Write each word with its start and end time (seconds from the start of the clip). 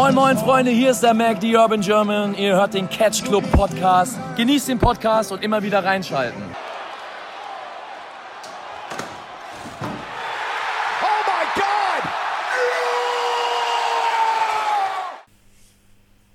Moin 0.00 0.14
moin 0.14 0.38
Freunde, 0.38 0.70
hier 0.70 0.92
ist 0.92 1.02
der 1.02 1.12
Mac, 1.12 1.40
die 1.40 1.56
Urban 1.56 1.80
German. 1.80 2.32
Ihr 2.36 2.54
hört 2.54 2.72
den 2.72 2.88
Catch 2.88 3.24
Club 3.24 3.42
Podcast. 3.50 4.16
Genießt 4.36 4.68
den 4.68 4.78
Podcast 4.78 5.32
und 5.32 5.42
immer 5.42 5.60
wieder 5.60 5.82
reinschalten. 5.82 6.40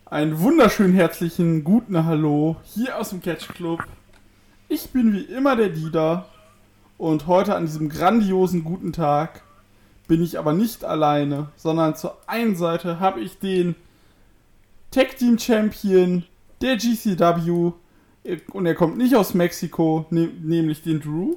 Einen 0.07 0.41
wunderschönen 0.41 0.93
herzlichen 0.93 1.63
guten 1.63 2.05
Hallo 2.05 2.57
hier 2.65 2.97
aus 2.97 3.11
dem 3.11 3.21
Catch 3.21 3.47
Club. 3.47 3.79
Ich 4.67 4.89
bin 4.89 5.13
wie 5.13 5.21
immer 5.21 5.55
der 5.55 5.69
Dieter 5.69 6.25
und 6.97 7.27
heute 7.27 7.55
an 7.55 7.65
diesem 7.65 7.87
grandiosen 7.87 8.65
guten 8.65 8.91
Tag 8.91 9.41
bin 10.07 10.23
ich 10.23 10.37
aber 10.37 10.53
nicht 10.53 10.83
alleine, 10.83 11.49
sondern 11.55 11.95
zur 11.95 12.17
einen 12.27 12.55
Seite 12.55 12.99
habe 12.99 13.21
ich 13.21 13.39
den 13.39 13.75
Tag 14.91 15.17
Team 15.17 15.39
Champion 15.39 16.23
der 16.61 16.77
GCW 16.77 17.71
und 18.51 18.65
er 18.65 18.75
kommt 18.75 18.97
nicht 18.97 19.15
aus 19.15 19.33
Mexiko, 19.33 20.05
ne 20.09 20.29
nämlich 20.41 20.81
den 20.81 21.01
Drew. 21.01 21.35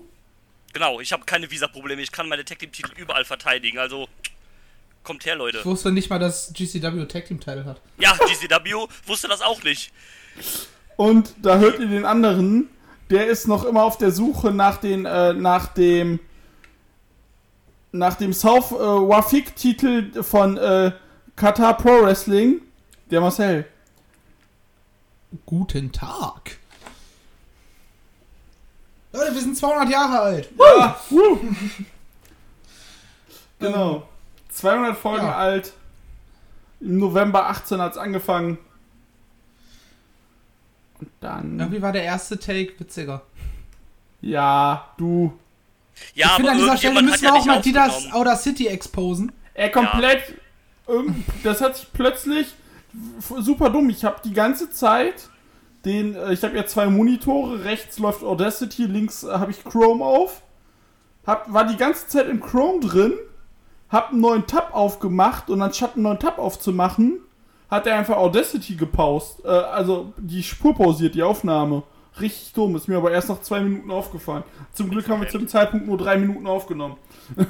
Genau, 0.72 1.00
ich 1.00 1.12
habe 1.12 1.24
keine 1.24 1.50
Visa-Probleme, 1.50 2.02
ich 2.02 2.12
kann 2.12 2.28
meine 2.28 2.44
Tag 2.44 2.58
Team 2.58 2.72
Titel 2.72 2.92
überall 2.96 3.24
verteidigen, 3.24 3.78
also 3.78 4.08
kommt 5.02 5.24
her, 5.24 5.36
Leute. 5.36 5.58
Ich 5.58 5.64
wusste 5.64 5.92
nicht 5.92 6.10
mal, 6.10 6.18
dass 6.18 6.52
GCW 6.52 7.06
Tag 7.06 7.26
Team 7.26 7.40
Title 7.40 7.64
hat. 7.64 7.80
Ja, 7.98 8.12
GCW 8.12 8.86
wusste 9.06 9.28
das 9.28 9.40
auch 9.40 9.62
nicht. 9.62 9.92
Und 10.96 11.34
da 11.42 11.58
hört 11.58 11.78
ihr 11.78 11.86
den 11.86 12.04
anderen, 12.04 12.68
der 13.10 13.26
ist 13.26 13.46
noch 13.46 13.64
immer 13.64 13.84
auf 13.84 13.98
der 13.98 14.10
Suche 14.10 14.50
nach 14.50 14.78
den 14.78 15.06
äh, 15.06 15.32
nach 15.32 15.68
dem 15.68 16.20
nach 17.98 18.14
dem 18.16 18.32
South 18.32 18.72
äh, 18.72 18.76
Wafik 18.78 19.54
Titel 19.56 20.22
von 20.22 20.56
äh, 20.56 20.92
Qatar 21.36 21.76
Pro 21.76 22.02
Wrestling, 22.02 22.60
der 23.10 23.20
Marcel. 23.20 23.66
Guten 25.44 25.92
Tag. 25.92 26.58
Leute, 29.12 29.34
wir 29.34 29.40
sind 29.40 29.56
200 29.56 29.88
Jahre 29.90 30.18
alt. 30.20 30.50
Ja, 30.58 31.00
genau. 33.58 34.06
200 34.50 34.96
Folgen 34.96 35.26
Ja. 35.26 35.36
alt. 35.36 35.72
Im 36.80 36.98
November 36.98 37.48
18 37.48 37.80
hat's 37.80 37.96
angefangen. 37.98 38.58
Und 41.00 41.10
dann. 41.20 41.58
Irgendwie 41.58 41.82
war 41.82 41.92
der 41.92 42.04
erste 42.04 42.38
Take 42.38 42.78
witziger. 42.78 43.22
Ja, 44.20 44.88
du. 44.98 45.38
Ja, 46.14 46.26
ich 46.28 46.32
finde, 46.34 46.50
an 46.52 46.58
dieser 46.58 46.76
Stelle 46.76 47.02
müssen 47.02 47.22
wir 47.22 47.32
auch 47.34 47.38
ja 47.40 47.44
mal 47.46 47.54
nicht 47.56 47.66
Didas 47.66 47.92
aufgenommen. 47.94 48.14
Outer 48.16 48.36
City 48.36 48.66
exposen. 48.68 49.32
Er 49.54 49.70
komplett. 49.70 50.34
irgend- 50.86 51.24
Das 51.42 51.60
hat 51.60 51.76
sich 51.76 51.86
plötzlich. 51.92 52.54
Super 53.40 53.70
dumm. 53.70 53.90
Ich 53.90 54.04
habe 54.04 54.16
die 54.24 54.32
ganze 54.32 54.70
Zeit 54.70 55.28
den. 55.84 56.14
äh, 56.14 56.32
Ich 56.32 56.42
habe 56.42 56.56
ja 56.56 56.66
zwei 56.66 56.86
Monitore. 56.86 57.64
Rechts 57.64 57.98
läuft 57.98 58.22
Audacity, 58.22 58.84
links 58.84 59.22
äh, 59.24 59.28
habe 59.32 59.50
ich 59.50 59.62
Chrome 59.64 60.04
auf. 60.04 60.42
Hab, 61.26 61.52
war 61.52 61.64
die 61.66 61.76
ganze 61.76 62.06
Zeit 62.08 62.28
im 62.28 62.40
Chrome 62.40 62.80
drin. 62.80 63.12
Hab 63.88 64.10
einen 64.10 64.20
neuen 64.20 64.46
Tab 64.46 64.74
aufgemacht 64.74 65.48
und 65.50 65.62
anstatt 65.62 65.94
einen 65.94 66.02
neuen 66.04 66.18
Tab 66.18 66.38
aufzumachen, 66.38 67.20
hat 67.70 67.86
er 67.86 67.96
einfach 67.96 68.16
Audacity 68.16 68.74
gepaust. 68.74 69.44
Äh, 69.44 69.48
also 69.48 70.12
die 70.16 70.42
Spur 70.42 70.74
pausiert, 70.74 71.14
die 71.14 71.22
Aufnahme. 71.22 71.82
Richtig 72.20 72.52
dumm. 72.52 72.76
Ist 72.76 72.88
mir 72.88 72.96
aber 72.96 73.10
erst 73.12 73.28
nach 73.28 73.40
zwei 73.42 73.60
Minuten 73.60 73.90
aufgefallen. 73.90 74.44
Zum 74.72 74.90
Glück 74.90 75.08
haben 75.08 75.20
wir 75.20 75.28
zu 75.28 75.38
dem 75.38 75.48
Zeitpunkt 75.48 75.86
nur 75.86 75.98
drei 75.98 76.16
Minuten 76.16 76.46
aufgenommen. 76.46 76.96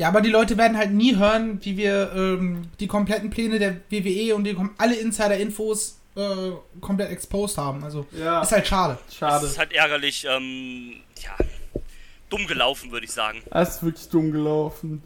Ja, 0.00 0.08
aber 0.08 0.22
die 0.22 0.30
Leute 0.30 0.56
werden 0.56 0.78
halt 0.78 0.92
nie 0.92 1.16
hören, 1.16 1.58
wie 1.62 1.76
wir 1.76 2.10
ähm, 2.16 2.62
die 2.80 2.86
kompletten 2.86 3.28
Pläne 3.28 3.58
der 3.58 3.76
WWE 3.90 4.34
und 4.34 4.44
die, 4.44 4.56
alle 4.78 4.94
Insider-Infos 4.94 5.98
äh, 6.16 6.52
komplett 6.80 7.10
exposed 7.10 7.58
haben. 7.58 7.84
Also 7.84 8.06
Ja, 8.18 8.40
ist 8.40 8.50
halt 8.50 8.66
schade. 8.66 8.98
schade. 9.12 9.42
Das 9.42 9.50
ist 9.52 9.58
halt 9.58 9.74
ärgerlich, 9.74 10.26
ähm, 10.26 10.94
ja, 11.22 11.36
dumm 12.30 12.46
gelaufen, 12.46 12.90
würde 12.92 13.04
ich 13.04 13.12
sagen. 13.12 13.42
Das 13.50 13.76
ist 13.76 13.82
wirklich 13.82 14.08
dumm 14.08 14.32
gelaufen. 14.32 15.02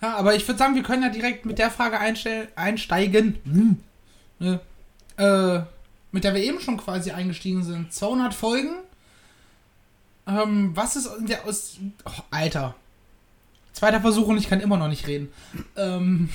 Ja, 0.00 0.16
aber 0.16 0.34
ich 0.34 0.48
würde 0.48 0.58
sagen, 0.58 0.74
wir 0.74 0.82
können 0.82 1.04
ja 1.04 1.08
direkt 1.08 1.46
mit 1.46 1.60
der 1.60 1.70
Frage 1.70 2.00
einsteigen. 2.56 3.38
Hm. 3.44 3.76
Ne? 4.40 4.60
Äh, 5.16 5.60
mit 6.12 6.24
der 6.24 6.34
wir 6.34 6.42
eben 6.42 6.60
schon 6.60 6.76
quasi 6.76 7.10
eingestiegen 7.10 7.64
sind. 7.64 7.92
200 7.92 8.32
Folgen. 8.34 8.74
Ähm, 10.26 10.70
was 10.76 10.94
ist 10.96 11.06
in 11.18 11.26
der 11.26 11.44
aus. 11.46 11.78
Oh, 12.04 12.10
Alter. 12.30 12.74
Zweiter 13.72 14.00
Versuch 14.00 14.28
und 14.28 14.38
ich 14.38 14.48
kann 14.48 14.60
immer 14.60 14.76
noch 14.76 14.88
nicht 14.88 15.06
reden. 15.06 15.32
Ähm, 15.76 16.28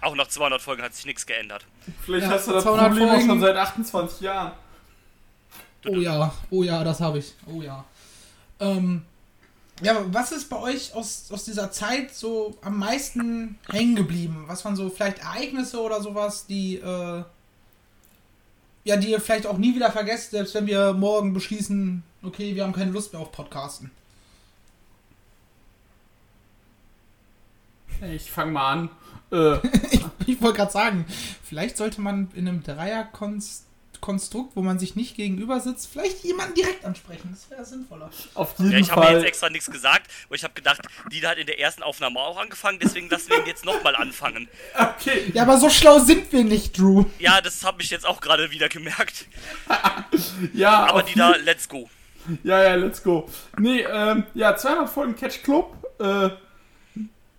Auch 0.00 0.14
nach 0.14 0.28
200 0.28 0.60
Folgen 0.60 0.82
hat 0.82 0.94
sich 0.94 1.06
nichts 1.06 1.26
geändert. 1.26 1.64
Vielleicht 2.04 2.26
Ja, 2.26 2.32
hast 2.32 2.46
du 2.48 2.52
das 2.52 2.64
200 2.64 2.88
Problem 2.90 3.08
Folgen. 3.08 3.26
schon 3.26 3.40
seit 3.40 3.56
28 3.56 4.20
Jahren. 4.20 4.52
oh 5.88 5.96
ja, 5.96 6.32
oh 6.50 6.62
ja, 6.62 6.84
das 6.84 7.00
habe 7.00 7.18
ich. 7.18 7.32
Oh 7.46 7.62
ja. 7.62 7.84
Ähm, 8.60 9.02
ja, 9.82 9.96
aber 9.96 10.12
was 10.14 10.30
ist 10.32 10.48
bei 10.50 10.58
euch 10.58 10.94
aus, 10.94 11.26
aus 11.32 11.44
dieser 11.44 11.72
Zeit 11.72 12.14
so 12.14 12.56
am 12.62 12.78
meisten 12.78 13.58
hängen 13.70 13.96
geblieben? 13.96 14.44
Was 14.46 14.64
waren 14.64 14.76
so 14.76 14.88
vielleicht 14.90 15.18
Ereignisse 15.20 15.80
oder 15.80 16.00
sowas, 16.02 16.46
die, 16.46 16.76
äh, 16.76 17.24
ja, 18.84 18.96
die 18.96 19.10
ihr 19.10 19.20
vielleicht 19.20 19.46
auch 19.46 19.58
nie 19.58 19.74
wieder 19.74 19.92
vergesst, 19.92 20.32
selbst 20.32 20.54
wenn 20.54 20.66
wir 20.66 20.92
morgen 20.92 21.32
beschließen, 21.32 22.02
okay, 22.22 22.54
wir 22.54 22.64
haben 22.64 22.72
keine 22.72 22.90
Lust 22.90 23.12
mehr 23.12 23.22
auf 23.22 23.32
Podcasten. 23.32 23.90
Ich 28.12 28.30
fang 28.30 28.52
mal 28.52 28.72
an. 28.72 28.90
Äh, 29.30 29.58
Ich 30.26 30.40
wollte 30.40 30.58
gerade 30.58 30.72
sagen, 30.72 31.04
vielleicht 31.42 31.76
sollte 31.76 32.00
man 32.00 32.28
in 32.34 32.46
einem 32.46 32.62
Dreierkonstrukt, 34.02 34.56
wo 34.56 34.62
man 34.62 34.78
sich 34.78 34.96
nicht 34.96 35.16
gegenüber 35.16 35.60
sitzt, 35.60 35.88
vielleicht 35.90 36.24
jemanden 36.24 36.54
direkt 36.54 36.84
ansprechen. 36.84 37.30
Das 37.30 37.50
wäre 37.50 37.64
sinnvoller. 37.64 38.10
auf 38.34 38.58
jeden 38.58 38.72
Ja, 38.72 38.78
ich 38.78 38.90
habe 38.90 39.06
jetzt 39.06 39.24
extra 39.24 39.48
nichts 39.48 39.70
gesagt, 39.70 40.10
aber 40.26 40.34
ich 40.34 40.44
habe 40.44 40.54
gedacht, 40.54 40.82
die 41.10 41.26
hat 41.26 41.38
in 41.38 41.46
der 41.46 41.58
ersten 41.60 41.82
Aufnahme 41.82 42.18
auch 42.20 42.38
angefangen, 42.38 42.78
deswegen 42.82 43.08
lassen 43.08 43.30
wir 43.30 43.38
ihn 43.38 43.46
jetzt 43.46 43.64
nochmal 43.64 43.96
anfangen. 43.96 44.48
Okay. 44.74 45.30
Ja, 45.32 45.42
aber 45.42 45.58
so 45.58 45.70
schlau 45.70 46.00
sind 46.00 46.32
wir 46.32 46.44
nicht, 46.44 46.78
Drew. 46.78 47.04
Ja, 47.18 47.40
das 47.40 47.64
habe 47.64 47.82
ich 47.82 47.90
jetzt 47.90 48.06
auch 48.06 48.20
gerade 48.20 48.50
wieder 48.50 48.68
gemerkt. 48.68 49.26
Ja, 50.52 50.86
Aber 50.86 51.02
die 51.02 51.14
da, 51.14 51.34
let's 51.36 51.68
go. 51.68 51.88
Ja, 52.42 52.62
ja, 52.62 52.74
let's 52.74 53.02
go. 53.02 53.28
Nee, 53.58 53.80
ähm, 53.90 54.24
ja, 54.34 54.56
200 54.56 54.88
Folgen 54.88 55.16
Catch 55.16 55.42
Club. 55.42 55.74
Äh, 55.98 56.30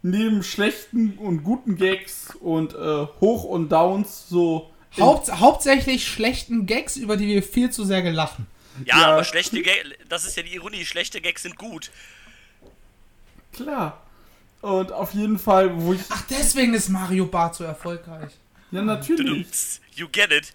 neben 0.02 0.44
schlechten 0.44 1.18
und 1.18 1.44
guten 1.44 1.78
Gags 1.78 2.36
und 2.36 2.74
äh, 2.74 3.08
Hoch 3.22 3.44
und 3.44 3.70
Downs 3.72 4.28
so. 4.30 4.73
Haupt, 5.00 5.32
hauptsächlich 5.32 6.08
schlechten 6.08 6.66
Gags, 6.66 6.96
über 6.98 7.18
die 7.18 7.28
wir 7.28 7.44
viel 7.44 7.70
zu 7.72 7.84
sehr 7.86 8.02
gelachen. 8.02 8.46
Ja, 8.86 9.00
Ja. 9.00 9.08
aber 9.14 9.24
schlechte 9.24 9.62
Gags, 9.62 9.90
das 10.10 10.26
ist 10.26 10.36
ja 10.38 10.44
die 10.44 10.54
Ironie, 10.56 10.86
schlechte 10.86 11.22
Gags 11.22 11.44
sind 11.44 11.58
gut. 11.58 11.92
Klar. 13.54 14.02
Und 14.62 14.92
auf 14.92 15.14
jeden 15.14 15.38
Fall, 15.40 15.72
wo 15.82 15.94
ich. 15.94 16.00
Ach, 16.10 16.24
deswegen 16.30 16.74
ist 16.74 16.90
Mario 16.90 17.26
Bart 17.26 17.56
so 17.56 17.64
erfolgreich. 17.66 18.32
Ja, 18.72 18.82
natürlich. 18.82 19.48
You 19.96 20.08
get 20.12 20.32
it. 20.32 20.54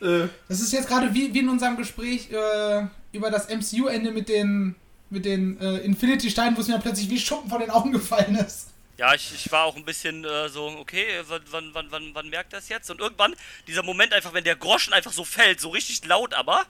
Äh, 0.00 0.28
Das 0.48 0.60
ist 0.60 0.72
jetzt 0.72 0.88
gerade 0.88 1.12
wie, 1.12 1.34
wie 1.34 1.40
in 1.40 1.48
unserem 1.48 1.76
Gespräch 1.76 2.30
äh, 2.30 2.86
über 3.12 3.30
das 3.30 3.48
MCU-Ende 3.48 4.12
mit 4.12 4.28
den, 4.28 4.76
mit 5.10 5.24
den 5.24 5.58
äh, 5.60 5.78
Infinity-Steinen, 5.78 6.56
wo 6.56 6.60
es 6.60 6.68
mir 6.68 6.78
plötzlich 6.78 7.10
wie 7.10 7.18
Schuppen 7.18 7.50
von 7.50 7.60
den 7.60 7.70
Augen 7.70 7.92
gefallen 7.92 8.36
ist. 8.36 8.68
Ja, 8.98 9.14
ich, 9.14 9.32
ich 9.34 9.52
war 9.52 9.64
auch 9.64 9.76
ein 9.76 9.84
bisschen 9.84 10.24
äh, 10.24 10.48
so, 10.48 10.66
okay, 10.68 11.06
wann, 11.28 11.42
wann, 11.50 11.70
wann, 11.74 11.86
wann, 11.90 12.10
wann 12.14 12.28
merkt 12.28 12.52
das 12.52 12.68
jetzt? 12.68 12.90
Und 12.90 13.00
irgendwann, 13.00 13.34
dieser 13.66 13.82
Moment 13.82 14.12
einfach, 14.12 14.32
wenn 14.32 14.44
der 14.44 14.56
Groschen 14.56 14.94
einfach 14.94 15.12
so 15.12 15.24
fällt, 15.24 15.60
so 15.60 15.68
richtig 15.68 16.04
laut 16.06 16.32
aber. 16.32 16.64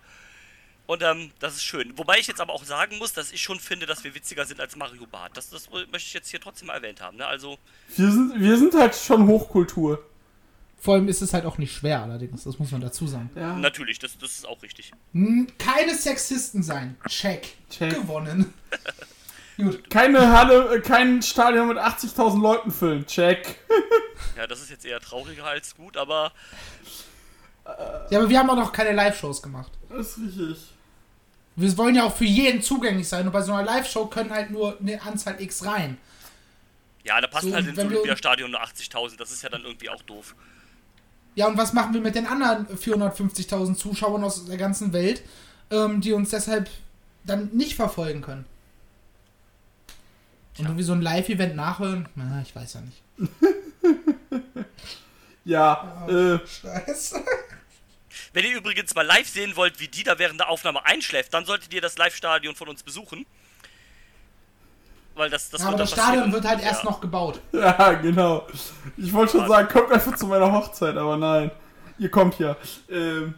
Und 0.86 1.02
ähm, 1.02 1.30
das 1.40 1.54
ist 1.56 1.64
schön. 1.64 1.96
Wobei 1.98 2.18
ich 2.18 2.26
jetzt 2.26 2.40
aber 2.40 2.52
auch 2.52 2.64
sagen 2.64 2.98
muss, 2.98 3.12
dass 3.12 3.32
ich 3.32 3.42
schon 3.42 3.58
finde, 3.58 3.86
dass 3.86 4.04
wir 4.04 4.14
witziger 4.14 4.44
sind 4.44 4.60
als 4.60 4.76
Mario 4.76 5.06
Bart. 5.06 5.36
Das, 5.36 5.50
das 5.50 5.68
möchte 5.70 5.96
ich 5.98 6.14
jetzt 6.14 6.28
hier 6.28 6.40
trotzdem 6.40 6.68
mal 6.68 6.74
erwähnt 6.74 7.00
haben. 7.00 7.16
Ne? 7.16 7.26
Also, 7.26 7.58
wir, 7.96 8.10
sind, 8.10 8.40
wir 8.40 8.56
sind 8.56 8.74
halt 8.74 8.94
schon 8.94 9.26
Hochkultur. 9.26 10.04
Vor 10.78 10.94
allem 10.94 11.08
ist 11.08 11.22
es 11.22 11.32
halt 11.32 11.44
auch 11.44 11.58
nicht 11.58 11.74
schwer, 11.74 12.02
allerdings, 12.02 12.44
das 12.44 12.58
muss 12.58 12.70
man 12.70 12.80
dazu 12.80 13.08
sagen. 13.08 13.30
Ja. 13.34 13.56
natürlich, 13.56 13.98
das, 13.98 14.18
das 14.18 14.32
ist 14.32 14.46
auch 14.46 14.62
richtig. 14.62 14.92
Keine 15.58 15.94
Sexisten 15.94 16.62
sein. 16.62 16.96
Check. 17.08 17.56
Check. 17.70 17.94
Gewonnen. 17.94 18.52
Gut. 19.56 19.88
Keine 19.90 20.32
Halle, 20.32 20.76
äh, 20.76 20.80
kein 20.80 21.22
Stadion 21.22 21.68
mit 21.68 21.78
80.000 21.78 22.40
Leuten 22.42 22.70
füllen. 22.70 23.06
Check. 23.06 23.58
Ja, 24.36 24.46
das 24.46 24.60
ist 24.60 24.70
jetzt 24.70 24.84
eher 24.84 25.00
trauriger 25.00 25.44
als 25.46 25.74
gut, 25.74 25.96
aber 25.96 26.32
Ja, 28.10 28.18
aber 28.18 28.28
wir 28.28 28.38
haben 28.38 28.50
auch 28.50 28.56
noch 28.56 28.72
keine 28.72 28.92
Live-Shows 28.92 29.42
gemacht. 29.42 29.72
Das 29.88 30.16
ist 30.18 30.18
richtig. 30.18 30.58
Wir 31.56 31.76
wollen 31.78 31.94
ja 31.94 32.04
auch 32.04 32.14
für 32.14 32.26
jeden 32.26 32.60
zugänglich 32.60 33.08
sein 33.08 33.26
und 33.26 33.32
bei 33.32 33.40
so 33.40 33.52
einer 33.52 33.64
Live-Show 33.64 34.06
können 34.06 34.30
halt 34.30 34.50
nur 34.50 34.78
eine 34.78 35.00
Anzahl 35.02 35.40
X 35.40 35.64
rein. 35.64 35.96
ja, 37.02 37.18
da 37.20 37.26
passt 37.28 37.44
So, 37.48 37.54
halt 37.54 37.66
ins 37.66 37.76
wenn 37.78 37.88
wir- 37.88 37.96
Olympiastadion 37.98 38.50
nur 38.50 38.60
80.000. 38.60 39.16
Das 39.18 39.30
ist 39.30 39.42
ja 39.42 39.48
dann 39.48 39.62
irgendwie 39.64 39.88
auch 39.88 40.02
doof. 40.02 40.34
Ja, 41.34 41.46
und 41.46 41.56
was 41.56 41.72
machen 41.72 41.94
wir 41.94 42.00
mit 42.02 42.14
den 42.14 42.26
anderen 42.26 42.66
450.000 42.76 43.76
Zuschauern 43.78 44.22
aus 44.24 44.44
der 44.44 44.56
ganzen 44.58 44.92
Welt, 44.92 45.22
ähm, 45.70 46.00
die 46.00 46.12
uns 46.12 46.30
deshalb 46.30 46.68
dann 47.24 47.48
nicht 47.54 47.74
verfolgen 47.74 48.20
können? 48.22 48.44
Und 50.58 50.64
irgendwie 50.66 50.82
so 50.84 50.92
ein 50.92 51.02
Live-Event 51.02 51.54
nachhören? 51.56 52.08
Na, 52.14 52.40
ich 52.42 52.54
weiß 52.54 52.74
ja 52.74 52.80
nicht. 52.80 53.02
Ja, 55.44 56.04
äh, 56.08 56.38
Scheiße. 56.44 57.22
Wenn 58.32 58.44
ihr 58.44 58.56
übrigens 58.56 58.92
mal 58.96 59.06
live 59.06 59.28
sehen 59.28 59.54
wollt, 59.54 59.78
wie 59.78 59.86
Dieter 59.86 60.18
während 60.18 60.40
der 60.40 60.48
Aufnahme 60.48 60.84
einschläft, 60.84 61.32
dann 61.32 61.44
solltet 61.44 61.72
ihr 61.72 61.80
das 61.80 61.96
Live-Stadion 61.98 62.56
von 62.56 62.68
uns 62.68 62.82
besuchen. 62.82 63.24
Weil 65.14 65.30
das, 65.30 65.48
das 65.50 65.60
Ja, 65.62 65.68
aber 65.68 65.76
das 65.78 65.92
Stadion 65.92 66.14
passieren. 66.24 66.32
wird 66.32 66.44
halt 66.46 66.62
erst 66.62 66.82
Ja. 66.82 66.90
noch 66.90 67.00
gebaut. 67.00 67.40
ja, 67.52 67.92
genau. 67.92 68.44
Ich 68.96 69.12
wollte 69.12 69.38
schon 69.38 69.46
sagen, 69.48 69.68
kommt 69.68 69.92
einfach 69.92 70.16
zu 70.16 70.26
meiner 70.26 70.50
Hochzeit, 70.50 70.96
aber 70.96 71.16
nein. 71.16 71.52
Ihr 71.98 72.10
kommt 72.10 72.38
ja. 72.40 72.56
Ähm, 72.90 73.34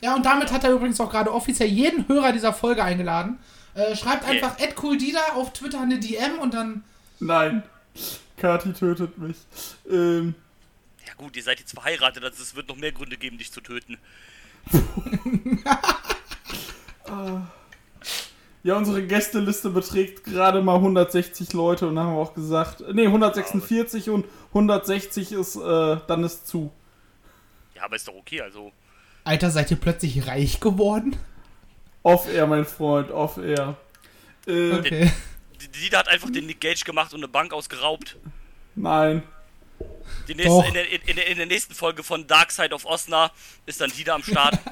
Ja, 0.00 0.14
und 0.14 0.24
damit 0.24 0.50
hat 0.50 0.64
er 0.64 0.70
übrigens 0.70 0.98
auch 0.98 1.10
gerade 1.10 1.30
offiziell 1.32 1.68
jeden 1.68 2.08
Hörer 2.08 2.32
dieser 2.32 2.54
Folge 2.54 2.82
eingeladen. 2.82 3.38
Äh, 3.74 3.94
schreibt 3.96 4.24
einfach 4.24 4.56
@coolDida 4.74 5.20
auf 5.34 5.52
Twitter 5.52 5.80
eine 5.80 5.98
DM 6.00 6.38
und 6.40 6.54
dann 6.54 6.84
nein. 7.20 7.62
Kati 8.36 8.72
tötet 8.72 9.18
mich. 9.18 9.36
Ähm, 9.90 10.34
Ja 11.06 11.14
gut, 11.16 11.36
ihr 11.36 11.42
seid 11.42 11.60
jetzt 11.60 11.72
verheiratet, 11.72 12.24
also 12.24 12.42
es 12.42 12.54
wird 12.56 12.68
noch 12.68 12.76
mehr 12.76 12.92
Gründe 12.92 13.16
geben, 13.16 13.38
dich 13.38 13.52
zu 13.52 13.60
töten. 13.60 13.98
ja, 18.62 18.76
unsere 18.76 19.06
Gästeliste 19.06 19.70
beträgt 19.70 20.24
gerade 20.24 20.62
mal 20.62 20.76
160 20.76 21.52
Leute 21.52 21.88
und 21.88 21.96
dann 21.96 22.06
haben 22.06 22.14
wir 22.16 22.20
auch 22.20 22.34
gesagt, 22.34 22.82
nee, 22.92 23.06
146 23.06 24.10
und 24.10 24.26
160 24.48 25.32
ist, 25.32 25.56
äh, 25.56 25.96
dann 26.06 26.24
ist 26.24 26.46
zu. 26.46 26.70
Ja, 27.74 27.84
aber 27.84 27.96
ist 27.96 28.06
doch 28.06 28.14
okay, 28.14 28.40
also. 28.42 28.72
Alter, 29.24 29.50
seid 29.50 29.70
ihr 29.70 29.76
plötzlich 29.78 30.26
reich 30.26 30.60
geworden? 30.60 31.16
Off-Air, 32.02 32.46
mein 32.46 32.64
Freund, 32.64 33.10
off-Air. 33.10 33.76
Äh, 34.46 34.72
Okay. 34.72 35.12
Die- 35.60 35.68
Dieter 35.68 35.98
hat 35.98 36.08
einfach 36.08 36.30
den 36.30 36.46
Nick 36.46 36.60
Gage 36.60 36.84
gemacht 36.84 37.12
und 37.12 37.20
eine 37.20 37.28
Bank 37.28 37.52
ausgeraubt. 37.52 38.16
nein. 38.74 39.22
Die 40.28 40.34
nächste, 40.34 40.50
Doch. 40.52 40.66
in, 40.68 40.74
der, 40.74 40.90
in, 40.90 41.16
der, 41.16 41.26
in 41.28 41.36
der 41.38 41.46
nächsten 41.46 41.72
Folge 41.74 42.02
von 42.02 42.26
Dark 42.26 42.50
Side 42.52 42.74
of 42.74 42.84
Osna 42.84 43.30
ist 43.64 43.80
dann 43.80 43.90
Dieter 43.90 44.14
am 44.14 44.22
Start. 44.22 44.58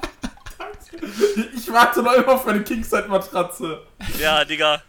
Ich 1.55 1.71
warte 1.71 2.01
noch 2.03 2.13
immer 2.13 2.33
auf 2.33 2.45
meine 2.45 2.63
Kingside-Matratze. 2.63 3.81
ja, 4.19 4.43
Digga. 4.43 4.81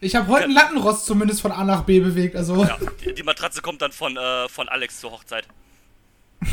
Ich 0.00 0.14
habe 0.14 0.28
heute 0.28 0.44
einen 0.44 0.54
Lattenrost 0.54 1.04
zumindest 1.04 1.40
von 1.42 1.50
A 1.52 1.64
nach 1.64 1.82
B 1.82 2.00
bewegt, 2.00 2.36
also. 2.36 2.64
Ja, 2.64 2.78
die, 3.04 3.12
die 3.14 3.22
Matratze 3.24 3.60
kommt 3.60 3.82
dann 3.82 3.92
von, 3.92 4.16
äh, 4.16 4.48
von 4.48 4.68
Alex 4.68 5.00
zur 5.00 5.10
Hochzeit. 5.10 5.46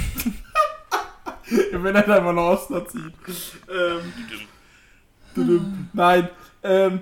Wenn 1.71 1.95
er 1.95 2.01
dann 2.01 2.23
mal 2.23 2.33
nach 2.33 2.43
Osten 2.59 2.83
zieht. 2.89 3.13
Ähm. 3.69 4.11
Nein. 5.93 6.29
Ähm, 6.63 7.01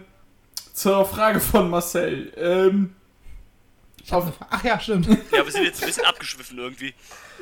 zur 0.73 1.05
Frage 1.05 1.39
von 1.39 1.69
Marcel. 1.69 2.33
Ähm, 2.35 2.95
auf, 4.11 4.33
Ach 4.49 4.63
ja, 4.63 4.77
stimmt. 4.79 5.07
Ja, 5.31 5.45
wir 5.45 5.51
sind 5.51 5.63
jetzt 5.63 5.81
ein 5.81 5.87
bisschen 5.87 6.03
abgeschwiffen 6.05 6.57
irgendwie. 6.57 6.93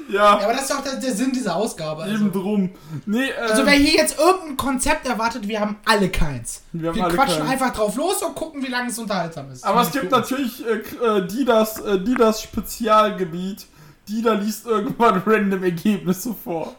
Ja, 0.09 0.39
ja, 0.39 0.43
aber 0.43 0.53
das 0.53 0.63
ist 0.63 0.71
doch 0.71 0.83
der, 0.83 0.95
der 0.97 1.13
Sinn 1.13 1.31
dieser 1.31 1.55
Ausgabe. 1.55 2.03
eben 2.03 2.27
Also. 2.27 2.39
drum. 2.41 2.69
Nee, 3.05 3.29
ähm, 3.29 3.33
also 3.49 3.65
wer 3.65 3.73
hier 3.73 3.93
jetzt 3.93 4.19
irgendein 4.19 4.57
Konzept 4.57 5.07
erwartet, 5.07 5.47
wir 5.47 5.59
haben 5.59 5.77
alle 5.85 6.09
keins. 6.09 6.61
Wir 6.71 6.93
Wir, 6.93 7.03
alle 7.05 7.13
quatschen 7.15 7.39
keins. 7.39 7.51
einfach 7.51 7.73
drauf 7.73 7.95
los 7.95 8.21
und 8.21 8.35
gucken, 8.35 8.61
wie 8.63 8.67
lange 8.67 8.89
es 8.89 8.99
unterhaltsam 8.99 9.49
ist. 9.51 9.63
aber 9.63 9.81
es 9.81 9.91
gibt 9.91 10.11
natürlich 10.11 10.63
äh, 10.65 10.73
äh, 11.05 11.27
die 11.27 11.45
das, 11.45 11.79
äh, 11.79 11.99
die 11.99 12.15
das 12.15 12.41
Spezialgebiet. 12.43 13.65
Die 14.07 14.21
da 14.21 14.33
liest 14.33 14.65
irgendwann 14.65 15.21
random 15.25 15.63
Ergebnisse 15.63 16.33
vor. 16.33 16.75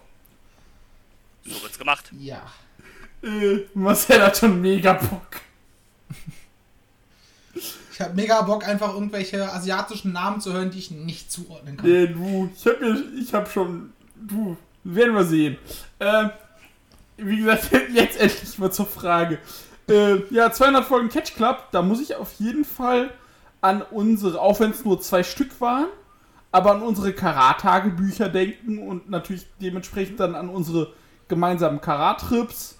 So 1.45 1.61
wird's 1.63 1.79
gemacht. 1.79 2.11
Ja. 2.19 2.43
Äh, 3.23 3.67
Marcel 3.75 4.23
hat 4.23 4.37
schon 4.37 4.61
mega 4.61 4.95
Bock. 4.95 5.41
Ich 7.93 8.01
habe 8.01 8.15
mega 8.15 8.41
Bock, 8.43 8.67
einfach 8.67 8.95
irgendwelche 8.95 9.53
asiatischen 9.53 10.13
Namen 10.13 10.41
zu 10.41 10.53
hören, 10.53 10.71
die 10.71 10.79
ich 10.79 10.91
nicht 10.91 11.31
zuordnen 11.31 11.77
kann. 11.77 11.89
Nee, 11.89 12.07
du, 12.09 12.51
ich 12.57 12.67
hab 12.67 12.81
mir, 12.81 13.05
ich 13.47 13.53
schon, 13.53 13.93
du, 14.17 14.57
werden 14.83 15.15
wir 15.15 15.25
sehen. 15.25 15.59
Ähm, 16.01 16.31
wie 17.19 17.37
gesagt, 17.37 17.71
jetzt 17.93 18.19
endlich 18.19 18.59
mal 18.59 18.73
zur 18.73 18.87
Frage. 18.87 19.39
Äh, 19.89 20.23
ja, 20.31 20.51
200 20.51 20.85
Folgen 20.85 21.09
Catch 21.09 21.35
Club, 21.35 21.69
da 21.71 21.83
muss 21.83 22.01
ich 22.01 22.17
auf 22.17 22.33
jeden 22.39 22.65
Fall 22.65 23.13
an 23.61 23.83
unsere, 23.83 24.41
auch 24.41 24.59
wenn 24.61 24.71
es 24.71 24.85
nur 24.85 25.01
zwei 25.01 25.23
Stück 25.23 25.61
waren, 25.61 25.89
aber 26.51 26.73
an 26.73 26.83
unsere 26.83 27.13
Karat-Tagebücher 27.13 28.29
denken 28.29 28.79
und 28.79 29.11
natürlich 29.11 29.47
dementsprechend 29.61 30.19
dann 30.19 30.35
an 30.35 30.49
unsere 30.49 30.93
gemeinsamen 31.29 31.81
Karat-Trips 31.81 32.79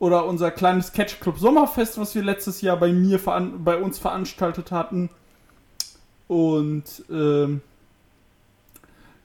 oder 0.00 0.24
unser 0.24 0.50
kleines 0.50 0.92
Catch 0.92 1.20
Club 1.20 1.38
Sommerfest, 1.38 2.00
was 2.00 2.14
wir 2.14 2.22
letztes 2.22 2.62
Jahr 2.62 2.78
bei 2.78 2.90
mir 2.90 3.20
bei 3.58 3.76
uns 3.76 3.98
veranstaltet 3.98 4.72
hatten. 4.72 5.10
Und 6.26 7.04
ähm, 7.10 7.60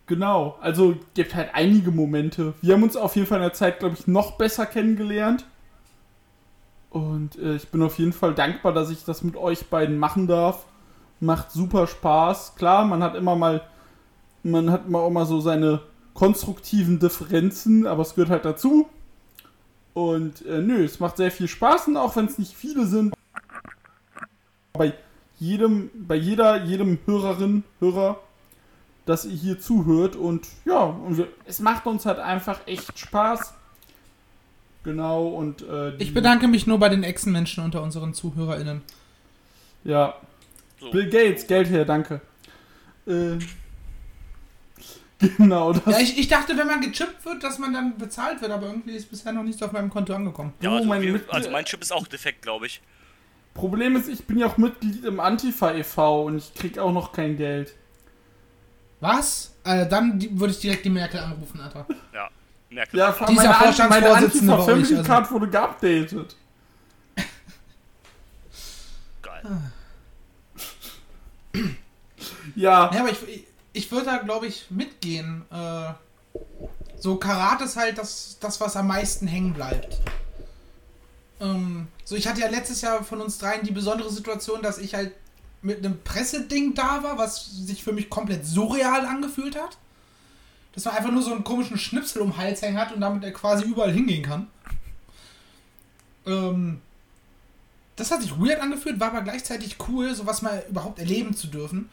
genau, 0.05 0.57
also 0.59 0.95
gibt 1.13 1.33
halt 1.33 1.51
einige 1.53 1.91
Momente. 1.91 2.53
Wir 2.61 2.73
haben 2.73 2.83
uns 2.83 2.97
auf 2.97 3.15
jeden 3.15 3.25
Fall 3.25 3.37
in 3.37 3.43
der 3.43 3.53
Zeit, 3.53 3.79
glaube 3.79 3.95
ich, 3.97 4.05
noch 4.05 4.33
besser 4.33 4.65
kennengelernt. 4.65 5.45
Und 6.89 7.37
äh, 7.39 7.55
ich 7.55 7.69
bin 7.69 7.81
auf 7.81 7.97
jeden 7.97 8.13
Fall 8.13 8.33
dankbar, 8.33 8.73
dass 8.73 8.89
ich 8.89 9.05
das 9.05 9.23
mit 9.23 9.37
euch 9.37 9.67
beiden 9.67 9.97
machen 9.97 10.27
darf. 10.27 10.65
Macht 11.21 11.51
super 11.51 11.87
Spaß. 11.87 12.55
Klar, 12.55 12.83
man 12.83 13.01
hat 13.01 13.15
immer 13.15 13.37
mal, 13.37 13.61
man 14.43 14.69
hat 14.71 14.87
immer 14.87 14.99
auch 14.99 15.09
mal 15.09 15.25
so 15.25 15.39
seine 15.39 15.79
konstruktiven 16.13 16.99
Differenzen, 16.99 17.87
aber 17.87 18.01
es 18.01 18.15
gehört 18.15 18.29
halt 18.29 18.45
dazu. 18.45 18.89
Und 19.95 20.45
äh, 20.45 20.61
nö, 20.61 20.83
es 20.83 20.99
macht 20.99 21.17
sehr 21.17 21.31
viel 21.31 21.47
Spaß 21.47 21.87
und 21.87 21.97
auch 21.97 22.15
wenn 22.15 22.25
es 22.25 22.37
nicht 22.37 22.53
viele 22.53 22.85
sind, 22.85 23.15
bei 24.73 24.93
jedem, 25.39 25.89
bei 25.93 26.15
jeder, 26.15 26.63
jedem 26.63 26.99
Hörerin, 27.05 27.63
Hörer, 27.79 28.19
dass 29.05 29.25
ihr 29.25 29.31
hier 29.31 29.59
zuhört 29.59 30.15
und 30.17 30.47
ja, 30.65 30.81
und 30.83 31.17
wir, 31.17 31.27
es 31.45 31.59
macht 31.59 31.87
uns 31.87 32.05
halt 32.05 32.19
einfach 32.19 32.59
echt 32.67 32.99
Spaß. 32.99 33.53
Genau 34.83 35.27
und 35.29 35.61
äh, 35.67 35.95
Ich 35.95 36.13
bedanke 36.13 36.47
mich 36.47 36.67
nur 36.67 36.77
bei 36.77 36.89
den 36.89 37.03
Echsenmenschen 37.03 37.63
unter 37.63 37.81
unseren 37.81 38.13
ZuhörerInnen. 38.13 38.81
Ja, 39.85 40.15
So. 40.79 40.91
Bill 40.91 41.09
Gates, 41.09 41.47
Geld 41.47 41.69
her, 41.69 41.85
danke. 41.85 42.19
Äh, 43.07 43.37
genau, 45.37 45.71
das. 45.73 45.85
Ja, 45.85 45.99
ich, 45.99 46.17
ich 46.17 46.27
dachte, 46.27 46.57
wenn 46.57 46.67
man 46.67 46.81
gechippt 46.81 47.23
wird, 47.25 47.43
dass 47.43 47.57
man 47.57 47.73
dann 47.73 47.97
bezahlt 47.97 48.41
wird, 48.41 48.51
aber 48.51 48.67
irgendwie 48.67 48.91
ist 48.95 49.09
bisher 49.09 49.31
noch 49.31 49.43
nichts 49.43 49.61
auf 49.63 49.71
meinem 49.71 49.89
Konto 49.89 50.13
angekommen. 50.13 50.53
Ja, 50.61 50.71
Oh, 50.71 50.75
also, 50.75 50.87
mein 50.87 51.01
wir, 51.01 51.21
also 51.29 51.49
mein 51.49 51.65
Chip 51.65 51.81
ist 51.81 51.91
auch 51.93 52.07
defekt, 52.07 52.41
glaube 52.41 52.65
ich. 52.67 52.81
Problem 53.53 53.95
ist, 53.95 54.09
ich 54.09 54.25
bin 54.25 54.37
ja 54.37 54.47
auch 54.47 54.57
Mitglied 54.57 55.05
im 55.05 55.21
Antifa 55.21 55.71
e.V. 55.71 56.23
und 56.25 56.37
ich 56.37 56.53
krieg 56.53 56.77
auch 56.77 56.91
noch 56.91 57.13
kein 57.13 57.37
Geld. 57.37 57.73
Was? 58.99 59.55
Äh, 59.63 59.87
dann 59.87 60.21
würde 60.39 60.51
ich 60.53 60.59
direkt 60.59 60.83
die 60.83 60.89
Merkel 60.89 61.21
anrufen, 61.21 61.61
Alter. 61.61 61.85
Ja, 62.13 62.29
Merkel. 62.69 62.99
Ja, 62.99 63.11
Dieser 63.11 63.23
meine, 63.23 63.55
An- 63.55 63.89
meine 63.89 64.05
Vorstandsvorsitzende 64.07 64.53
Antifa 64.53 64.71
Family 64.71 64.95
also. 64.97 65.03
Card 65.09 65.31
wurde 65.31 65.47
geupdatet. 65.49 66.35
Geil. 69.21 69.43
Ja, 72.55 72.91
Ja, 72.93 72.99
aber 72.99 73.11
ich, 73.11 73.23
ich, 73.27 73.47
ich 73.75 73.91
würde 73.91 74.05
da, 74.05 74.17
glaube 74.17 74.47
ich, 74.47 74.67
mitgehen. 74.69 75.43
Äh, 75.51 75.93
so, 76.97 77.17
Karat 77.17 77.61
ist 77.61 77.75
halt 77.75 77.97
das, 77.97 78.37
das, 78.39 78.61
was 78.61 78.75
am 78.77 78.87
meisten 78.87 79.27
hängen 79.27 79.53
bleibt. 79.53 79.99
Ähm, 81.41 81.87
so, 82.05 82.15
ich 82.15 82.27
hatte 82.27 82.41
ja 82.41 82.47
letztes 82.47 82.81
Jahr 82.81 83.03
von 83.03 83.21
uns 83.21 83.37
dreien 83.37 83.65
die 83.65 83.71
besondere 83.71 84.09
Situation, 84.09 84.61
dass 84.61 84.77
ich 84.77 84.95
halt 84.95 85.11
mit 85.61 85.79
einem 85.79 86.01
Presseding 86.03 86.73
da 86.73 87.03
war, 87.03 87.17
was 87.17 87.45
sich 87.45 87.83
für 87.83 87.91
mich 87.91 88.09
komplett 88.09 88.45
surreal 88.45 89.05
angefühlt 89.05 89.55
hat. 89.55 89.77
Dass 90.73 90.85
man 90.85 90.95
einfach 90.95 91.11
nur 91.11 91.21
so 91.21 91.33
einen 91.33 91.43
komischen 91.43 91.77
Schnipsel 91.77 92.21
um 92.21 92.31
den 92.31 92.37
Hals 92.37 92.61
hängen 92.61 92.79
hat 92.79 92.93
und 92.93 93.01
damit 93.01 93.23
er 93.23 93.33
quasi 93.33 93.65
überall 93.65 93.91
hingehen 93.91 94.23
kann. 94.23 94.47
Ähm, 96.25 96.81
das 97.97 98.11
hat 98.11 98.21
sich 98.21 98.39
weird 98.39 98.61
angefühlt, 98.61 98.99
war 98.99 99.09
aber 99.09 99.21
gleichzeitig 99.21 99.77
cool, 99.87 100.13
sowas 100.15 100.41
mal 100.41 100.63
überhaupt 100.69 100.99
erleben 100.99 101.35
zu 101.35 101.47
dürfen. 101.47 101.89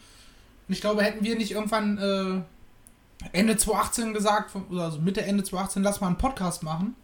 Ich 0.68 0.80
glaube, 0.80 1.02
hätten 1.02 1.24
wir 1.24 1.36
nicht 1.36 1.52
irgendwann 1.52 1.98
äh, 1.98 3.28
Ende 3.32 3.56
2018 3.56 4.14
gesagt, 4.14 4.52
oder 4.70 4.84
also 4.84 4.98
Mitte, 4.98 5.22
Ende 5.22 5.44
2018, 5.44 5.82
lass 5.82 6.00
mal 6.00 6.08
einen 6.08 6.18
Podcast 6.18 6.62
machen. 6.62 6.96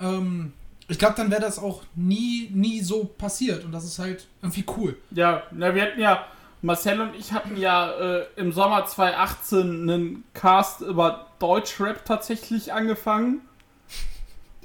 Ähm, 0.00 0.52
ich 0.88 0.98
glaube, 0.98 1.14
dann 1.16 1.30
wäre 1.30 1.40
das 1.40 1.58
auch 1.58 1.82
nie, 1.94 2.50
nie 2.52 2.80
so 2.80 3.04
passiert. 3.04 3.64
Und 3.64 3.72
das 3.72 3.84
ist 3.84 3.98
halt 3.98 4.26
irgendwie 4.42 4.64
cool. 4.76 4.96
ja, 5.10 5.44
na, 5.52 5.74
wir 5.74 5.82
hatten 5.82 6.00
ja, 6.00 6.26
Marcel 6.62 7.00
und 7.00 7.14
ich 7.14 7.32
hatten 7.32 7.56
ja 7.56 7.90
äh, 7.92 8.26
im 8.36 8.52
Sommer 8.52 8.84
2018 8.84 9.60
einen 9.60 10.24
Cast 10.34 10.80
über 10.80 11.28
Deutschrap 11.38 12.04
tatsächlich 12.04 12.72
angefangen. 12.72 13.42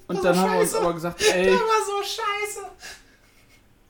Und 0.08 0.24
dann 0.24 0.36
war 0.36 0.44
haben 0.44 0.54
wir 0.54 0.60
uns 0.62 0.72
scheiße. 0.72 0.84
aber 0.84 0.94
gesagt, 0.94 1.22
ey, 1.34 1.52
war 1.52 1.58
so 1.58 2.04
scheiße. 2.04 2.68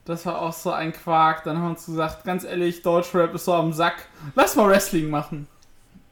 Das 0.06 0.26
war 0.26 0.42
auch 0.42 0.54
so 0.54 0.72
ein 0.72 0.94
Quark. 0.94 1.44
Dann 1.44 1.58
haben 1.58 1.64
wir 1.64 1.70
uns 1.72 1.86
gesagt, 1.86 2.24
ganz 2.24 2.44
ehrlich, 2.44 2.82
Deutschrap 2.84 3.34
ist 3.34 3.46
so 3.46 3.54
am 3.54 3.74
Sack. 3.74 4.08
Lass 4.36 4.56
mal 4.56 4.70
Wrestling 4.70 5.10
machen. 5.10 5.48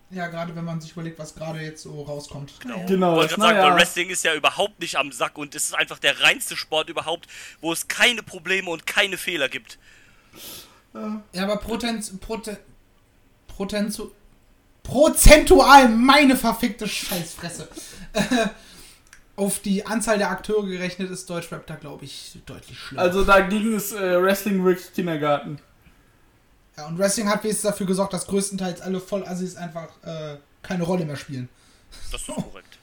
Ja, 0.10 0.28
gerade 0.28 0.56
wenn 0.56 0.66
man 0.66 0.80
sich 0.80 0.92
überlegt, 0.92 1.18
was 1.18 1.34
gerade 1.34 1.60
jetzt 1.60 1.84
so 1.84 2.04
rauskommt. 2.04 2.54
Genau. 2.60 2.86
Genau, 2.88 3.12
Ich 3.14 3.18
wollte 3.18 3.36
gerade 3.36 3.42
sagen, 3.42 3.60
weil 3.60 3.76
Wrestling 3.80 4.10
ist 4.10 4.24
ja 4.24 4.36
überhaupt 4.36 4.80
nicht 4.80 4.96
am 4.98 5.12
Sack 5.12 5.38
und 5.38 5.56
es 5.56 5.66
ist 5.66 5.76
einfach 5.76 5.98
der 5.98 6.22
reinste 6.22 6.56
Sport 6.56 6.90
überhaupt, 6.90 7.28
wo 7.62 7.72
es 7.72 7.88
keine 7.88 8.22
Probleme 8.22 8.70
und 8.70 8.86
keine 8.86 9.18
Fehler 9.18 9.50
gibt. 9.50 9.80
Ja, 11.34 11.44
aber 11.44 11.58
Potenz, 11.58 12.16
Prote, 12.20 12.60
Potenzu, 13.48 14.12
prozentual 14.84 15.90
meine 15.90 16.36
verfickte 16.36 16.88
Scheißfresse. 16.88 17.68
auf 19.36 19.60
die 19.60 19.86
Anzahl 19.86 20.18
der 20.18 20.30
Akteure 20.30 20.66
gerechnet 20.68 21.10
ist 21.10 21.30
Deutschrap 21.30 21.66
da, 21.68 21.76
glaube 21.76 22.06
ich, 22.06 22.38
deutlich 22.46 22.78
schlimmer. 22.78 23.02
Also 23.02 23.24
dagegen 23.24 23.76
ist 23.76 23.92
äh, 23.94 24.22
Wrestling 24.22 24.64
wirklich 24.64 24.94
Kindergarten. 24.94 25.60
Ja, 26.78 26.88
und 26.88 26.98
Wrestling 26.98 27.28
hat 27.30 27.44
wenigstens 27.44 27.70
dafür 27.70 27.86
gesorgt, 27.86 28.14
dass 28.14 28.26
größtenteils 28.28 28.82
alle 28.82 29.00
Vollassis 29.00 29.56
einfach 29.56 29.90
äh, 30.04 30.38
keine 30.62 30.84
Rolle 30.84 31.06
mehr 31.06 31.16
spielen. 31.16 31.50
Das 32.12 32.22
ist 32.22 32.28
korrekt. 32.28 32.78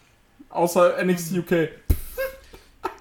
Außer 0.48 1.02
NXT 1.04 1.32
UK. 1.38 1.68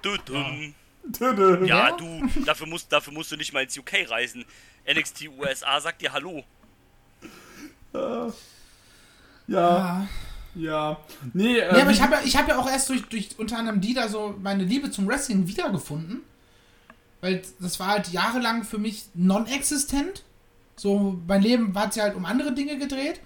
Du, 0.02 0.16
dumm. 0.24 0.74
Tödö. 1.12 1.64
Ja, 1.66 1.88
Ja? 1.90 1.96
du, 1.96 2.22
dafür 2.44 2.66
musst, 2.66 2.92
dafür 2.92 3.12
musst 3.12 3.32
du 3.32 3.36
nicht 3.36 3.52
mal 3.52 3.62
ins 3.64 3.76
UK 3.76 4.08
reisen. 4.08 4.44
NXT 4.88 5.28
USA 5.38 5.80
sagt 5.80 6.00
dir 6.02 6.12
Hallo. 6.12 6.44
Ja, 7.92 8.32
Ja. 9.46 10.08
Ja. 10.54 10.98
Nee, 11.32 11.58
äh, 11.58 11.72
Nee, 11.72 11.80
aber 11.82 11.90
ich 11.90 12.02
habe 12.02 12.14
ja, 12.14 12.20
ich 12.24 12.36
hab 12.36 12.48
ja 12.48 12.58
auch 12.58 12.68
erst 12.68 12.88
durch, 12.88 13.08
durch 13.08 13.30
unter 13.38 13.58
anderem 13.58 13.80
die 13.80 13.94
da 13.94 14.08
so 14.08 14.34
meine 14.42 14.64
Liebe 14.64 14.90
zum 14.90 15.06
Wrestling 15.06 15.46
wiedergefunden. 15.46 16.22
Weil 17.20 17.42
das 17.60 17.78
war 17.78 17.88
halt 17.88 18.08
jahrelang 18.08 18.64
für 18.64 18.78
mich 18.78 19.04
non-existent. 19.14 20.24
So, 20.76 21.20
mein 21.26 21.42
Leben 21.42 21.78
hat 21.78 21.92
sich 21.92 22.02
halt 22.02 22.14
um 22.14 22.24
andere 22.24 22.54
Dinge 22.54 22.78
gedreht. 22.78 23.20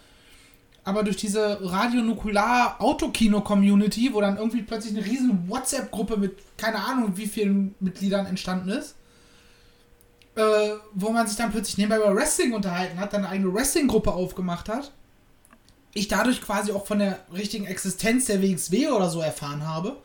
Aber 0.83 1.05
durch 1.05 1.17
diese 1.17 1.61
Radionukular-Autokino-Community, 1.63 4.13
wo 4.13 4.21
dann 4.21 4.37
irgendwie 4.37 4.63
plötzlich 4.63 4.97
eine 4.97 5.07
riesen 5.07 5.49
WhatsApp-Gruppe 5.49 6.17
mit 6.19 6.37
keine 6.59 6.85
Ahnung 6.85 7.17
wie 7.17 7.27
vielen 7.27 7.75
Mitgliedern 7.81 8.27
entstanden 8.27 8.69
ist, 8.69 8.97
äh, 10.35 10.73
wo 10.93 11.09
man 11.11 11.27
sich 11.27 11.37
dann 11.37 11.53
plötzlich 11.53 11.79
nebenbei 11.79 12.05
über 12.05 12.15
Wrestling 12.15 12.53
unterhalten 12.53 12.99
hat, 12.99 13.15
dann 13.15 13.25
eine 13.25 13.31
eigene 13.31 13.55
Wrestling-Gruppe 13.55 14.13
aufgemacht 14.13 14.69
hat 14.69 14.93
ich 15.95 16.09
dadurch 16.09 16.43
quasi 16.43 16.73
auch 16.73 16.87
von 16.87 16.99
der 16.99 17.21
richtigen 17.33 17.67
Existenz 17.67 18.27
der 18.27 18.43
WXW 18.43 18.89
oder 18.89 19.09
so 19.09 19.21
erfahren 19.21 19.67
habe. 19.67 19.97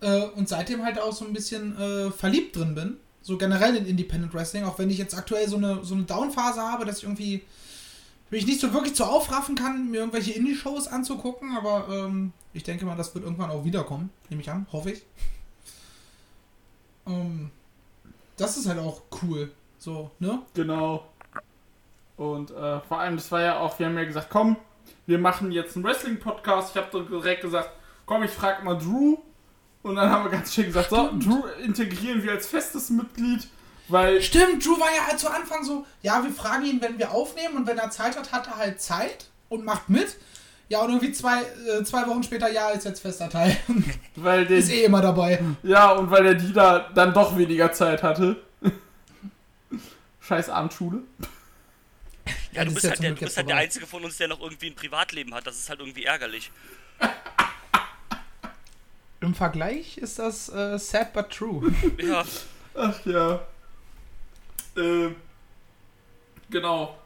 Äh, 0.00 0.22
und 0.28 0.48
seitdem 0.48 0.84
halt 0.84 0.98
auch 0.98 1.12
so 1.12 1.24
ein 1.24 1.32
bisschen 1.32 1.78
äh, 1.78 2.10
verliebt 2.10 2.56
drin 2.56 2.74
bin. 2.74 2.96
So 3.22 3.36
generell 3.36 3.76
in 3.76 3.86
Independent 3.86 4.32
Wrestling, 4.34 4.64
auch 4.64 4.78
wenn 4.78 4.90
ich 4.90 4.98
jetzt 4.98 5.16
aktuell 5.16 5.48
so 5.48 5.56
eine, 5.56 5.84
so 5.84 5.94
eine 5.94 6.04
Downphase 6.04 6.60
habe, 6.60 6.84
dass 6.84 6.98
ich 6.98 7.04
irgendwie 7.04 7.42
mich 8.30 8.46
nicht 8.46 8.60
so 8.60 8.72
wirklich 8.72 8.94
zu 8.94 9.04
aufraffen 9.04 9.54
kann, 9.54 9.90
mir 9.90 9.98
irgendwelche 9.98 10.32
Indie-Shows 10.32 10.88
anzugucken, 10.88 11.56
aber 11.56 11.86
ähm, 11.90 12.32
ich 12.52 12.62
denke 12.62 12.84
mal, 12.84 12.96
das 12.96 13.14
wird 13.14 13.24
irgendwann 13.24 13.50
auch 13.50 13.64
wiederkommen, 13.64 14.10
nehme 14.28 14.42
ich 14.42 14.50
an, 14.50 14.66
hoffe 14.72 14.92
ich. 14.92 15.02
Ähm, 17.06 17.50
das 18.36 18.56
ist 18.56 18.66
halt 18.66 18.78
auch 18.78 19.02
cool. 19.22 19.52
So, 19.78 20.10
ne? 20.18 20.42
Genau. 20.54 21.06
Und 22.16 22.50
äh, 22.50 22.80
vor 22.80 22.98
allem, 22.98 23.16
das 23.16 23.30
war 23.30 23.40
ja 23.42 23.60
auch, 23.60 23.78
wir 23.78 23.86
haben 23.86 23.96
ja 23.96 24.04
gesagt, 24.04 24.28
komm, 24.30 24.56
wir 25.06 25.18
machen 25.18 25.52
jetzt 25.52 25.76
einen 25.76 25.84
Wrestling-Podcast. 25.84 26.70
Ich 26.70 26.76
habe 26.76 26.88
dann 26.92 27.08
direkt 27.08 27.42
gesagt, 27.42 27.70
komm, 28.04 28.22
ich 28.22 28.30
frage 28.30 28.64
mal 28.64 28.76
Drew. 28.76 29.16
Und 29.82 29.94
dann 29.94 30.10
haben 30.10 30.24
wir 30.24 30.30
ganz 30.30 30.52
schön 30.52 30.66
gesagt, 30.66 30.90
so, 30.90 31.10
Drew 31.16 31.44
integrieren 31.64 32.22
wir 32.22 32.32
als 32.32 32.48
festes 32.48 32.90
Mitglied, 32.90 33.46
weil 33.88 34.20
Stimmt, 34.20 34.66
Drew 34.66 34.80
war 34.80 34.88
ja 34.92 35.06
halt 35.06 35.20
zu 35.20 35.30
Anfang 35.30 35.62
so, 35.62 35.86
ja, 36.02 36.24
wir 36.24 36.32
fragen 36.32 36.64
ihn, 36.64 36.80
wenn 36.80 36.98
wir 36.98 37.12
aufnehmen 37.12 37.56
und 37.56 37.68
wenn 37.68 37.78
er 37.78 37.90
Zeit 37.90 38.18
hat, 38.18 38.32
hat 38.32 38.48
er 38.48 38.56
halt 38.56 38.80
Zeit 38.80 39.26
und 39.48 39.64
macht 39.64 39.88
mit. 39.88 40.16
Ja, 40.68 40.80
und 40.80 40.88
irgendwie 40.88 41.12
zwei, 41.12 41.42
äh, 41.42 41.84
zwei 41.84 42.04
Wochen 42.08 42.24
später, 42.24 42.50
ja, 42.50 42.70
ist 42.70 42.84
jetzt 42.84 43.00
fester 43.00 43.30
Teil. 43.30 43.56
weil 44.16 44.44
der 44.46 44.58
ist 44.58 44.72
eh 44.72 44.82
immer 44.82 45.00
dabei. 45.00 45.40
ja 45.62 45.92
und 45.92 46.10
weil 46.10 46.24
der 46.24 46.34
Dieter 46.34 46.90
dann 46.92 47.14
doch 47.14 47.38
weniger 47.38 47.70
Zeit 47.72 48.02
hatte. 48.02 48.42
Scheiß 50.20 50.50
Abendschule. 50.50 51.02
Ja, 52.52 52.64
du 52.64 52.72
bist 52.72 52.84
ja 52.84 52.90
halt, 52.90 53.02
der, 53.02 53.12
du 53.12 53.20
bist 53.20 53.36
halt 53.36 53.48
der. 53.48 53.56
Einzige 53.56 53.86
von 53.86 54.04
uns, 54.04 54.16
der 54.16 54.28
noch 54.28 54.40
irgendwie 54.40 54.68
ein 54.68 54.74
Privatleben 54.74 55.34
hat. 55.34 55.46
Das 55.46 55.56
ist 55.56 55.68
halt 55.68 55.80
irgendwie 55.80 56.04
ärgerlich. 56.04 56.50
Im 59.20 59.34
Vergleich 59.34 59.98
ist 59.98 60.18
das 60.18 60.48
äh, 60.48 60.78
sad 60.78 61.12
but 61.12 61.30
true. 61.30 61.72
Ja, 61.98 62.24
Ach 62.74 63.06
ja. 63.06 63.40
Äh, 64.76 65.10
genau. 66.50 66.98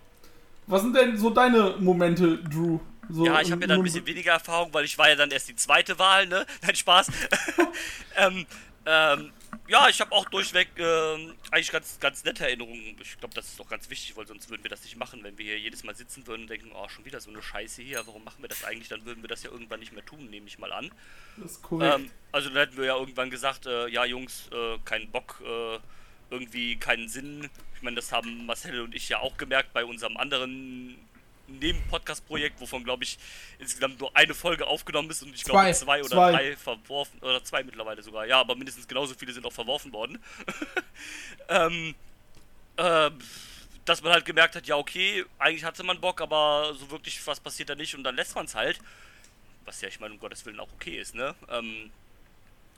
Was 0.67 0.83
sind 0.83 0.97
denn 0.97 1.17
so 1.17 1.31
deine 1.31 1.77
Momente, 1.79 2.39
Drew? 2.39 2.81
So 3.09 3.27
ja 3.27 3.41
ich 3.41 3.51
habe 3.51 3.63
ja 3.63 3.67
dann 3.67 3.79
ein 3.79 3.83
bisschen 3.83 4.07
weniger 4.07 4.33
Erfahrung, 4.33 4.73
weil 4.73 4.85
ich 4.85 4.97
war 4.97 5.09
ja 5.09 5.17
dann 5.17 5.31
erst 5.31 5.49
die 5.49 5.57
zweite 5.57 5.99
Wahl, 5.99 6.27
ne? 6.27 6.47
Nein, 6.63 6.77
Spaß. 6.77 7.09
ähm, 8.17 8.47
ähm, 8.87 9.33
ja, 9.71 9.89
ich 9.89 10.01
habe 10.01 10.11
auch 10.11 10.29
durchweg 10.29 10.69
ähm, 10.79 11.35
eigentlich 11.53 11.71
ganz, 11.71 12.01
ganz 12.01 12.25
nette 12.25 12.45
Erinnerungen. 12.45 12.97
Ich 13.01 13.19
glaube, 13.19 13.35
das 13.35 13.47
ist 13.47 13.61
doch 13.61 13.69
ganz 13.69 13.89
wichtig, 13.89 14.17
weil 14.17 14.27
sonst 14.27 14.51
würden 14.51 14.65
wir 14.65 14.69
das 14.69 14.83
nicht 14.83 14.97
machen, 14.97 15.23
wenn 15.23 15.39
wir 15.39 15.45
hier 15.45 15.61
jedes 15.61 15.85
Mal 15.85 15.95
sitzen 15.95 16.27
würden 16.27 16.43
und 16.43 16.51
denken, 16.51 16.73
oh, 16.75 16.89
schon 16.89 17.05
wieder 17.05 17.21
so 17.21 17.31
eine 17.31 17.41
Scheiße 17.41 17.81
hier, 17.81 18.05
warum 18.05 18.25
machen 18.25 18.43
wir 18.43 18.49
das 18.49 18.65
eigentlich? 18.65 18.89
Dann 18.89 19.05
würden 19.05 19.23
wir 19.23 19.29
das 19.29 19.45
ja 19.45 19.51
irgendwann 19.51 19.79
nicht 19.79 19.93
mehr 19.93 20.05
tun, 20.05 20.29
nehme 20.29 20.49
ich 20.49 20.59
mal 20.59 20.73
an. 20.73 20.91
Das 21.37 21.53
ist 21.53 21.63
korrekt. 21.63 22.01
Ähm, 22.01 22.11
also 22.33 22.49
dann 22.49 22.59
hätten 22.59 22.77
wir 22.79 22.85
ja 22.87 22.97
irgendwann 22.97 23.31
gesagt, 23.31 23.67
äh, 23.67 23.87
ja 23.87 24.05
Jungs, 24.05 24.49
äh, 24.53 24.79
keinen 24.85 25.09
Bock, 25.13 25.41
äh, 25.47 25.79
irgendwie 26.31 26.77
keinen 26.77 27.09
Sinn. 27.09 27.49
Ich 27.77 27.83
meine, 27.83 27.95
das 27.97 28.11
haben 28.11 28.47
Marcel 28.47 28.81
und 28.81 28.95
ich 28.95 29.09
ja 29.09 29.21
auch 29.21 29.37
gemerkt 29.37 29.73
bei 29.73 29.85
unserem 29.85 30.17
anderen 30.17 30.99
Neben-Podcast-Projekt, 31.59 32.61
wovon 32.61 32.85
glaube 32.85 33.05
ich 33.05 33.19
insgesamt 33.59 34.01
nur 34.01 34.15
eine 34.17 34.35
Folge 34.35 34.67
aufgenommen 34.67 35.11
ist 35.11 35.23
und 35.23 35.35
ich 35.35 35.45
glaube 35.45 35.61
Zwei. 35.61 35.73
zwei 35.73 36.01
oder 36.01 36.09
Zwei. 36.09 36.33
drei 36.33 36.57
verworfen 36.57 37.19
oder 37.21 37.43
zwei 37.45 37.63
mittlerweile 37.63 38.03
sogar. 38.03 38.27
Ja, 38.27 38.41
aber 38.41 38.55
mindestens 38.55 38.87
genauso 38.87 39.15
viele 39.15 39.33
sind 39.33 39.45
auch 39.47 39.53
verworfen 39.53 39.93
worden. 39.93 40.19
ähm, 41.49 41.95
ähm, 42.77 43.19
dass 43.85 44.03
man 44.03 44.13
halt 44.13 44.25
gemerkt 44.25 44.57
hat, 44.57 44.67
ja 44.67 44.77
okay, 44.77 45.25
eigentlich 45.39 45.65
hatte 45.65 45.83
man 45.83 46.01
Bock, 46.01 46.21
aber 46.21 46.75
so 46.79 46.91
wirklich 46.91 47.27
was 47.27 47.41
passiert 47.41 47.69
da 47.71 47.75
nicht 47.75 47.95
und 47.95 48.05
dann 48.05 48.15
lässt 48.17 48.35
man 48.35 48.47
es 48.47 48.55
halt. 48.55 48.79
Was 49.65 49.81
ja, 49.81 49.89
ich 49.89 50.01
meine, 50.01 50.15
um 50.15 50.21
Gottes 50.21 50.47
Willen 50.47 50.61
auch 50.61 50.73
okay 50.75 50.99
ist, 50.99 51.15
ne? 51.15 51.35
Ähm, 51.49 51.91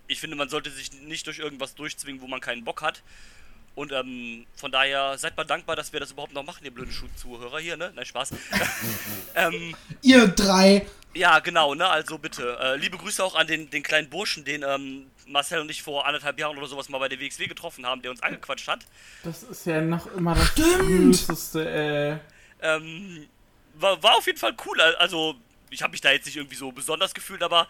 ich 0.09 0.21
finde, 0.21 0.37
man 0.37 0.49
sollte 0.49 0.71
sich 0.71 0.93
nicht 0.93 1.27
durch 1.27 1.39
irgendwas 1.39 1.75
durchzwingen, 1.75 2.21
wo 2.21 2.27
man 2.27 2.41
keinen 2.41 2.65
Bock 2.65 2.83
hat. 2.83 3.03
Und 3.75 3.91
ähm, 3.93 4.47
von 4.55 4.71
daher 4.71 5.17
seid 5.17 5.37
mal 5.37 5.45
dankbar, 5.45 5.77
dass 5.77 5.93
wir 5.93 6.01
das 6.01 6.13
überhaupt 6.13 6.35
noch 6.35 6.45
machen, 6.45 6.65
ihr 6.65 6.71
blöden 6.71 6.93
Schuh-Zuhörer 6.93 7.59
hier, 7.59 7.77
ne? 7.77 7.91
Nein, 7.95 8.05
Spaß. 8.05 8.33
ähm, 9.35 9.75
Ihr 10.03 10.29
drei. 10.29 10.87
ja, 11.15 11.39
genau, 11.39 11.75
ne? 11.75 11.89
Also 11.89 12.19
bitte. 12.19 12.59
Äh, 12.61 12.77
liebe 12.77 12.99
Grüße 12.99 13.25
auch 13.25 13.35
an 13.35 13.47
den, 13.47 13.71
den 13.71 13.83
kleinen 13.83 14.11
Burschen, 14.11 14.45
den 14.45 14.63
ähm, 14.63 15.07
Marcel 15.27 15.61
und 15.61 15.71
ich 15.71 15.83
vor 15.83 16.07
anderthalb 16.07 16.39
Jahren 16.39 16.59
oder 16.59 16.67
sowas 16.67 16.91
mal 16.91 16.99
bei 16.99 17.09
der 17.09 17.19
WXW 17.19 17.47
getroffen 17.47 17.87
haben, 17.87 18.03
der 18.03 18.11
uns 18.11 18.23
angequatscht 18.23 18.69
hat. 18.69 18.81
das 19.25 19.43
ist 19.43 19.65
ja 19.65 19.81
noch 19.81 20.07
immer 20.15 20.35
das 20.35 20.49
Stimmt. 20.49 21.27
Größte, 21.27 21.71
äh. 21.71 22.19
Ähm, 22.65 23.27
war, 23.75 24.03
war 24.03 24.17
auf 24.17 24.27
jeden 24.27 24.39
Fall 24.39 24.55
cool. 24.67 24.81
Also, 24.99 25.37
ich 25.71 25.83
habe 25.83 25.93
mich 25.93 26.03
da 26.03 26.11
jetzt 26.11 26.27
nicht 26.27 26.37
irgendwie 26.37 26.57
so 26.57 26.71
besonders 26.73 27.15
gefühlt, 27.15 27.43
aber 27.43 27.67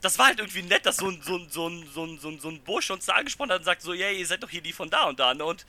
das 0.00 0.18
war 0.18 0.26
halt 0.26 0.38
irgendwie 0.38 0.62
nett, 0.62 0.86
dass 0.86 0.96
so 0.96 1.08
ein, 1.08 1.20
so 1.22 1.36
ein, 1.36 1.48
so 1.50 1.68
ein, 1.68 1.88
so 1.92 2.04
ein, 2.04 2.18
so 2.18 2.28
ein, 2.28 2.40
so 2.40 2.48
ein 2.48 2.60
Bursche 2.62 2.92
uns 2.92 3.06
da 3.06 3.14
angesprochen 3.14 3.50
hat 3.50 3.58
und 3.58 3.64
sagt 3.64 3.82
so, 3.82 3.92
yeah, 3.92 4.10
ihr 4.10 4.26
seid 4.26 4.42
doch 4.42 4.50
hier 4.50 4.62
die 4.62 4.72
von 4.72 4.88
da 4.90 5.04
und 5.04 5.20
da, 5.20 5.34
ne? 5.34 5.44
Und 5.44 5.66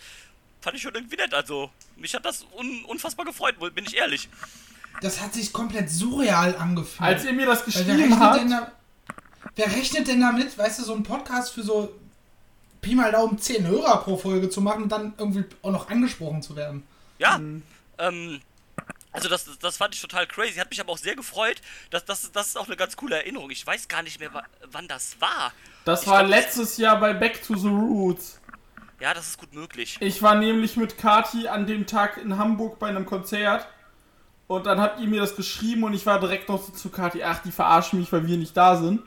fand 0.61 0.75
ich 0.75 0.81
schon 0.81 0.95
irgendwie 0.95 1.17
nett. 1.17 1.33
Also, 1.33 1.69
mich 1.97 2.13
hat 2.13 2.25
das 2.25 2.45
un, 2.57 2.85
unfassbar 2.85 3.25
gefreut, 3.25 3.55
bin 3.75 3.85
ich 3.85 3.97
ehrlich. 3.97 4.29
Das 5.01 5.19
hat 5.19 5.33
sich 5.33 5.51
komplett 5.51 5.89
surreal 5.89 6.55
angefühlt. 6.55 7.01
Als 7.01 7.25
ihr 7.25 7.33
mir 7.33 7.45
das 7.45 7.65
geschrieben 7.65 7.89
rechnet, 7.89 8.11
denn 8.11 8.19
habt. 8.19 8.51
da, 8.51 8.71
wer 9.55 9.71
rechnet 9.71 10.07
denn 10.07 10.21
damit, 10.21 10.57
weißt 10.57 10.79
du, 10.79 10.83
so 10.83 10.93
einen 10.93 11.03
Podcast 11.03 11.53
für 11.53 11.63
so 11.63 11.93
Pi 12.81 12.95
mal 12.95 13.11
Daumen 13.11 13.37
10 13.37 13.67
Hörer 13.67 14.03
pro 14.03 14.17
Folge 14.17 14.49
zu 14.49 14.61
machen 14.61 14.83
und 14.83 14.91
dann 14.91 15.13
irgendwie 15.17 15.45
auch 15.61 15.71
noch 15.71 15.89
angesprochen 15.89 16.41
zu 16.41 16.55
werden? 16.55 16.83
Ja, 17.19 17.39
ähm, 17.97 18.41
also 19.11 19.29
das, 19.29 19.57
das 19.59 19.77
fand 19.77 19.95
ich 19.95 20.01
total 20.01 20.27
crazy. 20.27 20.55
Hat 20.59 20.69
mich 20.69 20.79
aber 20.81 20.91
auch 20.93 20.97
sehr 20.97 21.15
gefreut. 21.15 21.61
Das, 21.89 22.05
das, 22.05 22.31
das 22.31 22.47
ist 22.49 22.57
auch 22.57 22.67
eine 22.67 22.77
ganz 22.77 22.95
coole 22.95 23.15
Erinnerung. 23.17 23.51
Ich 23.51 23.65
weiß 23.65 23.87
gar 23.87 24.03
nicht 24.03 24.19
mehr, 24.19 24.33
wa- 24.33 24.47
wann 24.65 24.87
das 24.87 25.19
war. 25.19 25.53
Das 25.85 26.05
Ich 26.05 26.07
war 26.07 26.23
glaub, 26.25 26.29
letztes 26.29 26.77
Jahr 26.77 26.99
bei 26.99 27.13
Back 27.13 27.43
to 27.43 27.55
the 27.55 27.67
Roots. 27.67 28.39
Ja, 28.99 29.13
das 29.13 29.27
ist 29.27 29.37
gut 29.37 29.53
möglich. 29.53 29.99
Ich 29.99 30.21
war 30.21 30.35
nämlich 30.35 30.75
mit 30.75 30.97
Kati 30.97 31.47
an 31.47 31.65
dem 31.65 31.85
Tag 31.87 32.17
in 32.17 32.37
Hamburg 32.37 32.77
bei 32.79 32.89
einem 32.89 33.05
Konzert. 33.05 33.67
Und 34.47 34.65
dann 34.65 34.81
habt 34.81 34.99
ihr 34.99 35.07
mir 35.07 35.21
das 35.21 35.35
geschrieben 35.35 35.83
und 35.83 35.93
ich 35.93 36.05
war 36.05 36.19
direkt 36.19 36.49
noch 36.49 36.61
so 36.63 36.71
zu 36.73 36.89
Kati, 36.91 37.23
ach, 37.23 37.41
die 37.43 37.51
verarschen 37.51 37.99
mich, 37.99 38.11
weil 38.11 38.27
wir 38.27 38.37
nicht 38.37 38.55
da 38.57 38.77
sind. 38.77 39.01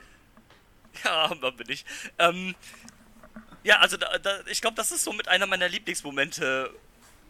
Ja, 1.04 1.34
da 1.40 1.50
bin 1.50 1.68
ich. 1.70 1.84
Ähm, 2.18 2.54
ja, 3.62 3.78
also 3.80 3.96
da, 3.96 4.18
da, 4.18 4.40
ich 4.46 4.60
glaube, 4.60 4.76
das 4.76 4.92
ist 4.92 5.04
so 5.04 5.12
mit 5.12 5.28
einer 5.28 5.46
meiner 5.46 5.68
Lieblingsmomente. 5.68 6.70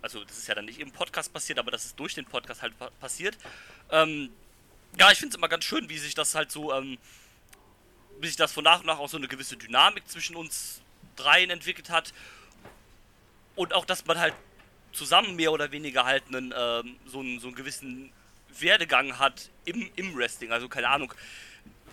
Also 0.04 0.22
das 0.22 0.36
ist 0.36 0.46
ja 0.48 0.54
dann 0.54 0.66
nicht 0.66 0.80
im 0.80 0.92
Podcast 0.92 1.32
passiert, 1.32 1.58
aber 1.58 1.70
das 1.70 1.86
ist 1.86 1.98
durch 1.98 2.12
den 2.12 2.26
Podcast 2.26 2.60
halt 2.60 2.78
pa 2.78 2.90
passiert. 3.00 3.38
Ähm, 3.90 4.28
ja, 4.98 5.10
ich 5.10 5.18
finde 5.18 5.30
es 5.30 5.38
immer 5.38 5.48
ganz 5.48 5.64
schön, 5.64 5.88
wie 5.88 5.96
sich 5.96 6.14
das 6.14 6.34
halt 6.34 6.52
so, 6.52 6.74
ähm, 6.74 6.98
wie 8.20 8.26
sich 8.26 8.36
das 8.36 8.52
von 8.52 8.64
nach 8.64 8.80
und 8.80 8.86
nach 8.86 8.98
auch 8.98 9.08
so 9.08 9.16
eine 9.16 9.28
gewisse 9.28 9.56
Dynamik 9.56 10.06
zwischen 10.06 10.36
uns 10.36 10.82
dreien 11.16 11.48
entwickelt 11.48 11.88
hat. 11.88 12.12
Und 13.56 13.72
auch, 13.72 13.86
dass 13.86 14.04
man 14.04 14.18
halt 14.18 14.34
zusammen 14.92 15.36
mehr 15.36 15.52
oder 15.52 15.72
weniger 15.72 16.04
halt 16.04 16.24
einen, 16.28 16.52
ähm, 16.54 16.96
so, 17.06 17.20
einen, 17.20 17.40
so 17.40 17.46
einen 17.46 17.56
gewissen 17.56 18.12
Werdegang 18.60 19.18
hat 19.18 19.48
im, 19.64 19.90
im 19.96 20.14
Wrestling. 20.14 20.52
Also 20.52 20.68
keine 20.68 20.90
Ahnung. 20.90 21.14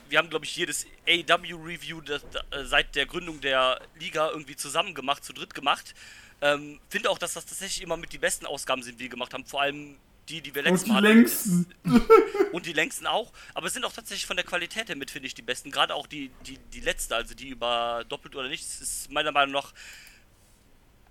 Wir 0.09 0.17
haben, 0.17 0.29
glaube 0.29 0.43
ich, 0.43 0.53
jedes 0.57 0.85
AW-Review 1.07 2.01
äh, 2.01 2.65
seit 2.65 2.93
der 2.93 3.05
Gründung 3.05 3.39
der 3.39 3.79
Liga 3.97 4.31
irgendwie 4.31 4.57
zusammen 4.57 4.95
gemacht, 4.95 5.23
zu 5.23 5.31
dritt 5.31 5.53
gemacht. 5.53 5.95
Ähm, 6.41 6.79
Finde 6.89 7.09
auch, 7.09 7.17
dass 7.17 7.33
das 7.33 7.45
tatsächlich 7.45 7.83
immer 7.83 7.97
mit 7.97 8.11
die 8.13 8.17
besten 8.17 8.45
Ausgaben 8.45 8.83
sind, 8.83 8.99
die 8.99 9.03
wir 9.03 9.09
gemacht 9.09 9.33
haben. 9.33 9.45
Vor 9.45 9.61
allem 9.61 9.95
die, 10.29 10.41
die 10.41 10.53
wir 10.55 10.63
Und 10.63 10.71
letztes 10.71 10.85
die 10.85 10.91
Mal 10.91 11.03
längsten. 11.03 11.67
Ist, 11.83 12.01
und 12.51 12.65
die 12.65 12.73
längsten 12.73 13.07
auch. 13.07 13.31
Aber 13.53 13.67
es 13.67 13.73
sind 13.73 13.85
auch 13.85 13.93
tatsächlich 13.93 14.25
von 14.25 14.37
der 14.37 14.45
Qualität 14.45 14.89
her 14.89 14.95
mit, 14.95 15.11
finde 15.11 15.27
ich, 15.27 15.33
die 15.33 15.41
besten. 15.41 15.71
Gerade 15.71 15.93
auch 15.93 16.07
die, 16.07 16.31
die, 16.47 16.57
die 16.73 16.79
letzte, 16.79 17.15
also 17.15 17.35
die 17.35 17.49
über 17.49 18.03
doppelt 18.09 18.35
oder 18.35 18.49
nichts, 18.49 18.81
ist 18.81 19.11
meiner 19.11 19.31
Meinung 19.31 19.53
nach 19.53 19.73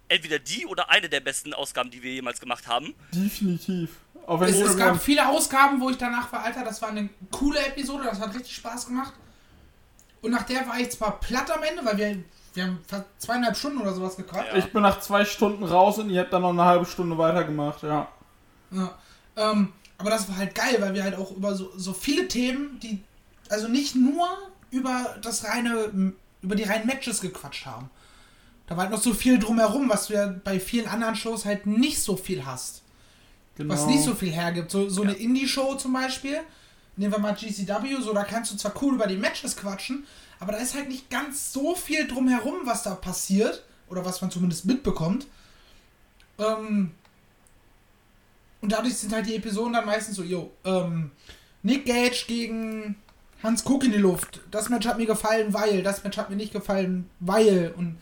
entweder 0.09 0.39
die 0.39 0.67
oder 0.67 0.91
eine 0.91 1.09
der 1.09 1.21
besten 1.21 1.55
Ausgaben, 1.55 1.91
die 1.91 2.03
wir 2.03 2.13
jemals 2.13 2.41
gemacht 2.41 2.67
haben. 2.67 2.95
Definitiv. 3.13 3.91
Es, 4.43 4.57
es 4.57 4.77
gab 4.77 5.03
viele 5.03 5.29
Ausgaben, 5.29 5.81
wo 5.81 5.91
ich 5.91 5.97
danach 5.97 6.31
war, 6.33 6.45
Alter, 6.45 6.65
das 6.65 6.83
war 6.83 6.91
eine 6.91 7.09
coole 7.31 7.59
Episode, 7.67 8.05
das 8.05 8.21
hat 8.21 8.35
richtig 8.35 8.55
Spaß 8.55 8.87
gemacht. 8.87 9.15
Und 10.21 10.33
nach 10.33 10.43
der 10.43 10.67
war 10.69 10.79
ich 10.79 10.91
zwar 10.91 11.19
platt 11.19 11.51
am 11.51 11.63
Ende, 11.63 11.85
weil 11.85 11.97
wir, 11.97 12.25
wir 12.55 12.65
haben 12.65 12.79
fast 12.87 13.05
zweieinhalb 13.19 13.57
Stunden 13.57 13.81
oder 13.81 13.95
sowas 13.95 14.17
gequatscht. 14.17 14.53
Ja. 14.53 14.59
Ich 14.59 14.73
bin 14.73 14.83
nach 14.83 15.01
zwei 15.01 15.25
Stunden 15.25 15.65
raus 15.65 15.99
und 15.99 16.11
ihr 16.11 16.21
habt 16.21 16.33
dann 16.33 16.43
noch 16.43 16.51
eine 16.51 16.65
halbe 16.65 16.87
Stunde 16.87 17.17
weitergemacht, 17.17 17.83
ja. 17.83 18.09
Ja. 18.71 18.99
Ähm, 19.37 19.73
aber 19.99 20.11
das 20.11 20.29
war 20.29 20.37
halt 20.37 20.55
geil, 20.55 20.77
weil 20.81 20.95
wir 20.95 21.05
halt 21.05 21.17
auch 21.17 21.31
über 21.33 21.55
so, 21.55 21.71
so 21.77 21.93
viele 21.93 22.27
Themen, 22.29 22.81
die, 22.81 23.03
also 23.49 23.69
nicht 23.69 23.95
nur 23.95 24.27
über 24.71 25.17
das 25.23 25.45
reine, 25.45 26.15
über 26.43 26.55
die 26.55 26.63
reinen 26.65 26.87
Matches 26.87 27.21
gequatscht 27.21 27.67
haben. 27.67 27.91
Da 28.67 28.77
war 28.77 28.85
halt 28.85 28.93
noch 28.93 29.03
so 29.03 29.13
viel 29.15 29.39
drumherum, 29.39 29.89
was 29.89 30.07
du 30.07 30.15
ja 30.15 30.33
bei 30.45 30.61
vielen 30.61 30.87
anderen 30.87 31.17
Shows 31.17 31.45
halt 31.45 31.67
nicht 31.67 32.01
so 32.01 32.17
viel 32.17 32.47
hast. 32.47 32.83
Genau. 33.57 33.75
Was 33.75 33.87
nicht 33.87 34.03
so 34.03 34.15
viel 34.15 34.31
hergibt. 34.31 34.71
So, 34.71 34.89
so 34.89 35.03
eine 35.03 35.13
Indie-Show 35.13 35.75
zum 35.75 35.93
Beispiel, 35.93 36.39
nehmen 36.97 37.13
wir 37.13 37.19
mal 37.19 37.35
GCW, 37.35 38.01
so 38.01 38.15
da 38.15 38.25
kannst 38.25 38.53
du 38.53 38.57
zwar 38.57 38.73
cool 38.81 38.95
über 38.95 39.07
die 39.07 39.17
Matches 39.17 39.57
quatschen, 39.57 40.07
aber 40.41 40.53
da 40.53 40.59
ist 40.59 40.75
halt 40.75 40.89
nicht 40.89 41.11
ganz 41.11 41.53
so 41.53 41.75
viel 41.75 42.09
drumherum, 42.09 42.61
was 42.65 42.83
da 42.83 42.95
passiert, 42.95 43.63
oder 43.89 44.05
was 44.05 44.21
man 44.21 44.31
zumindest 44.31 44.65
mitbekommt. 44.65 45.27
Ähm, 46.39 46.93
und 48.61 48.73
dadurch 48.73 48.97
sind 48.97 49.13
halt 49.13 49.27
die 49.27 49.37
Episoden 49.37 49.75
dann 49.75 49.87
meistens 49.87 50.17
so, 50.17 50.23
yo, 50.23 50.51
ähm, 50.65 51.11
Nick 51.63 51.87
Gage 51.87 52.25
gegen 52.27 52.97
Hans 53.43 53.65
Cook 53.67 53.85
in 53.85 53.93
die 53.93 53.99
Luft. 53.99 54.41
Das 54.51 54.69
Match 54.69 54.87
hat 54.87 54.99
mir 54.99 55.07
gefallen, 55.07 55.53
weil, 55.53 55.83
das 55.83 56.05
Match 56.05 56.17
hat 56.17 56.31
mir 56.31 56.37
nicht 56.37 56.53
gefallen, 56.53 57.09
weil. 57.21 57.75
Und 57.77 57.99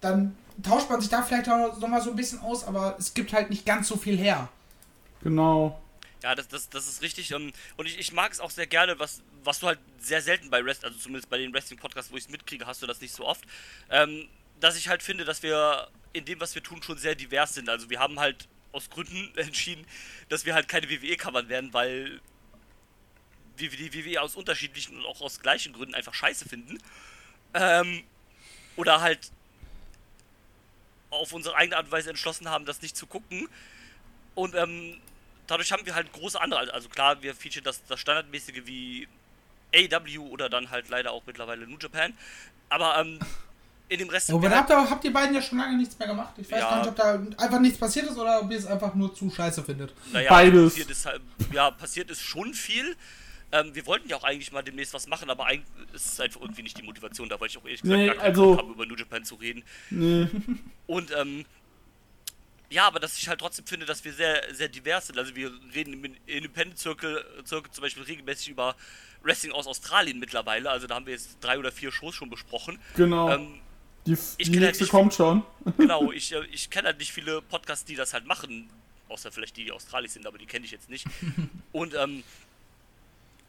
dann 0.00 0.36
tauscht 0.62 0.90
man 0.90 1.00
sich 1.00 1.10
da 1.10 1.22
vielleicht 1.22 1.48
auch 1.48 1.78
nochmal 1.78 2.02
so 2.02 2.10
ein 2.10 2.16
bisschen 2.16 2.40
aus, 2.40 2.64
aber 2.64 2.96
es 2.98 3.14
gibt 3.14 3.32
halt 3.32 3.50
nicht 3.50 3.64
ganz 3.64 3.88
so 3.88 3.96
viel 3.96 4.16
her. 4.16 4.48
Genau. 5.22 5.78
Ja, 6.22 6.34
das, 6.34 6.48
das, 6.48 6.68
das 6.68 6.86
ist 6.86 7.02
richtig. 7.02 7.32
Und 7.34 7.54
ich, 7.84 7.98
ich 7.98 8.12
mag 8.12 8.32
es 8.32 8.40
auch 8.40 8.50
sehr 8.50 8.66
gerne, 8.66 8.98
was, 8.98 9.22
was 9.42 9.60
du 9.60 9.66
halt 9.68 9.78
sehr 9.98 10.20
selten 10.20 10.50
bei 10.50 10.60
Rest, 10.60 10.84
also 10.84 10.98
zumindest 10.98 11.30
bei 11.30 11.38
den 11.38 11.52
Wrestling-Podcasts, 11.52 12.12
wo 12.12 12.16
ich 12.16 12.24
es 12.24 12.30
mitkriege, 12.30 12.66
hast 12.66 12.82
du 12.82 12.86
das 12.86 13.00
nicht 13.00 13.14
so 13.14 13.26
oft. 13.26 13.44
Ähm, 13.88 14.28
dass 14.60 14.76
ich 14.76 14.88
halt 14.88 15.02
finde, 15.02 15.24
dass 15.24 15.42
wir 15.42 15.88
in 16.12 16.24
dem, 16.24 16.40
was 16.40 16.54
wir 16.54 16.62
tun, 16.62 16.82
schon 16.82 16.98
sehr 16.98 17.14
divers 17.14 17.54
sind. 17.54 17.68
Also 17.68 17.88
wir 17.88 17.98
haben 18.00 18.20
halt 18.20 18.48
aus 18.72 18.90
Gründen 18.90 19.32
entschieden, 19.36 19.86
dass 20.28 20.44
wir 20.44 20.54
halt 20.54 20.68
keine 20.68 20.90
WWE 20.90 21.16
covern 21.16 21.48
werden, 21.48 21.72
weil 21.72 22.20
wir 23.56 23.70
die 23.70 23.92
WWE 23.94 24.20
aus 24.22 24.36
unterschiedlichen 24.36 24.96
und 24.98 25.06
auch 25.06 25.20
aus 25.20 25.40
gleichen 25.40 25.72
Gründen 25.72 25.94
einfach 25.94 26.14
scheiße 26.14 26.48
finden. 26.48 26.78
Ähm, 27.54 28.04
oder 28.76 29.00
halt 29.00 29.30
auf 31.10 31.32
unsere 31.32 31.56
eigene 31.56 31.76
Art 31.76 31.86
und 31.86 31.92
Weise 31.92 32.10
entschlossen 32.10 32.48
haben, 32.48 32.64
das 32.64 32.82
nicht 32.82 32.96
zu 32.96 33.06
gucken. 33.06 33.48
Und 34.34 34.54
ähm, 34.54 35.00
dadurch 35.50 35.70
haben 35.72 35.84
wir 35.86 35.94
halt 35.94 36.12
große 36.12 36.40
andere, 36.40 36.72
also 36.72 36.88
klar, 36.88 37.22
wir 37.22 37.34
featuren 37.34 37.64
das, 37.64 37.84
das 37.86 37.98
Standardmäßige 38.00 38.62
wie 38.66 39.08
AW 39.74 40.18
oder 40.18 40.48
dann 40.48 40.70
halt 40.70 40.88
leider 40.88 41.12
auch 41.12 41.22
mittlerweile 41.26 41.66
New 41.66 41.78
Japan. 41.78 42.12
Aber 42.68 42.98
ähm, 43.00 43.18
in 43.88 43.98
dem 43.98 44.08
Rest 44.08 44.30
Aber 44.30 44.40
da 44.48 44.56
halt, 44.56 44.60
habt 44.60 44.70
ihr, 44.70 44.90
habt 44.90 45.04
ihr 45.04 45.12
beiden 45.12 45.34
ja 45.34 45.42
schon 45.42 45.58
lange 45.58 45.76
nichts 45.76 45.98
mehr 45.98 46.06
gemacht. 46.08 46.34
Ich 46.38 46.50
weiß 46.50 46.60
Ja. 46.60 46.70
gar 46.70 46.78
nicht, 46.78 46.88
ob 46.88 46.96
da 46.96 47.14
einfach 47.44 47.60
nichts 47.60 47.78
passiert 47.78 48.06
ist 48.06 48.16
oder 48.16 48.40
ob 48.40 48.50
ihr 48.50 48.58
es 48.58 48.66
einfach 48.66 48.94
nur 48.94 49.12
zu 49.14 49.28
scheiße 49.30 49.62
findet. 49.64 49.92
naja, 50.12 50.28
beides. 50.30 50.70
Passiert 50.74 50.90
ist, 50.90 51.06
halt- 51.06 51.22
ja, 51.52 51.70
passiert 51.72 52.10
ist 52.10 52.22
schon 52.22 52.54
viel. 52.54 52.96
Ähm, 53.52 53.74
wir 53.74 53.84
wollten 53.86 54.08
ja 54.08 54.16
auch 54.16 54.22
eigentlich 54.22 54.52
mal 54.52 54.62
demnächst 54.62 54.94
was 54.94 55.08
machen, 55.08 55.28
aber 55.28 55.46
eigentlich 55.46 55.66
ist 55.92 56.12
es 56.12 56.20
einfach 56.20 56.40
irgendwie 56.40 56.62
nicht 56.62 56.78
die 56.78 56.84
Motivation. 56.84 57.28
Da 57.28 57.40
wollte 57.40 57.50
ich 57.50 57.58
auch 57.58 57.64
ehrlich 57.64 57.82
gesagt 57.82 57.98
Nee, 57.98 58.06
gar 58.06 58.14
keinen 58.14 58.26
also- 58.26 58.50
Bock 58.54 58.58
haben, 58.60 58.70
über 58.74 58.86
New 58.86 58.94
Japan 58.94 59.24
zu 59.24 59.34
reden. 59.34 59.64
Nee. 59.90 60.28
Und 60.86 61.10
ähm, 61.16 61.44
ja, 62.70 62.86
aber 62.86 63.00
dass 63.00 63.18
ich 63.18 63.28
halt 63.28 63.40
trotzdem 63.40 63.66
finde, 63.66 63.84
dass 63.84 64.04
wir 64.04 64.12
sehr, 64.12 64.42
sehr 64.54 64.68
divers 64.68 65.08
sind. 65.08 65.18
Also 65.18 65.34
wir 65.34 65.52
reden 65.74 65.92
im 65.92 66.16
Independent 66.26 66.78
Circle, 66.78 67.24
Circle 67.44 67.70
zum 67.72 67.82
Beispiel 67.82 68.04
regelmäßig 68.04 68.48
über 68.48 68.76
Wrestling 69.22 69.52
aus 69.52 69.66
Australien 69.66 70.20
mittlerweile. 70.20 70.70
Also 70.70 70.86
da 70.86 70.94
haben 70.94 71.06
wir 71.06 71.12
jetzt 71.12 71.38
drei 71.40 71.58
oder 71.58 71.72
vier 71.72 71.90
Shows 71.90 72.14
schon 72.14 72.30
besprochen. 72.30 72.78
Genau. 72.94 73.30
Ähm, 73.30 73.58
die 74.06 74.12
ich 74.12 74.36
die 74.36 74.52
halt 74.52 74.60
nächste 74.60 74.84
nicht 74.84 74.90
kommt 74.92 75.14
schon. 75.14 75.42
genau, 75.76 76.12
ich, 76.12 76.32
äh, 76.32 76.44
ich 76.52 76.70
kenne 76.70 76.86
halt 76.86 76.98
nicht 76.98 77.12
viele 77.12 77.42
Podcasts, 77.42 77.84
die 77.84 77.96
das 77.96 78.14
halt 78.14 78.26
machen. 78.26 78.70
Außer 79.08 79.32
vielleicht 79.32 79.56
die, 79.56 79.64
die 79.64 79.72
australisch 79.72 80.12
sind, 80.12 80.26
aber 80.26 80.38
die 80.38 80.46
kenne 80.46 80.64
ich 80.64 80.70
jetzt 80.70 80.88
nicht. 80.88 81.06
Und 81.72 81.94
ähm, 81.94 82.22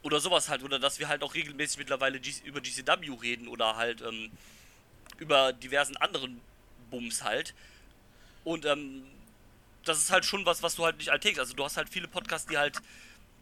oder 0.01 0.19
sowas 0.19 0.49
halt, 0.49 0.63
oder 0.63 0.79
dass 0.79 0.99
wir 0.99 1.07
halt 1.07 1.21
auch 1.21 1.35
regelmäßig 1.35 1.77
mittlerweile 1.77 2.19
G 2.19 2.33
über 2.43 2.59
GCW 2.59 3.11
reden 3.21 3.47
oder 3.47 3.75
halt 3.77 4.01
ähm, 4.01 4.31
über 5.19 5.53
diversen 5.53 5.95
anderen 5.97 6.41
Bums 6.89 7.23
halt. 7.23 7.53
Und 8.43 8.65
ähm, 8.65 9.03
das 9.85 9.99
ist 9.99 10.11
halt 10.11 10.25
schon 10.25 10.45
was, 10.45 10.63
was 10.63 10.75
du 10.75 10.85
halt 10.85 10.97
nicht 10.97 11.09
alltäglich. 11.09 11.39
Also 11.39 11.53
du 11.53 11.63
hast 11.63 11.77
halt 11.77 11.89
viele 11.89 12.07
Podcasts, 12.07 12.47
die 12.47 12.57
halt, 12.57 12.77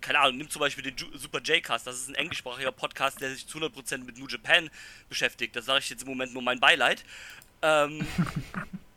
keine 0.02 0.20
Ahnung, 0.20 0.38
nimm 0.38 0.50
zum 0.50 0.60
Beispiel 0.62 0.84
den 0.84 0.96
Ju 0.96 1.06
Super 1.18 1.40
J-Cast, 1.42 1.88
das 1.88 1.98
ist 1.98 2.10
ein 2.10 2.16
englischsprachiger 2.16 2.72
Podcast, 2.72 3.22
der 3.22 3.32
sich 3.32 3.48
zu 3.48 3.58
100% 3.58 4.00
mit 4.06 4.18
New 4.18 4.28
Japan 4.28 4.70
beschäftigt. 5.10 5.56
Das 5.56 5.66
sage 5.66 5.80
ich 5.80 5.90
jetzt 5.90 6.04
im 6.04 6.10
Moment 6.10 6.34
nur 6.34 6.42
mein 6.42 6.60
Beileid. 6.60 7.04
Ähm, 7.62 8.06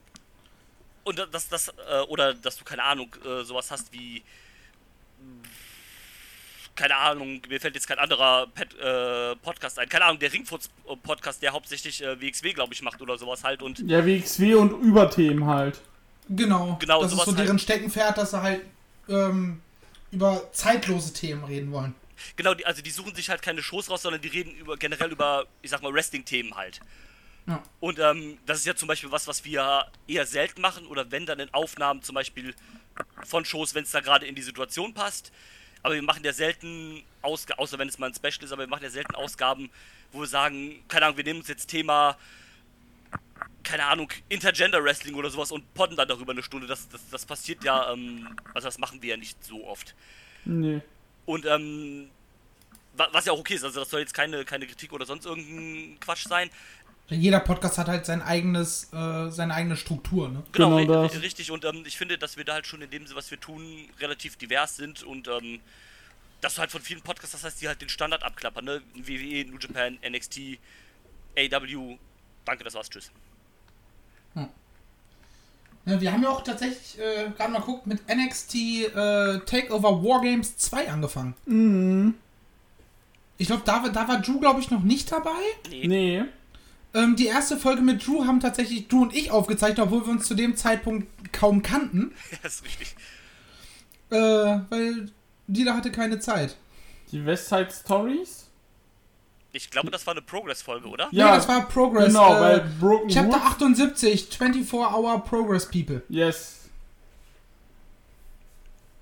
und 1.04 1.18
das, 1.32 1.48
das, 1.48 1.68
äh, 1.68 2.00
oder 2.08 2.34
dass 2.34 2.56
du, 2.56 2.64
keine 2.64 2.84
Ahnung, 2.84 3.14
äh, 3.24 3.42
sowas 3.44 3.70
hast 3.70 3.92
wie 3.92 4.22
keine 6.74 6.96
Ahnung, 6.96 7.40
mir 7.48 7.60
fällt 7.60 7.74
jetzt 7.74 7.86
kein 7.86 7.98
anderer 7.98 8.46
Pet, 8.46 8.74
äh, 8.78 9.36
Podcast 9.36 9.78
ein. 9.78 9.88
Keine 9.88 10.06
Ahnung, 10.06 10.18
der 10.18 10.32
Ringfuchs-Podcast, 10.32 11.42
der 11.42 11.52
hauptsächlich 11.52 12.02
äh, 12.02 12.20
WXW, 12.20 12.54
glaube 12.54 12.72
ich, 12.72 12.82
macht 12.82 13.00
oder 13.02 13.18
sowas 13.18 13.44
halt. 13.44 13.62
Und 13.62 13.78
Ja, 13.80 14.04
WXW 14.04 14.54
und 14.54 14.72
Überthemen 14.80 15.46
halt. 15.46 15.80
Genau. 16.28 16.76
Genau, 16.80 17.02
Das 17.02 17.12
ist 17.12 17.18
so 17.18 17.26
halt. 17.26 17.38
deren 17.38 17.58
Steckenpferd, 17.58 18.16
dass 18.18 18.30
sie 18.30 18.40
halt 18.42 18.62
ähm, 19.08 19.60
über 20.10 20.50
zeitlose 20.52 21.12
Themen 21.12 21.44
reden 21.44 21.72
wollen. 21.72 21.94
genau, 22.36 22.54
die, 22.54 22.64
also 22.64 22.82
die 22.82 22.90
suchen 22.90 23.14
sich 23.14 23.28
halt 23.28 23.42
keine 23.42 23.62
Shows 23.62 23.90
raus, 23.90 24.02
sondern 24.02 24.20
die 24.22 24.28
reden 24.28 24.52
über 24.56 24.76
generell 24.76 25.10
über, 25.10 25.46
ich 25.62 25.70
sag 25.70 25.82
mal, 25.82 25.92
Wrestling-Themen 25.92 26.54
halt. 26.54 26.80
Ja. 27.46 27.62
Und 27.80 27.98
ähm, 27.98 28.38
das 28.46 28.58
ist 28.58 28.66
ja 28.66 28.76
zum 28.76 28.86
Beispiel 28.88 29.10
was, 29.10 29.26
was 29.26 29.44
wir 29.44 29.86
eher 30.06 30.26
selten 30.26 30.60
machen 30.60 30.86
oder 30.86 31.10
wenn 31.10 31.26
dann 31.26 31.40
in 31.40 31.52
Aufnahmen 31.52 32.02
zum 32.02 32.14
Beispiel 32.14 32.54
von 33.24 33.44
Shows, 33.44 33.74
wenn 33.74 33.82
es 33.82 33.90
da 33.90 34.00
gerade 34.00 34.26
in 34.26 34.34
die 34.36 34.42
Situation 34.42 34.94
passt. 34.94 35.32
Aber 35.82 35.94
wir 35.94 36.02
machen 36.02 36.22
ja 36.22 36.32
selten 36.32 37.02
Ausgaben, 37.22 37.58
außer 37.58 37.78
wenn 37.78 37.88
es 37.88 37.98
mal 37.98 38.06
ein 38.06 38.14
Special 38.14 38.44
ist, 38.44 38.52
aber 38.52 38.62
wir 38.62 38.68
machen 38.68 38.84
ja 38.84 38.90
selten 38.90 39.16
Ausgaben, 39.16 39.70
wo 40.12 40.20
wir 40.20 40.28
sagen, 40.28 40.84
keine 40.86 41.06
Ahnung, 41.06 41.16
wir 41.16 41.24
nehmen 41.24 41.40
uns 41.40 41.48
jetzt 41.48 41.66
Thema, 41.66 42.16
keine 43.62 43.84
Ahnung, 43.86 44.08
Intergender 44.28 44.82
Wrestling 44.82 45.14
oder 45.14 45.30
sowas 45.30 45.52
und 45.52 45.72
podden 45.74 45.96
dann 45.96 46.08
darüber 46.08 46.32
eine 46.32 46.42
Stunde. 46.42 46.66
Das, 46.66 46.88
das, 46.88 47.00
das 47.10 47.24
passiert 47.26 47.64
ja, 47.64 47.92
ähm, 47.92 48.28
also 48.54 48.68
das 48.68 48.78
machen 48.78 49.00
wir 49.02 49.10
ja 49.10 49.16
nicht 49.16 49.42
so 49.44 49.66
oft. 49.66 49.94
Nee. 50.44 50.80
Und 51.26 51.46
ähm, 51.46 52.08
wa- 52.96 53.08
was 53.12 53.24
ja 53.26 53.32
auch 53.32 53.38
okay 53.38 53.54
ist, 53.54 53.64
also 53.64 53.80
das 53.80 53.90
soll 53.90 54.00
jetzt 54.00 54.14
keine, 54.14 54.44
keine 54.44 54.66
Kritik 54.66 54.92
oder 54.92 55.06
sonst 55.06 55.24
irgendein 55.26 55.98
Quatsch 56.00 56.26
sein. 56.26 56.50
Jeder 57.08 57.40
Podcast 57.40 57.78
hat 57.78 57.88
halt 57.88 58.06
sein 58.06 58.22
eigenes, 58.22 58.92
äh, 58.92 59.30
seine 59.30 59.54
eigene 59.54 59.76
Struktur, 59.76 60.28
ne? 60.30 60.42
Genau, 60.52 60.76
Genau 60.78 61.02
richtig. 61.06 61.50
Und 61.50 61.64
ähm, 61.64 61.82
ich 61.86 61.96
finde, 61.98 62.16
dass 62.16 62.36
wir 62.36 62.44
da 62.44 62.54
halt 62.54 62.66
schon 62.66 62.80
in 62.80 62.90
dem, 62.90 63.04
was 63.14 63.30
wir 63.30 63.38
tun, 63.38 63.88
relativ 64.00 64.36
divers 64.36 64.76
sind 64.76 65.02
und 65.02 65.28
ähm, 65.28 65.60
dass 66.40 66.54
du 66.54 66.60
halt 66.60 66.70
von 66.70 66.80
vielen 66.80 67.02
Podcasts, 67.02 67.32
das 67.32 67.44
heißt, 67.44 67.60
die 67.60 67.68
halt 67.68 67.80
den 67.82 67.88
Standard 67.88 68.22
abklappern, 68.22 68.64
ne? 68.64 68.82
WWE, 68.94 69.44
New 69.50 69.58
Japan, 69.58 69.98
NXT, 70.08 70.58
AW. 71.36 71.98
Danke, 72.44 72.64
das 72.64 72.74
war's, 72.74 72.88
tschüss. 72.90 73.10
Ja, 75.84 76.00
wir 76.00 76.12
haben 76.12 76.22
ja 76.22 76.28
auch 76.28 76.42
tatsächlich 76.44 76.96
äh, 77.00 77.28
gerade 77.36 77.50
mal 77.52 77.58
geguckt 77.58 77.88
mit 77.88 78.02
NXT 78.08 78.54
äh, 78.54 78.88
Takeover 79.40 80.02
Wargames 80.04 80.56
2 80.56 80.88
angefangen. 80.88 81.34
Mhm. 81.46 82.14
Ich 83.36 83.48
glaube, 83.48 83.62
da, 83.64 83.82
war- 83.82 83.90
da 83.90 84.06
war 84.06 84.20
Drew, 84.20 84.38
glaube 84.38 84.60
ich, 84.60 84.70
noch 84.70 84.82
nicht 84.84 85.10
dabei. 85.10 85.30
Nee. 85.68 85.88
Nee. 85.88 86.24
Ähm, 86.94 87.16
die 87.16 87.26
erste 87.26 87.56
Folge 87.56 87.82
mit 87.82 88.06
Drew 88.06 88.26
haben 88.26 88.38
tatsächlich 88.38 88.86
Drew 88.86 89.02
und 89.02 89.12
ich 89.16 89.32
aufgezeichnet, 89.32 89.80
obwohl 89.80 90.06
wir 90.06 90.12
uns 90.12 90.26
zu 90.28 90.34
dem 90.34 90.56
Zeitpunkt 90.56 91.08
kaum 91.32 91.62
kannten. 91.62 92.12
das 92.44 92.56
ist 92.56 92.64
richtig. 92.64 92.94
Äh, 94.10 94.16
weil 94.16 95.10
Dieter 95.48 95.74
hatte 95.74 95.90
keine 95.90 96.20
Zeit. 96.20 96.56
Die 97.10 97.26
Westside 97.26 97.70
Stories? 97.72 98.46
Ich 99.54 99.70
glaube, 99.70 99.90
das 99.90 100.06
war 100.06 100.14
eine 100.14 100.22
Progress-Folge, 100.22 100.88
oder? 100.88 101.08
Ja, 101.12 101.26
nee, 101.26 101.36
das 101.36 101.46
war 101.46 101.68
Progress. 101.68 102.06
Genau, 102.06 102.36
äh, 102.36 102.40
weil 102.40 102.60
Broken 102.80 103.08
Chapter 103.10 103.36
Woods. 103.36 103.46
78, 103.46 104.28
24-Hour 104.32 105.24
Progress 105.24 105.70
People. 105.70 106.02
Yes. 106.08 106.60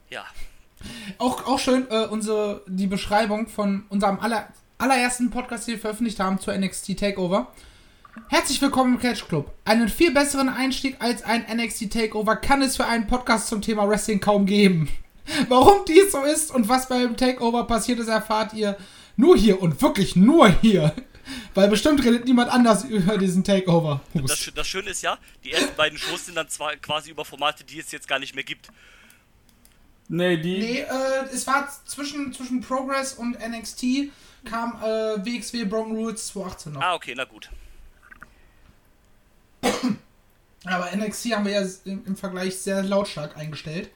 Ja. 0.08 0.24
Auch, 1.18 1.46
auch 1.46 1.60
schön, 1.60 1.86
äh, 1.88 2.06
unsere, 2.06 2.62
die 2.66 2.88
Beschreibung 2.88 3.46
von 3.46 3.84
unserem 3.90 4.18
aller, 4.18 4.48
allerersten 4.78 5.30
Podcast, 5.30 5.68
den 5.68 5.74
wir 5.74 5.80
veröffentlicht 5.80 6.18
haben 6.18 6.40
zur 6.40 6.52
NXT 6.56 6.98
Takeover. 6.98 7.52
Herzlich 8.28 8.60
willkommen 8.60 8.94
im 8.94 9.00
Catch 9.00 9.28
Club. 9.28 9.52
Einen 9.64 9.88
viel 9.88 10.12
besseren 10.12 10.48
Einstieg 10.48 10.96
als 11.00 11.22
ein 11.22 11.46
NXT 11.48 11.92
Takeover 11.92 12.34
kann 12.34 12.60
es 12.60 12.76
für 12.76 12.86
einen 12.86 13.06
Podcast 13.06 13.46
zum 13.46 13.62
Thema 13.62 13.88
Wrestling 13.88 14.18
kaum 14.18 14.46
geben. 14.46 14.88
Warum 15.48 15.84
dies 15.86 16.10
so 16.10 16.24
ist 16.24 16.52
und 16.52 16.68
was 16.68 16.88
beim 16.88 17.16
Takeover 17.16 17.68
passiert 17.68 18.00
ist, 18.00 18.08
erfahrt 18.08 18.52
ihr 18.52 18.76
nur 19.20 19.36
hier 19.36 19.60
und 19.62 19.80
wirklich 19.80 20.16
nur 20.16 20.48
hier. 20.60 20.94
Weil 21.54 21.68
bestimmt 21.68 22.02
redet 22.04 22.24
niemand 22.24 22.50
anders 22.50 22.84
über 22.84 23.16
diesen 23.18 23.44
Takeover. 23.44 24.00
Das, 24.14 24.50
das 24.54 24.66
Schöne 24.66 24.90
ist 24.90 25.02
ja, 25.02 25.18
die 25.44 25.52
ersten 25.52 25.76
beiden 25.76 25.98
Shows 25.98 26.26
sind 26.26 26.34
dann 26.34 26.48
zwar 26.48 26.74
quasi 26.76 27.10
über 27.10 27.24
Formate, 27.24 27.62
die 27.62 27.78
es 27.78 27.92
jetzt 27.92 28.08
gar 28.08 28.18
nicht 28.18 28.34
mehr 28.34 28.44
gibt. 28.44 28.68
Nee, 30.08 30.38
die. 30.38 30.58
Nee, 30.58 30.80
äh, 30.80 31.26
es 31.32 31.46
war 31.46 31.68
zwischen, 31.84 32.32
zwischen 32.32 32.60
Progress 32.62 33.14
und 33.14 33.38
NXT 33.38 34.10
kam 34.44 34.82
äh, 34.82 35.24
WXW 35.24 35.64
Broken 35.66 35.94
Rules 35.94 36.26
2018 36.28 36.72
noch. 36.72 36.82
Ah, 36.82 36.94
okay, 36.94 37.14
na 37.16 37.24
gut. 37.24 37.48
Aber 40.64 40.90
NXT 40.94 41.26
haben 41.32 41.44
wir 41.44 41.52
ja 41.52 41.68
im, 41.84 42.04
im 42.06 42.16
Vergleich 42.16 42.58
sehr 42.58 42.82
lautstark 42.82 43.36
eingestellt. 43.36 43.90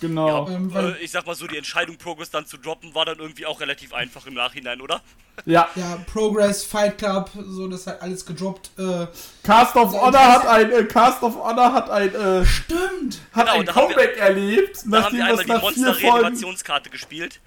Genau. 0.00 0.48
Ähm, 0.48 0.72
weil, 0.72 0.92
Äh, 0.94 0.98
ich 0.98 1.10
sag 1.10 1.26
mal 1.26 1.34
so, 1.34 1.46
die 1.46 1.56
Entscheidung, 1.56 1.96
Progress 1.96 2.30
dann 2.30 2.46
zu 2.46 2.56
droppen, 2.56 2.94
war 2.94 3.04
dann 3.04 3.18
irgendwie 3.18 3.46
auch 3.46 3.60
relativ 3.60 3.92
einfach 3.92 4.26
im 4.26 4.34
Nachhinein, 4.34 4.80
oder? 4.80 5.00
Ja. 5.44 5.68
ja, 5.76 5.98
Progress, 6.12 6.64
Fight 6.64 6.98
Club, 6.98 7.30
so, 7.34 7.68
das 7.68 7.86
hat 7.86 8.02
alles 8.02 8.24
gedroppt. 8.26 8.70
Äh, 8.78 9.06
Cast 9.42 9.76
of 9.76 9.92
Honor 9.92 10.18
hat 10.32 10.46
ein. 10.46 10.70
Äh, 10.72 10.84
Cast 10.84 11.22
of 11.22 11.36
Honor 11.36 11.72
hat 11.72 11.90
ein. 11.90 12.14
Äh, 12.14 12.44
stimmt! 12.46 13.20
hat 13.32 13.46
Genau, 13.46 13.60
ein 13.60 13.74
haben 13.74 13.88
wir- 13.88 13.94
Comeback 13.96 14.16
erlebt, 14.18 14.76
Da 14.78 14.82
haben 14.82 14.90
nachdem 15.16 15.18
wir 15.18 15.26
wir 15.38 15.44
die 15.44 15.48
nach 15.50 15.60
vier 15.72 15.84
Folgen. 15.84 15.92
Monster-Reanimationskarte 15.92 16.90
gespielt. 16.90 17.40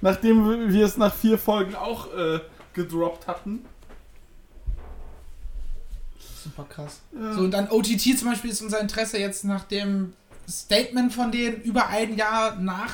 Nachdem 0.00 0.72
wir 0.72 0.84
es 0.84 0.96
nach 0.98 1.14
vier 1.14 1.38
Folgen 1.38 1.74
auch 1.74 2.12
äh, 2.14 2.40
gedroppt 2.74 3.26
hatten. 3.26 3.64
Super 6.42 6.64
krass. 6.68 7.00
Ja. 7.12 7.32
So, 7.32 7.40
und 7.40 7.52
dann 7.52 7.70
OTT 7.70 8.18
zum 8.18 8.28
Beispiel 8.28 8.50
ist 8.50 8.60
unser 8.60 8.80
Interesse 8.80 9.18
jetzt 9.18 9.44
nach 9.44 9.64
dem 9.64 10.12
Statement 10.48 11.12
von 11.12 11.32
denen 11.32 11.62
über 11.62 11.88
ein 11.88 12.16
Jahr 12.16 12.56
nach 12.56 12.92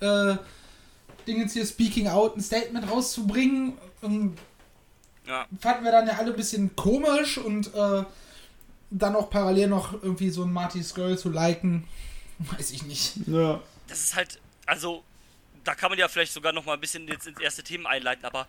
äh, 0.00 0.36
Dingens 1.26 1.52
hier 1.52 1.66
Speaking 1.66 2.08
Out 2.08 2.36
ein 2.36 2.40
Statement 2.40 2.90
rauszubringen. 2.90 3.76
Ähm, 4.02 4.36
Ja. 5.26 5.46
fanden 5.60 5.84
wir 5.84 5.92
dann 5.92 6.06
ja 6.06 6.14
alle 6.14 6.30
ein 6.30 6.36
bisschen 6.36 6.74
komisch 6.76 7.38
und 7.38 7.74
äh, 7.74 8.04
dann 8.90 9.14
auch 9.16 9.28
parallel 9.28 9.68
noch 9.68 9.92
irgendwie 10.02 10.30
so 10.30 10.44
ein 10.44 10.52
Marty's 10.52 10.94
Girl 10.94 11.18
zu 11.18 11.28
liken. 11.30 11.86
Weiß 12.38 12.70
ich 12.70 12.84
nicht. 12.84 13.16
Ja. 13.26 13.60
Das 13.88 14.00
ist 14.00 14.16
halt, 14.16 14.40
also, 14.66 15.02
da 15.64 15.74
kann 15.74 15.90
man 15.90 15.98
ja 15.98 16.08
vielleicht 16.08 16.32
sogar 16.32 16.52
noch 16.52 16.64
mal 16.64 16.74
ein 16.74 16.80
bisschen 16.80 17.06
jetzt 17.08 17.26
ins 17.26 17.40
erste 17.40 17.62
Thema 17.62 17.90
einleiten, 17.90 18.24
aber 18.24 18.46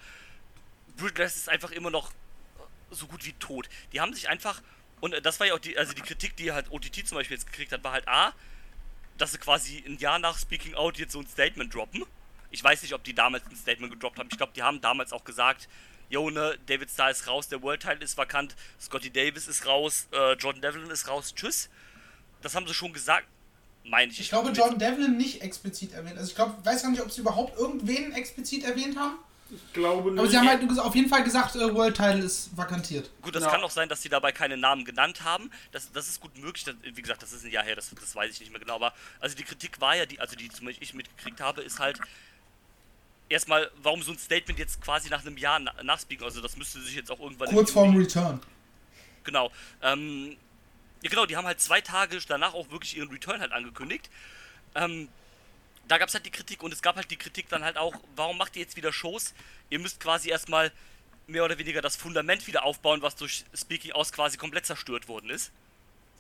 Brutalist 0.98 1.36
ist 1.38 1.50
einfach 1.50 1.72
immer 1.72 1.90
noch 1.90 2.12
so 2.92 3.08
gut 3.08 3.26
wie 3.26 3.34
tot. 3.34 3.68
Die 3.94 4.00
haben 4.02 4.14
sich 4.14 4.30
einfach, 4.30 4.62
und 5.02 5.14
äh, 5.14 5.22
das 5.22 5.40
war 5.40 5.48
ja 5.48 5.54
auch 5.54 5.60
die, 5.60 5.78
also 5.78 5.94
die 5.94 6.02
Kritik, 6.02 6.36
die 6.36 6.52
halt 6.52 6.72
OTT 6.72 7.08
zum 7.08 7.18
Beispiel 7.18 7.38
jetzt 7.38 7.46
gekriegt 7.46 7.72
hat, 7.72 7.84
war 7.84 7.94
halt 7.94 8.08
A, 8.08 8.34
dass 9.18 9.32
sie 9.32 9.38
quasi 9.38 9.84
ein 9.86 9.98
Jahr 9.98 10.20
nach 10.20 10.38
Speaking 10.38 10.76
Out 10.76 10.98
jetzt 10.98 11.14
so 11.14 11.20
ein 11.20 11.28
Statement 11.28 11.74
droppen. 11.74 12.04
Ich 12.52 12.64
weiß 12.64 12.82
nicht, 12.82 12.94
ob 12.94 13.04
die 13.04 13.14
damals 13.14 13.46
ein 13.46 13.56
Statement 13.56 13.94
gedroppt 13.94 14.18
haben. 14.18 14.30
Ich 14.32 14.38
glaube, 14.38 14.54
die 14.56 14.64
haben 14.64 14.82
damals 14.82 15.14
auch 15.14 15.24
gesagt, 15.24 15.68
yo, 16.10 16.30
ne, 16.30 16.58
David 16.66 16.90
Starr 16.90 17.12
ist 17.12 17.28
raus, 17.28 17.48
der 17.48 17.62
World 17.62 17.82
Title 17.82 18.04
ist 18.04 18.18
vakant, 18.18 18.56
Scotty 18.82 19.12
Davis 19.12 19.48
ist 19.48 19.66
raus, 19.66 20.08
äh, 20.12 20.34
Jordan 20.34 20.62
Devlin 20.62 20.90
ist 20.90 21.08
raus, 21.08 21.34
tschüss. 21.36 21.70
Das 22.42 22.56
haben 22.56 22.66
sie 22.68 22.74
schon 22.74 22.94
gesagt, 22.94 23.28
meine 23.84 24.12
ich. 24.12 24.20
Ich 24.20 24.30
glaube, 24.30 24.50
Jordan 24.52 24.80
Devlin 24.80 25.18
nicht 25.18 25.42
explizit 25.42 25.94
erwähnt. 25.94 26.18
Also 26.18 26.30
ich 26.30 26.36
glaube, 26.36 26.56
weiß 26.64 26.82
gar 26.82 26.92
nicht, 26.92 27.02
ob 27.02 27.12
sie 27.12 27.22
überhaupt 27.22 27.58
irgendwen 27.58 28.14
explizit 28.14 28.64
erwähnt 28.64 28.98
haben. 28.98 29.18
Ich 29.52 29.74
glaube 29.74 30.12
nicht. 30.12 30.20
Aber 30.20 30.30
sie 30.30 30.38
haben 30.38 30.48
halt 30.48 30.80
auf 30.80 30.96
jeden 30.96 31.10
Fall 31.10 31.24
gesagt, 31.24 31.56
äh, 31.56 31.74
World 31.74 31.96
Title 31.96 32.20
ist 32.20 32.56
vakantiert. 32.56 33.10
Gut, 33.22 33.34
das 33.36 33.44
Ja. 33.44 33.50
kann 33.50 33.64
auch 33.64 33.72
sein, 33.72 33.90
dass 33.90 34.02
sie 34.02 34.10
dabei 34.10 34.32
keine 34.32 34.58
Namen 34.58 34.86
genannt 34.86 35.24
haben. 35.24 35.50
Das, 35.72 35.92
das 35.92 36.08
ist 36.08 36.22
gut 36.22 36.38
möglich. 36.38 36.64
Das, 36.64 36.76
wie 36.84 37.02
gesagt, 37.02 37.24
das 37.24 37.34
ist 37.34 37.44
ein 37.46 37.52
Jahr 37.52 37.64
her, 37.64 37.76
das, 37.76 37.90
das 37.90 38.16
weiß 38.16 38.32
ich 38.32 38.40
nicht 38.42 38.52
mehr 38.52 38.60
genau. 38.60 38.76
Aber 38.76 38.94
also 39.20 39.36
die 39.36 39.44
Kritik 39.44 39.82
war 39.82 39.96
ja, 39.96 40.06
die, 40.06 40.20
also 40.20 40.36
die 40.36 40.50
zum 40.50 40.68
Beispiel 40.68 40.84
ich 40.84 40.94
mitgekriegt 40.94 41.42
habe, 41.42 41.62
ist 41.62 41.80
halt 41.80 42.00
erstmal, 43.28 43.70
warum 43.82 44.02
so 44.04 44.12
ein 44.12 44.18
Statement 44.20 44.60
jetzt 44.60 44.82
quasi 44.82 45.10
nach 45.10 45.26
einem 45.26 45.38
Jahr 45.38 45.60
na, 45.60 45.74
nachspeaken. 45.84 46.26
Also 46.26 46.42
das 46.42 46.58
müsste 46.58 46.80
sich 46.82 46.96
jetzt 46.96 47.12
auch 47.12 47.20
irgendwann. 47.20 47.50
Kurz 47.50 47.72
vorm 47.72 47.96
Return. 47.96 48.40
Genau. 49.24 49.52
Ähm, 49.82 50.36
ja, 51.02 51.10
genau, 51.10 51.26
die 51.26 51.38
haben 51.38 51.46
halt 51.46 51.62
zwei 51.62 51.82
Tage 51.82 52.20
danach 52.28 52.54
auch 52.54 52.70
wirklich 52.72 52.98
ihren 52.98 53.10
Return 53.10 53.40
halt 53.42 53.52
angekündigt. 53.52 54.10
Ähm, 54.76 55.08
da 55.90 55.98
gab 55.98 56.08
es 56.08 56.14
halt 56.16 56.26
die 56.26 56.32
Kritik 56.32 56.64
und 56.64 56.72
es 56.74 56.82
gab 56.82 56.96
halt 56.96 57.12
die 57.12 57.18
Kritik 57.18 57.50
dann 57.50 57.64
halt 57.64 57.78
auch, 57.78 57.94
warum 58.16 58.38
macht 58.38 58.56
ihr 58.56 58.62
jetzt 58.62 58.78
wieder 58.78 58.94
Shows? 58.94 59.34
Ihr 59.70 59.80
müsst 59.80 60.00
quasi 60.00 60.30
erstmal 60.30 60.72
mehr 61.28 61.44
oder 61.44 61.58
weniger 61.58 61.82
das 61.82 61.96
Fundament 61.96 62.48
wieder 62.48 62.64
aufbauen, 62.64 63.02
was 63.02 63.16
durch 63.16 63.44
Speaking 63.56 63.92
aus 63.92 64.12
quasi 64.14 64.38
komplett 64.38 64.66
zerstört 64.66 65.08
worden 65.08 65.30
ist. 65.30 65.52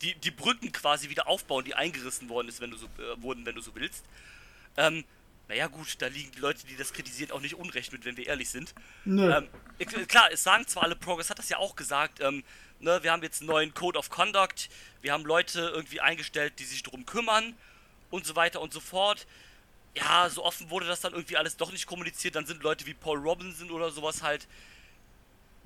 Die, 0.01 0.13
die 0.15 0.31
Brücken 0.31 0.71
quasi 0.71 1.09
wieder 1.09 1.27
aufbauen, 1.27 1.65
die 1.65 1.75
eingerissen 1.75 2.29
worden 2.29 2.47
ist, 2.47 2.61
wenn 2.61 2.71
du 2.71 2.77
so, 2.77 2.85
äh, 2.85 3.21
wurden, 3.21 3.45
wenn 3.45 3.55
du 3.55 3.61
so 3.61 3.73
willst. 3.75 4.05
Ähm, 4.77 5.03
naja 5.47 5.67
gut, 5.67 5.95
da 5.99 6.07
liegen 6.07 6.31
die 6.31 6.39
Leute, 6.39 6.65
die 6.67 6.75
das 6.75 6.93
kritisieren, 6.93 7.31
auch 7.31 7.41
nicht 7.41 7.55
unrecht 7.55 7.91
mit, 7.91 8.05
wenn 8.05 8.15
wir 8.17 8.27
ehrlich 8.27 8.49
sind. 8.49 8.73
Nö. 9.03 9.31
Ähm, 9.35 9.47
ich- 9.79 9.87
klar, 10.07 10.29
es 10.31 10.43
sagen 10.43 10.67
zwar 10.67 10.83
alle, 10.83 10.95
Progress 10.95 11.29
hat 11.31 11.39
das 11.39 11.49
ja 11.49 11.57
auch 11.57 11.75
gesagt, 11.75 12.21
ähm, 12.21 12.43
ne, 12.79 13.01
wir 13.03 13.11
haben 13.11 13.23
jetzt 13.23 13.41
einen 13.41 13.49
neuen 13.49 13.73
Code 13.73 13.97
of 13.97 14.09
Conduct, 14.09 14.69
wir 15.01 15.11
haben 15.11 15.25
Leute 15.25 15.59
irgendwie 15.73 16.01
eingestellt, 16.01 16.53
die 16.59 16.65
sich 16.65 16.83
drum 16.83 17.05
kümmern 17.05 17.55
und 18.11 18.25
so 18.25 18.35
weiter 18.35 18.61
und 18.61 18.71
so 18.73 18.79
fort. 18.79 19.25
Ja, 19.95 20.29
so 20.29 20.43
offen 20.45 20.69
wurde 20.69 20.85
das 20.85 21.01
dann 21.01 21.13
irgendwie 21.13 21.37
alles 21.37 21.57
doch 21.57 21.71
nicht 21.71 21.87
kommuniziert, 21.87 22.35
dann 22.35 22.45
sind 22.45 22.63
Leute 22.63 22.85
wie 22.85 22.93
Paul 22.93 23.17
Robinson 23.17 23.71
oder 23.71 23.91
sowas 23.91 24.21
halt 24.21 24.47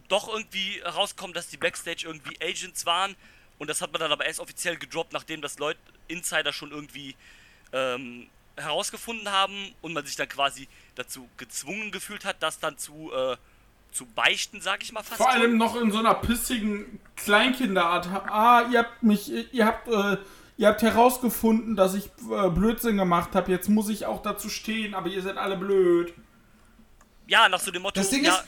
doch 0.07 0.27
irgendwie 0.27 0.81
herausgekommen, 0.81 1.33
dass 1.33 1.47
die 1.47 1.57
Backstage 1.57 2.05
irgendwie 2.05 2.35
Agents 2.41 2.85
waren 2.85 3.15
und 3.59 3.69
das 3.69 3.81
hat 3.81 3.91
man 3.91 3.99
dann 3.99 4.11
aber 4.11 4.25
erst 4.25 4.39
offiziell 4.39 4.77
gedroppt, 4.77 5.13
nachdem 5.13 5.41
das 5.41 5.59
Leute, 5.59 5.79
Insider 6.07 6.51
schon 6.51 6.71
irgendwie 6.71 7.15
ähm, 7.71 8.27
herausgefunden 8.55 9.31
haben 9.31 9.73
und 9.81 9.93
man 9.93 10.05
sich 10.05 10.15
dann 10.15 10.29
quasi 10.29 10.67
dazu 10.95 11.29
gezwungen 11.37 11.91
gefühlt 11.91 12.25
hat, 12.25 12.37
das 12.41 12.59
dann 12.59 12.77
zu, 12.77 13.11
äh, 13.13 13.37
zu 13.91 14.05
beichten, 14.05 14.61
sag 14.61 14.83
ich 14.83 14.91
mal 14.91 15.03
fast. 15.03 15.17
Vor 15.17 15.29
allem 15.29 15.57
noch 15.57 15.75
in 15.75 15.91
so 15.91 15.99
einer 15.99 16.13
pissigen 16.15 16.99
Kleinkinderart. 17.15 18.07
Ah, 18.07 18.67
ihr 18.71 18.79
habt 18.79 19.03
mich, 19.03 19.31
ihr 19.53 19.65
habt, 19.65 19.87
äh, 19.87 20.17
ihr 20.57 20.67
habt 20.67 20.81
herausgefunden, 20.81 21.75
dass 21.75 21.93
ich 21.93 22.05
äh, 22.31 22.49
Blödsinn 22.49 22.97
gemacht 22.97 23.35
habe. 23.35 23.51
Jetzt 23.51 23.69
muss 23.69 23.89
ich 23.89 24.05
auch 24.05 24.21
dazu 24.21 24.49
stehen, 24.49 24.93
aber 24.93 25.09
ihr 25.09 25.21
seid 25.21 25.37
alle 25.37 25.57
blöd. 25.57 26.13
Ja, 27.27 27.49
nach 27.49 27.59
so 27.59 27.71
dem 27.71 27.81
Motto, 27.81 27.99
Das 27.99 28.09
Ding 28.09 28.23
ja, 28.23 28.35
ist, 28.35 28.43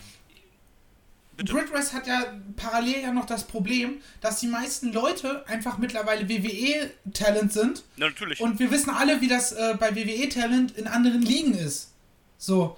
Bitte. 1.37 1.51
Britwest 1.53 1.93
hat 1.93 2.07
ja 2.07 2.23
parallel 2.55 3.01
ja 3.01 3.11
noch 3.11 3.25
das 3.25 3.45
Problem, 3.45 4.01
dass 4.21 4.39
die 4.39 4.47
meisten 4.47 4.93
Leute 4.93 5.45
einfach 5.47 5.77
mittlerweile 5.77 6.29
WWE-Talent 6.29 7.51
sind. 7.51 7.83
na, 7.97 8.07
natürlich. 8.07 8.39
Und 8.39 8.59
wir 8.59 8.71
wissen 8.71 8.89
alle, 8.89 9.19
wie 9.21 9.27
das 9.27 9.51
äh, 9.51 9.75
bei 9.77 9.95
WWE-Talent 9.95 10.77
in 10.77 10.87
anderen 10.87 11.21
Ligen 11.21 11.53
ist. 11.53 11.91
So. 12.37 12.77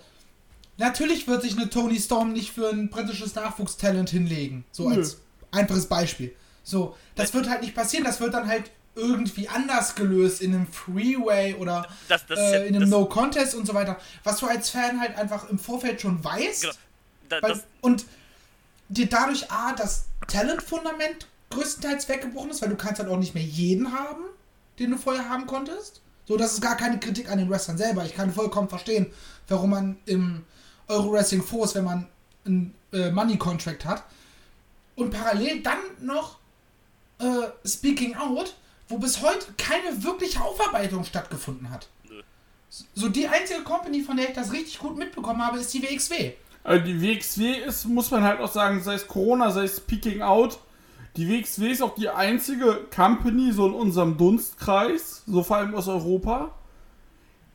Natürlich 0.77 1.27
wird 1.27 1.41
sich 1.43 1.57
eine 1.57 1.69
Tony 1.69 1.99
Storm 1.99 2.33
nicht 2.33 2.51
für 2.51 2.69
ein 2.69 2.89
britisches 2.89 3.35
Nachwuchstalent 3.35 4.09
hinlegen. 4.09 4.63
So 4.71 4.89
Nö. 4.89 4.95
als 4.95 5.19
einfaches 5.51 5.87
Beispiel. 5.87 6.35
So. 6.63 6.95
Das 7.15 7.33
wird 7.33 7.49
halt 7.49 7.61
nicht 7.61 7.75
passieren. 7.75 8.05
Das 8.05 8.19
wird 8.21 8.33
dann 8.33 8.47
halt 8.47 8.71
irgendwie 8.97 9.47
anders 9.47 9.95
gelöst 9.95 10.41
in 10.41 10.53
einem 10.53 10.67
Freeway 10.67 11.53
oder 11.55 11.87
Das- 12.09 12.25
das 12.25 12.39
äh, 12.39 12.67
in 12.67 12.75
einem 12.75 12.81
das- 12.81 12.89
No-Contest 12.89 13.55
und 13.55 13.65
so 13.65 13.73
weiter. 13.73 13.97
Was 14.23 14.39
du 14.39 14.47
als 14.47 14.69
Fan 14.69 14.99
halt 14.99 15.15
einfach 15.17 15.49
im 15.49 15.59
Vorfeld 15.59 16.01
schon 16.01 16.23
weißt. 16.23 16.63
Genau. 16.63 16.73
Da, 17.29 17.41
Weil, 17.41 17.61
und 17.81 18.05
dir 18.89 19.07
dadurch 19.07 19.51
A, 19.51 19.73
das 19.73 20.05
Talentfundament 20.27 21.27
größtenteils 21.49 22.07
weggebrochen 22.09 22.49
ist, 22.51 22.61
weil 22.61 22.69
du 22.69 22.75
kannst 22.77 22.99
halt 22.99 23.09
auch 23.09 23.17
nicht 23.17 23.33
mehr 23.35 23.43
jeden 23.43 23.91
haben, 23.91 24.23
den 24.79 24.91
du 24.91 24.97
vorher 24.97 25.29
haben 25.29 25.45
konntest. 25.45 26.01
So, 26.27 26.35
das 26.37 26.53
ist 26.53 26.61
gar 26.61 26.75
keine 26.75 26.99
Kritik 26.99 27.29
an 27.29 27.37
den 27.37 27.49
Wrestlern 27.49 27.77
selber. 27.77 28.03
Ich 28.05 28.15
kann 28.15 28.33
vollkommen 28.33 28.67
verstehen, 28.69 29.07
warum 29.47 29.69
man 29.71 29.97
im 30.05 30.43
Euro 30.87 31.11
Wrestling 31.13 31.43
froh 31.43 31.63
ist, 31.65 31.75
wenn 31.75 31.83
man 31.85 32.07
einen 32.45 32.73
äh, 32.93 33.11
Money 33.11 33.37
Contract 33.37 33.85
hat. 33.85 34.03
Und 34.95 35.11
parallel 35.11 35.61
dann 35.61 35.77
noch 36.01 36.39
äh, 37.19 37.47
Speaking 37.67 38.15
Out, 38.15 38.55
wo 38.87 38.97
bis 38.97 39.21
heute 39.21 39.53
keine 39.57 40.03
wirkliche 40.03 40.41
Aufarbeitung 40.41 41.03
stattgefunden 41.03 41.69
hat. 41.69 41.89
Nö. 42.09 42.21
So, 42.93 43.09
die 43.09 43.27
einzige 43.27 43.63
Company, 43.63 44.01
von 44.01 44.17
der 44.17 44.29
ich 44.29 44.35
das 44.35 44.51
richtig 44.51 44.79
gut 44.79 44.97
mitbekommen 44.97 45.45
habe, 45.45 45.59
ist 45.59 45.73
die 45.73 45.83
WXW. 45.83 46.33
Also 46.63 46.85
die 46.85 47.01
WXW 47.01 47.51
ist, 47.65 47.85
muss 47.85 48.11
man 48.11 48.23
halt 48.23 48.41
auch 48.41 48.51
sagen, 48.51 48.81
sei 48.83 48.95
es 48.95 49.07
Corona, 49.07 49.51
sei 49.51 49.63
es 49.63 49.77
Speaking 49.77 50.21
Out. 50.21 50.59
Die 51.15 51.29
WXW 51.29 51.71
ist 51.71 51.81
auch 51.81 51.95
die 51.95 52.09
einzige 52.09 52.85
Company, 52.93 53.51
so 53.51 53.67
in 53.67 53.73
unserem 53.73 54.17
Dunstkreis, 54.17 55.23
so 55.25 55.43
vor 55.43 55.57
allem 55.57 55.73
aus 55.73 55.87
Europa, 55.87 56.53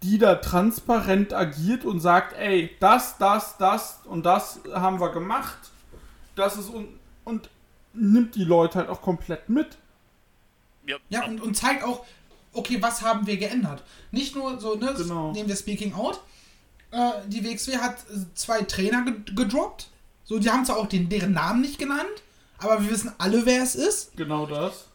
die 0.02 0.18
da 0.18 0.36
transparent 0.36 1.32
agiert 1.32 1.84
und 1.84 2.00
sagt, 2.00 2.36
ey, 2.38 2.70
das, 2.80 3.18
das, 3.18 3.56
das 3.58 4.00
und 4.04 4.26
das 4.26 4.60
haben 4.72 4.98
wir 4.98 5.10
gemacht. 5.10 5.58
Das 6.34 6.56
ist 6.56 6.70
und, 6.70 6.88
und 7.24 7.50
nimmt 7.92 8.34
die 8.34 8.44
Leute 8.44 8.78
halt 8.78 8.88
auch 8.88 9.02
komplett 9.02 9.48
mit. 9.48 9.78
Ja, 10.86 10.96
Ja, 11.08 11.24
und, 11.26 11.40
und 11.40 11.56
zeigt 11.56 11.84
auch, 11.84 12.04
okay, 12.52 12.80
was 12.80 13.02
haben 13.02 13.26
wir 13.26 13.36
geändert? 13.36 13.82
Nicht 14.10 14.34
nur 14.34 14.60
so, 14.60 14.74
ne, 14.74 14.94
Genau. 14.96 15.32
nehmen 15.32 15.48
wir 15.48 15.56
Speaking 15.56 15.94
Out. 15.94 16.20
Äh, 16.90 17.10
die 17.28 17.44
WXW 17.44 17.78
hat 17.78 17.96
äh, 18.10 18.34
zwei 18.34 18.62
Trainer 18.62 19.02
ge 19.04 19.14
gedroppt. 19.34 19.88
So, 20.24 20.38
die 20.38 20.50
haben 20.50 20.64
zwar 20.64 20.76
auch 20.78 20.86
den, 20.86 21.08
deren 21.08 21.32
Namen 21.32 21.60
nicht 21.62 21.78
genannt, 21.78 22.22
aber 22.58 22.82
wir 22.82 22.90
wissen 22.90 23.12
alle, 23.18 23.44
wer 23.46 23.62
es 23.62 23.74
ist. 23.74 24.16
Genau 24.16 24.46
das. 24.46 24.86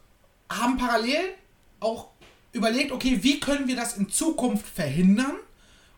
Haben 0.49 0.77
parallel 0.77 1.33
auch 1.79 2.09
überlegt, 2.53 2.91
okay, 2.91 3.19
wie 3.23 3.39
können 3.39 3.67
wir 3.67 3.75
das 3.75 3.97
in 3.97 4.09
Zukunft 4.09 4.65
verhindern? 4.65 5.35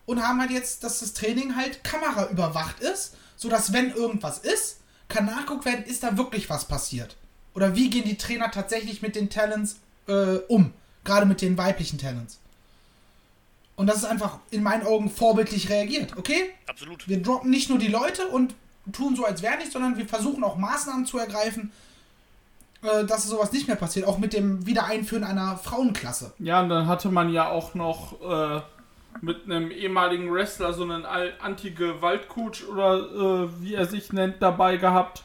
Und 0.06 0.20
haben 0.26 0.40
halt 0.40 0.50
jetzt, 0.50 0.82
dass 0.82 0.98
das 1.00 1.12
Training 1.14 1.54
halt 1.54 1.84
Kamera 1.84 2.28
überwacht 2.30 2.80
ist, 2.80 3.14
sodass 3.36 3.72
wenn 3.72 3.92
irgendwas 3.94 4.38
ist, 4.38 4.80
kann 5.08 5.26
nachguckt 5.26 5.64
werden, 5.64 5.84
ist 5.84 6.02
da 6.02 6.16
wirklich 6.16 6.50
was 6.50 6.64
passiert? 6.66 7.16
Oder 7.54 7.74
wie 7.74 7.90
gehen 7.90 8.04
die 8.04 8.16
Trainer 8.16 8.50
tatsächlich 8.50 9.02
mit 9.02 9.16
den 9.16 9.28
Talents 9.30 9.80
äh, 10.06 10.36
um? 10.48 10.72
Gerade 11.04 11.26
mit 11.26 11.40
den 11.42 11.56
weiblichen 11.58 11.98
Talents. 11.98 12.38
Und 13.76 13.86
das 13.86 13.96
ist 13.96 14.04
einfach 14.04 14.38
in 14.50 14.62
meinen 14.62 14.86
Augen 14.86 15.10
vorbildlich 15.10 15.70
reagiert, 15.70 16.16
okay? 16.18 16.50
Absolut. 16.66 17.08
Wir 17.08 17.22
droppen 17.22 17.50
nicht 17.50 17.70
nur 17.70 17.78
die 17.78 17.88
Leute 17.88 18.28
und 18.28 18.54
tun 18.92 19.16
so, 19.16 19.24
als 19.24 19.40
wäre 19.42 19.56
nichts, 19.56 19.72
sondern 19.72 19.96
wir 19.96 20.06
versuchen 20.06 20.44
auch 20.44 20.56
Maßnahmen 20.56 21.06
zu 21.06 21.18
ergreifen, 21.18 21.72
äh, 22.82 23.04
dass 23.04 23.24
sowas 23.24 23.52
nicht 23.52 23.68
mehr 23.68 23.76
passiert. 23.76 24.06
Auch 24.06 24.18
mit 24.18 24.32
dem 24.34 24.66
Wiedereinführen 24.66 25.24
einer 25.24 25.56
Frauenklasse. 25.56 26.34
Ja, 26.38 26.60
und 26.60 26.68
dann 26.68 26.86
hatte 26.86 27.08
man 27.08 27.32
ja 27.32 27.48
auch 27.48 27.74
noch 27.74 28.20
äh, 28.20 28.60
mit 29.22 29.44
einem 29.44 29.70
ehemaligen 29.70 30.30
Wrestler 30.32 30.72
so 30.74 30.82
einen 30.82 31.04
Al- 31.06 31.32
Anti-Gewalt-Coach 31.40 32.64
oder 32.64 33.44
äh, 33.44 33.48
wie 33.62 33.74
er 33.74 33.86
sich 33.86 34.12
nennt, 34.12 34.42
dabei 34.42 34.76
gehabt, 34.76 35.24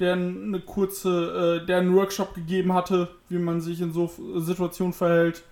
der 0.00 0.14
eine 0.14 0.60
kurze, 0.60 1.60
äh, 1.62 1.66
der 1.66 1.78
einen 1.78 1.94
Workshop 1.94 2.34
gegeben 2.34 2.72
hatte, 2.72 3.14
wie 3.28 3.38
man 3.38 3.60
sich 3.60 3.80
in 3.80 3.92
so 3.92 4.10
Situationen 4.36 4.92
verhält. 4.92 5.42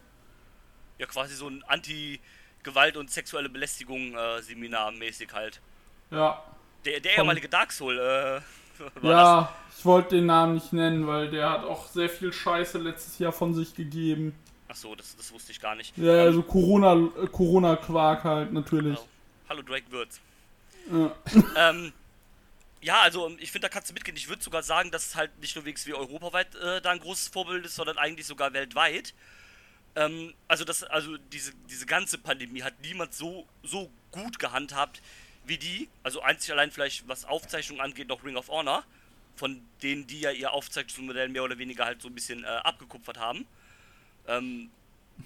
Ja, 0.98 1.06
quasi 1.06 1.34
so 1.34 1.48
ein 1.48 1.62
Anti-Gewalt 1.66 2.96
und 2.96 3.10
sexuelle 3.10 3.48
Belästigung 3.48 4.14
äh, 4.14 4.42
Seminar 4.42 4.92
mäßig 4.92 5.32
halt. 5.32 5.60
Ja. 6.10 6.42
Der, 6.84 7.00
der 7.00 7.18
ehemalige 7.18 7.48
Dark 7.48 7.72
Soul, 7.72 7.98
äh, 7.98 8.40
ja, 9.02 9.52
ich 9.76 9.84
wollte 9.84 10.16
den 10.16 10.26
Namen 10.26 10.54
nicht 10.54 10.72
nennen, 10.72 11.06
weil 11.06 11.30
der 11.30 11.50
hat 11.50 11.64
auch 11.64 11.86
sehr 11.88 12.08
viel 12.08 12.32
Scheiße 12.32 12.78
letztes 12.78 13.18
Jahr 13.18 13.32
von 13.32 13.54
sich 13.54 13.74
gegeben. 13.74 14.34
das? 14.66 14.78
Achso, 14.78 14.94
das, 14.94 15.16
das 15.16 15.32
wusste 15.32 15.52
ich 15.52 15.60
gar 15.60 15.74
nicht. 15.74 15.96
Ja, 15.98 16.12
also 16.12 16.42
Corona, 16.42 16.94
äh, 16.94 17.26
Corona-Quark 17.26 18.24
halt 18.24 18.52
natürlich. 18.52 18.96
Hallo, 18.96 19.08
Hallo 19.48 19.62
Drake 19.62 19.90
Würz. 19.90 20.20
Ja. 20.92 21.12
ähm, 21.70 21.92
ja, 22.80 23.00
also 23.00 23.34
ich 23.38 23.50
finde, 23.50 23.68
da 23.68 23.72
kannst 23.72 23.90
du 23.90 23.94
mitgehen. 23.94 24.16
Ich 24.16 24.28
würde 24.28 24.42
sogar 24.42 24.62
sagen, 24.62 24.90
dass 24.90 25.08
es 25.08 25.16
halt 25.16 25.36
nicht 25.40 25.56
nur 25.56 25.66
WXW 25.66 25.94
europaweit 25.94 26.54
äh, 26.54 26.80
da 26.80 26.90
ein 26.90 27.00
großes 27.00 27.28
Vorbild 27.28 27.66
ist, 27.66 27.74
sondern 27.74 27.98
eigentlich 27.98 28.26
sogar 28.26 28.52
weltweit. 28.52 29.14
Ähm, 29.96 30.34
also 30.46 30.64
das, 30.64 30.84
also 30.84 31.16
diese, 31.32 31.52
diese 31.68 31.86
ganze 31.86 32.18
Pandemie 32.18 32.62
hat 32.62 32.74
niemand 32.82 33.14
so, 33.14 33.46
so 33.62 33.90
gut 34.12 34.38
gehandhabt 34.38 35.02
wie 35.44 35.58
die. 35.58 35.88
Also 36.02 36.22
einzig 36.22 36.52
allein 36.52 36.70
vielleicht, 36.70 37.08
was 37.08 37.24
Aufzeichnungen 37.24 37.82
angeht, 37.82 38.08
noch 38.08 38.22
Ring 38.24 38.36
of 38.36 38.48
Honor, 38.48 38.84
von 39.34 39.60
denen 39.82 40.06
die 40.06 40.20
ja 40.20 40.30
ihr 40.30 40.52
Aufzeichnungsmodell 40.52 41.28
mehr 41.28 41.42
oder 41.42 41.58
weniger 41.58 41.84
halt 41.84 42.00
so 42.00 42.08
ein 42.08 42.14
bisschen 42.14 42.44
äh, 42.44 42.46
abgekupfert 42.46 43.18
haben. 43.18 43.46
Ähm, 44.28 44.70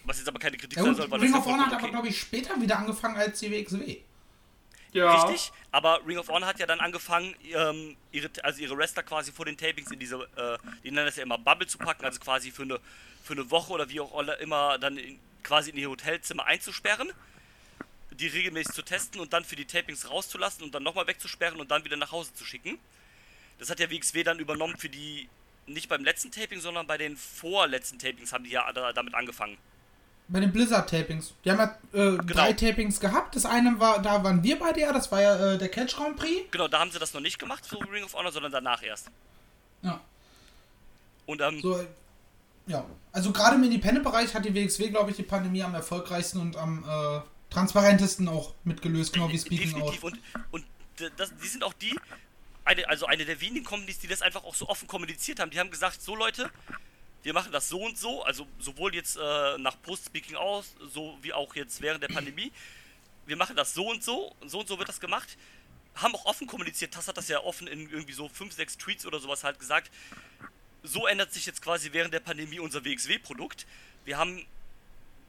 was 0.05 0.19
jetzt 0.19 0.29
aber 0.29 0.39
keine 0.39 0.57
Kritik 0.57 0.79
Ja, 0.79 0.85
sein 0.85 0.95
soll, 0.95 1.11
weil 1.11 1.21
Ring 1.21 1.35
of 1.35 1.45
Honor 1.45 1.67
hat 1.67 1.73
aber, 1.75 1.83
okay. 1.83 1.91
glaube 1.91 2.09
ich, 2.09 2.19
später 2.19 2.59
wieder 2.61 2.79
angefangen 2.79 3.17
als 3.17 3.41
die 3.41 3.51
WXW. 3.51 3.99
Ja. 4.93 5.25
Richtig, 5.25 5.53
aber 5.71 6.01
Ring 6.07 6.19
of 6.19 6.29
Honor 6.29 6.47
hat 6.47 6.59
ja 6.59 6.67
dann 6.67 6.81
angefangen, 6.81 7.35
ähm, 7.55 7.97
ihre, 8.11 8.29
also 8.43 8.61
ihre 8.61 8.77
Wrestler 8.77 9.03
quasi 9.03 9.33
vor 9.33 9.47
den 9.47 9.57
Tapings 9.57 9.91
in 9.91 9.99
diese, 9.99 10.17
äh, 10.37 10.59
die 10.85 10.91
nennen 10.91 11.07
das 11.07 11.17
ja 11.17 11.23
immer 11.23 11.39
Bubble 11.39 11.67
zu 11.67 11.79
packen, 11.79 12.05
also 12.05 12.21
quasi 12.21 12.51
für 12.51 12.63
eine, 12.63 12.79
für 13.25 13.33
eine 13.33 13.51
Woche 13.51 13.73
oder 13.73 13.89
wie 13.89 14.01
auch 14.01 14.29
immer 14.41 14.79
dann 14.79 14.99
in, 14.99 15.19
quasi 15.43 15.71
in 15.71 15.79
ihr 15.79 15.89
Hotelzimmer 15.89 16.45
einzusperren, 16.45 17.11
die 18.11 18.27
regelmäßig 18.27 18.75
zu 18.75 18.83
testen 18.83 19.21
und 19.21 19.33
dann 19.33 19.45
für 19.45 19.57
die 19.57 19.65
Tapings 19.65 20.11
rauszulassen 20.11 20.63
und 20.63 20.75
dann 20.75 20.83
nochmal 20.83 21.07
wegzusperren 21.07 21.59
und 21.59 21.71
dann 21.71 21.85
wieder 21.85 21.97
nach 21.97 22.13
Hause 22.13 22.35
zu 22.35 22.45
schicken. 22.45 22.79
Das 23.59 23.71
hat 23.71 23.81
ja 23.81 23.91
WXW 23.91 24.25
dann 24.25 24.41
übernommen 24.41 24.77
für 24.77 24.91
die, 24.91 25.29
nicht 25.67 25.89
beim 25.89 26.05
letzten 26.05 26.31
Taping, 26.31 26.61
sondern 26.61 26.87
bei 26.87 26.99
den 26.99 27.17
vorletzten 27.17 27.99
Tapings 27.99 28.33
haben 28.33 28.45
die 28.45 28.51
ja 28.51 28.71
da, 28.73 28.93
damit 28.93 29.15
angefangen. 29.15 29.57
Bei 30.29 30.41
den 30.41 30.51
Blizzard-Tapings. 30.53 31.35
Die 31.45 31.51
haben 31.51 31.59
ja 31.59 31.65
äh, 31.93 32.17
Genau. 32.17 32.23
drei 32.27 32.53
Tapings 32.55 33.01
gehabt. 33.01 33.37
Das 33.37 33.45
eine 33.45 33.79
war, 33.81 34.01
da 34.01 34.25
waren 34.25 34.43
wir 34.43 34.59
beide 34.59 34.81
ja, 34.81 34.93
das 34.93 35.11
war 35.13 35.21
ja 35.21 35.53
äh, 35.55 35.59
der 35.59 35.69
Catch 35.69 35.95
Grand 35.97 36.17
Prix. 36.17 36.51
Genau, 36.51 36.69
da 36.69 36.79
haben 36.81 36.91
sie 36.91 36.99
das 36.99 37.13
noch 37.13 37.21
nicht 37.21 37.39
gemacht 37.39 37.67
für 37.67 37.77
Ring 37.91 38.05
of 38.05 38.15
Honor, 38.15 38.33
sondern 38.33 38.53
danach 38.53 38.83
erst. 38.83 39.09
Ja. 39.83 40.01
Und 41.27 41.41
ähm, 41.43 41.61
So, 41.61 41.85
ja. 42.67 42.85
Also 43.13 43.33
gerade 43.33 43.57
im 43.57 43.65
Independent-Bereich 43.65 44.35
hat 44.35 44.45
die 44.45 44.55
WXW, 44.55 44.89
glaube 44.89 45.11
ich, 45.11 45.17
die 45.17 45.23
Pandemie 45.23 45.63
am 45.63 45.75
erfolgreichsten 45.75 46.41
und 46.41 46.57
am 46.57 46.83
äh, 46.89 47.21
transparentesten 47.53 48.29
auch 48.29 48.55
mitgelöst, 48.65 49.13
genau 49.13 49.29
wie 49.31 49.39
Speaking 49.39 49.75
Out. 49.83 49.93
Definitiv. 49.95 50.05
Und, 50.05 50.19
und 50.53 50.65
d- 50.99 51.11
das, 51.19 51.31
die 51.43 51.49
sind 51.49 51.63
auch 51.63 51.75
die, 51.75 51.95
eine, 52.65 52.89
also 52.89 53.05
eine 53.07 53.27
der 53.27 53.41
wenigen 53.43 53.65
Companies, 53.67 53.99
die 53.99 54.07
das 54.07 54.23
einfach 54.23 54.45
auch 54.45 54.55
so 54.55 54.69
offen 54.69 54.89
kommuniziert 54.89 55.41
haben. 55.41 55.51
Die 55.51 55.59
haben 55.61 55.71
gesagt, 55.71 56.01
so 56.01 56.17
Leute, 56.17 56.49
wir 57.23 57.33
machen 57.33 57.53
das 57.53 57.69
so 57.69 57.81
und 57.81 57.97
so, 57.97 58.23
also 58.25 58.47
sowohl 58.59 58.95
jetzt 58.95 59.17
äh, 59.17 59.59
nach 59.59 59.81
Post-Speaking 59.83 60.37
aus, 60.37 60.75
so 60.81 61.17
wie 61.23 61.33
auch 61.33 61.55
jetzt 61.55 61.81
während 61.81 62.03
der 62.03 62.09
Pandemie. 62.09 62.53
Wir 63.27 63.37
machen 63.37 63.55
das 63.55 63.75
so 63.75 63.89
und 63.89 64.03
so, 64.03 64.35
so 64.45 64.61
und 64.61 64.69
so 64.69 64.79
wird 64.79 64.89
das 64.89 64.99
gemacht. 64.99 65.37
Haben 65.95 66.15
auch 66.15 66.25
offen 66.25 66.47
kommuniziert, 66.47 66.95
Tass 66.95 67.07
hat 67.07 67.17
das 67.17 67.29
ja 67.29 67.41
offen 67.41 67.67
in 67.69 67.91
irgendwie 67.91 68.13
so 68.13 68.29
5, 68.29 68.53
6 68.53 68.79
Tweets 68.79 69.07
oder 69.07 69.21
sowas 69.21 69.45
halt 69.45 69.59
gesagt. 69.59 69.91
So 70.83 71.07
ändert 71.07 71.33
sich 71.33 71.47
jetzt 71.47 71.63
quasi 71.63 71.93
während 71.93 72.13
der 72.13 72.21
Pandemie 72.21 72.59
unser 72.59 72.85
WXW-Produkt. 72.85 73.67
Wir 74.05 74.19
haben 74.19 74.45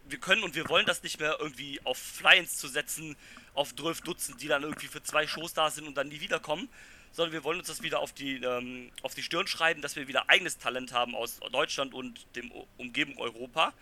wir 0.06 0.18
können 0.18 0.44
und 0.44 0.56
wir 0.56 0.68
wollen 0.70 0.86
das 0.86 1.04
nicht 1.04 1.20
mehr 1.20 1.38
irgendwie 1.40 1.80
auf 1.86 1.98
Fly-ins 1.98 2.58
zu 2.58 2.68
setzen, 2.68 3.16
auf 3.54 3.76
12 3.76 4.02
Dutzend, 4.02 4.42
die 4.42 4.48
dann 4.48 4.64
irgendwie 4.64 4.88
für 4.88 5.02
zwei 5.02 5.28
Shows 5.28 5.54
da 5.54 5.70
sind 5.70 5.88
und 5.88 5.96
dann 5.96 6.10
nie 6.10 6.20
wiederkommen, 6.20 6.68
sondern 7.14 7.32
wir 7.32 7.44
wollen 7.44 7.60
uns 7.60 7.68
das 7.68 7.82
wieder 7.84 8.00
auf 8.00 8.12
die, 8.12 8.44
ähm, 8.44 8.92
auf 9.04 9.14
die 9.14 9.24
Stirn 9.24 9.48
schreiben, 9.48 9.82
dass 9.82 9.96
wir 9.96 10.08
wieder 10.08 10.30
eigenes 10.30 10.58
Talent 10.58 10.92
haben 10.92 11.16
aus 11.16 11.40
Deutschland 11.52 11.94
und 11.94 12.26
dem 12.36 12.52
Umgebung 12.78 13.18
Europa. 13.18 13.74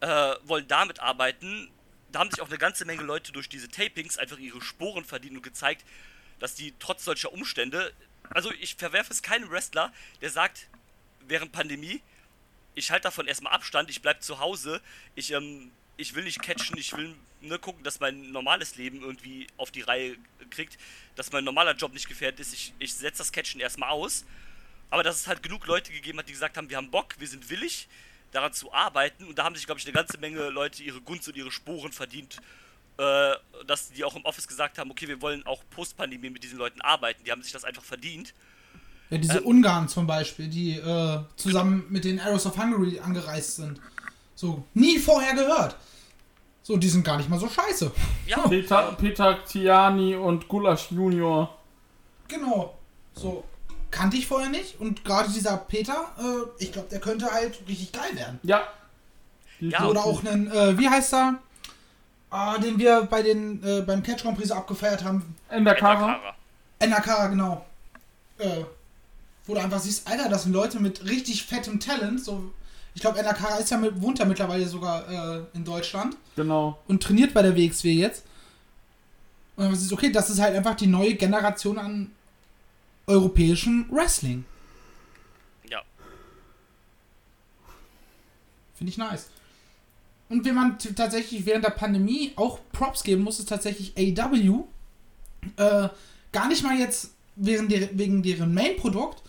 Äh, 0.00 0.34
wollen 0.42 0.66
damit 0.66 1.00
arbeiten. 1.00 1.70
Da 2.12 2.18
haben 2.18 2.30
sich 2.30 2.40
auch 2.40 2.48
eine 2.48 2.58
ganze 2.58 2.84
Menge 2.84 3.02
Leute 3.02 3.32
durch 3.32 3.48
diese 3.48 3.68
Tapings 3.68 4.18
einfach 4.18 4.38
ihre 4.38 4.60
Sporen 4.60 5.04
verdient 5.04 5.36
und 5.36 5.42
gezeigt, 5.42 5.84
dass 6.40 6.54
die 6.54 6.74
trotz 6.78 7.04
solcher 7.04 7.32
Umstände, 7.32 7.92
also 8.30 8.50
ich 8.52 8.74
verwerfe 8.74 9.12
es 9.12 9.22
keinem 9.22 9.50
Wrestler, 9.50 9.92
der 10.20 10.30
sagt, 10.30 10.68
während 11.26 11.52
Pandemie, 11.52 12.02
ich 12.74 12.90
halte 12.90 13.04
davon 13.04 13.26
erstmal 13.26 13.52
Abstand, 13.52 13.88
ich 13.88 14.02
bleib 14.02 14.22
zu 14.22 14.40
Hause, 14.40 14.80
ich, 15.14 15.30
ähm, 15.30 15.70
ich 15.96 16.14
will 16.14 16.24
nicht 16.24 16.42
catchen, 16.42 16.76
ich 16.78 16.96
will 16.96 17.14
nur 17.40 17.58
gucken, 17.58 17.84
dass 17.84 18.00
mein 18.00 18.32
normales 18.32 18.76
Leben 18.76 19.02
irgendwie 19.02 19.46
auf 19.56 19.70
die 19.70 19.82
Reihe 19.82 20.16
kriegt, 20.50 20.78
dass 21.16 21.30
mein 21.32 21.44
normaler 21.44 21.74
Job 21.74 21.92
nicht 21.92 22.08
gefährdet 22.08 22.40
ist, 22.40 22.54
ich, 22.54 22.72
ich 22.78 22.94
setze 22.94 23.18
das 23.18 23.32
Catchen 23.32 23.60
erstmal 23.60 23.90
aus. 23.90 24.24
Aber 24.90 25.02
dass 25.02 25.16
es 25.16 25.26
halt 25.26 25.42
genug 25.42 25.66
Leute 25.66 25.92
gegeben 25.92 26.18
hat, 26.18 26.28
die 26.28 26.32
gesagt 26.32 26.56
haben, 26.56 26.70
wir 26.70 26.76
haben 26.76 26.90
Bock, 26.90 27.14
wir 27.18 27.26
sind 27.26 27.50
willig, 27.50 27.88
daran 28.32 28.52
zu 28.52 28.72
arbeiten. 28.72 29.24
Und 29.24 29.38
da 29.38 29.44
haben 29.44 29.54
sich, 29.54 29.66
glaube 29.66 29.80
ich, 29.80 29.86
eine 29.86 29.92
ganze 29.92 30.18
Menge 30.18 30.50
Leute 30.50 30.82
ihre 30.82 31.00
Gunst 31.00 31.26
und 31.28 31.36
ihre 31.36 31.50
Sporen 31.50 31.92
verdient, 31.92 32.36
äh, 32.98 33.32
dass 33.66 33.90
die 33.90 34.04
auch 34.04 34.14
im 34.14 34.24
Office 34.24 34.46
gesagt 34.46 34.78
haben, 34.78 34.90
okay, 34.90 35.08
wir 35.08 35.20
wollen 35.20 35.44
auch 35.46 35.62
Post-Pandemie 35.70 36.30
mit 36.30 36.44
diesen 36.44 36.58
Leuten 36.58 36.80
arbeiten. 36.80 37.24
Die 37.24 37.32
haben 37.32 37.42
sich 37.42 37.52
das 37.52 37.64
einfach 37.64 37.82
verdient. 37.84 38.34
Ja, 39.10 39.18
diese 39.18 39.38
Ähm. 39.38 39.46
Ungarn 39.46 39.88
zum 39.88 40.06
Beispiel, 40.06 40.48
die 40.48 40.76
äh, 40.76 41.18
zusammen 41.36 41.86
mit 41.88 42.04
den 42.04 42.20
Arrows 42.20 42.46
of 42.46 42.56
Hungary 42.56 43.00
angereist 43.00 43.56
sind. 43.56 43.80
So, 44.34 44.64
nie 44.74 44.98
vorher 44.98 45.34
gehört. 45.34 45.76
So, 46.62 46.76
die 46.76 46.88
sind 46.88 47.04
gar 47.04 47.18
nicht 47.18 47.28
mal 47.28 47.38
so 47.38 47.48
scheiße. 47.48 47.92
Ja, 48.26 48.38
Peter, 48.48 48.92
Peter 48.98 49.44
Tiani 49.44 50.16
und 50.16 50.48
Gulasch 50.48 50.90
Junior. 50.90 51.58
Genau. 52.26 52.74
So, 53.14 53.44
kannte 53.90 54.16
ich 54.16 54.26
vorher 54.26 54.48
nicht. 54.48 54.80
Und 54.80 55.04
gerade 55.04 55.30
dieser 55.30 55.56
Peter, 55.58 56.10
äh, 56.18 56.62
ich 56.62 56.72
glaube, 56.72 56.88
der 56.88 57.00
könnte 57.00 57.30
halt 57.30 57.60
richtig 57.68 57.92
geil 57.92 58.14
werden. 58.16 58.40
Ja. 58.42 58.62
Ja, 59.60 59.86
Oder 59.86 60.04
auch 60.04 60.24
einen, 60.24 60.50
äh, 60.50 60.76
wie 60.78 60.88
heißt 60.88 61.14
er? 61.14 61.38
Ah, 62.30 62.58
den 62.58 62.78
wir 62.78 63.02
bei 63.02 63.22
den, 63.22 63.62
äh, 63.62 63.82
beim 63.82 64.02
Catch 64.02 64.22
Grand 64.22 64.36
Prix 64.36 64.50
abgefeiert 64.50 65.04
haben. 65.04 65.36
Endakara. 65.48 66.18
Endakara. 66.80 67.16
Nakara, 67.16 67.26
genau. 67.28 67.64
Äh, 68.38 68.64
wo 69.46 69.54
du 69.54 69.60
einfach 69.60 69.78
siehst, 69.78 70.08
Alter, 70.08 70.28
das 70.28 70.42
sind 70.42 70.52
Leute 70.52 70.80
mit 70.80 71.04
richtig 71.04 71.44
fettem 71.44 71.78
Talent. 71.78 72.24
So, 72.24 72.50
ich 72.94 73.00
glaube, 73.00 73.22
Nakara 73.22 73.56
ist 73.56 73.70
ja 73.70 73.76
mit, 73.76 74.00
wohnt 74.00 74.18
ja 74.18 74.24
mittlerweile 74.24 74.66
sogar 74.66 75.08
äh, 75.10 75.42
in 75.54 75.64
Deutschland 75.64 76.16
Genau. 76.36 76.78
und 76.88 77.02
trainiert 77.02 77.34
bei 77.34 77.42
der 77.42 77.56
WXW 77.56 77.92
jetzt. 77.92 78.24
Und 79.56 79.64
dann 79.66 79.74
siehst 79.74 79.90
du, 79.90 79.94
okay, 79.94 80.10
das 80.10 80.30
ist 80.30 80.40
halt 80.40 80.56
einfach 80.56 80.74
die 80.74 80.86
neue 80.86 81.14
Generation 81.14 81.78
an 81.78 82.10
europäischem 83.06 83.86
Wrestling. 83.90 84.44
Ja. 85.68 85.82
Finde 88.74 88.90
ich 88.90 88.98
nice. 88.98 89.28
Und 90.28 90.44
wenn 90.44 90.54
man 90.54 90.78
tatsächlich 90.78 91.46
während 91.46 91.64
der 91.64 91.70
Pandemie 91.70 92.32
auch 92.36 92.58
Props 92.72 93.02
geben 93.04 93.22
muss, 93.22 93.38
ist 93.38 93.48
tatsächlich 93.48 93.92
AW. 93.96 94.64
Äh, 95.56 95.88
gar 96.32 96.48
nicht 96.48 96.62
mal 96.62 96.78
jetzt 96.78 97.10
wegen, 97.36 97.68
der, 97.68 97.96
wegen 97.96 98.22
deren 98.22 98.54
Main-Produkt, 98.54 99.22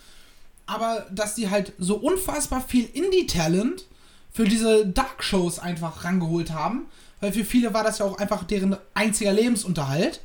aber 0.65 1.05
dass 1.11 1.35
die 1.35 1.49
halt 1.49 1.73
so 1.77 1.95
unfassbar 1.95 2.61
viel 2.61 2.85
Indie-Talent 2.85 3.85
für 4.31 4.45
diese 4.45 4.85
Dark-Shows 4.85 5.59
einfach 5.59 6.03
rangeholt 6.03 6.51
haben. 6.51 6.87
Weil 7.21 7.31
für 7.33 7.45
viele 7.45 7.73
war 7.73 7.83
das 7.83 7.99
ja 7.99 8.05
auch 8.05 8.17
einfach 8.17 8.43
deren 8.43 8.75
einziger 8.93 9.31
Lebensunterhalt. 9.33 10.21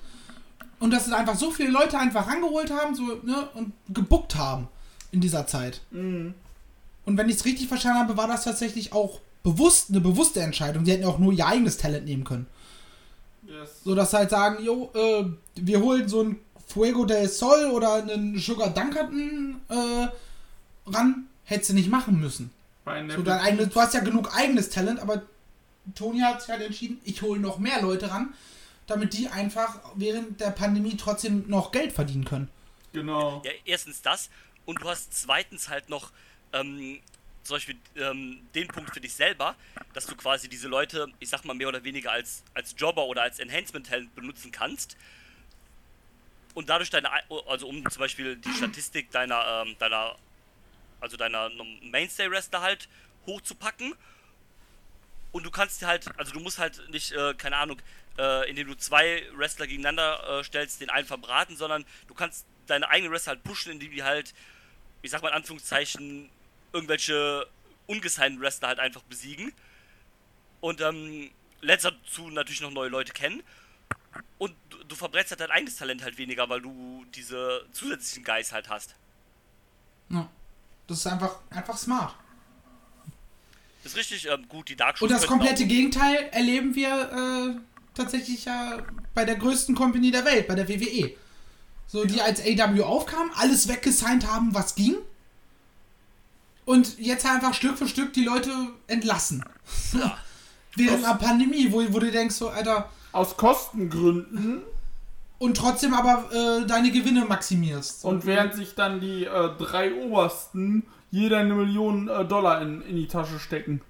Und 0.80 0.92
dass 0.92 1.04
sie 1.04 1.16
einfach 1.16 1.36
so 1.36 1.50
viele 1.50 1.70
Leute 1.70 1.98
einfach 1.98 2.26
rangeholt 2.26 2.70
haben 2.70 2.94
so, 2.94 3.02
ne, 3.22 3.48
und 3.54 3.72
gebuckt 3.90 4.34
haben 4.34 4.68
in 5.12 5.20
dieser 5.20 5.46
Zeit. 5.46 5.82
Und 7.04 7.16
wenn 7.16 7.28
ich 7.28 7.36
es 7.36 7.44
richtig 7.44 7.68
verstanden 7.68 8.00
habe, 8.00 8.16
war 8.16 8.28
das 8.28 8.44
tatsächlich 8.44 8.92
auch 8.92 9.20
bewusst, 9.42 9.90
eine 9.90 10.00
bewusste 10.00 10.40
Entscheidung. 10.40 10.84
Sie 10.84 10.92
hätten 10.92 11.04
auch 11.04 11.18
nur 11.18 11.32
ihr 11.32 11.46
eigenes 11.46 11.76
Talent 11.76 12.06
nehmen 12.06 12.24
können. 12.24 12.46
Yes. 13.46 13.82
So 13.84 13.94
dass 13.94 14.10
sie 14.10 14.18
halt 14.18 14.30
sagen, 14.30 14.64
jo, 14.64 14.90
äh, 14.94 15.24
wir 15.56 15.80
holen 15.80 16.08
so 16.08 16.22
ein 16.22 16.36
Fuego 16.66 17.04
del 17.04 17.28
Sol 17.28 17.70
oder 17.72 17.94
einen 17.94 18.38
Sugar 18.38 18.70
Dunkerton 18.70 19.60
äh, 19.68 20.08
ran, 20.86 21.26
hättest 21.44 21.70
du 21.70 21.74
nicht 21.74 21.88
machen 21.88 22.18
müssen. 22.20 22.50
So 22.84 23.22
dein 23.22 23.40
eigenes, 23.40 23.68
du 23.68 23.80
hast 23.80 23.94
ja 23.94 24.00
genug 24.00 24.34
eigenes 24.34 24.70
Talent, 24.70 25.00
aber 25.00 25.22
Tony 25.94 26.20
hat 26.20 26.40
sich 26.40 26.50
halt 26.50 26.62
entschieden, 26.62 27.00
ich 27.04 27.22
hole 27.22 27.40
noch 27.40 27.58
mehr 27.58 27.80
Leute 27.82 28.10
ran, 28.10 28.34
damit 28.86 29.12
die 29.12 29.28
einfach 29.28 29.78
während 29.94 30.40
der 30.40 30.50
Pandemie 30.50 30.96
trotzdem 30.96 31.44
noch 31.48 31.72
Geld 31.72 31.92
verdienen 31.92 32.24
können. 32.24 32.48
Genau. 32.92 33.42
Ja, 33.44 33.52
erstens 33.64 34.02
das 34.02 34.30
und 34.64 34.82
du 34.82 34.88
hast 34.88 35.14
zweitens 35.14 35.68
halt 35.68 35.88
noch 35.88 36.10
ähm, 36.52 36.98
zum 37.44 37.56
Beispiel 37.56 37.76
ähm, 37.96 38.40
den 38.54 38.68
Punkt 38.68 38.92
für 38.92 39.00
dich 39.00 39.14
selber, 39.14 39.56
dass 39.94 40.06
du 40.06 40.14
quasi 40.16 40.48
diese 40.48 40.68
Leute, 40.68 41.08
ich 41.20 41.28
sag 41.28 41.44
mal 41.44 41.54
mehr 41.54 41.68
oder 41.68 41.84
weniger 41.84 42.12
als, 42.12 42.42
als 42.54 42.74
Jobber 42.76 43.06
oder 43.06 43.22
als 43.22 43.38
Enhancement-Talent 43.38 44.14
benutzen 44.14 44.50
kannst 44.52 44.96
und 46.54 46.68
dadurch 46.68 46.90
deine, 46.90 47.08
also 47.48 47.68
um 47.68 47.88
zum 47.88 48.00
Beispiel 48.00 48.36
die 48.36 48.52
Statistik 48.52 49.10
deiner, 49.10 49.64
ähm, 49.66 49.76
deiner, 49.78 50.16
also 51.00 51.16
deiner 51.16 51.50
Mainstay-Wrestler 51.82 52.60
halt 52.60 52.88
hochzupacken 53.26 53.94
und 55.32 55.44
du 55.44 55.50
kannst 55.50 55.82
halt, 55.82 56.06
also 56.18 56.32
du 56.32 56.40
musst 56.40 56.58
halt 56.58 56.88
nicht, 56.90 57.12
äh, 57.12 57.34
keine 57.34 57.56
Ahnung, 57.56 57.80
äh, 58.18 58.48
indem 58.50 58.68
du 58.68 58.76
zwei 58.76 59.24
Wrestler 59.34 59.66
gegeneinander 59.66 60.40
äh, 60.40 60.44
stellst, 60.44 60.80
den 60.80 60.90
einen 60.90 61.06
verbraten, 61.06 61.56
sondern 61.56 61.84
du 62.08 62.14
kannst 62.14 62.46
deine 62.66 62.88
eigenen 62.88 63.12
Wrestler 63.12 63.34
halt 63.34 63.44
pushen, 63.44 63.72
indem 63.72 63.92
die 63.92 64.02
halt, 64.02 64.34
ich 65.02 65.10
sag 65.10 65.22
mal 65.22 65.28
in 65.28 65.34
Anführungszeichen, 65.34 66.28
irgendwelche 66.72 67.46
ungesignten 67.86 68.40
Wrestler 68.40 68.68
halt 68.68 68.80
einfach 68.80 69.02
besiegen. 69.02 69.52
Und 70.60 70.80
ähm, 70.80 71.30
lernst 71.60 71.84
dazu 71.84 72.28
natürlich 72.28 72.60
noch 72.60 72.70
neue 72.70 72.88
Leute 72.88 73.12
kennen. 73.12 73.42
Und 74.38 74.54
du, 74.68 74.82
du 74.84 74.96
verbrennst 74.96 75.30
halt 75.30 75.40
dein 75.40 75.50
eigenes 75.50 75.76
Talent 75.76 76.02
halt 76.02 76.18
weniger, 76.18 76.48
weil 76.48 76.60
du 76.60 77.06
diese 77.14 77.64
zusätzlichen 77.72 78.24
Guys 78.24 78.52
halt 78.52 78.68
hast. 78.68 78.96
Ja. 80.08 80.28
Das 80.90 80.98
ist 80.98 81.06
einfach, 81.06 81.36
einfach 81.50 81.78
smart. 81.78 82.16
Das 83.84 83.92
ist 83.92 83.98
richtig 83.98 84.26
ähm, 84.26 84.48
gut, 84.48 84.68
die 84.68 84.74
Dark 84.74 85.00
Und 85.00 85.08
das 85.08 85.24
komplette 85.24 85.64
Gegenteil 85.64 86.28
erleben 86.32 86.74
wir 86.74 87.54
äh, 87.54 87.60
tatsächlich 87.94 88.46
ja 88.46 88.78
bei 89.14 89.24
der 89.24 89.36
größten 89.36 89.76
Company 89.76 90.10
der 90.10 90.24
Welt, 90.24 90.48
bei 90.48 90.56
der 90.56 90.68
WWE. 90.68 91.12
So, 91.86 92.04
die 92.04 92.20
als 92.20 92.40
AW 92.40 92.82
aufkamen, 92.82 93.30
alles 93.36 93.68
weggesigned 93.68 94.26
haben, 94.26 94.52
was 94.52 94.74
ging. 94.74 94.96
Und 96.64 96.98
jetzt 96.98 97.24
einfach 97.24 97.54
Stück 97.54 97.78
für 97.78 97.86
Stück 97.86 98.12
die 98.12 98.24
Leute 98.24 98.50
entlassen. 98.88 99.44
Ja. 99.92 100.18
Während 100.74 101.04
einer 101.04 101.18
Pandemie, 101.18 101.70
wo, 101.70 101.84
wo 101.92 102.00
du 102.00 102.10
denkst, 102.10 102.34
so, 102.34 102.48
Alter, 102.48 102.90
Aus 103.12 103.36
Kostengründen 103.36 104.62
und 105.40 105.56
trotzdem 105.56 105.94
aber 105.94 106.30
äh, 106.32 106.66
deine 106.66 106.92
Gewinne 106.92 107.24
maximierst. 107.24 108.04
Und 108.04 108.24
während 108.26 108.54
sich 108.54 108.76
dann 108.76 109.00
die 109.00 109.24
äh, 109.24 109.50
drei 109.58 109.92
Obersten 109.94 110.84
jeder 111.10 111.38
eine 111.38 111.54
Million 111.54 112.06
äh, 112.08 112.24
Dollar 112.24 112.62
in, 112.62 112.82
in 112.82 112.94
die 112.94 113.08
Tasche 113.08 113.40
stecken. 113.40 113.80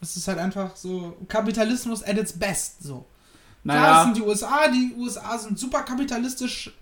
Es 0.00 0.16
ist 0.16 0.26
halt 0.26 0.38
einfach 0.38 0.74
so 0.74 1.16
Kapitalismus 1.28 2.02
at 2.02 2.16
its 2.18 2.32
best. 2.32 2.82
So. 2.82 3.06
Klar, 3.62 3.76
Naja, 3.76 4.04
sind 4.04 4.16
die 4.16 4.22
USA, 4.22 4.68
die 4.68 4.94
USA 4.98 5.38
sind 5.38 5.58
super 5.58 5.82
kapitalistisch. 5.82 6.72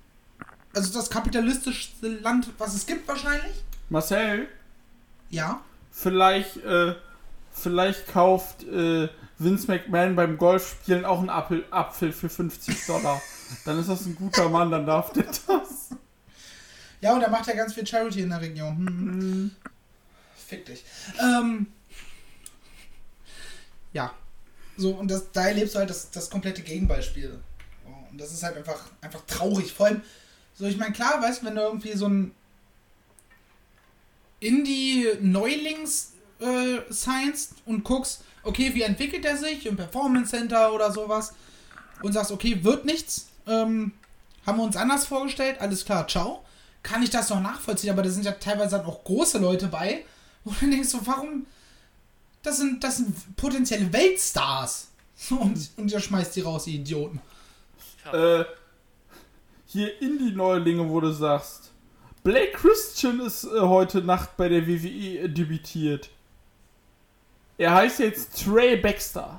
Also 0.74 0.92
das 0.94 1.10
kapitalistischste 1.10 2.08
Land, 2.20 2.48
was 2.56 2.74
es 2.74 2.86
gibt 2.86 3.06
wahrscheinlich. 3.06 3.52
Marcel, 3.90 4.48
Ja. 5.28 5.60
vielleicht, 5.92 6.56
äh, 6.64 6.94
vielleicht 7.52 8.08
kauft 8.08 8.62
äh, 8.64 9.08
Vince 9.40 9.66
McMahon 9.68 10.14
beim 10.14 10.36
Golfspielen 10.36 11.06
auch 11.06 11.18
einen 11.18 11.30
Apfel, 11.30 11.64
Apfel 11.70 12.12
für 12.12 12.28
50 12.28 12.86
Dollar. 12.86 13.20
Dann 13.64 13.78
ist 13.78 13.88
das 13.88 14.04
ein 14.04 14.14
guter 14.14 14.50
Mann, 14.50 14.70
dann 14.70 14.86
darf 14.86 15.12
der 15.12 15.24
das. 15.24 15.90
Ja, 17.00 17.14
und 17.14 17.22
er 17.22 17.30
macht 17.30 17.46
ja 17.46 17.54
ganz 17.54 17.72
viel 17.72 17.86
Charity 17.86 18.20
in 18.20 18.28
der 18.28 18.40
Region. 18.42 18.76
Hm. 18.76 19.50
Fick 20.46 20.66
dich. 20.66 20.84
Ähm, 21.18 21.68
ja. 23.94 24.12
So, 24.76 24.90
und 24.90 25.10
das, 25.10 25.32
da 25.32 25.48
erlebst 25.48 25.74
du 25.74 25.78
halt 25.78 25.88
das, 25.88 26.10
das 26.10 26.28
komplette 26.28 26.60
Gegenbeispiel. 26.60 27.40
Und 28.10 28.20
das 28.20 28.32
ist 28.32 28.42
halt 28.42 28.58
einfach, 28.58 28.90
einfach 29.00 29.22
traurig. 29.26 29.72
Vor 29.72 29.86
allem, 29.86 30.02
so, 30.54 30.66
ich 30.66 30.76
meine, 30.76 30.92
klar, 30.92 31.22
weißt 31.22 31.40
du, 31.40 31.46
wenn 31.46 31.54
du 31.54 31.62
irgendwie 31.62 31.96
so 31.96 32.06
ein 32.08 32.34
Indie-Neulings 34.40 36.12
äh, 36.40 36.92
science 36.92 37.54
und 37.64 37.84
guckst, 37.84 38.24
okay, 38.42 38.74
wie 38.74 38.82
entwickelt 38.82 39.24
er 39.24 39.36
sich 39.36 39.66
im 39.66 39.76
Performance 39.76 40.30
Center 40.30 40.72
oder 40.72 40.92
sowas 40.92 41.34
und 42.02 42.12
sagst, 42.12 42.32
okay, 42.32 42.62
wird 42.64 42.84
nichts, 42.84 43.28
ähm, 43.46 43.92
haben 44.46 44.58
wir 44.58 44.64
uns 44.64 44.76
anders 44.76 45.06
vorgestellt, 45.06 45.60
alles 45.60 45.84
klar, 45.84 46.06
ciao. 46.08 46.44
Kann 46.82 47.02
ich 47.02 47.10
das 47.10 47.28
noch 47.28 47.40
nachvollziehen, 47.40 47.90
aber 47.90 48.02
da 48.02 48.08
sind 48.08 48.24
ja 48.24 48.32
teilweise 48.32 48.78
dann 48.78 48.86
auch 48.86 49.04
große 49.04 49.38
Leute 49.38 49.66
bei, 49.66 50.04
wo 50.44 50.54
du 50.58 50.70
denkst, 50.70 50.88
so, 50.88 51.06
warum? 51.06 51.46
Das 52.42 52.56
sind, 52.56 52.82
das 52.82 52.96
sind 52.96 53.36
potenzielle 53.36 53.92
Weltstars. 53.92 54.88
Und, 55.30 55.70
und 55.76 55.92
ihr 55.92 56.00
schmeißt 56.00 56.34
die 56.34 56.40
raus, 56.40 56.66
ihr 56.66 56.80
Idioten. 56.80 57.20
Äh, 58.10 58.44
hier 59.66 60.00
Indie-Neulinge, 60.00 60.88
wo 60.88 60.98
du 60.98 61.12
sagst. 61.12 61.70
Blake 62.22 62.52
Christian 62.52 63.20
ist 63.20 63.44
äh, 63.44 63.60
heute 63.60 64.00
Nacht 64.00 64.36
bei 64.38 64.48
der 64.48 64.66
WWE 64.66 65.28
debütiert. 65.28 66.08
Er 67.60 67.74
heißt 67.74 67.98
jetzt 67.98 68.42
Trey 68.42 68.74
Baxter. 68.74 69.38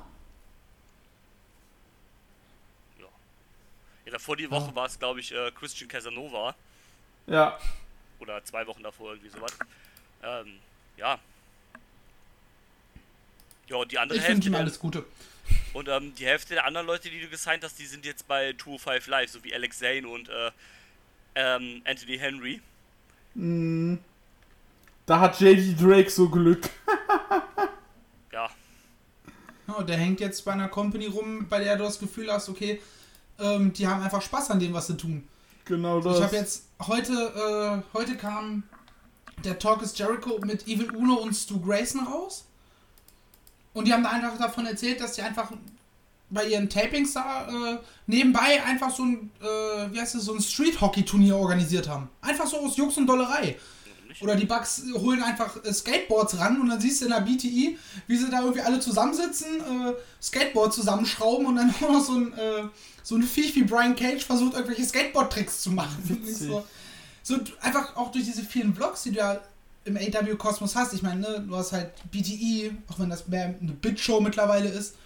Ja, 3.00 4.12
davor 4.12 4.36
die 4.36 4.48
Woche 4.48 4.72
war 4.76 4.86
es, 4.86 4.96
glaube 4.96 5.18
ich, 5.18 5.32
äh, 5.32 5.50
Christian 5.50 5.88
Casanova. 5.88 6.54
Ja, 7.26 7.58
Oder 8.20 8.44
zwei 8.44 8.64
Wochen 8.68 8.84
davor, 8.84 9.10
irgendwie 9.14 9.30
sowas. 9.30 9.50
Ähm, 10.22 10.60
ja. 10.96 11.18
Ja, 13.66 13.76
und 13.76 13.90
die 13.90 13.98
andere 13.98 14.18
Ich 14.20 14.24
Hälfte. 14.24 14.46
ihm 14.46 14.52
der- 14.52 14.60
alles 14.60 14.78
Gute. 14.78 15.04
Und 15.72 15.88
ähm, 15.88 16.14
die 16.14 16.26
Hälfte 16.26 16.54
der 16.54 16.66
anderen 16.66 16.86
Leute, 16.86 17.10
die 17.10 17.20
du 17.20 17.26
gesigned 17.28 17.64
hast, 17.64 17.76
die 17.80 17.86
sind 17.86 18.04
jetzt 18.06 18.28
bei 18.28 18.52
205 18.56 19.06
Live, 19.08 19.30
so 19.32 19.42
wie 19.42 19.52
Alex 19.54 19.78
Zane 19.80 20.06
und 20.06 20.28
äh, 20.28 20.50
ähm, 21.34 21.82
Anthony 21.86 22.18
Henry. 22.18 22.60
da 25.06 25.18
hat 25.20 25.40
JD 25.40 25.80
Drake 25.80 26.08
so 26.10 26.28
Glück. 26.28 26.68
Ja, 29.68 29.82
der 29.82 29.96
hängt 29.96 30.20
jetzt 30.20 30.44
bei 30.44 30.52
einer 30.52 30.68
Company 30.68 31.06
rum, 31.06 31.46
bei 31.48 31.62
der 31.62 31.76
du 31.76 31.84
das 31.84 31.98
Gefühl 31.98 32.32
hast, 32.32 32.48
okay, 32.48 32.80
ähm, 33.38 33.72
die 33.72 33.86
haben 33.86 34.02
einfach 34.02 34.22
Spaß 34.22 34.50
an 34.50 34.60
dem, 34.60 34.72
was 34.72 34.88
sie 34.88 34.96
tun. 34.96 35.26
Genau 35.64 36.00
das. 36.00 36.18
Ich 36.18 36.24
habe 36.24 36.36
jetzt 36.36 36.64
heute, 36.86 37.12
äh, 37.12 37.96
heute 37.96 38.16
kam 38.16 38.64
der 39.44 39.58
Talk 39.58 39.82
is 39.82 39.96
Jericho 39.96 40.38
mit 40.44 40.66
Evil 40.66 40.90
Uno 40.90 41.14
und 41.14 41.34
Stu 41.34 41.60
Grayson 41.60 42.06
raus. 42.06 42.44
Und 43.72 43.86
die 43.86 43.92
haben 43.92 44.02
da 44.02 44.10
einfach 44.10 44.38
davon 44.38 44.66
erzählt, 44.66 45.00
dass 45.00 45.14
die 45.14 45.22
einfach 45.22 45.50
bei 46.30 46.46
ihren 46.46 46.68
Tapings 46.68 47.12
da 47.12 47.48
äh, 47.48 47.78
nebenbei 48.06 48.62
einfach 48.64 48.90
so 48.90 49.04
ein, 49.04 49.30
äh, 49.40 49.92
wie 49.92 50.00
heißt 50.00 50.14
es, 50.14 50.24
so 50.24 50.34
ein 50.34 50.40
Street-Hockey-Turnier 50.40 51.36
organisiert 51.36 51.88
haben. 51.88 52.08
Einfach 52.20 52.46
so 52.46 52.58
aus 52.58 52.76
Jux 52.76 52.96
und 52.96 53.06
Dollerei. 53.06 53.58
Oder 54.20 54.36
die 54.36 54.46
Bugs 54.46 54.82
holen 54.94 55.22
einfach 55.22 55.56
äh, 55.64 55.72
Skateboards 55.72 56.38
ran 56.38 56.60
und 56.60 56.68
dann 56.68 56.80
siehst 56.80 57.00
du 57.00 57.06
in 57.06 57.12
der 57.12 57.20
BTI, 57.20 57.78
wie 58.06 58.16
sie 58.16 58.30
da 58.30 58.40
irgendwie 58.40 58.60
alle 58.60 58.80
zusammensitzen, 58.80 59.60
äh, 59.60 59.94
Skateboard 60.20 60.72
zusammenschrauben 60.72 61.46
und 61.46 61.56
dann 61.56 61.74
auch 61.82 61.92
noch 61.92 62.04
so 62.04 62.14
ein, 62.14 62.32
äh, 62.34 62.64
so 63.02 63.16
ein 63.16 63.22
Viech 63.22 63.54
wie 63.54 63.64
Brian 63.64 63.96
Cage 63.96 64.24
versucht, 64.24 64.54
irgendwelche 64.54 64.84
Skateboard-Tricks 64.84 65.62
zu 65.62 65.70
machen. 65.70 66.02
So, 66.32 66.64
so 67.24 67.38
einfach 67.60 67.96
auch 67.96 68.10
durch 68.10 68.24
diese 68.24 68.42
vielen 68.42 68.74
Vlogs, 68.74 69.04
die 69.04 69.12
du 69.12 69.18
ja 69.18 69.40
im 69.84 69.96
AW-Kosmos 69.96 70.74
hast. 70.74 70.92
Ich 70.92 71.02
meine, 71.02 71.20
ne, 71.20 71.44
du 71.46 71.56
hast 71.56 71.72
halt 71.72 71.92
BTI, 72.10 72.72
auch 72.88 72.98
wenn 72.98 73.10
das 73.10 73.28
mehr 73.28 73.54
eine 73.60 73.72
Bit-Show 73.72 74.20
mittlerweile 74.20 74.68
ist. 74.68 74.96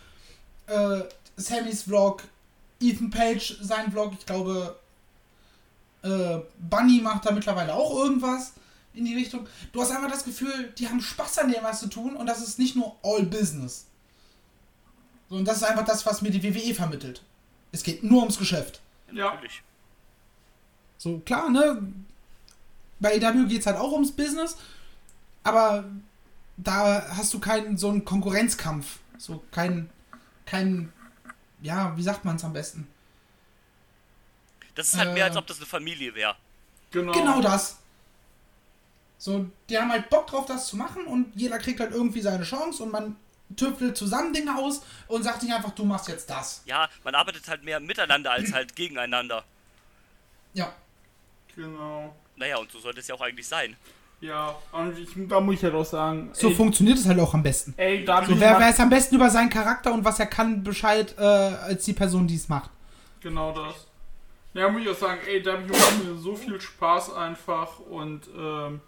Äh, 0.66 1.00
Sammys 1.36 1.82
Vlog, 1.82 2.22
Ethan 2.80 3.11
Page 3.11 3.59
sein 3.61 3.92
Vlog, 3.92 4.14
ich 4.18 4.24
glaube, 4.24 4.76
äh, 6.02 6.38
Bunny 6.59 7.00
macht 7.02 7.26
da 7.26 7.32
mittlerweile 7.32 7.74
auch 7.74 8.02
irgendwas 8.02 8.52
in 8.97 9.05
die 9.05 9.14
Richtung. 9.14 9.47
Du 9.72 9.80
hast 9.80 9.90
einfach 9.90 10.11
das 10.11 10.24
Gefühl, 10.24 10.72
die 10.78 10.88
haben 10.88 11.01
Spaß 11.01 11.38
an 11.38 11.53
dem, 11.53 11.62
was 11.62 11.80
sie 11.80 11.88
tun 11.88 12.16
und 12.16 12.26
das 12.26 12.40
ist 12.47 12.59
nicht 12.59 12.76
nur 12.76 12.97
all 13.03 13.22
business. 13.24 13.86
So, 15.28 15.36
und 15.36 15.44
das 15.44 15.59
ist 15.59 15.62
einfach 15.64 15.84
das, 15.84 16.07
was 16.07 16.22
mir 16.22 16.30
die 16.30 16.42
WWE 16.42 16.74
vermittelt. 16.74 17.22
Es 17.72 17.82
geht 17.82 18.03
nur 18.03 18.20
ums 18.20 18.38
Geschäft. 18.38 18.80
Ja. 19.12 19.34
natürlich. 19.34 19.62
So, 20.99 21.18
klar, 21.20 21.51
ne? 21.51 21.82
Bei 22.99 23.16
AW 23.22 23.47
geht 23.47 23.61
es 23.61 23.66
halt 23.66 23.76
auch 23.76 23.92
ums 23.92 24.12
Business, 24.12 24.57
aber 25.42 25.84
da 26.57 27.07
hast 27.16 27.34
du 27.34 27.38
keinen 27.38 27.76
so 27.76 27.90
einen 27.90 28.05
Konkurrenzkampf. 28.05 28.99
So 29.18 29.44
kein, 29.51 29.90
kein, 30.47 30.92
ja, 31.61 31.94
wie 31.97 32.03
sagt 32.03 32.24
man 32.24 32.36
es 32.36 32.44
am 32.44 32.53
besten? 32.55 32.86
Das 34.74 34.88
ist 34.88 34.99
halt 34.99 35.11
Äh. 35.11 35.14
mehr, 35.14 35.24
als 35.26 35.36
ob 35.36 35.47
das 35.47 35.59
eine 35.59 35.66
Familie 35.66 36.14
wäre. 36.14 36.36
Genau. 36.90 37.12
Genau 37.12 37.40
das. 37.40 37.78
So, 39.18 39.46
die 39.68 39.78
haben 39.78 39.90
halt 39.90 40.10
Bock 40.10 40.26
drauf, 40.26 40.46
das 40.46 40.68
zu 40.68 40.76
machen 40.76 41.06
und 41.06 41.32
jeder 41.34 41.58
kriegt 41.58 41.80
halt 41.80 41.92
irgendwie 41.92 42.20
seine 42.20 42.44
Chance 42.44 42.82
und 42.82 42.92
man 42.92 43.16
tüftelt 43.56 43.96
zusammen 43.96 44.32
Dinge 44.32 44.56
aus 44.56 44.82
und 45.08 45.22
sagt 45.22 45.42
nicht 45.42 45.54
einfach, 45.54 45.70
du 45.70 45.84
machst 45.84 46.08
jetzt 46.08 46.28
das. 46.28 46.62
Ja, 46.66 46.88
man 47.04 47.14
arbeitet 47.14 47.48
halt 47.48 47.64
mehr 47.64 47.80
miteinander 47.80 48.32
als 48.32 48.52
halt 48.52 48.74
gegeneinander. 48.74 49.44
Ja. 50.52 50.72
Genau. 51.54 52.14
Naja, 52.36 52.58
und 52.58 52.70
so 52.70 52.78
sollte 52.78 53.00
es 53.00 53.08
ja 53.08 53.14
auch 53.14 53.20
eigentlich 53.20 53.46
sein. 53.46 53.76
Ja, 54.20 54.54
und 54.72 54.98
ich, 54.98 55.08
da 55.28 55.40
muss 55.40 55.56
ich 55.56 55.62
halt 55.62 55.74
auch 55.74 55.84
sagen. 55.84 56.30
So 56.32 56.48
ey, 56.48 56.54
funktioniert 56.54 56.98
es 56.98 57.06
halt 57.06 57.18
auch 57.20 57.34
am 57.34 57.42
besten. 57.42 57.74
ey, 57.76 58.04
da 58.04 58.24
So, 58.24 58.38
wer 58.38 58.58
weiß 58.58 58.80
am 58.80 58.90
besten 58.90 59.14
über 59.14 59.30
seinen 59.30 59.50
Charakter 59.50 59.92
und 59.92 60.04
was 60.04 60.18
er 60.18 60.26
kann 60.26 60.64
Bescheid, 60.64 61.14
äh, 61.18 61.22
als 61.22 61.84
die 61.84 61.92
Person, 61.92 62.26
die 62.26 62.36
es 62.36 62.48
macht. 62.48 62.70
Genau 63.20 63.52
das. 63.52 63.86
Ja, 64.54 64.70
muss 64.70 64.82
ich 64.82 64.88
auch 64.88 64.96
sagen, 64.96 65.20
ey, 65.26 65.42
da 65.42 65.58
macht 65.58 66.04
mir 66.04 66.14
so 66.16 66.34
viel 66.34 66.58
Spaß 66.58 67.12
einfach 67.12 67.78
und 67.78 68.22
ähm, 68.36 68.80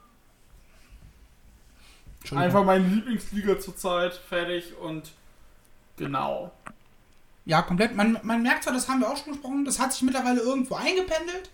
einfach 2.37 2.65
meine 2.65 2.87
Lieblingsliga 2.87 3.59
zurzeit 3.59 4.15
fertig 4.15 4.77
und 4.77 5.13
genau. 5.97 6.53
Ja, 7.45 7.63
komplett. 7.63 7.95
Man, 7.95 8.19
man 8.23 8.43
merkt 8.43 8.65
zwar, 8.65 8.75
das 8.75 8.89
haben 8.89 9.01
wir 9.01 9.11
auch 9.11 9.17
schon 9.17 9.33
gesprochen, 9.33 9.65
das 9.65 9.79
hat 9.79 9.93
sich 9.93 10.03
mittlerweile 10.03 10.41
irgendwo 10.41 10.75
eingependelt. 10.75 11.51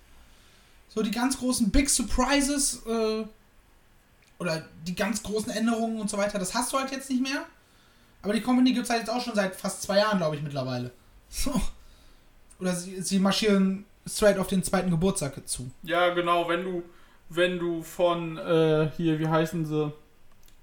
So 0.88 1.02
die 1.02 1.10
ganz 1.10 1.38
großen 1.38 1.70
Big 1.70 1.88
Surprises 1.88 2.84
äh, 2.86 3.24
oder 4.38 4.64
die 4.86 4.94
ganz 4.94 5.22
großen 5.22 5.50
Änderungen 5.50 6.00
und 6.00 6.10
so 6.10 6.18
weiter, 6.18 6.38
das 6.38 6.54
hast 6.54 6.72
du 6.72 6.78
halt 6.78 6.90
jetzt 6.90 7.10
nicht 7.10 7.22
mehr. 7.22 7.44
Aber 8.22 8.32
die 8.32 8.40
Company 8.40 8.72
gibt 8.72 8.84
es 8.84 8.90
halt 8.90 9.00
jetzt 9.00 9.10
auch 9.10 9.20
schon 9.20 9.34
seit 9.34 9.54
fast 9.54 9.82
zwei 9.82 9.98
Jahren, 9.98 10.18
glaube 10.18 10.36
ich, 10.36 10.42
mittlerweile. 10.42 10.90
So. 11.28 11.60
Oder 12.60 12.76
sie, 12.76 13.02
sie 13.02 13.18
marschieren 13.18 13.84
straight 14.06 14.38
auf 14.38 14.46
den 14.46 14.62
zweiten 14.62 14.90
Geburtstag 14.90 15.48
zu. 15.48 15.68
Ja, 15.82 16.14
genau, 16.14 16.48
wenn 16.48 16.62
du, 16.62 16.82
wenn 17.28 17.58
du 17.58 17.82
von, 17.82 18.38
äh, 18.38 18.90
hier, 18.96 19.18
wie 19.18 19.26
heißen 19.26 19.64
sie? 19.66 19.92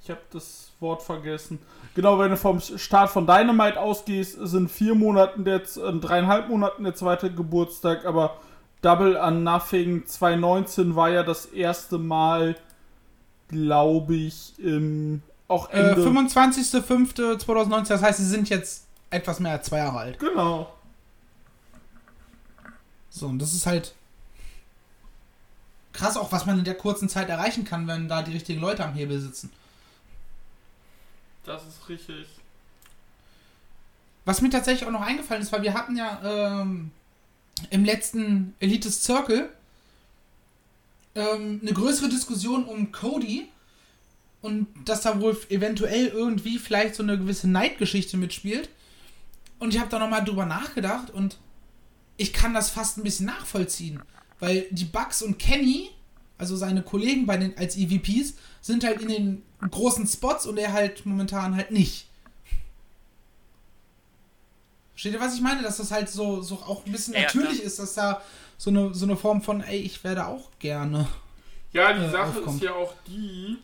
Ich 0.04 0.10
habe 0.10 0.22
das 0.32 0.72
Wort 0.80 1.04
vergessen. 1.04 1.60
Genau, 1.94 2.18
wenn 2.18 2.32
du 2.32 2.38
vom 2.38 2.60
Start 2.60 3.12
von 3.12 3.28
Dynamite 3.28 3.80
ausgehst, 3.80 4.38
sind 4.42 4.70
vier 4.72 4.96
Monaten 4.96 5.44
der, 5.46 5.62
äh, 5.62 5.94
dreieinhalb 6.00 6.50
Monaten 6.50 6.84
der 6.84 6.96
zweite 6.96 7.32
Geburtstag, 7.32 8.06
aber 8.06 8.40
Double 8.82 9.16
on 9.16 9.44
Nothing 9.44 10.06
2019 10.08 10.96
war 10.96 11.10
ja 11.10 11.22
das 11.22 11.46
erste 11.46 12.00
Mal, 12.00 12.56
glaube 13.48 14.16
ich, 14.16 14.54
im, 14.58 15.22
auch 15.48 15.70
Äh, 15.70 15.92
Ende. 15.92 16.02
25.05.2019, 16.04 17.88
das 17.90 18.02
heißt, 18.02 18.18
sie 18.18 18.26
sind 18.26 18.50
jetzt 18.50 18.88
etwas 19.12 19.40
mehr 19.40 19.52
als 19.52 19.68
zwei 19.68 19.78
Jahre 19.80 19.98
alt. 20.00 20.20
genau. 20.20 20.72
So, 23.14 23.28
und 23.28 23.40
das 23.40 23.54
ist 23.54 23.66
halt 23.66 23.94
krass 25.92 26.16
auch, 26.16 26.32
was 26.32 26.46
man 26.46 26.58
in 26.58 26.64
der 26.64 26.76
kurzen 26.76 27.10
Zeit 27.10 27.28
erreichen 27.28 27.66
kann, 27.66 27.86
wenn 27.86 28.08
da 28.08 28.22
die 28.22 28.32
richtigen 28.32 28.62
Leute 28.62 28.86
am 28.86 28.94
Hebel 28.94 29.20
sitzen. 29.20 29.52
Das 31.46 31.66
ist 31.68 31.90
richtig. 31.90 32.28
Was 34.26 34.42
mir 34.42 34.50
tatsächlich 34.50 34.88
auch 34.88 34.92
noch 34.92 35.02
eingefallen 35.02 35.42
ist, 35.42 35.52
weil 35.52 35.64
wir 35.64 35.74
hatten 35.74 35.96
ja 35.96 36.62
ähm, 36.62 36.92
im 37.70 37.86
letzten 37.86 38.54
Elites 38.60 39.04
Circle 39.04 39.50
ähm, 41.16 41.60
eine 41.62 41.74
größere 41.74 42.10
Diskussion 42.10 42.66
um 42.66 42.92
Cody 42.92 43.50
und 44.42 44.68
dass 44.86 45.02
da 45.02 45.20
wohl 45.22 45.38
eventuell 45.50 46.08
irgendwie 46.08 46.60
vielleicht 46.60 46.96
so 46.96 47.04
eine 47.04 47.18
gewisse 47.18 47.50
Neidgeschichte 47.50 48.18
mitspielt. 48.18 48.70
Und 49.60 49.74
ich 49.74 49.80
habe 49.80 49.90
da 49.90 50.00
nochmal 50.00 50.24
drüber 50.24 50.46
nachgedacht 50.46 51.12
und 51.12 51.38
ich 52.18 52.34
kann 52.34 52.54
das 52.54 52.70
fast 52.70 52.98
ein 52.98 53.04
bisschen 53.04 53.28
nachvollziehen, 53.28 54.02
weil 54.40 54.68
die 54.72 54.86
Bugs 54.86 55.22
und 55.22 55.38
Kenny, 55.38 55.90
also 56.38 56.56
seine 56.56 56.82
Kollegen 56.82 57.26
bei 57.26 57.38
den 57.38 57.58
als 57.58 57.76
EVPs, 57.78 58.36
sind 58.62 58.84
halt 58.84 59.02
in 59.02 59.08
den 59.08 59.44
großen 59.70 60.08
Spots 60.08 60.46
und 60.46 60.58
er 60.58 60.74
halt 60.74 61.06
momentan 61.06 61.56
halt 61.56 61.72
nicht. 61.72 62.08
Versteht 64.94 65.14
ihr, 65.14 65.20
was 65.20 65.36
ich 65.36 65.42
meine? 65.42 65.64
Dass 65.64 65.78
das 65.78 65.92
halt 65.92 66.10
so, 66.10 66.42
so 66.42 66.56
auch 66.56 66.86
ein 66.86 66.92
bisschen 66.92 67.14
Ja, 67.14 67.22
natürlich 67.22 67.58
klar. 67.58 67.66
ist, 67.68 67.80
dass 67.80 67.94
da 67.96 68.22
so 68.58 68.70
eine, 68.70 68.94
so 68.94 69.06
eine 69.06 69.18
Form 69.18 69.42
von, 69.42 69.62
ey, 69.62 69.80
ich 69.80 70.04
werde 70.04 70.28
auch 70.28 70.50
gerne. 70.60 71.08
Ja, 71.74 71.94
die 71.94 72.04
äh, 72.06 72.10
Sache 72.12 72.40
aufkommt. 72.40 72.58
ist 72.58 72.64
ja 72.64 72.74
auch 72.74 72.94
die. 73.08 73.58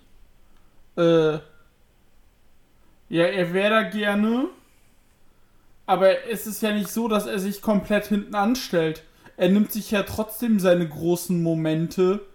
Äh, 1.00 1.34
ja, 3.10 3.24
er 3.26 3.54
wäre 3.54 3.70
da 3.70 3.84
gerne. 3.84 4.46
Aber 5.86 6.28
es 6.28 6.48
ist 6.48 6.62
ja 6.62 6.72
nicht 6.74 6.90
so, 6.90 7.08
dass 7.08 7.28
er 7.28 7.40
sich 7.40 7.62
komplett 7.62 8.08
hinten 8.08 8.36
anstellt. 8.36 9.04
Er 9.38 9.50
nimmt 9.50 9.72
sich 9.72 9.92
ja 9.92 10.04
trotzdem 10.04 10.60
seine 10.60 10.88
großen 10.88 11.42
Momente. 11.42 12.26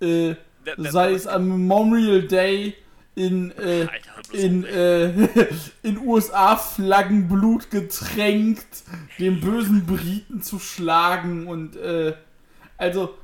Äh, 0.00 0.36
sei 0.76 1.12
es 1.12 1.26
am 1.26 1.48
Memorial 1.48 2.22
Day 2.22 2.74
in, 3.16 3.50
äh, 3.52 3.88
in, 4.32 4.64
äh, 4.64 5.28
in 5.82 5.98
USA-Flaggenblut 5.98 7.70
getränkt, 7.70 8.84
den 9.18 9.40
bösen 9.40 9.86
Briten 9.86 10.42
zu 10.42 10.58
schlagen 10.60 11.48
und 11.48 11.76
äh, 11.76 12.14
also 12.76 13.16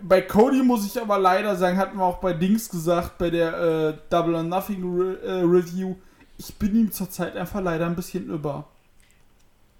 bei 0.00 0.22
Cody 0.22 0.62
muss 0.62 0.86
ich 0.86 1.00
aber 1.00 1.18
leider 1.18 1.56
sagen, 1.56 1.78
hatten 1.78 1.98
wir 1.98 2.04
auch 2.04 2.18
bei 2.18 2.32
Dings 2.32 2.68
gesagt, 2.68 3.18
bei 3.18 3.30
der 3.30 3.58
äh, 3.58 3.98
Double 4.08 4.36
or 4.36 4.42
Nothing 4.42 4.82
Re 4.84 5.20
äh, 5.22 5.40
Review, 5.40 5.96
ich 6.38 6.54
bin 6.54 6.74
ihm 6.76 6.92
zurzeit 6.92 7.36
einfach 7.36 7.60
leider 7.60 7.86
ein 7.86 7.96
bisschen 7.96 8.28
über. 8.28 8.68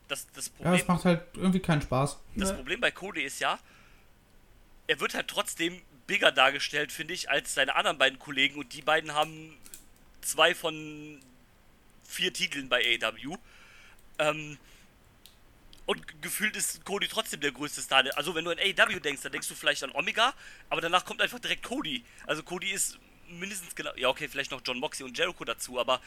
Das, 0.08 0.26
das, 0.34 0.46
Ja, 0.46 0.52
Problem, 0.56 0.78
das 0.78 0.88
macht 0.88 1.04
halt 1.04 1.22
irgendwie 1.34 1.60
keinen 1.60 1.82
Spaß. 1.82 2.18
das 2.36 2.50
Ne? 2.50 2.56
Problem 2.56 2.80
bei 2.80 2.90
Cody 2.90 3.22
ist 3.22 3.40
ja, 3.40 3.58
er 4.86 5.00
wird 5.00 5.14
halt 5.14 5.28
trotzdem 5.28 5.80
bigger 6.06 6.32
dargestellt, 6.32 6.92
finde 6.92 7.14
ich, 7.14 7.30
als 7.30 7.54
seine 7.54 7.76
anderen 7.76 7.98
beiden 7.98 8.18
Kollegen. 8.18 8.58
Und 8.58 8.72
die 8.72 8.82
beiden 8.82 9.14
haben 9.14 9.56
zwei 10.20 10.54
von 10.54 11.20
vier 12.06 12.32
Titeln 12.32 12.68
bei 12.68 12.98
AEW. 13.00 13.36
Ähm, 14.18 14.58
und 15.86 16.22
gefühlt 16.22 16.56
ist 16.56 16.84
Cody 16.84 17.08
trotzdem 17.08 17.40
der 17.40 17.52
größte 17.52 17.82
Star. 17.82 18.04
Also 18.16 18.34
wenn 18.34 18.44
du 18.44 18.50
an 18.50 18.58
AEW 18.58 19.00
denkst, 19.00 19.22
dann 19.22 19.32
denkst 19.32 19.48
du 19.48 19.54
vielleicht 19.54 19.82
an 19.84 19.92
Omega, 19.92 20.32
aber 20.70 20.80
danach 20.80 21.04
kommt 21.04 21.20
einfach 21.20 21.38
direkt 21.38 21.62
Cody. 21.62 22.04
Also 22.26 22.42
Cody 22.42 22.70
ist 22.70 22.98
mindestens 23.28 23.74
genau, 23.74 23.90
ja 23.96 24.08
okay, 24.08 24.28
vielleicht 24.28 24.50
noch 24.50 24.62
John 24.64 24.78
Moxley 24.78 25.06
und 25.06 25.16
Jericho 25.16 25.44
dazu, 25.44 25.78
aber 25.78 26.00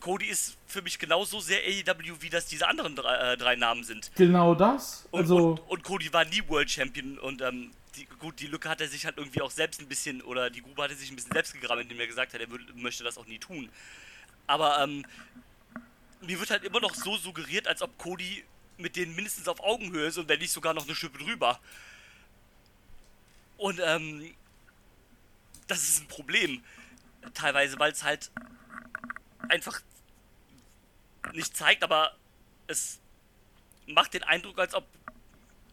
Cody 0.00 0.26
ist 0.26 0.58
für 0.66 0.82
mich 0.82 0.98
genauso 0.98 1.40
sehr 1.40 1.60
AEW, 1.60 2.20
wie 2.20 2.28
das 2.28 2.46
diese 2.46 2.68
anderen 2.68 2.96
drei, 2.96 3.32
äh, 3.32 3.36
drei 3.38 3.56
Namen 3.56 3.82
sind. 3.82 4.10
Genau 4.14 4.54
das. 4.54 5.06
Und, 5.10 5.20
Also, 5.20 5.36
und, 5.36 5.60
und 5.60 5.82
Cody 5.82 6.12
war 6.12 6.26
nie 6.26 6.42
World 6.48 6.70
Champion 6.70 7.18
und 7.18 7.40
ähm, 7.40 7.70
die, 7.96 8.06
gut, 8.06 8.40
die 8.40 8.46
Lücke 8.46 8.68
hat 8.68 8.80
er 8.80 8.88
sich 8.88 9.04
halt 9.06 9.16
irgendwie 9.18 9.40
auch 9.40 9.50
selbst 9.50 9.80
ein 9.80 9.88
bisschen, 9.88 10.22
oder 10.22 10.50
die 10.50 10.62
Grube 10.62 10.82
hat 10.82 10.90
er 10.90 10.96
sich 10.96 11.10
ein 11.10 11.16
bisschen 11.16 11.32
selbst 11.32 11.52
gegraben, 11.54 11.82
indem 11.82 12.00
er 12.00 12.06
gesagt 12.06 12.34
hat, 12.34 12.40
er 12.40 12.50
würd, 12.50 12.74
möchte 12.76 13.04
das 13.04 13.18
auch 13.18 13.26
nie 13.26 13.38
tun. 13.38 13.70
Aber 14.46 14.82
ähm, 14.82 15.04
mir 16.20 16.38
wird 16.38 16.50
halt 16.50 16.64
immer 16.64 16.80
noch 16.80 16.94
so 16.94 17.16
suggeriert, 17.16 17.66
als 17.66 17.82
ob 17.82 17.96
Cody 17.98 18.44
mit 18.78 18.96
denen 18.96 19.14
mindestens 19.14 19.48
auf 19.48 19.60
Augenhöhe 19.60 20.06
ist 20.06 20.18
und 20.18 20.28
wenn 20.28 20.38
nicht 20.38 20.52
sogar 20.52 20.74
noch 20.74 20.84
eine 20.84 20.94
Schippe 20.94 21.18
drüber. 21.18 21.58
Und 23.56 23.80
ähm, 23.82 24.34
das 25.66 25.82
ist 25.82 26.02
ein 26.02 26.08
Problem. 26.08 26.62
Teilweise, 27.34 27.78
weil 27.78 27.92
es 27.92 28.02
halt 28.02 28.30
einfach 29.48 29.80
nicht 31.32 31.56
zeigt, 31.56 31.82
aber 31.82 32.14
es 32.66 33.00
macht 33.86 34.14
den 34.14 34.22
Eindruck, 34.22 34.58
als 34.58 34.74
ob 34.74 34.86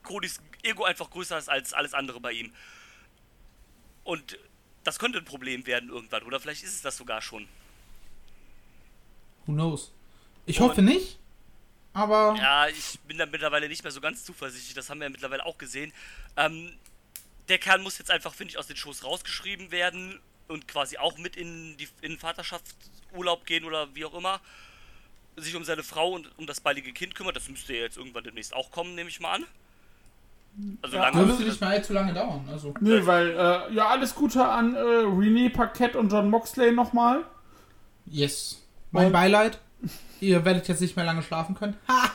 Codys 0.04 0.40
Ego 0.64 0.84
einfach 0.86 1.10
größer 1.10 1.38
ist 1.38 1.50
als 1.50 1.74
alles 1.74 1.94
andere 1.94 2.20
bei 2.20 2.32
ihm. 2.32 2.54
Und 4.04 4.38
das 4.84 5.00
könnte 5.00 5.20
ein 5.20 5.26
Problem 5.26 5.66
werden 5.66 5.90
irgendwann, 5.90 6.24
oder 6.24 6.40
vielleicht 6.40 6.64
ist 6.64 6.74
es 6.76 6.82
das 6.82 6.98
sogar 6.98 7.22
schon. 7.22 7.48
Who 9.46 9.54
knows? 9.54 9.92
Ich 10.46 10.60
Und- 10.60 10.70
hoffe 10.70 10.82
nicht, 10.82 11.20
aber 11.94 12.36
Ja, 12.38 12.68
ich 12.68 13.00
bin 13.02 13.18
da 13.18 13.26
mittlerweile 13.26 13.68
nicht 13.70 13.84
mehr 13.84 13.92
so 13.92 14.02
ganz 14.02 14.24
zuversichtlich, 14.26 14.74
das 14.74 14.90
haben 14.90 15.00
wir 15.00 15.06
ja 15.06 15.10
mittlerweile 15.10 15.46
auch 15.46 15.58
gesehen. 15.58 15.94
Ähm, 16.38 16.74
der 17.50 17.60
Kerl 17.60 17.80
muss 17.80 17.98
jetzt 17.98 18.10
einfach, 18.12 18.34
finde 18.34 18.52
ich, 18.52 18.58
aus 18.58 18.68
den 18.68 18.78
Shows 18.78 19.04
rausgeschrieben 19.04 19.72
werden 19.72 20.20
und 20.48 20.68
quasi 20.68 20.98
auch 20.98 21.18
mit 21.18 21.36
in, 21.36 21.76
die, 21.78 21.88
in 22.02 22.14
den 22.14 22.20
Vaterschaftsurlaub 22.20 23.46
gehen 23.46 23.66
oder 23.66 23.94
wie 23.96 24.06
auch 24.06 24.14
immer. 24.14 24.40
Sich 25.36 25.56
um 25.56 25.64
seine 25.64 25.84
Frau 25.84 26.12
und 26.12 26.30
um 26.38 26.46
das 26.46 26.62
baldige 26.62 26.94
Kind 26.94 27.16
kümmert. 27.16 27.36
Das 27.36 27.50
müsste 27.50 27.74
ja 27.74 27.82
jetzt 27.82 27.98
irgendwann 27.98 28.24
demnächst 28.24 28.54
auch 28.54 28.70
kommen, 28.72 28.94
nehme 28.96 29.10
ich 29.10 29.20
mal 29.20 29.34
an. 29.34 29.46
Also 30.82 30.98
Ja, 30.98 31.10
lange 31.10 31.28
wird 31.30 31.40
nicht 31.40 31.62
mehr 31.62 31.70
allzu 31.72 31.94
lange 31.94 32.14
dauern. 32.14 32.48
Also. 32.52 32.74
nee, 32.80 33.06
weil, 33.06 33.30
äh, 33.32 33.74
ja, 33.74 33.88
alles 33.88 34.14
Gute 34.14 34.46
an 34.46 34.76
äh, 34.76 34.80
René 34.80 35.52
Paquette 35.52 35.98
und 35.98 36.12
John 36.12 36.30
Moxley 36.30 36.72
nochmal. 36.72 37.24
Yes. 38.06 38.62
Mein 38.92 39.08
Und- 39.08 39.14
Beileid. 39.14 39.60
Ihr 40.22 40.46
werdet 40.46 40.68
jetzt 40.70 40.80
nicht 40.80 40.96
mehr 40.96 41.06
lange 41.06 41.22
schlafen 41.24 41.56
können. 41.56 41.76
Ha! 41.90 42.12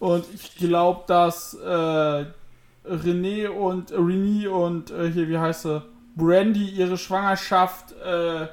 Und 0.00 0.24
ich 0.34 0.56
glaube, 0.56 1.04
dass 1.06 1.54
äh, 1.54 2.26
René 2.84 3.48
und 3.48 3.90
äh, 3.92 3.94
René 3.96 4.48
und 4.48 4.90
äh, 4.90 5.10
hier, 5.12 5.28
wie 5.28 5.38
heißt 5.38 5.62
sie, 5.62 5.82
Brandy 6.16 6.68
ihre 6.70 6.96
Schwangerschaft 6.98 7.92
äh, 7.92 8.48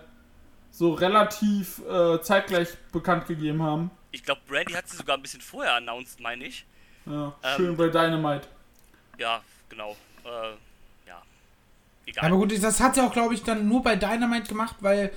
so 0.70 0.94
relativ 0.94 1.82
äh, 1.90 2.22
zeitgleich 2.22 2.68
bekannt 2.92 3.26
gegeben 3.28 3.64
haben. 3.64 3.90
ich 4.12 4.24
glaube, 4.24 4.42
Brandy 4.48 4.74
hat 4.74 4.88
sie 4.90 4.98
sogar 4.98 5.16
ein 5.18 5.22
bisschen 5.22 5.42
vorher 5.42 5.76
announced, 5.76 6.20
meine 6.20 6.46
ich. 6.46 6.66
Ja, 7.06 7.34
Ähm, 7.42 7.52
schön 7.56 7.78
bei 7.78 7.88
Dynamite. 7.88 8.48
Ja, 9.18 9.42
genau. 9.70 9.96
Äh, 10.26 11.08
ja. 11.08 11.22
egal. 12.06 12.26
Aber 12.26 12.38
gut, 12.38 12.64
das 12.64 12.80
hat 12.80 12.96
sie 12.96 13.02
auch, 13.02 13.14
glaube 13.14 13.34
ich, 13.34 13.44
dann 13.44 13.68
nur 13.68 13.84
bei 13.84 13.96
Dynamite 13.96 14.48
gemacht, 14.48 14.78
weil 14.80 15.12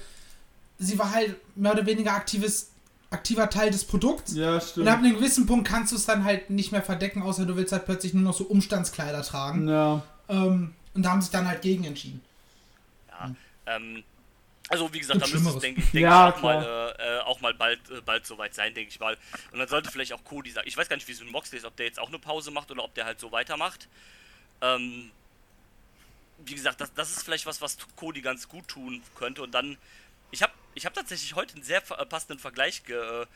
sie 0.78 0.99
war 0.99 1.12
halt 1.12 1.36
mehr 1.57 1.72
oder 1.72 1.86
weniger 1.86 2.12
aktives, 2.12 2.70
aktiver 3.11 3.49
Teil 3.49 3.70
des 3.70 3.84
Produkts. 3.84 4.34
Ja, 4.34 4.55
Und 4.55 4.62
stimmt. 4.62 4.88
ab 4.88 4.99
einem 4.99 5.14
gewissen 5.14 5.47
Punkt 5.47 5.66
kannst 5.68 5.92
du 5.92 5.97
es 5.97 6.07
dann 6.07 6.24
halt 6.24 6.51
nicht 6.51 6.72
mehr 6.72 6.82
verdecken, 6.82 7.22
außer 7.22 7.47
du 7.47 7.57
willst 7.57 7.72
halt 7.72 7.84
plötzlich 7.86 8.14
nur 8.14 8.22
noch 8.22 8.34
so 8.34 8.44
Umstandskleider 8.44 9.22
tragen. 9.22 9.68
Ja. 9.68 10.03
Ähm, 10.28 10.74
und 10.94 11.03
da 11.03 11.11
haben 11.11 11.20
sie 11.20 11.26
sich 11.26 11.32
dann 11.32 11.49
halt 11.49 11.62
gegen 11.62 11.84
entschieden. 11.84 12.20
Ja, 13.09 13.34
ähm, 13.66 14.03
also 14.68 14.92
wie 14.92 14.98
gesagt, 14.98 15.22
da 15.22 15.26
müsste 15.26 15.48
es, 15.48 15.58
denke 15.58 15.80
ich, 15.80 15.90
denk 15.90 16.04
Ja, 16.04 16.28
ich 16.28 16.34
auch, 16.34 16.42
mal, 16.42 16.94
äh, 16.98 17.18
äh, 17.18 17.20
auch 17.20 17.40
mal 17.40 17.54
bald, 17.54 17.78
äh, 17.90 18.00
bald 18.00 18.26
soweit 18.26 18.54
sein, 18.54 18.74
denke 18.74 18.90
ich 18.90 18.98
mal. 18.98 19.16
Und 19.52 19.58
dann 19.58 19.68
sollte 19.68 19.90
vielleicht 19.90 20.12
auch 20.12 20.24
Cody 20.24 20.50
sagen, 20.50 20.66
ich 20.66 20.76
weiß 20.76 20.88
gar 20.88 20.96
nicht, 20.96 21.06
wie 21.06 21.12
es 21.12 21.20
mit 21.20 21.30
Moxley 21.30 21.58
ist, 21.58 21.64
ob 21.64 21.76
der 21.76 21.86
jetzt 21.86 22.00
auch 22.00 22.08
eine 22.08 22.18
Pause 22.18 22.50
macht 22.50 22.70
oder 22.70 22.82
ob 22.82 22.94
der 22.94 23.04
halt 23.04 23.20
so 23.20 23.30
weitermacht. 23.30 23.88
Ähm, 24.60 25.10
wie 26.44 26.54
gesagt, 26.54 26.80
das, 26.80 26.92
das 26.94 27.10
ist 27.10 27.22
vielleicht 27.22 27.46
was, 27.46 27.60
was 27.60 27.78
Cody 27.96 28.20
ganz 28.20 28.48
gut 28.48 28.66
tun 28.66 29.02
könnte. 29.14 29.42
Und 29.42 29.52
dann, 29.52 29.76
ich 30.30 30.42
habe 30.42 30.52
ich 30.74 30.84
hab 30.84 30.94
tatsächlich 30.94 31.34
heute 31.34 31.54
einen 31.54 31.62
sehr 31.62 31.78
äh, 31.78 32.04
passenden 32.04 32.38
Vergleich 32.38 32.84
ge, 32.84 32.96
äh, 32.96 33.26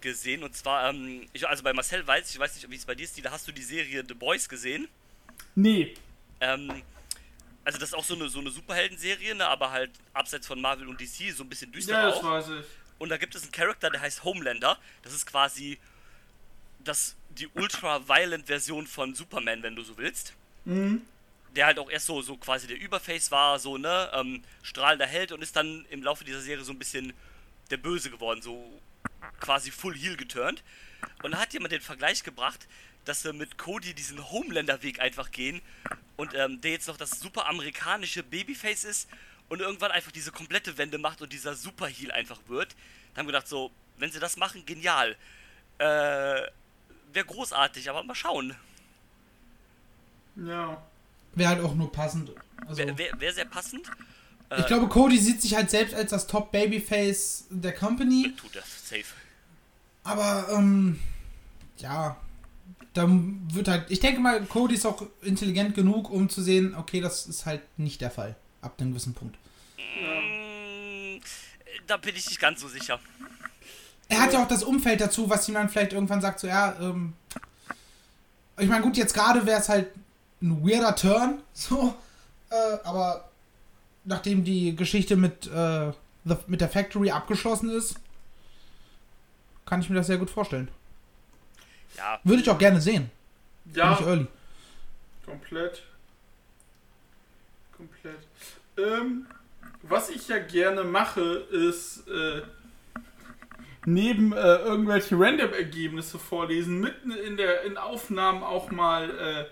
gesehen. 0.00 0.44
Und 0.44 0.54
zwar, 0.54 0.90
ähm, 0.90 1.26
ich, 1.32 1.48
also 1.48 1.62
bei 1.62 1.72
Marcel 1.72 2.06
weiß 2.06 2.28
ich, 2.28 2.34
ich 2.34 2.40
weiß 2.40 2.54
nicht, 2.54 2.70
wie 2.70 2.76
es 2.76 2.84
bei 2.84 2.94
dir 2.94 3.04
ist, 3.04 3.24
da 3.24 3.30
hast 3.30 3.48
du 3.48 3.52
die 3.52 3.62
Serie 3.62 4.04
The 4.06 4.14
Boys 4.14 4.48
gesehen. 4.48 4.88
Nee. 5.54 5.94
Ähm, 6.40 6.82
also 7.64 7.78
das 7.78 7.90
ist 7.90 7.94
auch 7.94 8.04
so 8.04 8.14
eine, 8.14 8.28
so 8.28 8.40
eine 8.40 8.50
Superhelden-Serie, 8.50 9.34
ne, 9.34 9.46
aber 9.46 9.70
halt 9.70 9.90
abseits 10.12 10.46
von 10.46 10.60
Marvel 10.60 10.88
und 10.88 11.00
DC, 11.00 11.32
so 11.34 11.42
ein 11.44 11.48
bisschen 11.48 11.72
düster 11.72 11.92
Ja, 11.92 12.06
das 12.10 12.16
auch. 12.18 12.24
weiß 12.24 12.48
ich. 12.48 12.64
Und 12.98 13.08
da 13.08 13.16
gibt 13.16 13.34
es 13.34 13.42
einen 13.42 13.52
Charakter, 13.52 13.90
der 13.90 14.00
heißt 14.00 14.22
Homelander. 14.24 14.78
Das 15.02 15.12
ist 15.12 15.26
quasi 15.26 15.78
das, 16.84 17.16
die 17.30 17.48
ultra-violent-Version 17.48 18.86
von 18.86 19.14
Superman, 19.14 19.62
wenn 19.62 19.74
du 19.76 19.82
so 19.82 19.96
willst. 19.96 20.34
Der 20.66 21.66
halt 21.66 21.78
auch 21.78 21.90
erst 21.90 22.06
so, 22.06 22.22
so 22.22 22.36
quasi 22.36 22.66
der 22.66 22.78
Überface 22.78 23.30
war, 23.30 23.58
so, 23.58 23.78
ne, 23.78 24.10
ähm, 24.14 24.42
strahlender 24.62 25.06
Held 25.06 25.32
und 25.32 25.42
ist 25.42 25.56
dann 25.56 25.84
im 25.90 26.02
Laufe 26.02 26.24
dieser 26.24 26.40
Serie 26.40 26.64
so 26.64 26.72
ein 26.72 26.78
bisschen 26.78 27.12
der 27.70 27.76
Böse 27.76 28.10
geworden, 28.10 28.42
so 28.42 28.80
quasi 29.40 29.70
full 29.70 29.94
heel 29.96 30.16
geturnt. 30.16 30.62
Und 31.22 31.32
da 31.32 31.38
hat 31.38 31.52
jemand 31.52 31.72
den 31.72 31.80
Vergleich 31.80 32.22
gebracht, 32.22 32.66
dass 33.04 33.24
wir 33.24 33.32
mit 33.32 33.58
Cody 33.58 33.94
diesen 33.94 34.30
Homelander-Weg 34.30 35.00
einfach 35.00 35.30
gehen 35.30 35.60
und 36.16 36.34
ähm, 36.34 36.60
der 36.60 36.72
jetzt 36.72 36.88
noch 36.88 36.96
das 36.96 37.10
super 37.10 37.46
amerikanische 37.46 38.22
Babyface 38.22 38.84
ist 38.84 39.08
und 39.48 39.60
irgendwann 39.60 39.90
einfach 39.90 40.12
diese 40.12 40.32
komplette 40.32 40.78
Wende 40.78 40.98
macht 40.98 41.22
und 41.22 41.32
dieser 41.32 41.54
super 41.54 41.86
heel 41.86 42.10
einfach 42.12 42.40
wird. 42.48 42.74
Da 43.12 43.20
haben 43.20 43.26
wir 43.26 43.32
gedacht, 43.32 43.48
so, 43.48 43.70
wenn 43.98 44.10
sie 44.10 44.20
das 44.20 44.36
machen, 44.36 44.64
genial. 44.66 45.16
Äh, 45.78 45.84
wäre 45.84 47.26
großartig, 47.26 47.88
aber 47.90 48.02
mal 48.02 48.14
schauen. 48.14 48.54
Ja. 50.36 50.82
Wäre 51.34 51.48
halt 51.50 51.64
auch 51.64 51.74
nur 51.74 51.90
passend. 51.92 52.30
Also, 52.66 52.78
Wäre 52.78 52.96
wär, 52.96 53.20
wär 53.20 53.32
sehr 53.32 53.44
passend. 53.44 53.90
Äh, 54.50 54.60
ich 54.60 54.66
glaube, 54.66 54.88
Cody 54.88 55.18
sieht 55.18 55.42
sich 55.42 55.54
halt 55.54 55.70
selbst 55.70 55.94
als 55.94 56.10
das 56.10 56.26
Top-Babyface 56.26 57.46
der 57.50 57.74
Company. 57.74 58.34
Tut 58.36 58.56
das, 58.56 58.88
safe. 58.88 59.04
Aber, 60.04 60.48
ähm, 60.50 61.00
ja, 61.78 62.16
dann 62.94 63.40
wird 63.52 63.68
halt, 63.68 63.90
ich 63.90 64.00
denke 64.00 64.20
mal, 64.20 64.42
Cody 64.44 64.76
ist 64.76 64.86
auch 64.86 65.02
intelligent 65.22 65.74
genug, 65.74 66.10
um 66.10 66.28
zu 66.28 66.42
sehen, 66.42 66.74
okay, 66.76 67.00
das 67.00 67.26
ist 67.26 67.44
halt 67.44 67.60
nicht 67.76 68.00
der 68.00 68.10
Fall. 68.10 68.36
Ab 68.62 68.74
einem 68.78 68.90
gewissen 68.90 69.14
Punkt. 69.14 69.36
Mm, 69.76 71.20
da 71.86 71.96
bin 71.96 72.14
ich 72.16 72.28
nicht 72.28 72.40
ganz 72.40 72.60
so 72.60 72.68
sicher. 72.68 73.00
Er 74.08 74.22
hat 74.22 74.32
ja 74.32 74.42
auch 74.42 74.48
das 74.48 74.62
Umfeld 74.62 75.00
dazu, 75.00 75.28
was 75.28 75.48
ihm 75.48 75.54
dann 75.54 75.68
vielleicht 75.68 75.92
irgendwann 75.92 76.20
sagt, 76.20 76.40
so, 76.40 76.46
ja, 76.46 76.76
ähm, 76.80 77.14
ich 78.58 78.68
meine, 78.68 78.82
gut, 78.82 78.96
jetzt 78.96 79.12
gerade 79.12 79.44
wäre 79.44 79.60
es 79.60 79.68
halt 79.68 79.88
ein 80.40 80.64
weirder 80.64 80.94
Turn, 80.94 81.42
so, 81.52 81.94
äh, 82.50 82.78
aber 82.84 83.28
nachdem 84.04 84.44
die 84.44 84.76
Geschichte 84.76 85.16
mit, 85.16 85.48
äh, 85.48 85.92
mit 86.46 86.60
der 86.60 86.68
Factory 86.68 87.10
abgeschlossen 87.10 87.70
ist, 87.70 87.96
kann 89.66 89.80
ich 89.80 89.90
mir 89.90 89.96
das 89.96 90.06
sehr 90.06 90.18
gut 90.18 90.30
vorstellen. 90.30 90.68
Ja, 91.96 92.20
Würde 92.24 92.42
ich 92.42 92.50
auch 92.50 92.58
gerne 92.58 92.80
sehen. 92.80 93.10
Bin 93.64 93.72
ich 93.72 93.76
Ja, 93.78 93.98
early. 94.00 94.26
komplett. 95.24 95.82
Komplett. 97.76 98.18
Ähm, 98.76 99.26
was 99.82 100.10
ich 100.10 100.28
ja 100.28 100.38
gerne 100.38 100.84
mache, 100.84 101.20
ist 101.20 102.06
äh, 102.08 102.42
neben 103.86 104.32
äh, 104.32 104.36
irgendwelche 104.58 105.18
Random-Ergebnisse 105.18 106.18
vorlesen, 106.18 106.80
mitten 106.80 107.10
in 107.10 107.36
der 107.36 107.62
in 107.62 107.76
Aufnahmen 107.76 108.42
auch 108.42 108.70
mal 108.70 109.10
äh, 109.10 109.44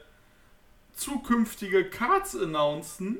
zukünftige 0.95 1.85
Cards 1.91 2.37
announcen. 2.37 3.19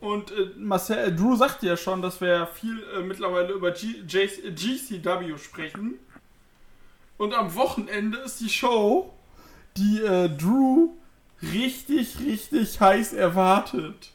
Und 0.00 0.32
äh, 0.32 0.50
Marcel, 0.56 0.98
äh, 0.98 1.12
Drew 1.12 1.36
sagte 1.36 1.66
ja 1.66 1.76
schon, 1.76 2.02
dass 2.02 2.20
wir 2.20 2.46
viel 2.48 2.82
äh, 2.94 3.00
mittlerweile 3.00 3.52
über 3.52 3.70
G 3.70 4.00
J 4.06 4.28
GCW 4.54 5.38
sprechen. 5.38 5.94
Und 7.16 7.32
am 7.34 7.54
Wochenende 7.54 8.18
ist 8.18 8.40
die 8.40 8.48
Show, 8.48 9.12
die 9.76 10.02
äh, 10.02 10.28
Drew 10.28 10.90
richtig, 11.42 12.18
richtig 12.20 12.80
heiß 12.80 13.12
erwartet. 13.12 14.10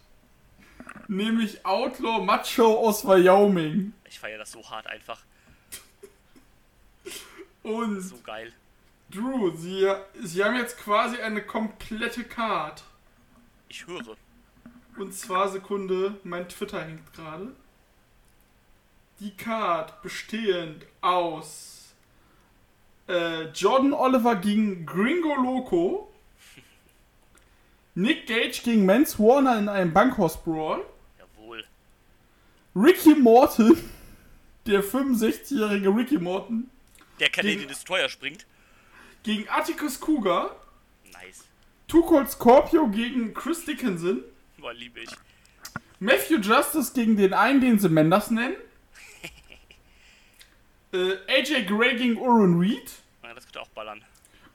Nämlich 1.08 1.66
Outlaw 1.66 2.24
Macho 2.24 2.88
aus 2.88 3.06
Wyoming. 3.06 3.93
ich 4.06 4.20
feiere 4.20 4.39
das 4.39 4.52
so 4.52 4.70
hart 4.70 4.88
einfach. 4.88 5.22
Und 7.64 8.02
So 8.02 8.20
geil. 8.24 8.54
Drew, 9.10 9.56
sie, 9.56 9.91
sie 10.22 10.43
haben 10.43 10.56
jetzt 10.56 10.78
quasi 10.78 11.18
eine 11.18 11.41
komplette 11.41 12.24
Card. 12.24 12.84
Ich 13.68 13.88
höre. 13.88 14.16
Und 14.97 15.14
zwar 15.14 15.50
Sekunde, 15.50 16.16
mein 16.24 16.47
Twitter 16.47 16.84
hängt 16.84 17.12
gerade. 17.14 17.54
Die 19.20 19.36
Card 19.36 20.02
bestehend 20.04 20.86
aus 21.02 21.78
äh, 23.10 23.45
Jordan 23.53 23.93
Oliver 23.93 24.36
gegen 24.36 24.86
Gringo 24.86 25.36
Loco, 25.36 26.12
Nick 27.95 28.28
Gage 28.28 28.62
gegen 28.64 28.86
Mance 28.86 29.18
Warner 29.20 29.57
in 29.60 29.68
einem 29.70 29.91
Bankhaus 29.93 30.41
Brawl, 30.43 30.86
Jawohl. 31.18 31.64
Ricky 32.76 33.16
Morton, 33.16 33.78
der 34.66 34.84
65-jährige 34.84 35.89
Ricky 35.89 36.18
Morton, 36.18 36.70
Der 37.20 37.30
Canadian 37.30 37.60
Gegen- 37.60 37.70
Destroyer 37.70 38.07
springt. 38.10 38.45
gegen 39.24 39.47
Atticus 39.49 39.99
Cougar, 39.99 40.55
Nice. 41.12 41.45
Two 41.88 42.03
Cold 42.03 42.30
Scorpio 42.30 42.88
gegen 42.88 43.34
Chris 43.34 43.66
Dickinson, 43.66 44.22
Boah, 44.60 44.74
liebe 44.74 44.99
ich. 45.01 45.10
Matthew 45.99 46.38
Justice 46.38 46.93
gegen 46.93 47.18
den 47.18 47.34
einen, 47.34 47.60
den 47.60 47.80
sie 47.80 47.89
Mendes 47.89 48.30
nennen. 48.32 48.55
Äh, 50.93 51.17
AJ 51.27 51.65
Gray 51.65 51.95
gegen 51.95 52.17
Oren 52.17 52.59
Reed. 52.59 52.91
Ja, 53.23 53.33
das 53.33 53.45
könnte 53.45 53.61
auch 53.61 53.69
ballern. 53.69 54.03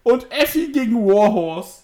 Und 0.02 0.30
Effie 0.30 0.70
gegen 0.72 0.96
Warhorse. 1.06 1.82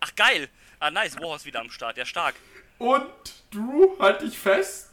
Ach, 0.00 0.14
geil. 0.16 0.48
Ah, 0.80 0.90
nice. 0.90 1.16
Warhorse 1.18 1.46
wieder 1.46 1.60
am 1.60 1.70
Start. 1.70 1.96
Ja, 1.96 2.04
stark. 2.04 2.34
Und 2.78 3.06
Drew, 3.50 3.98
halt 3.98 4.20
dich 4.22 4.36
fest. 4.38 4.90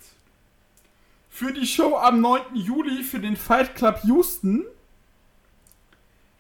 Für 1.29 1.51
die 1.51 1.65
Show 1.65 1.95
am 1.97 2.21
9. 2.21 2.55
Juli 2.55 3.03
für 3.03 3.19
den 3.19 3.35
Fight 3.35 3.75
Club 3.75 3.99
Houston 4.03 4.65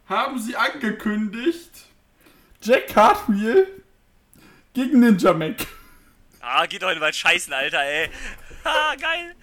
haben 0.07 0.39
sie 0.39 0.55
angekündigt 0.55 1.71
Jack 2.61 2.87
Cartwheel 2.89 3.81
gegen 4.73 4.99
Ninja 4.99 5.33
Mac. 5.33 5.65
Ah, 6.41 6.65
geht 6.65 6.81
doch 6.81 6.89
in 6.89 6.95
den 6.95 7.01
Wald 7.01 7.15
scheißen, 7.15 7.53
Alter, 7.53 7.81
ey. 7.83 8.09
Ah, 8.63 8.95
geil. 8.95 9.35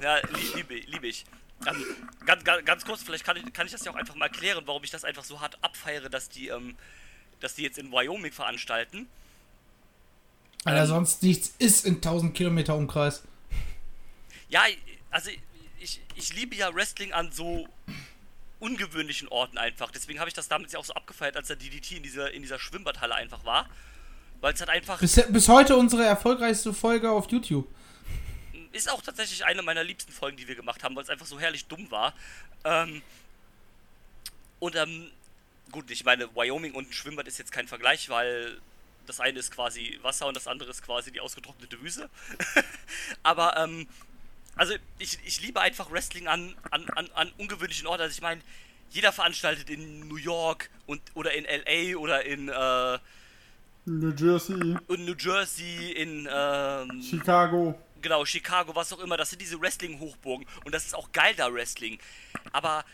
Ja, 0.00 0.16
lie- 0.18 0.54
liebe, 0.56 0.74
liebe 0.90 1.06
ich. 1.08 1.24
Ähm, 1.66 1.84
ganz, 2.26 2.44
ganz, 2.44 2.64
ganz 2.64 2.84
kurz, 2.84 3.02
vielleicht 3.02 3.24
kann 3.24 3.36
ich, 3.36 3.52
kann 3.52 3.66
ich 3.66 3.72
das 3.72 3.84
ja 3.84 3.92
auch 3.92 3.96
einfach 3.96 4.14
mal 4.14 4.26
erklären, 4.26 4.62
warum 4.66 4.84
ich 4.84 4.90
das 4.90 5.04
einfach 5.04 5.24
so 5.24 5.40
hart 5.40 5.56
abfeiere, 5.62 6.10
dass 6.10 6.28
die, 6.28 6.48
ähm, 6.48 6.76
dass 7.40 7.54
die 7.54 7.62
jetzt 7.62 7.78
in 7.78 7.90
Wyoming 7.90 8.32
veranstalten. 8.32 9.08
Weil 10.64 10.74
da 10.74 10.86
sonst 10.86 11.22
nichts 11.22 11.54
ist 11.58 11.86
in 11.86 11.96
1000 11.96 12.34
Kilometer 12.34 12.74
Umkreis. 12.74 13.22
Ja, 14.48 14.62
also 15.10 15.30
ich, 15.80 16.00
ich 16.16 16.34
liebe 16.34 16.54
ja 16.56 16.74
Wrestling 16.74 17.12
an 17.12 17.30
so 17.32 17.68
ungewöhnlichen 18.58 19.28
Orten 19.28 19.58
einfach. 19.58 19.90
Deswegen 19.90 20.18
habe 20.18 20.28
ich 20.28 20.34
das 20.34 20.48
damals 20.48 20.72
ja 20.72 20.78
auch 20.78 20.84
so 20.84 20.94
abgefeiert, 20.94 21.36
als 21.36 21.48
der 21.48 21.56
DDT 21.56 21.92
in 21.92 22.02
dieser, 22.02 22.32
in 22.32 22.42
dieser 22.42 22.58
Schwimmbadhalle 22.58 23.14
einfach 23.14 23.44
war. 23.44 23.68
Weil 24.40 24.54
es 24.54 24.60
halt 24.60 24.70
einfach. 24.70 24.98
Bis, 24.98 25.22
bis 25.28 25.48
heute 25.48 25.76
unsere 25.76 26.04
erfolgreichste 26.04 26.74
Folge 26.74 27.10
auf 27.10 27.30
YouTube. 27.30 27.66
Ist 28.72 28.90
auch 28.90 29.02
tatsächlich 29.02 29.44
eine 29.44 29.62
meiner 29.62 29.84
liebsten 29.84 30.12
Folgen, 30.12 30.36
die 30.36 30.48
wir 30.48 30.54
gemacht 30.54 30.82
haben, 30.82 30.94
weil 30.96 31.04
es 31.04 31.10
einfach 31.10 31.26
so 31.26 31.38
herrlich 31.38 31.66
dumm 31.66 31.90
war. 31.90 32.14
Ähm, 32.64 33.02
und 34.58 34.76
ähm, 34.76 35.10
gut, 35.72 35.90
ich 35.90 36.04
meine, 36.04 36.34
Wyoming 36.34 36.74
und 36.74 36.90
ein 36.90 36.92
Schwimmbad 36.92 37.28
ist 37.28 37.38
jetzt 37.38 37.52
kein 37.52 37.68
Vergleich, 37.68 38.08
weil 38.08 38.58
das 39.06 39.20
eine 39.20 39.38
ist 39.38 39.50
quasi 39.50 39.98
Wasser 40.02 40.26
und 40.26 40.36
das 40.36 40.46
andere 40.48 40.70
ist 40.70 40.82
quasi 40.82 41.12
die 41.12 41.20
ausgetrocknete 41.20 41.80
Wüste. 41.80 42.10
Aber 43.22 43.56
ähm, 43.56 43.86
also 44.56 44.74
ich, 44.98 45.18
ich 45.24 45.40
liebe 45.42 45.60
einfach 45.60 45.90
Wrestling 45.90 46.26
an, 46.28 46.54
an, 46.70 46.88
an, 46.90 47.10
an 47.14 47.32
ungewöhnlichen 47.38 47.86
Orten. 47.86 48.02
Also 48.02 48.14
ich 48.14 48.22
meine, 48.22 48.40
jeder 48.90 49.12
veranstaltet 49.12 49.68
in 49.70 50.08
New 50.08 50.16
York 50.16 50.70
und 50.86 51.00
oder 51.14 51.32
in 51.32 51.44
LA 51.44 51.96
oder 51.98 52.24
in 52.24 52.48
äh, 52.48 52.98
New 53.84 54.12
Jersey, 54.16 54.76
in 54.88 55.04
New 55.04 55.14
Jersey, 55.16 55.92
in 55.92 56.28
ähm, 56.30 57.02
Chicago. 57.02 57.78
Genau, 58.06 58.24
Chicago, 58.24 58.72
was 58.76 58.92
auch 58.92 59.00
immer, 59.00 59.16
das 59.16 59.30
sind 59.30 59.42
diese 59.42 59.60
Wrestling-Hochburgen 59.60 60.46
und 60.64 60.72
das 60.72 60.86
ist 60.86 60.94
auch 60.94 61.10
geil 61.10 61.34
da 61.34 61.52
Wrestling. 61.52 61.98
Aber 62.52 62.84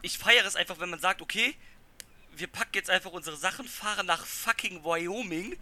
ich 0.00 0.16
feiere 0.16 0.46
es 0.46 0.54
einfach, 0.54 0.78
wenn 0.78 0.90
man 0.90 1.00
sagt, 1.00 1.20
okay, 1.20 1.56
wir 2.36 2.46
packen 2.46 2.74
jetzt 2.74 2.88
einfach 2.88 3.10
unsere 3.10 3.36
Sachen, 3.36 3.66
fahren 3.66 4.06
nach 4.06 4.24
fucking 4.24 4.84
Wyoming, 4.84 5.58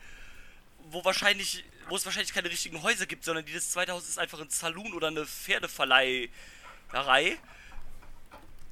wo 0.90 1.02
wahrscheinlich, 1.06 1.64
wo 1.88 1.96
es 1.96 2.04
wahrscheinlich 2.04 2.34
keine 2.34 2.50
richtigen 2.50 2.82
Häuser 2.82 3.06
gibt, 3.06 3.24
sondern 3.24 3.46
dieses 3.46 3.70
zweite 3.70 3.92
Haus 3.92 4.06
ist 4.06 4.18
einfach 4.18 4.40
ein 4.40 4.50
Saloon 4.50 4.92
oder 4.92 5.06
eine 5.08 5.24
Pferdeverleiherei. 5.24 6.28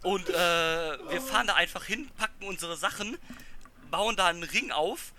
Und 0.02 0.28
äh, 0.28 0.32
wir 0.32 1.22
fahren 1.22 1.46
da 1.46 1.54
einfach 1.54 1.86
hin, 1.86 2.10
packen 2.18 2.44
unsere 2.44 2.76
Sachen, 2.76 3.16
bauen 3.90 4.16
da 4.16 4.26
einen 4.26 4.42
Ring 4.42 4.70
auf 4.70 5.14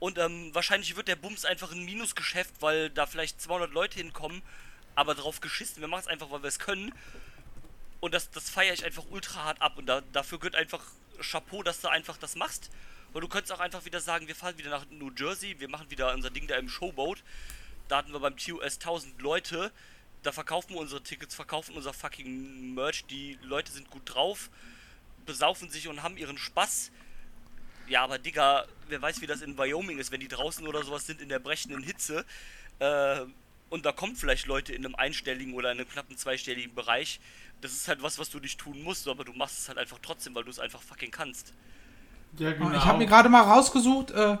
und 0.00 0.18
ähm, 0.18 0.54
wahrscheinlich 0.54 0.94
wird 0.96 1.08
der 1.08 1.16
Bums 1.16 1.44
einfach 1.44 1.72
ein 1.72 1.84
Minusgeschäft, 1.84 2.54
weil 2.60 2.90
da 2.90 3.06
vielleicht 3.06 3.40
200 3.40 3.72
Leute 3.72 3.98
hinkommen, 3.98 4.42
aber 4.94 5.14
drauf 5.14 5.40
geschissen. 5.40 5.80
Wir 5.80 5.88
machen 5.88 6.02
es 6.02 6.06
einfach, 6.06 6.30
weil 6.30 6.42
wir 6.42 6.48
es 6.48 6.58
können. 6.58 6.92
Und 8.00 8.14
das, 8.14 8.30
das 8.30 8.48
feiere 8.48 8.74
ich 8.74 8.84
einfach 8.84 9.04
ultra 9.10 9.44
hart 9.44 9.60
ab. 9.60 9.76
Und 9.76 9.86
da, 9.86 10.02
dafür 10.12 10.38
gehört 10.38 10.54
einfach 10.54 10.84
Chapeau, 11.20 11.62
dass 11.62 11.80
du 11.80 11.88
einfach 11.88 12.16
das 12.16 12.36
machst. 12.36 12.70
Und 13.12 13.22
du 13.22 13.28
könntest 13.28 13.52
auch 13.52 13.60
einfach 13.60 13.84
wieder 13.84 14.00
sagen, 14.00 14.28
wir 14.28 14.36
fahren 14.36 14.58
wieder 14.58 14.70
nach 14.70 14.86
New 14.90 15.10
Jersey, 15.16 15.58
wir 15.58 15.68
machen 15.68 15.90
wieder 15.90 16.12
unser 16.12 16.30
Ding 16.30 16.46
da 16.46 16.56
im 16.56 16.68
Showboat. 16.68 17.24
Da 17.88 17.98
hatten 17.98 18.12
wir 18.12 18.20
beim 18.20 18.36
TUS 18.36 18.74
1000 18.74 19.20
Leute. 19.20 19.72
Da 20.22 20.30
verkaufen 20.30 20.74
wir 20.74 20.80
unsere 20.80 21.02
Tickets, 21.02 21.34
verkaufen 21.34 21.74
unser 21.74 21.92
fucking 21.92 22.74
Merch. 22.74 23.04
Die 23.06 23.38
Leute 23.42 23.72
sind 23.72 23.90
gut 23.90 24.02
drauf, 24.04 24.50
besaufen 25.26 25.70
sich 25.70 25.88
und 25.88 26.02
haben 26.02 26.16
ihren 26.16 26.38
Spaß. 26.38 26.90
Ja, 27.88 28.04
aber 28.04 28.18
Digga, 28.18 28.64
wer 28.88 29.00
weiß, 29.00 29.20
wie 29.20 29.26
das 29.26 29.42
in 29.42 29.56
Wyoming 29.56 29.98
ist, 29.98 30.12
wenn 30.12 30.20
die 30.20 30.28
draußen 30.28 30.66
oder 30.66 30.82
sowas 30.82 31.06
sind 31.06 31.20
in 31.20 31.28
der 31.28 31.38
brechenden 31.38 31.82
Hitze. 31.82 32.24
Äh, 32.78 33.20
und 33.70 33.84
da 33.84 33.92
kommen 33.92 34.16
vielleicht 34.16 34.46
Leute 34.46 34.72
in 34.72 34.84
einem 34.84 34.94
einstelligen 34.94 35.54
oder 35.54 35.72
in 35.72 35.78
einem 35.78 35.88
knappen 35.88 36.16
zweistelligen 36.16 36.74
Bereich. 36.74 37.20
Das 37.60 37.72
ist 37.72 37.88
halt 37.88 38.02
was, 38.02 38.18
was 38.18 38.30
du 38.30 38.38
nicht 38.38 38.58
tun 38.58 38.82
musst, 38.82 39.08
aber 39.08 39.24
du 39.24 39.32
machst 39.32 39.58
es 39.58 39.68
halt 39.68 39.78
einfach 39.78 39.98
trotzdem, 40.00 40.34
weil 40.34 40.44
du 40.44 40.50
es 40.50 40.58
einfach 40.58 40.80
fucking 40.80 41.10
kannst. 41.10 41.52
Ja, 42.38 42.52
genau. 42.52 42.72
Ich 42.72 42.84
habe 42.84 42.98
mir 42.98 43.06
gerade 43.06 43.28
mal 43.28 43.42
rausgesucht, 43.42 44.10
äh, 44.10 44.36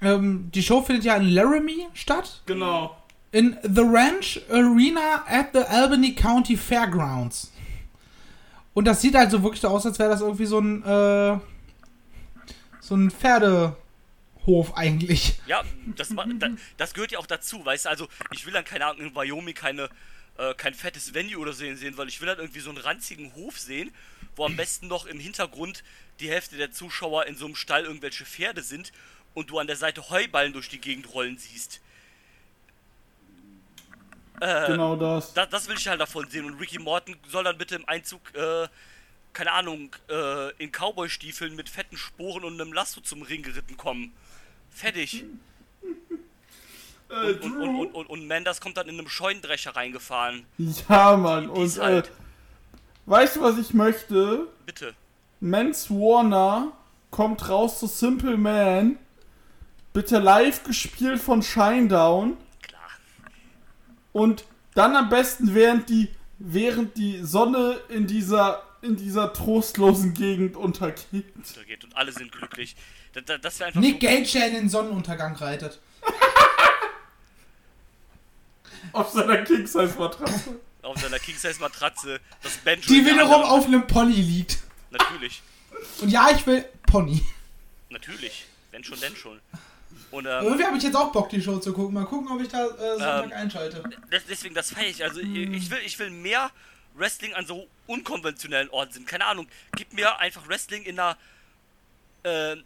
ähm, 0.00 0.50
die 0.52 0.62
Show 0.62 0.82
findet 0.82 1.04
ja 1.04 1.16
in 1.16 1.28
Laramie 1.28 1.86
statt. 1.94 2.42
Genau. 2.46 2.96
In 3.32 3.56
The 3.62 3.82
Ranch 3.82 4.40
Arena 4.50 5.24
at 5.26 5.48
the 5.52 5.60
Albany 5.60 6.14
County 6.14 6.56
Fairgrounds. 6.56 7.52
Und 8.74 8.84
das 8.84 9.00
sieht 9.00 9.16
also 9.16 9.42
wirklich 9.42 9.60
so 9.60 9.68
aus, 9.68 9.84
als 9.86 9.98
wäre 9.98 10.10
das 10.10 10.20
irgendwie 10.20 10.46
so 10.46 10.60
ein, 10.60 10.82
äh, 10.84 11.38
so 12.88 12.96
ein 12.96 13.10
Pferdehof 13.10 14.74
eigentlich. 14.76 15.34
Ja, 15.46 15.62
das, 15.96 16.08
das 16.76 16.94
gehört 16.94 17.12
ja 17.12 17.18
auch 17.18 17.26
dazu, 17.26 17.64
weißt 17.64 17.84
du, 17.84 17.88
also 17.90 18.08
ich 18.32 18.44
will 18.46 18.52
dann, 18.52 18.64
keine 18.64 18.86
Ahnung, 18.86 19.08
in 19.08 19.14
Wyoming 19.14 19.54
keine, 19.54 19.88
äh, 20.38 20.54
kein 20.54 20.74
fettes 20.74 21.14
Venue 21.14 21.38
oder 21.38 21.52
so 21.52 21.64
sehen, 21.74 21.96
weil 21.96 22.08
ich 22.08 22.20
will 22.20 22.26
dann 22.26 22.38
irgendwie 22.38 22.60
so 22.60 22.70
einen 22.70 22.78
ranzigen 22.78 23.34
Hof 23.34 23.58
sehen, 23.58 23.90
wo 24.36 24.44
am 24.46 24.56
besten 24.56 24.88
noch 24.88 25.06
im 25.06 25.20
Hintergrund 25.20 25.84
die 26.20 26.30
Hälfte 26.30 26.56
der 26.56 26.72
Zuschauer 26.72 27.26
in 27.26 27.36
so 27.36 27.46
einem 27.46 27.54
Stall 27.56 27.84
irgendwelche 27.84 28.24
Pferde 28.24 28.62
sind 28.62 28.92
und 29.34 29.50
du 29.50 29.58
an 29.58 29.66
der 29.66 29.76
Seite 29.76 30.10
Heuballen 30.10 30.52
durch 30.52 30.68
die 30.68 30.80
Gegend 30.80 31.12
rollen 31.14 31.38
siehst. 31.38 31.80
Äh, 34.40 34.66
Genau 34.66 34.96
das. 34.96 35.34
das, 35.34 35.48
das 35.48 35.68
will 35.68 35.76
ich 35.76 35.86
halt 35.88 36.00
davon 36.00 36.28
sehen. 36.28 36.44
Und 36.44 36.58
Ricky 36.60 36.78
Morton 36.78 37.16
soll 37.28 37.44
dann 37.44 37.58
bitte 37.58 37.74
im 37.76 37.88
Einzug, 37.88 38.20
äh, 38.34 38.68
keine 39.32 39.52
Ahnung, 39.52 39.94
äh, 40.08 40.50
in 40.62 40.70
Cowboy-Stiefeln 40.72 41.54
mit 41.56 41.68
fetten 41.68 41.96
Sporen 41.96 42.44
und 42.44 42.60
einem 42.60 42.72
Lasso 42.72 43.00
zum 43.00 43.22
Ring 43.22 43.42
geritten 43.42 43.76
kommen. 43.76 44.12
Fertig. 44.70 45.24
Äh, 47.10 47.32
Und, 47.32 47.42
und, 47.42 47.56
und, 47.78 47.94
und, 47.94 48.06
und, 48.10 48.26
Manders 48.28 48.60
kommt 48.60 48.76
dann 48.76 48.88
in 48.88 48.98
einem 48.98 49.08
Scheunendrescher 49.08 49.74
reingefahren. 49.74 50.44
ja, 50.88 51.16
Mann. 51.16 51.44
Die 51.44 51.50
Und 51.50 51.76
äh, 51.76 51.80
halt. 51.80 52.10
weißt 53.06 53.36
du, 53.36 53.40
was 53.42 53.58
ich 53.58 53.72
möchte? 53.72 54.46
Bitte. 54.66 54.94
Mans 55.40 55.88
Warner 55.90 56.72
kommt 57.10 57.48
raus 57.48 57.78
zu 57.78 57.86
Simple 57.86 58.36
Man. 58.36 58.98
Bitte 59.94 60.18
live 60.18 60.62
gespielt 60.64 61.20
von 61.20 61.42
Shinedown. 61.42 62.36
Klar. 62.62 62.80
Und 64.12 64.44
dann 64.74 64.94
am 64.94 65.08
besten 65.08 65.54
während 65.54 65.88
die, 65.88 66.08
während 66.38 66.96
die 66.98 67.24
Sonne 67.24 67.80
in 67.88 68.06
dieser, 68.06 68.62
in 68.82 68.96
dieser 68.96 69.32
trostlosen 69.32 70.14
Gegend 70.14 70.56
untergeht. 70.56 71.26
So 71.44 71.60
geht. 71.62 71.84
Und 71.84 71.96
alle 71.96 72.12
sind 72.12 72.32
glücklich. 72.32 72.76
Das, 73.12 73.40
das, 73.40 73.62
einfach 73.62 73.80
Nick 73.80 74.02
so, 74.02 74.08
der 74.08 74.46
in 74.48 74.54
den 74.54 74.68
Sonnenuntergang 74.68 75.34
reitet. 75.36 75.80
Auf 78.92 79.10
seiner 79.10 79.38
King-Size-Matratze. 79.38 80.60
auf 80.82 80.98
seiner 80.98 81.18
King-Size-Matratze 81.18 82.20
das. 82.42 82.60
Die 82.86 83.04
wiederum 83.04 83.42
auf 83.42 83.66
einem 83.66 83.86
Pony 83.86 84.14
liegt. 84.14 84.58
Natürlich. 84.90 85.42
Und 86.00 86.08
ja, 86.08 86.30
ich 86.30 86.46
will 86.46 86.64
Pony. 86.86 87.22
Natürlich. 87.90 88.46
Wenn 88.70 88.84
schon, 88.84 88.98
denn 89.00 89.14
schon. 89.16 89.40
Und 90.10 90.26
ähm, 90.26 90.44
Irgendwie 90.44 90.64
habe 90.64 90.76
ich 90.76 90.82
jetzt 90.82 90.96
auch 90.96 91.12
Bock, 91.12 91.28
die 91.28 91.42
Show 91.42 91.58
zu 91.58 91.72
gucken. 91.72 91.94
Mal 91.94 92.04
gucken, 92.04 92.30
ob 92.30 92.40
ich 92.40 92.48
da 92.48 92.64
äh, 92.66 92.90
Sonntag 92.90 93.24
Ähm, 93.26 93.32
einschalte. 93.32 93.82
Deswegen, 94.10 94.54
das 94.54 94.72
feiere 94.72 94.88
ich. 94.88 95.02
Also, 95.02 95.20
ich, 95.20 95.70
will, 95.70 95.78
ich 95.84 95.98
will 95.98 96.10
mehr 96.10 96.50
Wrestling 96.98 97.34
an 97.34 97.46
so 97.46 97.68
unkonventionellen 97.86 98.70
Orten 98.70 98.92
sind. 98.92 99.06
Keine 99.06 99.26
Ahnung. 99.26 99.48
Gib 99.76 99.92
mir 99.92 100.18
einfach 100.18 100.46
Wrestling 100.48 100.82
in 100.84 100.98
einer. 100.98 101.16
Äh, 102.22 102.56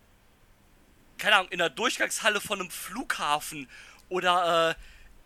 keine 1.19 1.37
Ahnung, 1.37 1.53
in 1.53 1.61
einer 1.61 1.71
Durchgangshalle 1.71 2.41
von 2.41 2.61
einem 2.61 2.71
Flughafen. 2.71 3.69
Oder 4.09 4.77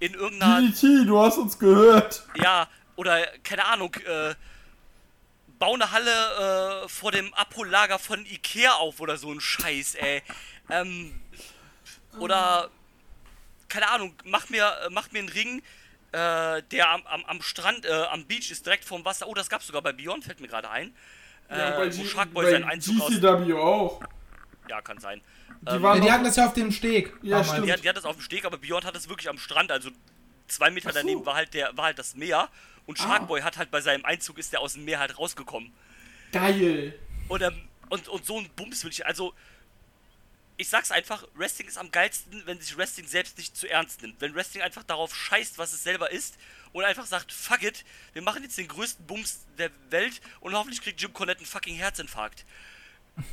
äh, 0.00 0.04
in 0.04 0.14
irgendeiner. 0.14 0.60
DDT, 0.60 1.06
du 1.06 1.18
hast 1.18 1.38
uns 1.38 1.58
gehört. 1.58 2.26
Ja, 2.36 2.68
oder 2.96 3.26
keine 3.42 3.64
Ahnung. 3.64 3.94
Äh, 3.94 4.34
bau 5.58 5.74
eine 5.74 5.90
Halle 5.90 6.84
äh, 6.84 6.88
vor 6.88 7.12
dem 7.12 7.32
Abhollager 7.34 7.98
von 7.98 8.24
Ikea 8.26 8.74
auf 8.74 9.00
oder 9.00 9.16
so 9.16 9.32
ein 9.32 9.40
Scheiß, 9.40 9.94
ey. 9.94 10.22
Ähm, 10.68 11.18
oder 12.18 12.70
keine 13.68 13.88
Ahnung, 13.90 14.14
mach 14.24 14.48
mir, 14.48 14.66
äh, 14.84 14.90
mach 14.90 15.10
mir 15.12 15.20
einen 15.20 15.28
Ring, 15.28 15.62
äh, 16.12 16.62
der 16.62 16.90
am, 16.90 17.06
am, 17.06 17.24
am 17.24 17.42
Strand, 17.42 17.84
äh, 17.86 17.90
am 18.10 18.26
Beach 18.26 18.50
ist, 18.50 18.64
direkt 18.66 18.84
vorm 18.84 19.04
Wasser. 19.04 19.26
Oh, 19.28 19.34
das 19.34 19.48
gab's 19.48 19.66
sogar 19.66 19.82
bei 19.82 19.92
Beyond, 19.92 20.24
fällt 20.24 20.40
mir 20.40 20.48
gerade 20.48 20.70
ein. 20.70 20.94
Äh, 21.48 21.58
Ja, 21.58 21.70
bei, 21.78 21.96
wo 21.96 22.02
G- 22.02 22.08
Sharkboy 22.08 22.44
bei 22.44 22.50
seinen 22.50 22.64
Einzug. 22.64 22.96
GCW 23.08 23.52
auch. 23.54 24.00
Ja, 24.68 24.80
kann 24.82 24.98
sein. 24.98 25.20
Die 25.62 25.74
Ähm, 25.76 25.82
waren 25.82 25.98
Ja, 25.98 26.04
die 26.04 26.10
hatten 26.12 26.24
das 26.24 26.36
ja 26.36 26.46
auf 26.46 26.54
dem 26.54 26.70
Steg. 26.72 27.12
Ja, 27.22 27.30
damals. 27.38 27.48
stimmt. 27.50 27.66
Die 27.66 27.72
hat, 27.72 27.84
die 27.84 27.88
hat 27.88 27.96
das 27.96 28.04
auf 28.04 28.16
dem 28.16 28.22
Steg, 28.22 28.44
aber 28.44 28.58
Beyond 28.58 28.84
hat 28.84 28.96
das 28.96 29.08
wirklich 29.08 29.28
am 29.28 29.38
Strand, 29.38 29.70
also 29.70 29.90
zwei 30.48 30.70
Meter 30.70 30.90
so. 30.92 30.98
daneben 30.98 31.24
war 31.26 31.34
halt 31.34 31.54
der, 31.54 31.76
war 31.76 31.86
halt 31.86 31.98
das 31.98 32.14
Meer. 32.16 32.48
Und 32.86 32.98
Ah. 33.00 33.04
Sharkboy 33.04 33.42
hat 33.42 33.58
halt 33.58 33.70
bei 33.70 33.80
seinem 33.80 34.04
Einzug 34.04 34.38
ist 34.38 34.52
der 34.52 34.60
aus 34.60 34.74
dem 34.74 34.84
Meer 34.84 34.98
halt 35.00 35.18
rausgekommen. 35.18 35.72
Geil. 36.32 36.98
Und, 37.28 37.42
ähm, 37.42 37.68
und, 37.88 38.08
und 38.08 38.24
so 38.26 38.38
ein 38.38 38.48
Bums 38.56 38.82
will 38.84 38.90
ich. 38.90 39.06
Also, 39.06 39.34
ich 40.56 40.68
sag's 40.68 40.90
einfach, 40.90 41.26
Wrestling 41.34 41.68
ist 41.68 41.78
am 41.78 41.90
geilsten, 41.90 42.42
wenn 42.46 42.60
sich 42.60 42.76
Wrestling 42.76 43.06
selbst 43.06 43.36
nicht 43.38 43.56
zu 43.56 43.68
ernst 43.68 44.02
nimmt. 44.02 44.20
Wenn 44.20 44.34
Wrestling 44.34 44.62
einfach 44.62 44.82
darauf 44.84 45.14
scheißt, 45.14 45.58
was 45.58 45.72
es 45.72 45.82
selber 45.82 46.10
ist 46.10 46.36
und 46.72 46.84
einfach 46.84 47.06
sagt, 47.06 47.32
fuck 47.32 47.62
it, 47.62 47.84
wir 48.12 48.22
machen 48.22 48.42
jetzt 48.42 48.56
den 48.56 48.68
größten 48.68 49.06
Bums 49.06 49.40
der 49.58 49.70
Welt 49.90 50.20
und 50.40 50.54
hoffentlich 50.54 50.80
kriegt 50.80 51.00
Jim 51.00 51.12
Cornette 51.12 51.40
einen 51.40 51.46
fucking 51.46 51.76
Herzinfarkt. 51.76 52.44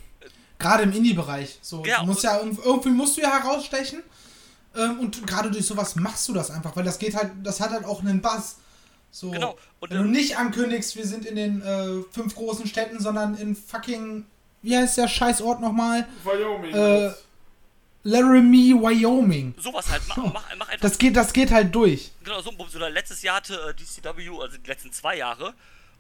Gerade 0.60 0.84
im 0.84 0.94
Indie-Bereich. 0.94 1.60
So, 1.62 1.84
Ja, 1.86 2.02
du 2.02 2.08
musst 2.08 2.24
ja 2.24 2.40
irgendwie 2.40 2.90
musst 2.90 3.18
du 3.18 3.22
ja 3.22 3.32
herausstechen. 3.32 4.04
Ähm, 4.76 5.00
und 5.00 5.26
gerade 5.28 5.52
durch 5.52 5.66
sowas 5.66 5.96
machst 5.96 6.28
du 6.28 6.34
das 6.34 6.50
einfach, 6.50 6.76
weil 6.76 6.84
das 6.84 6.98
geht 6.98 7.16
halt, 7.16 7.32
das 7.44 7.60
hat 7.60 7.72
halt 7.72 7.86
auch 7.86 8.02
einen 8.02 8.22
Buzz. 8.22 8.58
So, 9.12 9.30
Genau, 9.30 9.56
und, 9.80 9.92
wenn 9.92 9.98
du 9.98 10.10
nicht 10.10 10.38
ankündigst, 10.38 10.96
wir 10.96 11.06
sind 11.06 11.26
in 11.26 11.36
den 11.36 11.62
äh, 11.62 12.02
fünf 12.12 12.34
großen 12.34 12.66
Städten, 12.66 13.00
sondern 13.00 13.36
in 13.36 13.56
fucking, 13.56 14.26
wie 14.64 14.76
heißt 14.76 14.98
der 14.98 15.08
Scheißort 15.08 15.62
nochmal? 15.62 16.08
Wyoming. 16.24 16.74
Äh. 16.74 17.12
Laramie, 18.06 18.74
Wyoming. 18.74 19.54
Sowas 19.58 19.90
halt, 19.90 20.02
mach, 20.10 20.18
mach, 20.18 20.34
mach 20.34 20.68
einfach 20.70 20.82
Das 20.82 20.98
geht, 20.98 21.16
das 21.16 21.32
geht 21.32 21.52
halt 21.52 21.74
durch. 21.74 22.12
Genau, 22.24 22.42
so 22.42 22.50
ein 22.50 22.58
Bums. 22.58 22.76
Oder 22.76 22.90
letztes 22.90 23.22
Jahr 23.22 23.38
hatte 23.38 23.54
äh, 23.70 23.74
DCW, 23.74 24.30
also 24.42 24.58
die 24.58 24.68
letzten 24.68 24.92
zwei 24.92 25.18
Jahre, 25.18 25.54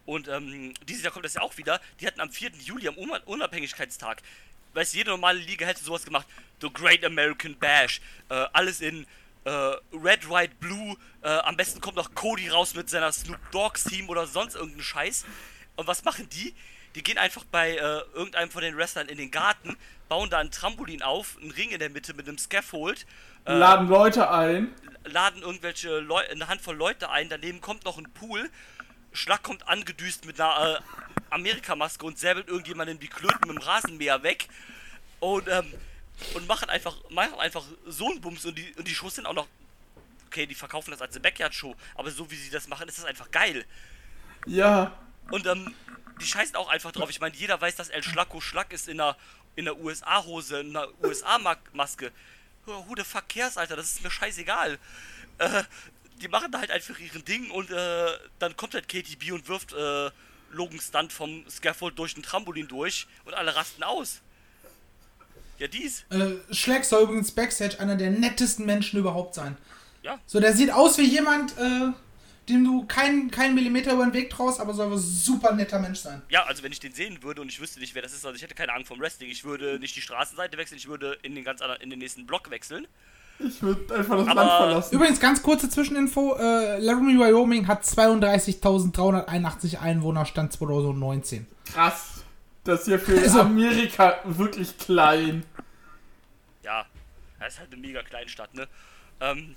und 0.05 0.27
ähm, 0.27 0.73
dieses 0.89 1.01
Jahr 1.03 1.13
kommt 1.13 1.23
das 1.23 1.35
ja 1.35 1.41
auch 1.41 1.55
wieder, 1.55 1.79
die 2.01 2.07
hatten 2.07 2.19
am 2.19 2.29
4. 2.29 2.51
Juli, 2.59 2.89
am 2.89 2.95
Unab- 2.95 3.23
Unabhängigkeitstag, 3.25 4.21
weißt 4.73 4.93
du, 4.93 4.97
jede 4.97 5.11
normale 5.11 5.39
Liga 5.39 5.65
hätte 5.65 5.81
sowas 5.81 6.03
gemacht, 6.03 6.27
The 6.61 6.67
Great 6.73 7.05
American 7.05 7.55
Bash, 7.55 8.01
äh, 8.27 8.33
alles 8.51 8.81
in 8.81 9.05
äh, 9.45 9.49
Red, 9.93 10.29
White, 10.29 10.55
Blue, 10.59 10.97
äh, 11.21 11.29
am 11.29 11.55
besten 11.55 11.79
kommt 11.79 11.95
noch 11.95 12.13
Cody 12.13 12.49
raus 12.49 12.75
mit 12.75 12.89
seiner 12.89 13.13
Snoop 13.13 13.39
Dogs 13.51 13.85
Team 13.85 14.09
oder 14.09 14.27
sonst 14.27 14.55
irgendeinen 14.55 14.83
Scheiß. 14.83 15.23
Und 15.77 15.87
was 15.87 16.03
machen 16.03 16.27
die? 16.29 16.53
Die 16.95 17.03
gehen 17.03 17.17
einfach 17.17 17.43
bei 17.45 17.71
äh, 17.71 18.01
irgendeinem 18.13 18.51
von 18.51 18.61
den 18.61 18.77
Wrestlern 18.77 19.07
in 19.07 19.17
den 19.17 19.31
Garten, 19.31 19.75
bauen 20.09 20.29
da 20.29 20.39
ein 20.39 20.51
Trampolin 20.51 21.01
auf, 21.01 21.37
einen 21.41 21.51
Ring 21.51 21.71
in 21.71 21.79
der 21.79 21.89
Mitte 21.89 22.13
mit 22.13 22.27
einem 22.27 22.37
Scaffold, 22.37 23.05
äh, 23.45 23.53
Laden 23.53 23.87
Leute 23.87 24.29
ein. 24.29 24.73
laden 25.05 25.41
irgendwelche 25.41 25.99
Leu 25.99 26.21
eine 26.29 26.47
Handvoll 26.47 26.75
Leute 26.75 27.09
ein, 27.09 27.29
daneben 27.29 27.61
kommt 27.61 27.83
noch 27.85 27.97
ein 27.97 28.09
Pool, 28.13 28.49
Schlag 29.11 29.41
kommt 29.43 29.67
angedüst 29.67 30.25
mit 30.25 30.39
einer 30.39 30.77
äh, 30.77 30.79
Amerikamaske 31.31 32.05
und 32.05 32.19
säbelt 32.19 32.47
irgendjemandem 32.47 32.99
die 32.99 33.07
Klöten 33.07 33.47
mit 33.47 33.57
dem 33.57 33.61
Rasenmäher 33.61 34.23
weg. 34.23 34.47
Und 35.19 35.47
ähm, 35.47 35.73
und 36.33 36.47
machen 36.47 36.69
einfach, 36.69 36.95
machen 37.09 37.39
einfach 37.39 37.63
so 37.87 38.09
einen 38.09 38.21
Bums 38.21 38.45
und 38.45 38.57
die, 38.57 38.73
und 38.77 38.87
die 38.87 38.95
Shows 38.95 39.15
sind 39.15 39.25
auch 39.25 39.33
noch. 39.33 39.47
Okay, 40.27 40.47
die 40.47 40.55
verkaufen 40.55 40.89
das 40.89 41.01
als 41.01 41.13
eine 41.13 41.21
Backyard-Show, 41.21 41.75
aber 41.93 42.09
so 42.09 42.29
wie 42.31 42.35
sie 42.35 42.49
das 42.49 42.67
machen, 42.67 42.87
ist 42.87 42.97
das 42.97 43.05
einfach 43.05 43.29
geil. 43.29 43.65
Ja. 44.47 44.91
Und 45.29 45.45
ähm, 45.45 45.75
die 46.21 46.25
scheißen 46.25 46.55
auch 46.55 46.69
einfach 46.69 46.91
drauf. 46.91 47.09
Ich 47.09 47.19
meine, 47.19 47.35
jeder 47.35 47.59
weiß, 47.59 47.75
dass 47.75 47.89
El 47.89 48.03
Schlacko 48.03 48.41
Schlag 48.41 48.73
ist 48.73 48.87
in 48.87 48.99
einer, 48.99 49.17
in 49.55 49.67
einer 49.67 49.77
USA-Hose, 49.79 50.61
in 50.61 50.75
einer 50.75 50.87
USA-Maske. 51.03 52.11
Who 52.65 52.93
the 52.95 53.03
fuck 53.03 53.27
cares, 53.27 53.57
Alter? 53.57 53.75
Das 53.75 53.87
ist 53.87 54.03
mir 54.03 54.11
scheißegal. 54.11 54.79
Äh, 55.37 55.63
die 56.21 56.27
machen 56.27 56.51
da 56.51 56.59
halt 56.59 56.71
einfach 56.71 56.97
ihren 56.99 57.25
Ding 57.25 57.51
und 57.51 57.69
äh, 57.71 58.11
dann 58.39 58.55
kommt 58.55 58.73
halt 58.73 58.87
KTB 58.87 59.31
und 59.31 59.47
wirft 59.47 59.73
äh, 59.73 60.11
Logan 60.51 60.79
Stunt 60.79 61.11
vom 61.11 61.43
Scaffold 61.49 61.97
durch 61.99 62.15
ein 62.15 62.23
Trampolin 62.23 62.67
durch 62.67 63.07
und 63.25 63.33
alle 63.33 63.55
rasten 63.55 63.83
aus. 63.83 64.21
Ja, 65.59 65.67
dies. 65.67 66.05
Äh, 66.09 66.53
Schlag 66.53 66.85
soll 66.85 67.03
übrigens 67.03 67.31
Backstage 67.31 67.79
einer 67.79 67.95
der 67.95 68.11
nettesten 68.11 68.65
Menschen 68.65 68.99
überhaupt 68.99 69.35
sein. 69.35 69.57
Ja. 70.01 70.19
So, 70.25 70.39
der 70.39 70.53
sieht 70.53 70.71
aus 70.71 70.97
wie 70.97 71.05
jemand, 71.05 71.57
äh, 71.57 71.91
dem 72.49 72.63
du 72.65 72.85
keinen 72.85 73.31
keinen 73.31 73.55
Millimeter 73.55 73.93
über 73.93 74.03
den 74.05 74.13
Weg 74.13 74.29
traust, 74.29 74.59
aber 74.59 74.73
soll 74.73 74.91
ein 74.91 74.97
super 74.97 75.53
netter 75.53 75.79
Mensch 75.79 75.99
sein. 75.99 76.21
Ja, 76.29 76.43
also 76.43 76.61
wenn 76.63 76.71
ich 76.71 76.79
den 76.79 76.93
sehen 76.93 77.23
würde 77.23 77.41
und 77.41 77.49
ich 77.49 77.59
wüsste 77.61 77.79
nicht, 77.79 77.95
wer 77.95 78.01
das 78.01 78.13
ist, 78.13 78.25
also 78.25 78.35
ich 78.35 78.41
hätte 78.41 78.55
keine 78.55 78.73
Ahnung 78.73 78.85
vom 78.85 78.99
Wrestling, 78.99 79.29
ich 79.29 79.43
würde 79.45 79.79
nicht 79.79 79.95
die 79.95 80.01
Straßenseite 80.01 80.57
wechseln, 80.57 80.77
ich 80.77 80.87
würde 80.87 81.17
in 81.21 81.35
den 81.35 81.43
ganz 81.43 81.61
anderen, 81.61 81.81
in 81.81 81.89
den 81.89 81.99
nächsten 81.99 82.25
Block 82.25 82.49
wechseln. 82.49 82.87
Ich 83.39 83.61
würde 83.63 83.95
einfach 83.95 84.17
das 84.17 84.27
Aber- 84.27 84.35
Land 84.45 84.51
verlassen. 84.51 84.95
Übrigens, 84.95 85.19
ganz 85.19 85.41
kurze 85.41 85.67
Zwischeninfo: 85.69 86.35
äh, 86.35 86.77
Laramie, 86.79 87.17
Wyoming 87.17 87.65
hat 87.67 87.83
32.381 87.83 89.79
Einwohner, 89.81 90.25
Stand 90.25 90.53
2019. 90.53 91.47
Krass. 91.71 92.23
Das 92.63 92.81
ist 92.81 92.87
ja 92.87 92.97
für 92.97 93.19
Also- 93.19 93.41
Amerika 93.41 94.19
wirklich 94.25 94.77
klein. 94.77 95.43
Ja, 96.63 96.85
das 97.39 97.53
ist 97.55 97.59
halt 97.59 97.73
eine 97.73 97.81
mega 97.81 98.01
Kleinstadt, 98.03 98.53
ne? 98.53 98.67
Ähm, 99.19 99.55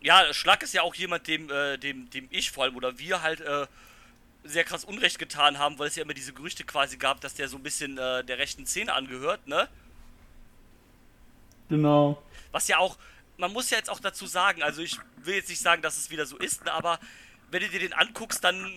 ja, 0.00 0.32
Schlag 0.32 0.62
ist 0.62 0.74
ja 0.74 0.82
auch 0.82 0.94
jemand, 0.94 1.26
dem, 1.26 1.50
äh, 1.50 1.76
dem, 1.76 2.08
dem 2.10 2.28
ich 2.30 2.50
vor 2.50 2.64
allem 2.64 2.76
oder 2.76 2.98
wir 2.98 3.22
halt 3.22 3.40
äh, 3.40 3.66
sehr 4.44 4.64
krass 4.64 4.84
Unrecht 4.84 5.18
getan 5.18 5.58
haben, 5.58 5.78
weil 5.78 5.88
es 5.88 5.96
ja 5.96 6.02
immer 6.02 6.14
diese 6.14 6.32
Gerüchte 6.32 6.64
quasi 6.64 6.96
gab, 6.96 7.20
dass 7.20 7.34
der 7.34 7.48
so 7.48 7.56
ein 7.56 7.62
bisschen 7.62 7.98
äh, 7.98 8.24
der 8.24 8.38
rechten 8.38 8.66
Szene 8.66 8.92
angehört, 8.92 9.46
ne? 9.46 9.68
Genau. 11.68 12.22
Was 12.52 12.68
ja 12.68 12.78
auch, 12.78 12.96
man 13.36 13.52
muss 13.52 13.70
ja 13.70 13.76
jetzt 13.76 13.90
auch 13.90 14.00
dazu 14.00 14.26
sagen, 14.26 14.62
also 14.62 14.80
ich 14.80 14.98
will 15.16 15.34
jetzt 15.34 15.48
nicht 15.48 15.60
sagen, 15.60 15.82
dass 15.82 15.98
es 15.98 16.10
wieder 16.10 16.24
so 16.24 16.38
ist, 16.38 16.64
ne, 16.64 16.72
aber 16.72 16.98
wenn 17.50 17.62
du 17.62 17.68
dir 17.68 17.80
den 17.80 17.92
anguckst, 17.92 18.42
dann, 18.42 18.72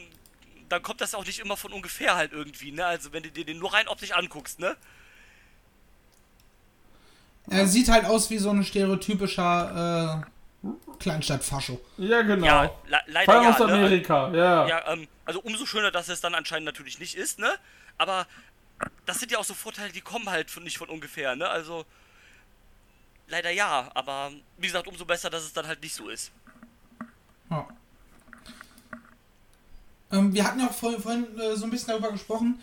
dann 0.70 0.82
kommt 0.82 1.02
das 1.02 1.16
auch 1.16 1.26
nicht 1.26 1.40
immer 1.40 1.56
von 1.56 1.72
ungefähr 1.72 2.16
halt 2.16 2.34
irgendwie, 2.34 2.72
ne? 2.72 2.86
Also 2.86 3.14
wenn 3.14 3.24
du 3.24 3.32
dir 3.32 3.46
den 3.46 3.60
nur 3.60 3.74
rein 3.74 3.88
optisch 3.88 4.12
anguckst, 4.12 4.60
ne? 4.60 4.76
Er 7.50 7.68
sieht 7.68 7.90
halt 7.90 8.06
aus 8.06 8.30
wie 8.30 8.38
so 8.38 8.50
ein 8.50 8.64
stereotypischer 8.64 10.24
äh, 10.26 10.41
Kleinstadtfascho. 11.00 11.82
Ja, 11.98 12.22
genau. 12.22 12.46
Ja, 12.46 12.72
leider 13.08 13.34
allem 13.34 13.44
ja, 13.44 13.50
aus 13.52 13.60
ne? 13.60 13.66
Amerika, 13.66 14.32
ja. 14.34 14.68
Ja, 14.68 14.94
ähm, 14.94 15.08
also 15.26 15.42
umso 15.42 15.66
schöner, 15.66 15.92
dass 15.92 16.10
es 16.10 16.22
dann 16.22 16.36
anscheinend 16.36 16.66
natürlich 16.66 17.00
nicht 17.00 17.16
ist, 17.16 17.40
ne? 17.40 17.52
Aber 17.98 18.28
das 19.06 19.20
sind 19.20 19.32
ja 19.32 19.40
auch 19.40 19.44
so 19.44 19.54
Vorteile, 19.54 19.92
die 19.92 20.02
kommen 20.02 20.30
halt 20.30 20.52
von, 20.52 20.64
nicht 20.64 20.78
von 20.78 20.90
ungefähr, 20.90 21.36
ne? 21.36 21.50
Also 21.50 21.86
leider 23.28 23.50
ja, 23.50 23.90
aber 23.96 24.32
wie 24.58 24.68
gesagt, 24.68 24.88
umso 24.88 25.06
besser, 25.06 25.30
dass 25.30 25.44
es 25.44 25.54
dann 25.54 25.66
halt 25.66 25.82
nicht 25.82 25.96
so 25.96 26.10
ist. 26.10 26.32
Ja. 27.50 27.68
Ähm, 30.12 30.34
wir 30.34 30.46
hatten 30.46 30.60
ja 30.60 30.68
auch 30.68 30.74
vor, 30.74 31.00
vorhin 31.00 31.40
äh, 31.40 31.56
so 31.56 31.66
ein 31.66 31.72
bisschen 31.72 31.90
darüber 31.90 32.12
gesprochen, 32.12 32.60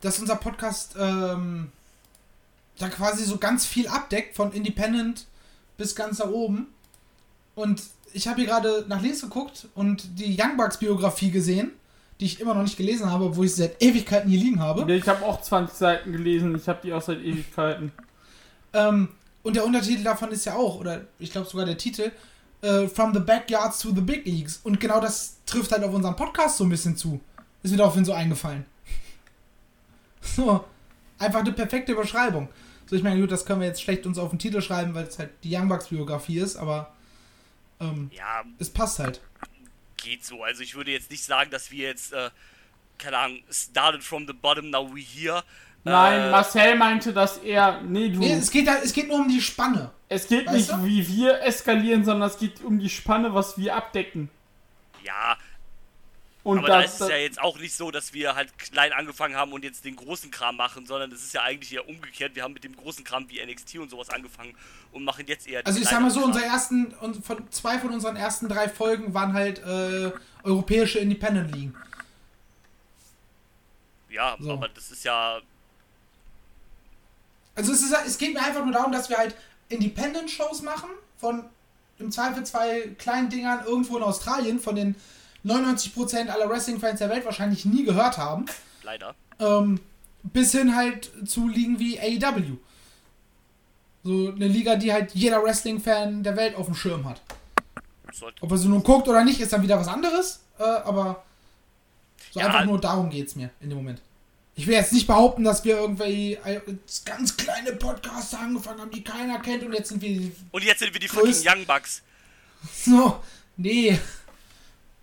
dass 0.00 0.18
unser 0.18 0.36
Podcast 0.36 0.94
ähm, 0.98 1.72
da 2.78 2.88
quasi 2.88 3.24
so 3.24 3.38
ganz 3.38 3.66
viel 3.66 3.88
abdeckt, 3.88 4.36
von 4.36 4.52
Independent 4.52 5.26
bis 5.76 5.96
ganz 5.96 6.18
nach 6.18 6.28
oben. 6.28 6.72
Und 7.54 7.82
ich 8.12 8.28
habe 8.28 8.40
hier 8.40 8.46
gerade 8.46 8.84
nach 8.88 9.02
links 9.02 9.20
geguckt 9.20 9.68
und 9.74 10.18
die 10.18 10.36
Young 10.38 10.56
Bucks 10.56 10.78
Biografie 10.78 11.30
gesehen, 11.30 11.72
die 12.20 12.26
ich 12.26 12.40
immer 12.40 12.54
noch 12.54 12.62
nicht 12.62 12.76
gelesen 12.76 13.10
habe, 13.10 13.36
wo 13.36 13.42
ich 13.42 13.54
sie 13.54 13.62
seit 13.62 13.82
Ewigkeiten 13.82 14.30
hier 14.30 14.40
liegen 14.40 14.60
habe. 14.60 14.90
Ich 14.92 15.08
habe 15.08 15.24
auch 15.24 15.40
20 15.40 15.76
Seiten 15.76 16.12
gelesen, 16.12 16.54
ich 16.56 16.68
habe 16.68 16.80
die 16.82 16.92
auch 16.92 17.02
seit 17.02 17.20
Ewigkeiten. 17.20 17.92
Ähm, 18.72 19.08
und 19.42 19.56
der 19.56 19.64
Untertitel 19.64 20.04
davon 20.04 20.30
ist 20.30 20.44
ja 20.44 20.54
auch, 20.54 20.78
oder 20.78 21.02
ich 21.18 21.32
glaube 21.32 21.48
sogar 21.48 21.66
der 21.66 21.76
Titel, 21.76 22.12
äh, 22.62 22.86
From 22.86 23.12
the 23.12 23.20
Backyards 23.20 23.80
to 23.80 23.92
the 23.92 24.00
Big 24.00 24.24
Leagues. 24.24 24.60
Und 24.62 24.78
genau 24.78 25.00
das 25.00 25.38
trifft 25.46 25.72
halt 25.72 25.82
auf 25.82 25.92
unseren 25.92 26.16
Podcast 26.16 26.58
so 26.58 26.64
ein 26.64 26.70
bisschen 26.70 26.96
zu. 26.96 27.20
Ist 27.62 27.72
mir 27.72 27.78
daraufhin 27.78 28.04
so 28.04 28.12
eingefallen. 28.12 28.64
So, 30.24 30.64
einfach 31.18 31.40
eine 31.40 31.50
perfekte 31.50 31.96
Beschreibung. 31.96 32.48
So, 32.86 32.94
ich 32.94 33.02
meine, 33.02 33.20
gut, 33.20 33.32
das 33.32 33.44
können 33.44 33.60
wir 33.60 33.66
jetzt 33.66 33.82
schlecht 33.82 34.06
uns 34.06 34.18
auf 34.18 34.30
den 34.30 34.38
Titel 34.38 34.60
schreiben, 34.60 34.94
weil 34.94 35.06
es 35.06 35.18
halt 35.18 35.30
die 35.42 35.52
Young 35.52 35.68
Bucks 35.68 35.88
Biografie 35.88 36.38
ist, 36.38 36.54
aber 36.54 36.92
ähm, 37.82 38.10
Ja, 38.16 38.42
es 38.58 38.70
passt 38.70 38.98
halt. 38.98 39.20
geht 39.96 40.24
so. 40.24 40.42
Also 40.42 40.62
ich 40.62 40.74
würde 40.74 40.90
jetzt 40.90 41.10
nicht 41.10 41.24
sagen, 41.24 41.50
dass 41.50 41.70
wir 41.70 41.86
jetzt, 41.88 42.12
äh, 42.12 42.30
keine 42.98 43.18
Ahnung, 43.18 43.42
started 43.50 44.02
from 44.02 44.26
the 44.26 44.32
bottom, 44.32 44.70
now 44.70 44.88
we 44.94 45.00
here. 45.00 45.42
Nein, 45.84 46.20
Äh, 46.22 46.30
Marcel 46.30 46.76
meinte, 46.76 47.12
dass 47.12 47.38
er. 47.38 47.80
Nee, 47.82 48.08
du. 48.10 48.20
Nee, 48.20 48.32
es 48.34 48.50
geht, 48.50 48.68
halt, 48.68 48.84
es 48.84 48.92
geht 48.92 49.08
nur 49.08 49.18
um 49.18 49.28
die 49.28 49.40
Spanne. 49.42 49.90
es 50.08 50.28
geht 50.28 50.46
weißt 50.46 50.54
nicht, 50.56 50.70
du? 50.70 50.84
wie 50.84 51.08
wir 51.08 51.40
eskalieren, 51.42 52.04
sondern 52.04 52.28
es 52.30 52.38
geht 52.38 52.62
um 52.62 52.78
die 52.78 52.88
Spanne, 52.88 53.34
was 53.34 53.58
wir 53.58 53.74
abdecken. 53.74 54.28
Ja, 55.04 55.36
Und 56.44 56.58
aber 56.58 56.68
da 56.68 56.82
das, 56.82 56.94
ist 56.94 57.00
es 57.02 57.08
ja 57.08 57.16
jetzt 57.16 57.40
auch 57.40 57.58
nicht 57.58 57.74
so, 57.74 57.92
dass 57.92 58.12
wir 58.12 58.34
halt 58.34 58.58
klein 58.58 58.92
angefangen 58.92 59.36
haben 59.36 59.52
und 59.52 59.62
jetzt 59.62 59.84
den 59.84 59.94
großen 59.94 60.30
Kram 60.32 60.56
machen, 60.56 60.86
sondern 60.86 61.12
es 61.12 61.22
ist 61.22 61.32
ja 61.32 61.42
eigentlich 61.42 61.72
eher 61.72 61.88
umgekehrt. 61.88 62.34
Wir 62.34 62.42
haben 62.42 62.52
mit 62.52 62.64
dem 62.64 62.74
großen 62.74 63.04
Kram 63.04 63.28
wie 63.28 63.44
NXT 63.44 63.76
und 63.76 63.90
sowas 63.90 64.10
angefangen 64.10 64.54
und 64.90 65.04
machen 65.04 65.24
jetzt 65.28 65.46
eher. 65.46 65.62
den 65.62 65.66
Also 65.66 65.80
ich 65.80 65.88
sag 65.88 66.00
mal 66.00 66.10
so, 66.10 66.24
unsere 66.24 66.44
ersten, 66.44 66.86
und 67.00 67.24
von, 67.24 67.48
zwei 67.52 67.78
von 67.78 67.90
unseren 67.90 68.16
ersten 68.16 68.48
drei 68.48 68.68
Folgen 68.68 69.14
waren 69.14 69.34
halt 69.34 69.60
äh, 69.60 70.10
europäische 70.42 70.98
Independent. 70.98 71.52
Kram. 71.52 71.74
Ja, 74.10 74.36
So. 74.40 74.52
aber 74.52 74.68
das 74.68 74.90
ist 74.90 75.04
ja. 75.04 75.40
Also 77.54 77.72
es, 77.72 77.82
ist, 77.82 77.94
es 78.06 78.18
geht 78.18 78.34
mir 78.34 78.42
einfach 78.42 78.64
nur 78.64 78.72
darum, 78.72 78.92
dass 78.92 79.08
wir 79.08 79.16
halt 79.16 79.34
Independent-Shows 79.68 80.62
machen, 80.62 80.90
von 81.18 81.44
im 81.98 82.10
Zweifel 82.10 82.44
zwei 82.44 82.94
kleinen 82.98 83.30
Dingern 83.30 83.64
irgendwo 83.64 83.96
in 83.96 84.02
Australien, 84.02 84.58
von 84.58 84.74
den 84.74 84.96
99% 85.44 86.28
aller 86.28 86.48
Wrestling-Fans 86.48 86.98
der 86.98 87.08
Welt 87.10 87.24
wahrscheinlich 87.24 87.64
nie 87.64 87.84
gehört 87.84 88.16
haben, 88.18 88.46
Leider. 88.82 89.14
ähm, 89.40 89.80
bis 90.22 90.52
hin 90.52 90.74
halt 90.76 91.10
zu 91.26 91.48
Ligen 91.48 91.78
wie 91.78 91.98
AEW. 91.98 92.56
So 94.04 94.32
eine 94.34 94.48
Liga, 94.48 94.76
die 94.76 94.92
halt 94.92 95.12
jeder 95.14 95.42
Wrestling-Fan 95.42 96.22
der 96.22 96.36
Welt 96.36 96.56
auf 96.56 96.66
dem 96.66 96.74
Schirm 96.74 97.08
hat. 97.08 97.20
Sollte. 98.12 98.42
Ob 98.42 98.50
er 98.50 98.58
sie 98.58 98.68
nun 98.68 98.82
guckt 98.82 99.08
oder 99.08 99.24
nicht, 99.24 99.40
ist 99.40 99.52
dann 99.52 99.62
wieder 99.62 99.78
was 99.78 99.88
anderes, 99.88 100.40
äh, 100.58 100.62
aber 100.64 101.24
so 102.30 102.40
Ja. 102.40 102.46
einfach 102.46 102.64
nur 102.64 102.80
darum 102.80 103.08
geht's 103.10 103.36
mir 103.36 103.50
in 103.60 103.70
dem 103.70 103.78
Moment. 103.78 104.02
Ich 104.54 104.66
will 104.66 104.74
jetzt 104.74 104.92
nicht 104.92 105.06
behaupten, 105.06 105.44
dass 105.44 105.64
wir 105.64 105.78
irgendwie 105.78 106.34
äh, 106.44 106.60
ganz 107.06 107.36
kleine 107.38 107.72
Podcasts 107.72 108.34
angefangen 108.34 108.80
haben, 108.82 108.90
die 108.90 109.02
keiner 109.02 109.38
kennt 109.40 109.62
und 109.64 109.72
jetzt 109.72 109.88
sind 109.88 110.02
wir 110.02 110.08
die- 110.10 110.32
Und 110.50 110.62
jetzt 110.62 110.80
sind 110.80 110.92
wir 110.92 111.00
die 111.00 111.08
fucking 111.08 111.34
Young 111.42 111.64
Bucks. 111.64 112.02
so, 112.84 113.18
nee. 113.56 113.98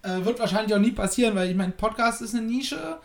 Äh, 0.02 0.24
wird 0.24 0.40
wahrscheinlich 0.40 0.74
auch 0.74 0.80
nie 0.80 0.92
passieren, 0.92 1.36
weil 1.36 1.50
ich 1.50 1.56
meine, 1.56 1.74
Podcast 1.74 2.22
ist 2.22 2.34
eine 2.34 2.46
Nische, 2.46 3.00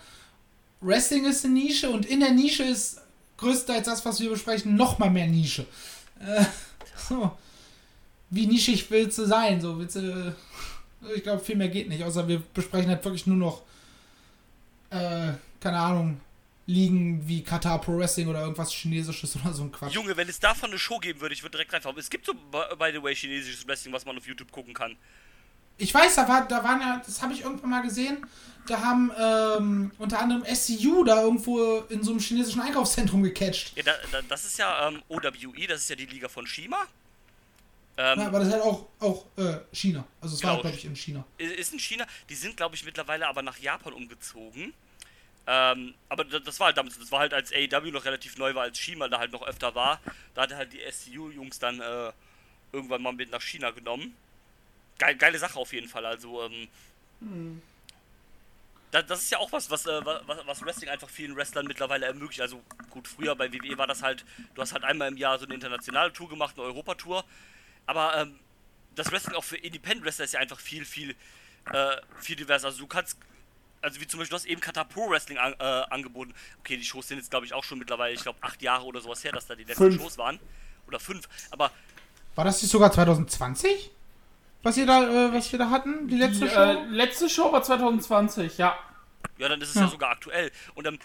Wrestling 0.80 1.24
ist 1.24 1.44
eine 1.44 1.54
Nische 1.54 1.90
und 1.90 2.06
in 2.06 2.20
der 2.20 2.30
Nische 2.30 2.62
ist 2.62 3.00
größtenteils 3.38 3.86
das, 3.86 4.04
was 4.04 4.20
wir 4.20 4.30
besprechen, 4.30 4.76
noch 4.76 4.98
mal 4.98 5.10
mehr 5.10 5.26
Nische. 5.26 5.66
Äh, 6.20 6.44
so. 7.08 7.36
Wie 8.30 8.46
nischig 8.46 8.90
willst 8.90 9.18
du 9.18 9.26
sein? 9.26 9.60
So, 9.60 9.78
willst 9.78 9.96
du, 9.96 10.34
ich 11.14 11.22
glaube, 11.22 11.44
viel 11.44 11.56
mehr 11.56 11.68
geht 11.68 11.88
nicht, 11.88 12.02
außer 12.02 12.26
wir 12.26 12.42
besprechen 12.52 12.88
halt 12.88 13.04
wirklich 13.04 13.26
nur 13.26 13.36
noch, 13.36 13.62
äh, 14.90 15.32
keine 15.60 15.78
Ahnung, 15.78 16.20
Ligen 16.66 17.28
wie 17.28 17.42
Qatar 17.42 17.80
Pro 17.80 17.98
Wrestling 17.98 18.28
oder 18.28 18.40
irgendwas 18.40 18.72
Chinesisches 18.72 19.36
oder 19.36 19.52
so 19.52 19.64
ein 19.64 19.72
Quatsch. 19.72 19.92
Junge, 19.92 20.16
wenn 20.16 20.28
es 20.28 20.40
davon 20.40 20.70
eine 20.70 20.78
Show 20.78 20.98
geben 20.98 21.20
würde, 21.20 21.34
ich 21.34 21.42
würde 21.42 21.52
direkt 21.52 21.72
reinfahren. 21.72 21.98
Es 21.98 22.08
gibt 22.08 22.24
so, 22.24 22.32
by 22.32 22.90
the 22.92 23.02
way, 23.02 23.14
chinesisches 23.14 23.66
Wrestling, 23.66 23.92
was 23.92 24.06
man 24.06 24.16
auf 24.16 24.26
YouTube 24.26 24.50
gucken 24.50 24.72
kann. 24.72 24.96
Ich 25.78 25.92
weiß, 25.92 26.14
da, 26.16 26.28
war, 26.28 26.46
da 26.46 26.62
waren 26.62 26.80
ja, 26.80 27.02
das 27.04 27.20
habe 27.22 27.32
ich 27.32 27.42
irgendwann 27.42 27.70
mal 27.70 27.82
gesehen, 27.82 28.24
da 28.68 28.80
haben 28.80 29.10
ähm, 29.18 29.90
unter 29.98 30.20
anderem 30.20 30.44
SCU 30.54 31.04
da 31.04 31.22
irgendwo 31.22 31.80
in 31.88 32.02
so 32.02 32.12
einem 32.12 32.20
chinesischen 32.20 32.60
Einkaufszentrum 32.62 33.22
gecatcht. 33.22 33.76
Ja, 33.76 33.82
da, 33.82 33.92
da, 34.12 34.22
das 34.22 34.44
ist 34.44 34.58
ja 34.58 34.88
ähm, 34.88 35.02
OWE, 35.08 35.66
das 35.68 35.82
ist 35.82 35.90
ja 35.90 35.96
die 35.96 36.06
Liga 36.06 36.28
von 36.28 36.46
Shima. 36.46 36.78
Ähm, 37.96 38.18
Ja, 38.20 38.26
aber 38.26 38.38
das 38.38 38.48
ist 38.48 38.54
halt 38.54 38.62
auch, 38.64 38.86
auch 39.00 39.24
äh, 39.36 39.58
China. 39.72 40.04
Also 40.20 40.34
es 40.36 40.42
war, 40.42 40.52
Genau. 40.52 40.62
glaube 40.62 40.76
ich, 40.76 40.84
in 40.84 40.96
China. 40.96 41.24
ist 41.38 41.72
in 41.72 41.78
China. 41.78 42.06
Die 42.28 42.34
sind, 42.34 42.56
glaube 42.56 42.74
ich, 42.74 42.84
mittlerweile 42.84 43.26
aber 43.28 43.42
nach 43.42 43.58
Japan 43.58 43.92
umgezogen. 43.92 44.72
Ähm, 45.46 45.94
aber 46.08 46.24
da- 46.24 46.38
das 46.38 46.58
war 46.58 46.68
halt 46.68 46.76
damals, 46.78 46.98
das 46.98 47.12
war 47.12 47.20
halt 47.20 47.34
als 47.34 47.52
AEW 47.52 47.90
noch 47.90 48.04
relativ 48.06 48.38
neu 48.38 48.54
war, 48.54 48.62
als 48.62 48.78
Shima 48.78 49.08
da 49.08 49.18
halt 49.18 49.30
noch 49.32 49.42
öfter 49.46 49.74
war. 49.74 50.00
Da 50.34 50.42
hatte 50.42 50.56
halt 50.56 50.72
die 50.72 50.80
SCU-Jungs 50.80 51.58
dann 51.58 51.80
äh, 51.80 52.12
irgendwann 52.72 53.02
mal 53.02 53.12
mit 53.12 53.30
nach 53.30 53.42
China 53.42 53.70
genommen. 53.70 54.16
Geil, 54.98 55.16
geile 55.16 55.38
Sache 55.38 55.58
auf 55.58 55.72
jeden 55.72 55.88
Fall. 55.88 56.06
Also, 56.06 56.42
ähm, 56.44 56.68
da, 58.94 59.02
das 59.02 59.22
ist 59.24 59.30
ja 59.30 59.38
auch 59.38 59.50
was, 59.50 59.68
was, 59.70 59.86
äh, 59.86 60.00
was, 60.04 60.46
was 60.46 60.62
Wrestling 60.62 60.88
einfach 60.88 61.08
vielen 61.08 61.34
Wrestlern 61.34 61.66
mittlerweile 61.66 62.06
ermöglicht. 62.06 62.40
Also 62.40 62.62
gut, 62.90 63.08
früher 63.08 63.34
bei 63.34 63.52
WWE 63.52 63.76
war 63.76 63.88
das 63.88 64.02
halt, 64.02 64.24
du 64.54 64.62
hast 64.62 64.72
halt 64.72 64.84
einmal 64.84 65.08
im 65.08 65.16
Jahr 65.16 65.36
so 65.36 65.46
eine 65.46 65.54
internationale 65.54 66.12
Tour 66.12 66.28
gemacht, 66.28 66.54
eine 66.56 66.64
Europatour. 66.64 67.24
Aber 67.86 68.16
ähm, 68.16 68.38
das 68.94 69.10
Wrestling 69.10 69.34
auch 69.34 69.42
für 69.42 69.56
Independent 69.56 70.06
Wrestler 70.06 70.26
ist 70.26 70.34
ja 70.34 70.40
einfach 70.40 70.60
viel, 70.60 70.84
viel, 70.84 71.16
äh, 71.72 71.96
viel 72.20 72.36
diverser. 72.36 72.68
Also 72.68 72.78
du 72.78 72.86
kannst, 72.86 73.18
also 73.82 74.00
wie 74.00 74.06
zum 74.06 74.20
Beispiel, 74.20 74.30
du 74.30 74.36
hast 74.36 74.46
eben 74.46 74.60
Pro 74.60 75.10
Wrestling 75.10 75.38
an, 75.38 75.54
äh, 75.58 75.64
angeboten. 75.90 76.32
Okay, 76.60 76.76
die 76.76 76.84
Shows 76.84 77.08
sind 77.08 77.18
jetzt 77.18 77.30
glaube 77.30 77.46
ich 77.46 77.52
auch 77.52 77.64
schon 77.64 77.80
mittlerweile, 77.80 78.14
ich 78.14 78.22
glaube 78.22 78.38
acht 78.42 78.62
Jahre 78.62 78.84
oder 78.84 79.00
sowas 79.00 79.24
her, 79.24 79.32
dass 79.32 79.46
da 79.46 79.56
die 79.56 79.64
letzten 79.64 79.90
Fünf. 79.90 80.00
Shows 80.00 80.18
waren. 80.18 80.38
Oder 80.86 81.00
fünf. 81.00 81.28
Aber 81.50 81.72
War 82.36 82.44
das 82.44 82.62
nicht 82.62 82.70
sogar 82.70 82.92
2020? 82.92 83.90
Was 84.64 84.76
ihr 84.78 84.86
da, 84.86 85.28
äh, 85.28 85.32
was 85.32 85.52
wir 85.52 85.58
da 85.58 85.70
hatten? 85.70 86.08
Die 86.08 86.16
letzte 86.16 86.46
Die 86.46 86.50
Show? 86.50 86.60
äh, 86.60 86.84
letzte 86.86 87.28
Show 87.28 87.52
war 87.52 87.62
2020, 87.62 88.58
ja. 88.58 88.76
ja, 89.38 89.48
dann 89.48 89.60
ist 89.60 89.68
es 89.68 89.74
Ja. 89.74 89.82
ja, 89.82 89.88
sogar 89.88 90.10
aktuell. 90.10 90.50
Und 90.74 90.86
ähm, 90.86 90.98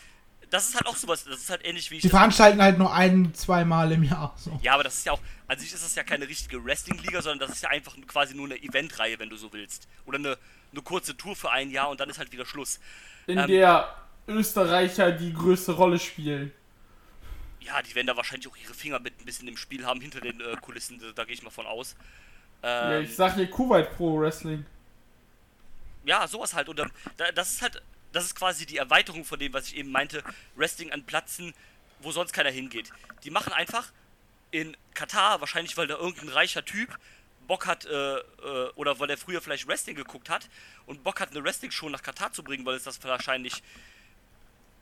das 0.50 0.70
ist 0.70 0.76
halt 0.76 0.88
auch 0.88 0.96
sowas, 0.96 1.26
das 1.26 1.42
ist 1.42 1.50
halt 1.50 1.64
ähnlich 1.66 1.92
wie 1.92 1.98
ich 1.98 2.02
Die 2.02 2.10
veranstalten 2.10 2.62
halt 2.62 2.80
nur 2.80 2.94
ein, 2.94 3.34
zweimal 3.36 3.92
im 3.92 4.04
Jahr. 4.04 4.34
So. 4.38 4.60
Ja, 4.64 4.74
aber 4.74 4.84
das 4.84 4.96
ist 4.96 5.06
ja 5.06 5.12
auch, 5.12 5.20
an 5.48 5.60
sich 5.60 5.74
ist 5.74 5.84
das 5.84 5.94
ja 5.96 6.04
keine 6.04 6.28
richtige 6.28 6.64
Wrestling-Liga, 6.64 7.22
sondern 7.22 7.48
das 7.48 7.58
ist 7.58 7.64
ja 7.64 7.70
einfach 7.70 7.96
quasi 8.08 8.34
nur 8.34 8.46
eine 8.46 8.56
Eventreihe, 8.56 9.20
wenn 9.20 9.30
du 9.30 9.36
so 9.36 9.54
willst. 9.54 9.88
Oder 10.06 10.18
eine, 10.18 10.38
eine 10.72 10.82
kurze 10.82 11.16
Tour 11.16 11.36
für 11.36 11.52
ein 11.52 11.70
Jahr 11.70 11.90
und 11.90 12.00
dann 12.00 12.10
ist 12.10 12.18
halt 12.18 12.32
wieder 12.32 12.46
Schluss. 12.46 12.80
In 13.28 13.38
Ähm, 13.38 13.48
der 13.48 13.94
Österreicher 14.28 15.12
die 15.12 15.34
größte 15.34 15.74
Rolle 15.74 16.00
spielen. 16.00 16.52
Ja, 17.60 17.82
die 17.82 17.94
werden 17.94 18.08
da 18.08 18.16
wahrscheinlich 18.16 18.48
auch 18.48 18.56
ihre 18.56 18.74
Finger 18.74 19.00
mit 19.00 19.20
ein 19.20 19.26
bisschen 19.26 19.48
im 19.48 19.58
Spiel 19.58 19.86
haben 19.86 20.00
hinter 20.02 20.22
den 20.22 20.40
äh, 20.40 20.56
Kulissen, 20.62 21.00
da, 21.00 21.12
da 21.14 21.26
gehe 21.26 21.34
ich 21.34 21.44
mal 21.44 21.50
von 21.50 21.68
aus. 21.68 21.96
Ja, 22.64 22.98
Ähm, 22.98 23.04
ich 23.04 23.16
sag 23.16 23.36
hier 23.36 23.50
Kuwait 23.50 23.96
Pro 23.96 24.20
Wrestling. 24.20 24.66
ja, 26.04 26.28
sowas 26.28 26.54
halt. 26.54 26.70
Und 26.70 26.80
da, 26.80 27.32
das 27.32 27.54
ist 27.54 27.62
halt, 27.62 27.82
das 28.12 28.26
ist 28.26 28.36
quasi 28.36 28.66
die 28.66 28.78
Erweiterung 28.78 29.24
von 29.26 29.40
dem, 29.40 29.54
was 29.54 29.68
ich 29.68 29.78
eben 29.78 29.92
meinte, 29.92 30.24
Wrestling 30.56 30.92
an 30.92 31.06
Plätzen, 31.06 31.54
wo 32.00 32.12
sonst 32.12 32.34
keiner 32.34 32.50
hingeht. 32.52 32.92
Die 33.24 33.30
machen 33.32 33.54
einfach 33.54 33.92
in 34.52 34.76
Katar, 34.94 35.42
wahrscheinlich 35.42 35.78
weil 35.78 35.88
da 35.88 35.96
irgendein 35.96 36.30
reicher 36.30 36.66
Typ 36.66 36.98
Bock 37.48 37.66
hat, 37.66 37.86
äh, 37.86 38.18
äh, 38.18 38.70
oder 38.76 39.00
weil 39.00 39.10
er 39.10 39.18
früher 39.18 39.42
vielleicht 39.42 39.68
Wrestling 39.68 39.96
geguckt 39.96 40.30
hat 40.30 40.48
und 40.86 41.04
Bock 41.04 41.20
hat, 41.20 41.32
eine 41.32 41.44
Wrestling-Show 41.44 41.90
nach 41.90 42.04
Katar 42.04 42.32
zu 42.32 42.44
bringen, 42.44 42.66
weil 42.66 42.76
es 42.76 42.84
das 42.84 43.04
wahrscheinlich 43.04 43.64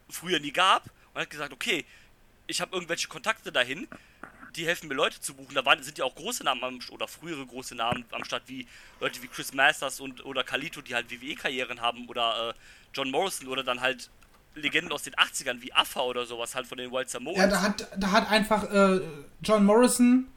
früher 0.09 0.39
nie 0.39 0.51
gab 0.51 0.84
und 1.13 1.21
hat 1.21 1.30
gesagt, 1.30 1.53
okay, 1.53 1.86
ich 2.45 2.59
habe 2.61 2.73
irgendwelche 2.75 3.07
Kontakte 3.07 3.51
dahin, 3.51 3.88
die 4.55 4.65
helfen 4.65 4.87
mir 4.87 4.95
Leute 4.95 5.19
zu 5.19 5.33
buchen. 5.33 5.53
Da 5.53 5.65
waren, 5.65 5.81
sind 5.83 5.97
ja 5.97 6.05
auch 6.05 6.15
große 6.15 6.43
Namen 6.43 6.63
am, 6.63 6.79
oder 6.89 7.07
frühere 7.07 7.45
große 7.45 7.75
Namen 7.75 8.05
am 8.11 8.23
Start, 8.23 8.43
wie 8.47 8.67
Leute 8.99 9.21
wie 9.21 9.27
Chris 9.27 9.53
Masters 9.53 9.99
und 9.99 10.25
oder 10.25 10.43
Kalito, 10.43 10.81
die 10.81 10.95
halt 10.95 11.09
WWE-Karrieren 11.11 11.81
haben, 11.81 12.07
oder 12.07 12.49
äh, 12.49 12.53
John 12.93 13.11
Morrison 13.11 13.47
oder 13.47 13.63
dann 13.63 13.81
halt 13.81 14.09
Legenden 14.55 14.91
aus 14.91 15.03
den 15.03 15.13
80ern 15.13 15.61
wie 15.61 15.71
Affa 15.73 16.01
oder 16.01 16.25
sowas, 16.25 16.55
halt 16.55 16.67
von 16.67 16.77
den 16.77 16.91
Wild 16.91 17.09
Samoans. 17.09 17.37
Ja, 17.37 17.47
da 17.47 17.61
hat, 17.61 17.87
da 17.97 18.11
hat 18.11 18.29
einfach 18.29 18.63
äh, 18.71 19.01
John 19.41 19.65
Morrison 19.65 20.27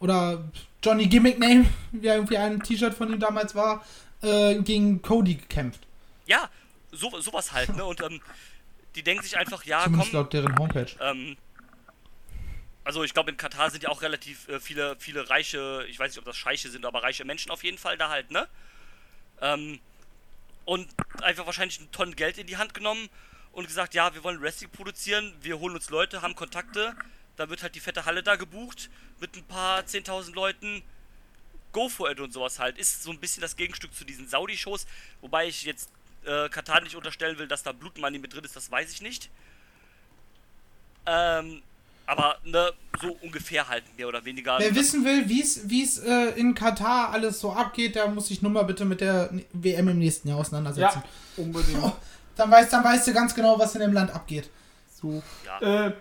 oder 0.00 0.44
Johnny 0.82 1.06
Gimmick 1.06 1.38
Name, 1.38 1.66
wie 1.92 2.06
irgendwie 2.06 2.36
ein 2.36 2.60
T-Shirt 2.60 2.94
von 2.94 3.12
ihm 3.12 3.20
damals 3.20 3.54
war, 3.54 3.84
äh, 4.22 4.56
gegen 4.62 5.00
Cody 5.02 5.34
gekämpft. 5.36 5.80
Ja, 6.26 6.48
so, 6.90 7.20
sowas 7.20 7.52
halt, 7.52 7.74
ne? 7.76 7.84
Und 7.84 8.00
ähm, 8.02 8.20
die 8.94 9.02
denken 9.02 9.22
sich 9.22 9.36
einfach, 9.36 9.64
ja, 9.64 9.84
Zumindest 9.84 10.10
komm, 10.10 10.20
laut 10.20 10.32
deren 10.32 10.58
Homepage. 10.58 10.90
ähm, 11.00 11.36
also 12.84 13.04
ich 13.04 13.14
glaube 13.14 13.30
in 13.30 13.36
Katar 13.36 13.70
sind 13.70 13.82
ja 13.82 13.88
auch 13.90 14.02
relativ 14.02 14.48
äh, 14.48 14.60
viele, 14.60 14.96
viele 14.98 15.28
reiche, 15.30 15.84
ich 15.88 15.98
weiß 15.98 16.12
nicht, 16.12 16.18
ob 16.18 16.24
das 16.24 16.36
Scheiche 16.36 16.70
sind, 16.70 16.84
aber 16.84 17.02
reiche 17.02 17.24
Menschen 17.24 17.50
auf 17.50 17.64
jeden 17.64 17.78
Fall 17.78 17.96
da 17.96 18.08
halt, 18.08 18.30
ne? 18.30 18.48
Ähm, 19.40 19.80
und 20.64 20.88
einfach 21.22 21.46
wahrscheinlich 21.46 21.80
eine 21.80 21.90
Tonne 21.90 22.14
Geld 22.14 22.38
in 22.38 22.46
die 22.46 22.56
Hand 22.56 22.74
genommen 22.74 23.08
und 23.52 23.66
gesagt, 23.66 23.94
ja, 23.94 24.14
wir 24.14 24.24
wollen 24.24 24.40
Wrestling 24.40 24.70
produzieren, 24.70 25.34
wir 25.42 25.58
holen 25.58 25.74
uns 25.74 25.90
Leute, 25.90 26.22
haben 26.22 26.34
Kontakte, 26.34 26.96
dann 27.36 27.50
wird 27.50 27.62
halt 27.62 27.74
die 27.74 27.80
fette 27.80 28.04
Halle 28.04 28.22
da 28.22 28.36
gebucht 28.36 28.90
mit 29.20 29.36
ein 29.36 29.44
paar 29.44 29.80
10.000 29.80 30.34
Leuten. 30.34 30.82
Go 31.72 31.88
for 31.88 32.10
it 32.10 32.20
und 32.20 32.32
sowas 32.32 32.58
halt. 32.58 32.76
Ist 32.78 33.02
so 33.02 33.10
ein 33.10 33.18
bisschen 33.18 33.40
das 33.40 33.56
Gegenstück 33.56 33.94
zu 33.94 34.04
diesen 34.04 34.28
Saudi-Shows, 34.28 34.86
wobei 35.22 35.48
ich 35.48 35.64
jetzt 35.64 35.90
äh, 36.24 36.48
Katar 36.50 36.82
nicht 36.82 36.96
unterstellen 36.96 37.38
will, 37.38 37.48
dass 37.48 37.62
da 37.62 37.72
Blutmoney 37.72 38.18
mit 38.18 38.34
drin 38.34 38.44
ist, 38.44 38.54
das 38.54 38.70
weiß 38.70 38.92
ich 38.92 39.00
nicht. 39.00 39.30
Ähm, 41.06 41.62
aber 42.06 42.36
ne, 42.44 42.72
so 43.00 43.16
ungefähr 43.22 43.68
halt 43.68 43.84
mehr 43.96 44.08
oder 44.08 44.24
weniger. 44.24 44.58
Wer 44.58 44.74
wissen 44.74 45.04
will, 45.04 45.28
wie 45.28 45.42
es 45.42 45.68
wie 45.68 45.82
es 45.82 45.98
äh, 45.98 46.30
in 46.36 46.54
Katar 46.54 47.10
alles 47.10 47.40
so 47.40 47.52
abgeht, 47.52 47.94
der 47.94 48.08
muss 48.08 48.28
sich 48.28 48.42
nur 48.42 48.50
mal 48.50 48.64
bitte 48.64 48.84
mit 48.84 49.00
der 49.00 49.30
WM 49.52 49.88
im 49.88 49.98
nächsten 49.98 50.28
Jahr 50.28 50.38
auseinandersetzen. 50.38 51.02
Ja, 51.36 51.42
unbedingt. 51.42 51.92
Dann 52.36 52.50
weißt, 52.50 52.72
dann 52.72 52.82
weißt 52.84 53.06
du 53.06 53.12
ganz 53.12 53.34
genau, 53.34 53.58
was 53.58 53.74
in 53.74 53.82
dem 53.82 53.92
Land 53.92 54.10
abgeht. 54.10 54.48
So. 55.00 55.22
Ja. 55.44 55.86
Äh, 55.86 55.92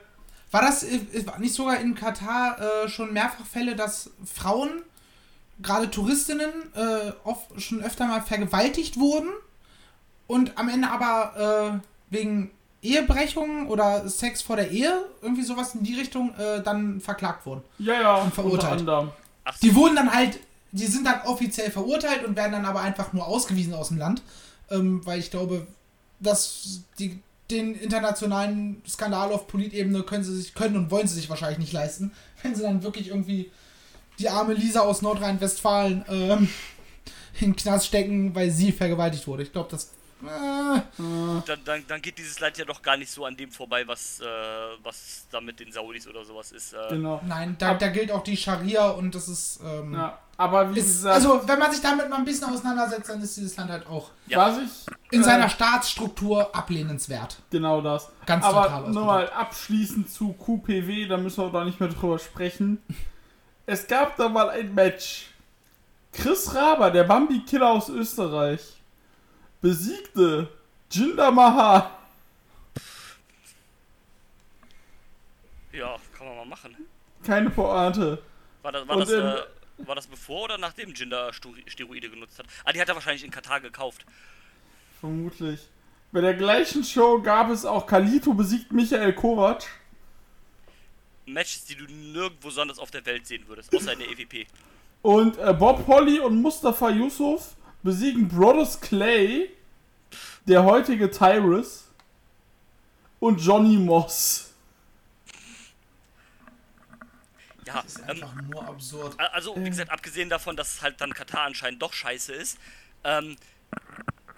War 0.52 0.62
das 0.62 0.84
äh, 0.84 1.26
war 1.26 1.40
nicht 1.40 1.54
sogar 1.54 1.80
in 1.80 1.96
Katar 1.96 2.58
äh, 2.60 2.90
schon 2.90 3.14
mehrfach 3.14 3.46
Fälle, 3.46 3.76
dass 3.76 4.12
Frauen, 4.26 4.82
gerade 5.62 5.90
Touristinnen, 5.92 6.52
äh, 6.74 7.12
oft, 7.24 7.62
schon 7.62 7.84
öfter 7.84 8.08
mal 8.08 8.22
vergewaltigt 8.22 8.98
wurden 8.98 9.30
und 10.28 10.58
am 10.58 10.70
Ende 10.70 10.90
aber 10.90 11.82
äh, 11.82 11.88
wegen 12.10 12.52
Ehebrechung 12.82 13.68
oder 13.68 14.08
Sex 14.10 14.42
vor 14.42 14.56
der 14.56 14.72
Ehe, 14.72 15.06
irgendwie 15.22 15.44
sowas 15.44 15.76
in 15.76 15.84
die 15.84 15.96
Richtung, 15.96 16.34
äh, 16.38 16.62
dann 16.64 17.00
verklagt 17.00 17.46
wurden. 17.46 17.62
ja, 17.80 18.02
ja, 18.02 18.16
Und 18.16 18.34
verurteilt. 18.34 18.88
Ach, 19.44 19.58
Die 19.60 19.76
wurden 19.76 19.96
dann 19.96 20.12
halt, 20.14 20.40
die 20.72 20.88
sind 20.88 21.06
dann 21.06 21.22
offiziell 21.26 21.72
verurteilt 21.72 22.26
und 22.26 22.36
werden 22.36 22.52
dann 22.54 22.66
aber 22.66 22.82
einfach 22.82 23.14
nur 23.14 23.28
ausgewiesen 23.28 23.74
aus 23.74 23.90
dem 23.90 23.98
Land, 23.98 24.22
ähm, 24.70 25.06
weil 25.06 25.20
ich 25.20 25.30
glaube, 25.32 25.68
dass 26.20 26.82
die 27.00 27.20
den 27.50 27.76
internationalen 27.76 28.82
Skandal 28.88 29.32
auf 29.34 29.48
Politebene 29.48 30.04
können 30.04 30.24
sie 30.24 30.36
sich 30.36 30.54
können 30.54 30.78
und 30.78 30.90
wollen 30.90 31.08
sie 31.08 31.16
sich 31.16 31.30
wahrscheinlich 31.30 31.60
nicht 31.60 31.74
leisten, 31.74 32.12
wenn 32.42 32.56
sie 32.56 32.62
dann 32.64 32.82
wirklich 32.84 33.10
irgendwie 33.10 33.52
die 34.20 34.30
arme 34.30 34.54
Lisa 34.54 34.82
aus 34.82 35.02
Nordrhein-Westfalen 35.02 36.06
ähm, 36.10 36.50
in 37.40 37.52
den 37.52 37.56
Knast 37.56 37.88
stecken, 37.88 38.34
weil 38.36 38.52
sie 38.52 38.72
vergewaltigt 38.72 39.28
wurde. 39.28 39.44
Ich 39.44 39.52
glaube, 39.52 39.70
das 39.70 39.92
dann, 40.28 41.60
dann, 41.66 41.84
dann 41.88 42.02
geht 42.02 42.18
dieses 42.18 42.40
Land 42.40 42.58
ja 42.58 42.66
doch 42.66 42.82
gar 42.82 42.98
nicht 42.98 43.12
so 43.12 43.26
an 43.26 43.36
dem 43.36 43.52
vorbei, 43.52 43.88
was, 43.88 44.20
äh, 44.20 44.26
was 44.84 45.28
da 45.32 45.42
mit 45.42 45.60
den 45.60 45.72
Saudis 45.72 46.08
oder 46.08 46.24
sowas 46.26 46.52
ist. 46.52 46.74
Äh, 46.74 46.78
Genau. 46.90 47.22
nein, 47.28 47.56
da, 47.60 47.74
da 47.74 47.88
gilt 47.90 48.12
auch 48.12 48.24
die 48.24 48.38
Scharia 48.38 48.90
und 48.90 49.14
das 49.16 49.28
ist, 49.28 49.60
ähm, 49.64 49.94
Ja, 49.94 50.20
aber 50.38 50.74
wie 50.74 50.80
ist 50.80 50.86
gesagt, 50.88 51.16
also 51.16 51.42
wenn 51.48 51.60
man 51.60 51.72
sich 51.72 51.82
damit 51.82 52.10
mal 52.10 52.18
ein 52.18 52.26
bisschen 52.26 52.50
auseinandersetzt, 52.54 53.10
dann 53.10 53.22
ist 53.22 53.36
dieses 53.38 53.56
Land 53.58 53.72
halt 53.72 53.88
auch 53.88 54.10
Ja. 54.28 54.38
was 54.40 54.58
ich 54.60 54.94
in 55.12 55.22
äh, 55.22 55.24
seiner 55.24 55.50
Staatsstruktur 55.50 56.56
ablehnenswert. 56.56 57.38
Genau 57.50 57.82
das. 57.82 58.10
Ganz 58.26 58.46
total 58.46 58.58
Aber 58.66 58.68
ausgedrückt. 58.74 58.94
nur 58.96 59.06
mal 59.06 59.30
abschließend 59.32 60.10
zu 60.10 60.34
QPW, 60.34 61.08
da 61.08 61.18
müssen 61.18 61.44
wir 61.44 61.52
da 61.52 61.64
nicht 61.64 61.80
mehr 61.80 61.90
drüber 61.90 62.20
sprechen. 62.20 62.82
Es 63.66 63.88
gab 63.88 64.18
da 64.18 64.28
mal 64.30 64.50
ein 64.50 64.74
Match. 64.74 65.28
Chris 66.14 66.54
Raber, 66.54 66.92
der 66.92 67.06
Bambi-Killer 67.06 67.70
aus 67.70 67.88
Österreich, 67.88 68.81
besiegte 69.62 70.50
Jinder 70.92 71.32
Mahal. 71.32 71.90
ja, 75.72 75.96
kann 76.18 76.28
man 76.28 76.36
mal 76.38 76.46
machen. 76.46 76.76
Keine 77.24 77.50
Pointe. 77.50 78.22
War 78.62 78.72
das, 78.72 78.88
war, 78.88 78.96
Und 78.96 79.02
das, 79.02 79.12
äh, 79.12 79.88
war 79.88 79.96
das 79.96 80.08
bevor 80.08 80.44
oder 80.44 80.58
nachdem 80.58 80.94
Jinder 80.94 81.32
Steroide 81.34 82.10
genutzt 82.10 82.40
hat? 82.40 82.46
Ah, 82.66 82.74
die 82.74 82.82
hat 82.82 82.90
er 82.90 82.96
wahrscheinlich 82.96 83.24
in 83.24 83.32
Katar 83.32 83.62
gekauft. 83.62 84.06
Vermutlich. 85.00 85.68
Bei 86.12 86.22
der 86.22 86.34
gleichen 86.34 86.84
Show 86.84 87.22
gab 87.22 87.50
es 87.50 87.66
auch 87.66 87.88
Kalito 87.88 88.34
besiegt 88.34 88.72
Michael 88.74 89.14
Kovac. 89.14 89.64
Matches, 91.26 91.66
die 91.66 91.76
du 91.76 91.86
nirgendwo 91.86 92.50
sonst 92.50 92.80
auf 92.80 92.92
der 92.92 93.06
Welt 93.06 93.26
sehen 93.26 93.48
würdest, 93.48 93.74
außer 93.74 93.94
in 93.94 94.00
der 94.00 94.10
E 94.10 94.14
EWP. 94.14 94.48
Und 95.02 95.38
äh, 95.38 95.54
Bob 95.54 95.88
Holly 95.88 96.20
und 96.20 96.42
Mustafa 96.42 96.90
Yusuf 96.90 97.56
besiegen 97.84 98.28
Brodus 98.28 98.80
Clay, 98.80 99.50
der 100.46 100.64
heutige 100.64 101.10
Tyrus, 101.10 101.86
und 103.20 103.40
Johnny 103.40 103.78
Moss. 103.78 104.54
Ja, 107.66 107.82
Das 107.84 107.96
ist 107.96 108.00
ähm, 108.00 108.10
einfach 108.10 108.34
nur 108.42 108.68
absurd. 108.68 109.20
also 109.20 109.56
wie 109.56 109.70
gesagt, 109.70 109.92
abgesehen 109.92 110.30
davon, 110.30 110.56
dass 110.56 110.76
es 110.76 110.82
halt 110.82 111.00
dann 111.00 111.14
Katar 111.14 111.44
anscheinend 111.46 111.82
doch 111.82 111.94
scheiße 111.94 112.34
ist, 112.34 112.58
ähm, 113.04 113.36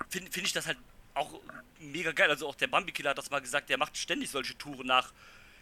finde 0.09 0.31
find 0.31 0.45
ich 0.47 0.53
das 0.53 0.67
halt 0.67 0.77
auch 1.13 1.39
mega 1.79 2.11
geil. 2.11 2.29
Also 2.29 2.47
auch 2.47 2.55
der 2.55 2.67
Bambi-Killer 2.67 3.11
hat 3.11 3.17
das 3.17 3.31
mal 3.31 3.39
gesagt, 3.39 3.69
der 3.69 3.77
macht 3.77 3.95
ständig 3.97 4.29
solche 4.29 4.57
Touren 4.57 4.87
nach, 4.87 5.13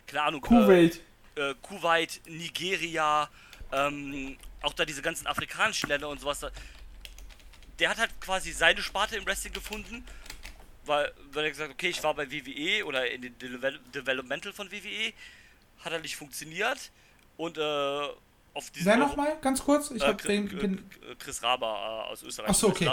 keine 0.07 0.23
Ahnung, 0.23 0.41
Kuwait. 0.41 1.01
äh, 1.36 1.53
Kuwait, 1.61 2.21
Nigeria, 2.27 3.29
ähm, 3.71 4.38
auch 4.63 4.73
da 4.73 4.84
diese 4.86 5.03
ganzen 5.03 5.27
afrikanischen 5.27 5.88
Länder 5.89 6.09
und 6.09 6.19
sowas. 6.19 6.39
Da, 6.39 6.49
der 7.82 7.89
hat 7.89 7.97
halt 7.97 8.21
quasi 8.21 8.51
seine 8.51 8.82
Sparte 8.82 9.17
im 9.17 9.25
Wrestling 9.25 9.53
gefunden, 9.53 10.05
weil, 10.86 11.11
weil 11.34 11.45
er 11.45 11.49
gesagt 11.49 11.69
hat, 11.69 11.75
okay, 11.75 11.89
ich 11.89 12.03
war 12.03 12.13
bei 12.13 12.32
WWE 12.32 12.86
oder 12.86 13.09
in 13.09 13.23
den 13.23 13.38
Devel 13.39 13.79
Developmental 13.93 14.53
von 14.53 14.71
WWE, 14.71 15.13
hat 15.84 15.91
er 15.91 15.99
nicht 15.99 16.15
funktioniert 16.15 16.91
und 17.38 17.57
äh, 17.57 17.61
auf 18.53 18.69
diesen 18.69 18.86
Wer 18.86 18.97
nochmal? 18.97 19.36
Ganz 19.41 19.63
kurz? 19.63 19.89
Ich 19.89 20.01
äh, 20.01 20.07
hab 20.07 20.19
Chris, 20.19 20.49
den, 20.49 20.89
Chris 21.17 21.41
Raber 21.41 22.05
äh, 22.07 22.11
aus 22.11 22.21
Österreich. 22.21 22.49
Ach 22.51 22.55
so, 22.55 22.69
okay. 22.69 22.91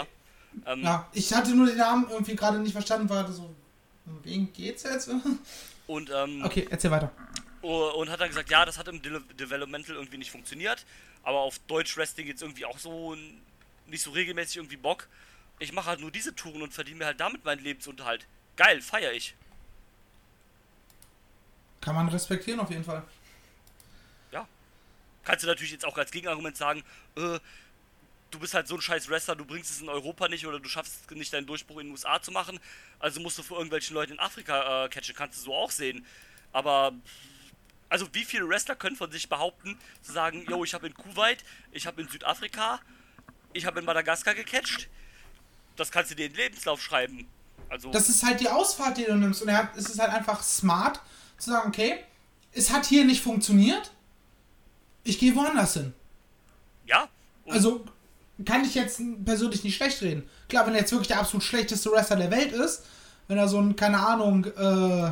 Ähm, 0.65 0.83
Ja, 0.83 1.07
ich 1.13 1.31
hatte 1.31 1.51
nur 1.51 1.67
den 1.67 1.77
Namen 1.77 2.07
irgendwie 2.09 2.35
gerade 2.35 2.57
nicht 2.57 2.71
verstanden, 2.71 3.07
war 3.09 3.31
so, 3.31 3.53
um 4.07 4.19
wen 4.23 4.51
geht's 4.51 4.83
jetzt? 4.83 5.09
Und, 5.87 6.09
ähm, 6.09 6.43
Okay, 6.43 6.67
erzähl 6.69 6.89
weiter. 6.89 7.11
Und 7.61 8.09
hat 8.09 8.21
dann 8.21 8.29
gesagt, 8.29 8.49
ja, 8.49 8.65
das 8.65 8.77
hat 8.79 8.87
im 8.87 9.01
De 9.01 9.21
Developmental 9.37 9.95
irgendwie 9.95 10.17
nicht 10.17 10.31
funktioniert, 10.31 10.85
aber 11.23 11.39
auf 11.39 11.59
Deutsch 11.67 11.95
Wrestling 11.97 12.25
jetzt 12.25 12.41
irgendwie 12.41 12.65
auch 12.65 12.79
so 12.79 13.15
nicht 13.89 14.03
so 14.03 14.11
regelmäßig 14.11 14.57
irgendwie 14.57 14.77
Bock. 14.77 15.07
Ich 15.59 15.71
mache 15.73 15.87
halt 15.87 15.99
nur 15.99 16.11
diese 16.11 16.35
Touren 16.35 16.61
und 16.61 16.73
verdiene 16.73 16.99
mir 16.99 17.05
halt 17.05 17.19
damit 17.19 17.43
meinen 17.43 17.63
Lebensunterhalt. 17.63 18.25
Geil, 18.55 18.81
feier 18.81 19.11
ich. 19.11 19.35
Kann 21.81 21.95
man 21.95 22.07
respektieren 22.09 22.59
auf 22.59 22.69
jeden 22.69 22.83
Fall. 22.83 23.03
Kannst 25.29 25.43
du 25.43 25.47
natürlich 25.47 25.71
jetzt 25.71 25.85
auch 25.85 25.95
als 25.95 26.09
Gegenargument 26.09 26.57
sagen, 26.57 26.83
äh, 27.15 27.39
du 28.31 28.39
bist 28.39 28.55
halt 28.55 28.67
so 28.67 28.73
ein 28.73 28.81
scheiß 28.81 29.09
Wrestler, 29.09 29.35
du 29.35 29.45
bringst 29.45 29.69
es 29.69 29.79
in 29.79 29.87
Europa 29.87 30.27
nicht 30.27 30.47
oder 30.47 30.59
du 30.59 30.67
schaffst 30.67 31.03
es 31.05 31.15
nicht, 31.15 31.31
deinen 31.31 31.45
Durchbruch 31.45 31.77
in 31.77 31.85
den 31.85 31.91
USA 31.91 32.19
zu 32.19 32.31
machen, 32.31 32.59
also 32.97 33.19
musst 33.19 33.37
du 33.37 33.43
für 33.43 33.53
irgendwelchen 33.53 33.93
Leuten 33.93 34.13
in 34.13 34.19
Afrika 34.19 34.85
äh, 34.85 34.89
catchen, 34.89 35.13
kannst 35.13 35.37
du 35.37 35.43
so 35.43 35.53
auch 35.53 35.69
sehen. 35.69 36.03
Aber, 36.51 36.93
also 37.89 38.07
wie 38.13 38.25
viele 38.25 38.49
Wrestler 38.49 38.75
können 38.75 38.95
von 38.95 39.11
sich 39.11 39.29
behaupten, 39.29 39.77
zu 40.01 40.11
sagen, 40.13 40.47
yo, 40.49 40.63
ich 40.63 40.73
habe 40.73 40.87
in 40.87 40.95
Kuwait, 40.95 41.45
ich 41.71 41.85
habe 41.85 42.01
in 42.01 42.07
Südafrika, 42.07 42.79
ich 43.53 43.65
habe 43.65 43.79
in 43.79 43.85
Madagaskar 43.85 44.33
gecatcht? 44.35 44.87
Das 45.75 45.91
kannst 45.91 46.11
du 46.11 46.15
dir 46.15 46.25
in 46.27 46.33
den 46.33 46.37
Lebenslauf 46.37 46.81
schreiben. 46.81 47.27
Also, 47.69 47.91
Das 47.91 48.09
ist 48.09 48.23
halt 48.23 48.39
die 48.39 48.49
Ausfahrt, 48.49 48.97
die 48.97 49.05
du 49.05 49.15
nimmst. 49.15 49.41
Und 49.41 49.49
er 49.49 49.57
hat, 49.57 49.77
es 49.77 49.89
ist 49.89 49.99
halt 49.99 50.11
einfach 50.11 50.43
smart 50.43 50.99
zu 51.37 51.51
sagen, 51.51 51.67
okay, 51.69 52.03
es 52.51 52.71
hat 52.71 52.85
hier 52.85 53.05
nicht 53.05 53.21
funktioniert, 53.21 53.91
ich 55.03 55.19
gehe 55.19 55.35
woanders 55.35 55.73
hin. 55.73 55.93
ja. 56.85 57.07
Also 57.47 57.83
kann 58.45 58.63
ich 58.63 58.75
jetzt 58.75 59.01
persönlich 59.25 59.63
nicht 59.63 59.75
schlecht 59.75 60.01
reden. 60.03 60.29
Klar, 60.49 60.67
wenn 60.67 60.73
er 60.75 60.81
jetzt 60.81 60.91
wirklich 60.91 61.07
der 61.07 61.19
absolut 61.19 61.43
schlechteste 61.43 61.91
Wrestler 61.91 62.17
der 62.17 62.29
Welt 62.31 62.51
ist, 62.51 62.83
wenn 63.27 63.37
er 63.39 63.47
so 63.47 63.59
ein, 63.59 63.75
keine 63.75 63.99
Ahnung, 63.99 64.45
äh, 64.45 65.11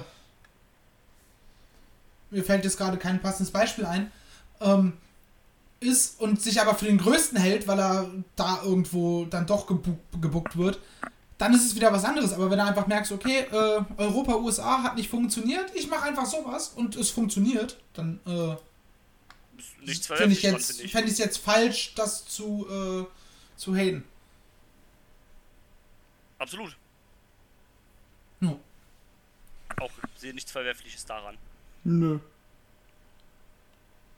mir 2.29 2.43
fällt 2.43 2.63
jetzt 2.63 2.77
gerade 2.77 2.97
kein 2.97 3.21
passendes 3.21 3.51
Beispiel 3.51 3.85
ein, 3.85 4.11
ähm, 4.61 4.93
ist 5.79 6.19
und 6.19 6.41
sich 6.41 6.59
aber 6.61 6.75
für 6.75 6.85
den 6.85 6.97
Größten 6.97 7.37
hält, 7.37 7.67
weil 7.67 7.79
er 7.79 8.11
da 8.35 8.61
irgendwo 8.63 9.25
dann 9.25 9.45
doch 9.45 9.67
gebu 9.67 9.95
gebuckt 10.19 10.57
wird, 10.57 10.79
dann 11.37 11.53
ist 11.53 11.65
es 11.65 11.75
wieder 11.75 11.93
was 11.93 12.03
anderes. 12.03 12.33
Aber 12.33 12.49
wenn 12.49 12.59
er 12.59 12.65
einfach 12.65 12.87
merkt, 12.87 13.11
okay, 13.11 13.45
äh, 13.51 13.81
Europa, 13.97 14.35
USA 14.35 14.83
hat 14.83 14.95
nicht 14.95 15.09
funktioniert, 15.09 15.71
ich 15.75 15.87
mache 15.87 16.03
einfach 16.03 16.25
sowas 16.25 16.69
und 16.69 16.95
es 16.95 17.11
funktioniert, 17.11 17.77
dann 17.93 18.19
äh, 18.25 18.55
finde 19.85 20.33
ich 20.33 20.41
dran, 20.41 20.57
jetzt, 20.57 20.81
es 20.81 21.17
jetzt 21.17 21.37
falsch, 21.37 21.93
das 21.95 22.25
zu, 22.25 22.67
äh, 22.69 23.05
zu 23.57 23.75
haten. 23.75 24.03
Absolut. 26.39 26.75
No. 28.39 28.59
Auch 29.79 29.91
sehe 30.15 30.33
nichts 30.33 30.51
Verwerfliches 30.51 31.05
daran. 31.05 31.37
Nö. 31.83 32.19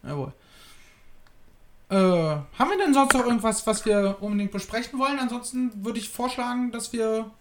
Jawohl. 0.04 0.34
Äh, 1.90 1.96
haben 1.96 2.70
wir 2.70 2.78
denn 2.78 2.94
sonst 2.94 3.14
noch 3.14 3.26
irgendwas, 3.26 3.66
was 3.66 3.86
wir 3.86 4.18
unbedingt 4.22 4.52
besprechen 4.52 5.00
wollen? 5.00 5.20
Ansonsten 5.20 5.84
würde 5.84 6.00
ich 6.00 6.10
vorschlagen, 6.10 6.72
dass 6.72 6.94
wir 6.94 7.32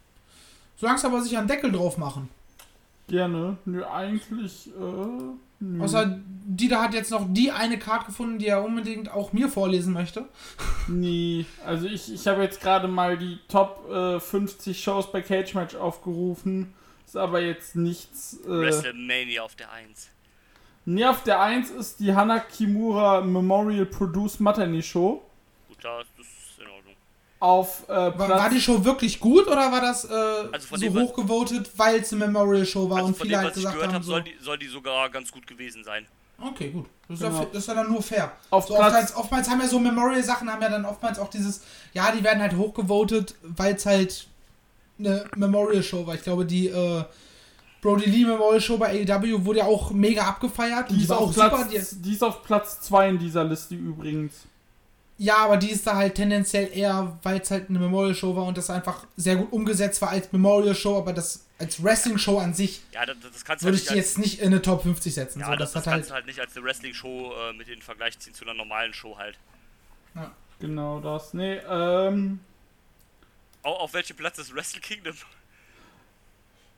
so 0.77 0.87
langsam 0.87 1.13
aber 1.13 1.23
sicher 1.23 1.39
einen 1.39 1.49
Deckel 1.49 1.71
drauf 1.71 1.99
machen. 1.99 2.29
Gerne. 3.09 3.59
Nö, 3.65 3.85
eigentlich, 3.85 4.69
äh. 4.69 5.35
Nö. 5.61 5.83
Außer 5.83 6.21
Dieter 6.45 6.81
hat 6.81 6.95
jetzt 6.95 7.11
noch 7.11 7.27
die 7.29 7.51
eine 7.51 7.79
Card 7.79 8.07
gefunden, 8.07 8.39
die 8.39 8.47
er 8.47 8.65
unbedingt 8.65 9.11
auch 9.11 9.33
mir 9.33 9.49
vorlesen 9.49 9.93
möchte. 9.93 10.25
Nee, 10.87 11.47
also 11.67 11.87
ich, 11.87 12.13
ich 12.13 12.29
habe 12.29 12.43
jetzt 12.43 12.61
gerade 12.61 12.87
mal 12.87 13.19
die 13.19 13.41
Top 13.49 13.91
äh, 13.91 14.21
50 14.21 14.81
Shows 14.81 15.11
bei 15.11 15.21
Cage 15.21 15.55
Match 15.55 15.75
aufgerufen. 15.75 16.75
Ist 17.05 17.17
aber 17.17 17.41
jetzt 17.41 17.75
nichts. 17.75 18.39
Äh, 18.45 18.51
WrestleMania 18.51 19.43
auf 19.43 19.57
der 19.57 19.73
1. 19.73 20.11
nee, 20.95 21.05
auf 21.05 21.23
der 21.23 21.41
1 21.41 21.71
ist 21.71 22.01
die 22.01 22.15
Hana 22.15 22.41
Kimura 22.41 23.21
Memorial 23.21 23.87
Produce 23.87 24.41
Matani 24.41 24.83
Show. 24.83 25.23
Gut, 25.69 25.79
da 25.83 26.01
ist 26.01 26.11
das 26.17 26.27
ist 26.27 26.59
in 26.61 26.67
Ordnung. 26.67 26.95
Auf 27.41 27.89
äh, 27.89 27.93
War, 28.19 28.29
war 28.29 28.51
die 28.51 28.61
Show 28.61 28.85
wirklich 28.85 29.21
gut 29.21 29.47
oder 29.47 29.71
war 29.71 29.81
das 29.81 30.05
äh, 30.05 30.09
Also 30.53 30.67
so 30.71 30.77
dem, 30.77 30.95
hochgevotet, 30.95 31.71
weil 31.77 32.01
es 32.01 32.13
eine 32.13 32.27
Memorial-Show 32.27 32.89
war 32.91 32.97
Also 32.99 33.09
und 33.09 33.17
von 33.17 33.27
viele 33.27 33.39
dem, 33.39 33.45
halt 33.45 33.51
was 33.51 33.57
ich 33.57 33.63
gesagt 33.63 33.75
gehört 33.77 33.89
haben, 33.89 33.95
habe, 33.95 34.05
so, 34.05 34.11
soll, 34.13 34.23
die, 34.25 34.35
soll 34.41 34.59
die 34.59 34.67
sogar 34.67 35.09
ganz 35.11 35.31
gut 35.31 35.47
gewesen 35.47 35.85
sein. 35.85 36.07
Okay, 36.41 36.71
gut. 36.71 36.87
Das 37.09 37.21
ist, 37.21 37.27
Genau. 37.27 37.39
ja, 37.41 37.47
das 37.53 37.63
ist 37.63 37.69
ja 37.69 37.75
dann 37.75 37.89
nur 37.93 38.03
fair. 38.03 38.33
Auf 38.51 38.67
so 38.67 38.75
Platz- 38.75 38.87
oftmals, 38.87 39.17
oftmals 39.17 39.51
haben 39.51 39.61
ja 39.61 39.67
so 39.69 39.79
Memorial-Sachen, 39.79 40.51
haben 40.53 40.63
ja 40.63 40.69
dann 40.69 40.85
oftmals 40.85 41.19
auch 41.19 41.29
dieses, 41.31 41.63
ja, 41.93 42.11
die 42.13 42.23
werden 42.25 42.41
halt 42.41 42.57
hochgevotet, 42.57 43.35
weil 43.43 43.75
es 43.75 43.87
halt 43.87 44.27
eine 44.99 45.25
Memorial-Show 45.37 46.07
war. 46.07 46.15
Ich 46.17 46.23
glaube, 46.23 46.45
die 46.45 46.69
äh, 46.69 47.05
Brody 47.81 48.07
Lee 48.11 48.25
Memorial-Show 48.25 48.77
bei 48.79 49.07
AEW 49.09 49.45
wurde 49.45 49.61
ja 49.61 49.67
auch 49.67 49.91
mega 49.93 50.23
abgefeiert. 50.27 50.91
und 50.91 50.97
die, 50.97 51.03
ist 51.03 51.09
war 51.09 51.19
auf 51.19 51.29
auch 51.31 51.33
super. 51.33 51.49
Platz, 51.69 51.91
Die, 51.91 52.03
die 52.03 52.13
ist 52.13 52.25
auf 52.25 52.43
Platz 52.43 52.81
2 52.83 53.09
in 53.11 53.19
dieser 53.19 53.45
Liste 53.45 53.75
übrigens. 53.77 54.35
ja, 55.19 55.37
aber 55.39 55.57
die 55.57 55.71
ist 55.71 55.87
da 55.87 55.95
halt 55.97 56.15
tendenziell 56.17 56.71
eher, 56.77 57.17
weil 57.23 57.41
es 57.41 57.51
halt 57.51 57.69
eine 57.69 57.79
Memorial-Show 57.79 58.35
war 58.37 58.45
und 58.47 58.59
das 58.59 58.69
einfach 58.71 59.05
sehr 59.17 59.37
gut 59.37 59.53
umgesetzt 59.53 60.01
war 60.03 60.11
als 60.11 60.33
Memorial-Show, 60.33 60.97
aber 60.99 61.13
das 61.13 61.45
als 61.61 61.83
Wrestling-Show 61.83 62.39
an 62.39 62.55
sich 62.55 62.83
Ja, 62.93 63.05
das, 63.07 63.17
das 63.21 63.45
kannst 63.45 63.63
du 63.63 63.67
würde 63.67 63.77
halt 63.79 63.85
ich 63.85 63.91
nicht 63.91 63.99
als, 63.99 64.09
jetzt 64.11 64.19
nicht 64.19 64.41
in 64.41 64.47
eine 64.49 64.63
Top 64.63 64.83
50 64.83 65.13
setzen. 65.15 65.41
ja, 65.41 65.47
so, 65.47 65.53
das, 65.53 65.73
das, 65.73 65.73
das 65.73 65.85
kannst 65.85 65.95
halt. 65.95 66.11
du 66.11 66.15
halt 66.15 66.27
nicht 66.27 66.41
als 66.41 66.57
eine 66.57 66.65
Wrestling-Show 66.65 67.33
äh, 67.33 67.53
mit 67.53 67.67
in 67.69 67.75
den 67.75 67.83
Vergleich 67.83 68.19
ziehen 68.19 68.35
zu 68.35 68.45
einer 68.45 68.55
normalen 68.55 68.93
Show 68.93 69.17
halt. 69.19 69.37
Genau 70.61 70.99
das. 71.01 71.35
Nee, 71.35 71.59
ähm. 71.71 72.41
Au- 73.63 73.75
auf 73.77 73.93
welchem 73.95 74.17
Platz 74.17 74.39
ist 74.39 74.53
Wrestle 74.55 74.81
Kingdom? 74.81 75.15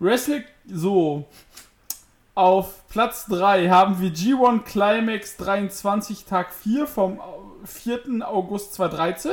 Wrestle. 0.01 0.45
So. 0.67 1.27
Auf 2.35 2.87
Platz 2.89 3.27
3 3.27 3.69
haben 3.69 4.01
wir 4.01 4.11
G1 4.11 4.61
Climax 4.61 5.37
23 5.37 6.25
Tag 6.25 6.53
4 6.55 6.87
vom 6.87 7.21
au- 7.21 7.53
4. 7.65 8.27
August 8.27 8.75
2013. 8.75 9.33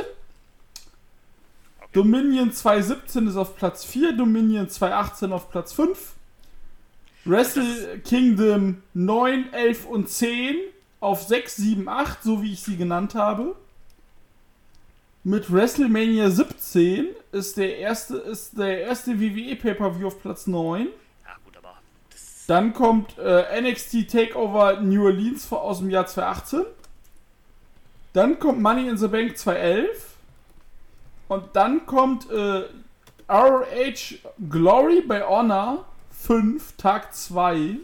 Dominion 1.92 2.52
217 2.52 3.28
ist 3.28 3.36
auf 3.36 3.56
Platz 3.56 3.82
4, 3.84 4.12
Dominion 4.14 4.68
218 4.68 5.32
auf 5.32 5.50
Platz 5.50 5.72
5. 5.72 6.12
Wrestle 7.24 7.98
Kingdom 8.00 8.82
9, 8.92 9.52
11 9.54 9.86
und 9.86 10.08
10 10.10 10.56
auf 11.00 11.22
6, 11.22 11.56
7, 11.56 11.88
8, 11.88 12.22
so 12.22 12.42
wie 12.42 12.52
ich 12.52 12.62
sie 12.62 12.76
genannt 12.76 13.14
habe. 13.14 13.56
Mit 15.28 15.52
WrestleMania 15.52 16.30
17 16.30 17.08
ist 17.32 17.58
der 17.58 17.76
erste, 17.76 18.16
ist 18.16 18.56
der 18.56 18.80
erste 18.80 19.20
WWE 19.20 19.56
Pay-Per-View 19.56 20.06
auf 20.06 20.22
Platz 20.22 20.46
9. 20.46 20.86
Ja, 20.86 20.90
aber 21.26 21.52
das. 22.10 22.46
Dann 22.46 22.72
kommt 22.72 23.18
äh, 23.18 23.60
NXT 23.60 24.10
Takeover 24.10 24.80
New 24.80 25.04
Orleans 25.04 25.52
aus 25.52 25.80
dem 25.80 25.90
Jahr 25.90 26.06
2018. 26.06 26.62
Dann 28.14 28.38
kommt 28.38 28.62
Money 28.62 28.88
in 28.88 28.96
the 28.96 29.06
Bank 29.06 29.36
2011. 29.36 30.14
Und 31.28 31.44
dann 31.52 31.84
kommt 31.84 32.30
äh, 32.30 32.62
ROH 33.28 34.14
Glory 34.48 35.02
bei 35.02 35.26
Honor 35.26 35.84
5, 36.10 36.72
Tag 36.78 37.14
2. 37.14 37.80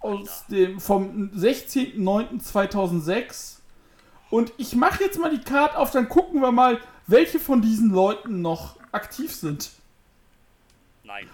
Aus 0.00 0.44
dem, 0.50 0.80
vom 0.80 1.30
16.09.2006. 1.34 3.55
Und 4.30 4.52
ich 4.56 4.74
mache 4.74 5.04
jetzt 5.04 5.18
mal 5.18 5.30
die 5.30 5.42
Card 5.42 5.76
auf, 5.76 5.90
dann 5.90 6.08
gucken 6.08 6.40
wir 6.40 6.52
mal, 6.52 6.80
welche 7.06 7.38
von 7.38 7.62
diesen 7.62 7.90
Leuten 7.90 8.42
noch 8.42 8.76
aktiv 8.92 9.34
sind. 9.34 9.70
Nein. 11.04 11.28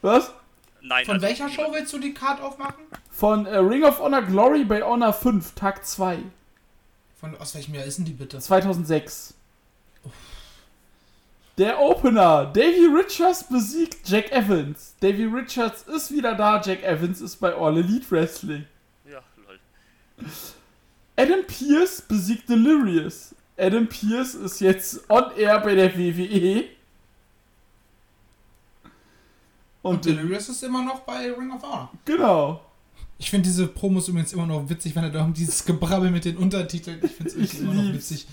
Was? 0.00 0.32
Nein. 0.80 1.04
Von 1.04 1.14
also- 1.14 1.26
welcher 1.26 1.48
Show 1.48 1.72
willst 1.72 1.92
du 1.92 1.98
die 1.98 2.14
Card 2.14 2.40
aufmachen? 2.40 2.84
Von 3.10 3.46
äh, 3.46 3.56
Ring 3.58 3.84
of 3.84 3.98
Honor 4.00 4.22
Glory 4.22 4.64
bei 4.64 4.82
Honor 4.82 5.12
5, 5.12 5.54
Tag 5.54 5.84
2, 5.84 6.18
Von, 7.20 7.36
aus 7.38 7.54
welchem 7.54 7.74
Jahr 7.74 7.84
ist 7.84 7.98
denn 7.98 8.04
die 8.04 8.12
bitte? 8.12 8.38
2006. 8.38 9.34
Der 11.58 11.78
Opener, 11.80 12.46
Davey 12.46 12.86
Richards 12.86 13.44
besiegt 13.44 14.08
Jack 14.08 14.32
Evans. 14.32 14.94
Davey 15.00 15.26
Richards 15.26 15.82
ist 15.82 16.10
wieder 16.10 16.34
da, 16.34 16.60
Jack 16.60 16.82
Evans 16.82 17.20
ist 17.20 17.36
bei 17.36 17.54
All 17.54 17.76
Elite 17.76 18.10
Wrestling. 18.10 18.64
Ja, 19.04 19.20
lol. 19.46 19.60
Adam 21.16 21.44
Pierce 21.46 22.02
besiegt 22.02 22.48
Delirious. 22.48 23.34
Adam 23.56 23.86
Pierce 23.86 24.34
ist 24.34 24.60
jetzt 24.60 25.08
on 25.10 25.24
air 25.36 25.60
bei 25.60 25.74
der 25.74 25.96
WWE. 25.96 26.64
Und, 29.82 29.94
Und 29.96 30.04
Delirious 30.04 30.48
ist 30.48 30.62
immer 30.62 30.84
noch 30.84 31.00
bei 31.00 31.30
Ring 31.32 31.50
of 31.52 31.62
Honor. 31.62 31.90
genau. 32.04 32.64
Ich 33.18 33.30
finde 33.30 33.48
diese 33.48 33.68
Promos 33.68 34.08
übrigens 34.08 34.32
immer 34.32 34.46
noch 34.46 34.68
witzig, 34.68 34.96
wenn 34.96 35.04
er 35.04 35.10
da 35.10 35.22
um 35.24 35.32
dieses 35.32 35.64
Gebrabbel 35.64 36.10
mit 36.10 36.24
den 36.24 36.36
Untertiteln. 36.36 36.98
Ich 37.04 37.12
finde 37.12 37.44
es 37.44 37.54
immer 37.54 37.72
noch 37.74 37.82
lieb's. 37.84 38.10
witzig. 38.10 38.26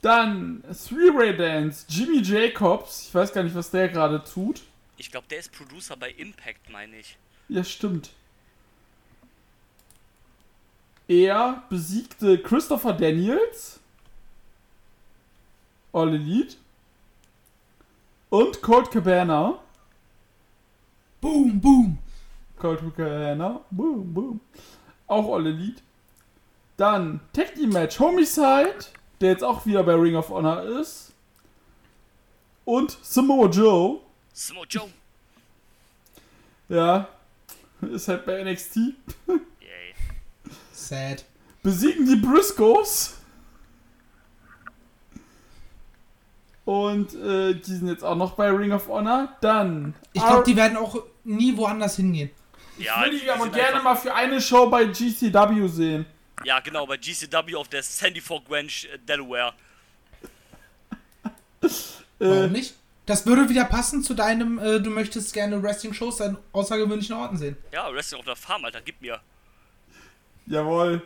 Dann 0.00 0.64
Three-Way 0.64 1.36
Dance, 1.36 1.86
Jimmy 1.88 2.20
Jacobs. 2.20 3.06
Ich 3.06 3.14
weiß 3.14 3.32
gar 3.32 3.44
nicht, 3.44 3.54
was 3.54 3.70
der 3.70 3.88
gerade 3.88 4.24
tut. 4.24 4.62
Ich 4.96 5.12
glaube, 5.12 5.28
der 5.30 5.38
ist 5.38 5.52
Producer 5.52 5.96
bei 5.96 6.10
Impact, 6.10 6.68
meine 6.70 6.98
ich. 6.98 7.16
Ja, 7.48 7.62
stimmt. 7.62 8.10
Er 11.12 11.62
besiegte 11.68 12.38
Christopher 12.38 12.94
Daniels. 12.94 13.80
All 15.92 16.14
Elite. 16.14 16.56
Und 18.30 18.62
Colt 18.62 18.90
Cabana. 18.90 19.58
Boom, 21.20 21.60
boom. 21.60 21.98
Colt 22.58 22.80
Cabana. 22.96 23.60
Boom, 23.70 24.14
boom. 24.14 24.40
Auch 25.06 25.34
All 25.34 25.46
Elite. 25.48 25.82
Dann 26.78 27.20
Tag 27.34 27.56
Team 27.56 27.68
Match 27.68 28.00
Homicide, 28.00 28.86
der 29.20 29.32
jetzt 29.32 29.44
auch 29.44 29.66
wieder 29.66 29.82
bei 29.82 29.92
Ring 29.92 30.16
of 30.16 30.30
Honor 30.30 30.62
ist. 30.62 31.12
Und 32.64 32.96
Samoa 33.02 33.50
Joe. 33.50 34.00
Smo 34.34 34.64
Joe. 34.66 34.88
Ja. 36.70 37.06
Ist 37.82 38.08
halt 38.08 38.24
bei 38.24 38.42
NXT. 38.42 38.78
Sad. 40.92 41.24
Besiegen 41.62 42.06
die 42.06 42.16
Briscoes. 42.16 43.14
Und 46.66 47.14
äh, 47.14 47.54
die 47.54 47.74
sind 47.74 47.88
jetzt 47.88 48.04
auch 48.04 48.14
noch 48.14 48.34
bei 48.34 48.50
Ring 48.50 48.72
of 48.72 48.88
Honor. 48.88 49.34
Dann. 49.40 49.94
Ich 50.12 50.22
glaube, 50.22 50.44
die 50.44 50.54
werden 50.54 50.76
auch 50.76 50.96
nie 51.24 51.56
woanders 51.56 51.96
hingehen. 51.96 52.30
Ja, 52.76 53.00
würde 53.00 53.10
die 53.12 53.16
ich 53.24 53.32
aber 53.32 53.48
gerne 53.48 53.80
mal 53.82 53.94
für 53.96 54.14
eine 54.14 54.40
Show 54.40 54.68
bei 54.68 54.84
GCW 54.84 55.66
sehen. 55.68 56.04
Ja, 56.44 56.60
genau, 56.60 56.86
bei 56.86 56.98
GCW 56.98 57.54
auf 57.56 57.68
der 57.68 57.82
Sandy 57.82 58.20
Fork 58.20 58.44
Ranch, 58.50 58.86
äh, 58.92 58.98
Delaware. 58.98 59.54
Warum 62.18 62.44
Äh, 62.44 62.48
nicht? 62.48 62.74
Das 63.06 63.24
würde 63.26 63.48
wieder 63.48 63.64
passen 63.64 64.02
zu 64.02 64.12
deinem, 64.14 64.58
äh, 64.58 64.78
du 64.80 64.90
möchtest 64.90 65.32
gerne 65.32 65.62
Wrestling-Shows 65.62 66.20
an 66.20 66.36
außergewöhnlichen 66.52 67.16
Orten 67.16 67.36
sehen. 67.38 67.56
Ja, 67.72 67.90
Wrestling 67.92 68.20
auf 68.20 68.26
der 68.26 68.36
Farm, 68.36 68.64
Alter, 68.64 68.80
gib 68.82 69.00
mir. 69.00 69.20
Jawohl. 70.46 71.02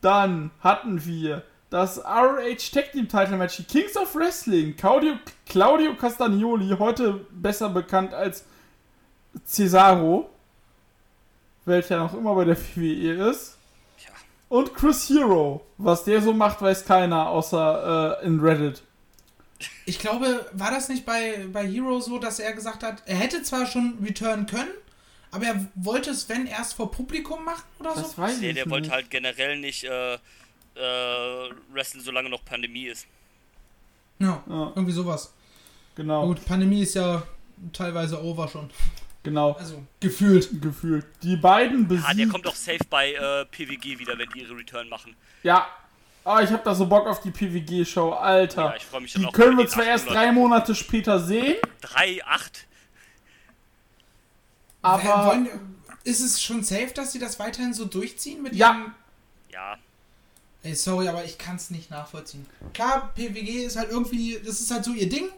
Dann 0.00 0.50
hatten 0.60 1.04
wir 1.04 1.42
das 1.70 1.98
ROH 1.98 2.70
Tag 2.72 2.92
Team 2.92 3.08
Title 3.08 3.36
Match, 3.36 3.56
die 3.56 3.64
Kings 3.64 3.96
of 3.96 4.14
Wrestling. 4.14 4.76
Claudio, 4.76 5.14
Claudio 5.46 5.94
Castagnoli, 5.94 6.76
heute 6.78 7.26
besser 7.30 7.68
bekannt 7.68 8.14
als 8.14 8.44
Cesaro, 9.46 10.30
welcher 11.64 11.98
noch 11.98 12.14
immer 12.14 12.34
bei 12.34 12.44
der 12.44 12.56
WWE 12.56 13.30
ist. 13.30 13.58
Tja. 13.98 14.12
Und 14.48 14.74
Chris 14.74 15.08
Hero. 15.08 15.64
Was 15.76 16.04
der 16.04 16.22
so 16.22 16.32
macht, 16.32 16.62
weiß 16.62 16.84
keiner, 16.84 17.28
außer 17.28 18.18
äh, 18.22 18.26
in 18.26 18.40
Reddit. 18.40 18.82
Ich 19.84 19.98
glaube, 19.98 20.46
war 20.52 20.70
das 20.70 20.88
nicht 20.88 21.04
bei, 21.04 21.46
bei 21.52 21.66
Hero 21.66 22.00
so, 22.00 22.18
dass 22.18 22.38
er 22.38 22.52
gesagt 22.52 22.82
hat, 22.82 23.02
er 23.06 23.16
hätte 23.16 23.42
zwar 23.42 23.66
schon 23.66 23.98
returnen 24.02 24.46
können, 24.46 24.70
aber 25.30 25.44
er 25.46 25.66
wollte 25.74 26.10
es, 26.10 26.28
wenn, 26.28 26.46
erst 26.46 26.74
vor 26.74 26.90
Publikum 26.90 27.44
machen 27.44 27.62
oder 27.80 27.94
so? 27.94 28.02
Das 28.02 28.18
weiß 28.18 28.40
Nee, 28.40 28.48
ich 28.50 28.54
der 28.54 28.64
nicht. 28.64 28.70
wollte 28.72 28.90
halt 28.90 29.10
generell 29.10 29.58
nicht 29.58 29.84
äh, 29.84 30.14
äh, 30.14 30.18
wrestlen, 31.72 32.00
solange 32.02 32.28
noch 32.30 32.44
Pandemie 32.44 32.86
ist. 32.86 33.06
Ja, 34.18 34.42
Ja. 34.48 34.72
irgendwie 34.74 34.92
sowas. 34.92 35.32
Genau, 35.96 36.26
Gut, 36.26 36.44
Pandemie 36.46 36.82
ist 36.82 36.94
ja 36.94 37.22
teilweise 37.72 38.22
over 38.22 38.46
schon. 38.48 38.70
genau. 39.22 39.52
Also, 39.52 39.82
gefühlt. 40.00 40.62
Gefühlt. 40.62 41.06
Die 41.22 41.36
beiden 41.36 41.84
Ah, 41.84 41.88
der 41.88 41.96
besiegen. 41.96 42.28
kommt 42.30 42.46
doch 42.46 42.54
safe 42.54 42.78
bei 42.88 43.12
äh, 43.14 43.44
PWG 43.46 43.98
wieder, 43.98 44.16
wenn 44.18 44.28
die 44.30 44.40
ihre 44.42 44.56
Return 44.56 44.88
machen. 44.88 45.16
Ja. 45.42 45.66
Ah, 46.24 46.42
ich 46.42 46.50
hab 46.52 46.62
da 46.62 46.74
so 46.74 46.86
Bock 46.86 47.06
auf 47.06 47.20
die 47.22 47.30
PWG-Show, 47.30 48.10
Alter. 48.12 48.64
Ja, 48.66 48.76
ich 48.76 48.84
freu 48.84 49.00
mich 49.00 49.12
dann 49.14 49.22
die 49.22 49.28
auch 49.28 49.32
können 49.32 49.56
wir 49.56 49.66
zwar 49.66 49.82
acht 49.84 49.88
erst 49.90 50.10
drei 50.10 50.30
Monate 50.30 50.74
später 50.74 51.18
sehen, 51.20 51.56
3, 51.80 52.22
8. 52.24 52.66
aber. 54.82 55.26
Wollen, 55.26 55.48
ist 56.04 56.20
es 56.20 56.40
schon 56.42 56.62
safe, 56.64 56.92
dass 56.94 57.12
sie 57.12 57.18
das 57.18 57.38
weiterhin 57.38 57.74
so 57.74 57.84
durchziehen 57.84 58.42
mit 58.42 58.54
Ja. 58.54 58.70
ihrem... 58.72 58.94
Ja, 59.50 59.78
Ey, 60.62 60.74
sorry, 60.74 61.06
aber 61.08 61.24
ich 61.24 61.38
kann 61.38 61.56
es 61.56 61.70
nicht 61.70 61.90
nachvollziehen. 61.90 62.44
Klar, 62.74 63.12
PWG 63.14 63.64
ist 63.64 63.76
halt 63.76 63.90
irgendwie, 63.90 64.40
das 64.44 64.60
ist 64.60 64.70
halt 64.72 64.84
so 64.84 64.92
ihr 64.92 65.08
Ding. 65.08 65.28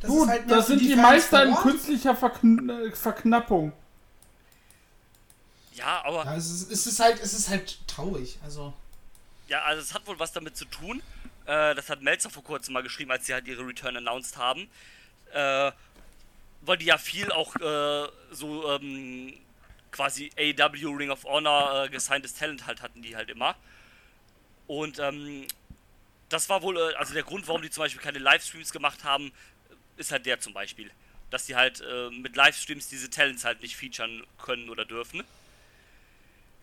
Das 0.00 0.10
Gut, 0.10 0.24
ist 0.24 0.28
halt 0.28 0.50
das 0.50 0.66
sind 0.66 0.80
die, 0.82 0.90
Fans 0.90 1.02
Meister 1.02 1.44
in 1.46 1.54
künstlicher 1.54 2.14
Verkn 2.14 2.68
äh, 2.68 2.90
Verknappung. 2.92 3.72
ja, 5.74 6.02
aber 6.04 6.24
Ja, 6.24 6.36
es 6.36 6.50
ist, 6.50 6.70
es 6.70 6.86
ist 6.86 7.00
halt, 7.00 7.20
es 7.22 7.32
ist 7.32 7.48
halt 7.48 7.78
traurig. 7.86 8.38
Also, 8.44 8.72
Ja, 9.48 9.62
also 9.62 9.80
es 9.82 9.94
hat 9.94 10.06
wohl 10.06 10.18
was 10.18 10.32
damit 10.32 10.56
zu 10.56 10.66
tun. 10.66 11.02
Äh, 11.46 11.74
das 11.74 11.88
hat 11.88 12.02
Melzer 12.02 12.30
vor 12.30 12.44
kurzem 12.44 12.74
mal 12.74 12.82
geschrieben, 12.82 13.10
als 13.10 13.26
sie 13.26 13.34
halt 13.34 13.46
ihre 13.46 13.66
Return 13.66 13.96
announced 13.96 14.36
haben. 14.36 14.68
Äh, 15.32 15.72
weil 16.66 16.78
die 16.78 16.86
ja 16.86 16.98
viel 16.98 17.30
auch 17.32 17.54
äh, 17.56 18.08
so 18.30 18.70
ähm, 18.70 19.34
quasi 19.90 20.30
AW 20.38 20.96
Ring 20.96 21.10
of 21.10 21.24
Honor 21.24 21.84
äh, 21.84 21.88
gesigntes 21.88 22.34
Talent 22.34 22.66
halt 22.66 22.82
hatten 22.82 23.02
die 23.02 23.16
halt 23.16 23.30
immer. 23.30 23.54
Und 24.66 24.98
ähm, 24.98 25.46
das 26.28 26.48
war 26.48 26.62
wohl, 26.62 26.76
äh, 26.76 26.94
also 26.96 27.14
der 27.14 27.22
Grund, 27.22 27.46
warum 27.48 27.62
die 27.62 27.70
zum 27.70 27.82
Beispiel 27.82 28.02
keine 28.02 28.18
Livestreams 28.18 28.72
gemacht 28.72 29.04
haben, 29.04 29.32
ist 29.96 30.10
halt 30.10 30.26
der 30.26 30.40
zum 30.40 30.52
Beispiel. 30.52 30.90
Dass 31.30 31.46
die 31.46 31.56
halt 31.56 31.80
äh, 31.80 32.10
mit 32.10 32.36
Livestreams 32.36 32.88
diese 32.88 33.10
Talents 33.10 33.44
halt 33.44 33.62
nicht 33.62 33.76
featuren 33.76 34.24
können 34.38 34.68
oder 34.70 34.84
dürfen 34.84 35.22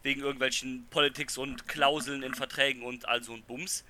wegen 0.04 0.22
irgendwelchen 0.22 0.88
Politics 0.90 1.38
und 1.38 1.68
Klauseln 1.68 2.24
in 2.24 2.34
Verträgen 2.34 2.84
und 2.84 3.08
all 3.08 3.24
so 3.24 3.34
ein 3.34 3.44
Bums. 3.44 3.84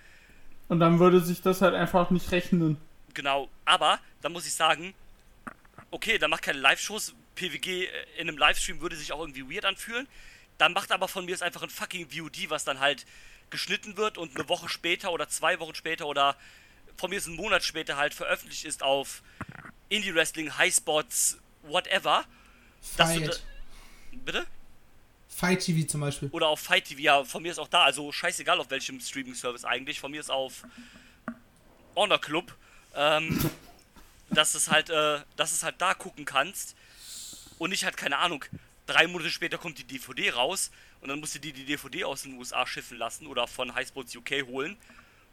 Und 0.67 0.79
dann 0.79 0.99
würde 0.99 1.21
sich 1.21 1.41
das 1.41 1.61
halt 1.61 1.73
einfach 1.73 2.09
nicht 2.09 2.31
rechnen. 2.31 2.77
Genau, 3.13 3.49
aber 3.65 3.99
da 4.21 4.29
muss 4.29 4.45
ich 4.45 4.53
sagen, 4.53 4.93
okay, 5.91 6.17
dann 6.17 6.29
macht 6.31 6.43
keine 6.43 6.59
Live-Shows. 6.59 7.13
PWG 7.35 7.87
in 8.17 8.27
einem 8.27 8.37
Livestream 8.37 8.81
würde 8.81 8.95
sich 8.95 9.13
auch 9.13 9.19
irgendwie 9.19 9.49
weird 9.49 9.65
anfühlen. 9.65 10.07
Dann 10.57 10.73
macht 10.73 10.91
aber 10.91 11.07
von 11.07 11.25
mir 11.25 11.33
es 11.33 11.41
einfach 11.41 11.63
ein 11.63 11.69
fucking 11.69 12.09
VOD, 12.11 12.49
was 12.49 12.63
dann 12.63 12.79
halt 12.79 13.05
geschnitten 13.49 13.97
wird 13.97 14.17
und 14.17 14.35
eine 14.35 14.47
Woche 14.49 14.69
später 14.69 15.11
oder 15.11 15.27
zwei 15.29 15.59
Wochen 15.59 15.75
später 15.75 16.07
oder 16.07 16.37
von 16.97 17.09
mir 17.09 17.17
ist 17.17 17.27
ein 17.27 17.35
Monat 17.35 17.63
später 17.63 17.97
halt 17.97 18.13
veröffentlicht 18.13 18.65
ist 18.65 18.83
auf 18.83 19.23
Indie 19.89 20.13
Wrestling, 20.13 20.57
Highspots, 20.57 21.37
whatever. 21.63 22.25
Dass 22.97 23.13
du 23.13 23.19
Fight. 23.21 23.43
bitte? 24.11 24.45
Fight 25.27 25.61
TV 25.61 25.87
zum 25.87 26.01
Beispiel. 26.01 26.29
Oder 26.31 26.47
auf 26.47 26.59
Fight 26.59 26.85
TV, 26.85 27.01
ja, 27.01 27.23
von 27.23 27.41
mir 27.41 27.51
ist 27.51 27.57
auch 27.57 27.67
da, 27.67 27.83
also 27.83 28.11
scheißegal 28.11 28.59
auf 28.59 28.69
welchem 28.69 28.99
Streaming-Service 28.99 29.65
eigentlich, 29.65 29.99
von 29.99 30.11
mir 30.11 30.19
ist 30.19 30.29
auf 30.29 30.63
Honor 31.95 32.19
Club, 32.21 32.55
ähm, 32.95 33.49
dass 34.31 34.55
es 34.55 34.69
halt, 34.69 34.89
äh, 34.89 35.19
dass 35.35 35.51
es 35.51 35.63
halt 35.63 35.75
da 35.79 35.93
gucken 35.93 36.25
kannst 36.25 36.75
und 37.59 37.69
nicht 37.69 37.83
halt, 37.83 37.97
keine 37.97 38.17
Ahnung, 38.17 38.43
drei 38.87 39.07
Monate 39.07 39.29
später 39.29 39.57
kommt 39.57 39.77
die 39.77 39.83
DVD 39.83 40.31
raus 40.31 40.71
und 41.01 41.09
dann 41.09 41.19
musst 41.19 41.35
du 41.35 41.39
dir 41.39 41.53
die 41.53 41.65
DVD 41.65 42.05
aus 42.05 42.23
den 42.23 42.37
USA 42.37 42.65
schiffen 42.65 42.97
lassen 42.97 43.27
oder 43.27 43.47
von 43.47 43.73
Highsports 43.73 44.15
UK 44.15 44.47
holen 44.47 44.77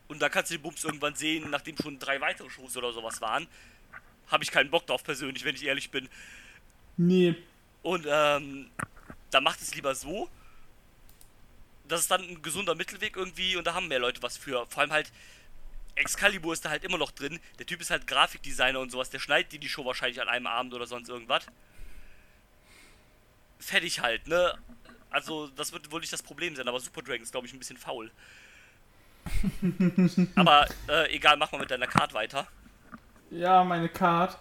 und 0.09 0.21
dann 0.21 0.31
kannst 0.31 0.51
du 0.51 0.57
den 0.57 0.63
Bums 0.63 0.85
irgendwann 0.85 1.15
sehen, 1.15 1.49
nachdem 1.51 1.77
schon 1.77 1.99
drei 1.99 2.21
weitere 2.21 2.51
Shows 2.51 2.77
oder 2.77 2.93
sowas 2.93 3.21
waren. 3.21 3.47
Habe 4.29 4.43
ich 4.43 4.51
keinen 4.51 4.71
Bock 4.71 4.87
drauf 4.87 5.05
persönlich, 5.05 5.45
wenn 5.45 5.55
ich 5.55 5.65
ehrlich 5.65 5.91
bin. 5.91 6.09
Nee. 6.97 7.35
Und 7.83 8.07
ähm, 8.09 8.71
da 9.31 9.41
macht 9.41 9.61
es 9.61 9.75
lieber 9.75 9.95
so. 9.95 10.29
Das 11.87 12.01
ist 12.01 12.11
dann 12.11 12.23
ein 12.23 12.43
gesunder 12.43 12.75
Mittelweg 12.75 13.17
irgendwie 13.17 13.57
und 13.57 13.67
da 13.67 13.75
haben 13.75 13.89
mehr 13.89 13.99
Leute 13.99 14.23
was 14.23 14.37
für. 14.37 14.67
Vor 14.67 14.83
allem 14.83 14.93
halt, 14.93 15.13
Excalibur 15.99 16.53
ist 16.53 16.65
da 16.65 16.71
halt 16.71 16.85
immer 16.85 16.99
noch 16.99 17.11
drin. 17.11 17.41
Der 17.59 17.67
Typ 17.67 17.81
ist 17.81 17.91
halt 17.91 18.07
Grafikdesigner 18.07 18.81
und 18.81 18.91
sowas. 18.91 19.11
Der 19.11 19.19
schneidet 19.19 19.53
dir 19.53 19.61
die 19.61 19.69
Show 19.69 19.85
wahrscheinlich 19.85 20.21
an 20.21 20.29
einem 20.29 20.47
Abend 20.47 20.75
oder 20.75 20.87
sonst 20.87 21.09
irgendwas. 21.09 21.47
Fertig 23.59 24.01
halt, 24.01 24.27
ne? 24.29 24.57
Also, 25.11 25.49
das 25.49 25.73
wird 25.73 25.91
wohl 25.91 26.01
nicht 26.01 26.13
das 26.13 26.23
Problem 26.23 26.55
sein, 26.55 26.69
aber 26.69 26.81
Super 26.81 27.03
Dragon 27.03 27.23
ist, 27.23 27.33
glaube 27.33 27.47
ich, 27.47 27.53
ein 27.53 27.59
bisschen 27.59 27.77
faul. 27.79 28.11
aber 30.37 30.67
äh, 30.89 31.15
egal, 31.15 31.37
mach 31.37 31.53
mal 31.53 31.59
mit 31.59 31.71
deiner 31.71 31.87
Card 31.87 32.15
weiter. 32.15 32.47
Ja, 33.31 33.65
meine 33.65 33.89
Card. 33.89 34.39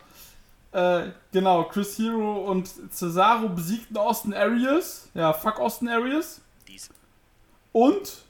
Äh, 0.72 1.12
genau, 1.32 1.64
Chris 1.66 1.98
Hero 1.98 2.50
und 2.50 2.68
Cesaro 2.94 3.50
besiegten 3.50 3.98
Austin 3.98 4.34
Arias. 4.34 5.10
Ja, 5.14 5.34
fuck 5.34 5.60
Austin 5.60 5.90
Arias. 5.90 6.42
Dies. 6.68 6.90
Und 7.72 8.26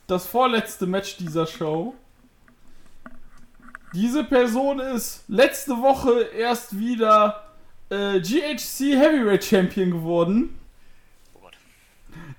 das 0.08 0.28
vorletzte 0.28 0.86
Match 0.86 1.18
dieser 1.18 1.48
Show. 1.48 1.94
Diese 3.94 4.24
Person 4.24 4.80
ist 4.80 5.24
letzte 5.28 5.82
Woche 5.82 6.24
erst 6.36 6.78
wieder 6.78 7.54
äh, 7.90 8.20
GHC 8.20 8.98
Heavyweight 8.98 9.44
Champion 9.44 9.92
geworden. 9.92 10.60
Oh 11.34 11.40
Gott. 11.40 11.54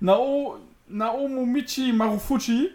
Nao 0.00 0.58
Naomomichi 0.88 1.92
Marufuji. 1.92 2.70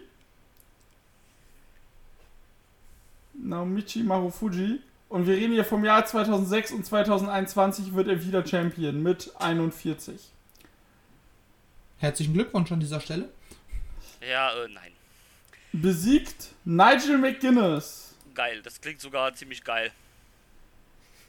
Naomichi 3.42 4.02
Marufuji. 4.02 4.80
Und 5.08 5.26
wir 5.26 5.36
reden 5.36 5.52
hier 5.52 5.64
vom 5.64 5.84
Jahr 5.84 6.06
2006 6.06 6.72
und 6.72 6.86
2021 6.86 7.94
wird 7.94 8.08
er 8.08 8.24
wieder 8.24 8.46
Champion 8.46 9.02
mit 9.02 9.30
41. 9.38 10.32
Herzlichen 11.98 12.32
Glückwunsch 12.32 12.72
an 12.72 12.80
dieser 12.80 13.00
Stelle. 13.00 13.28
Ja, 14.26 14.52
äh, 14.54 14.68
nein. 14.72 14.92
Besiegt 15.72 16.48
Nigel 16.64 17.18
McGuinness, 17.18 18.14
Geil, 18.34 18.62
das 18.62 18.80
klingt 18.80 19.00
sogar 19.00 19.34
ziemlich 19.34 19.62
geil. 19.62 19.90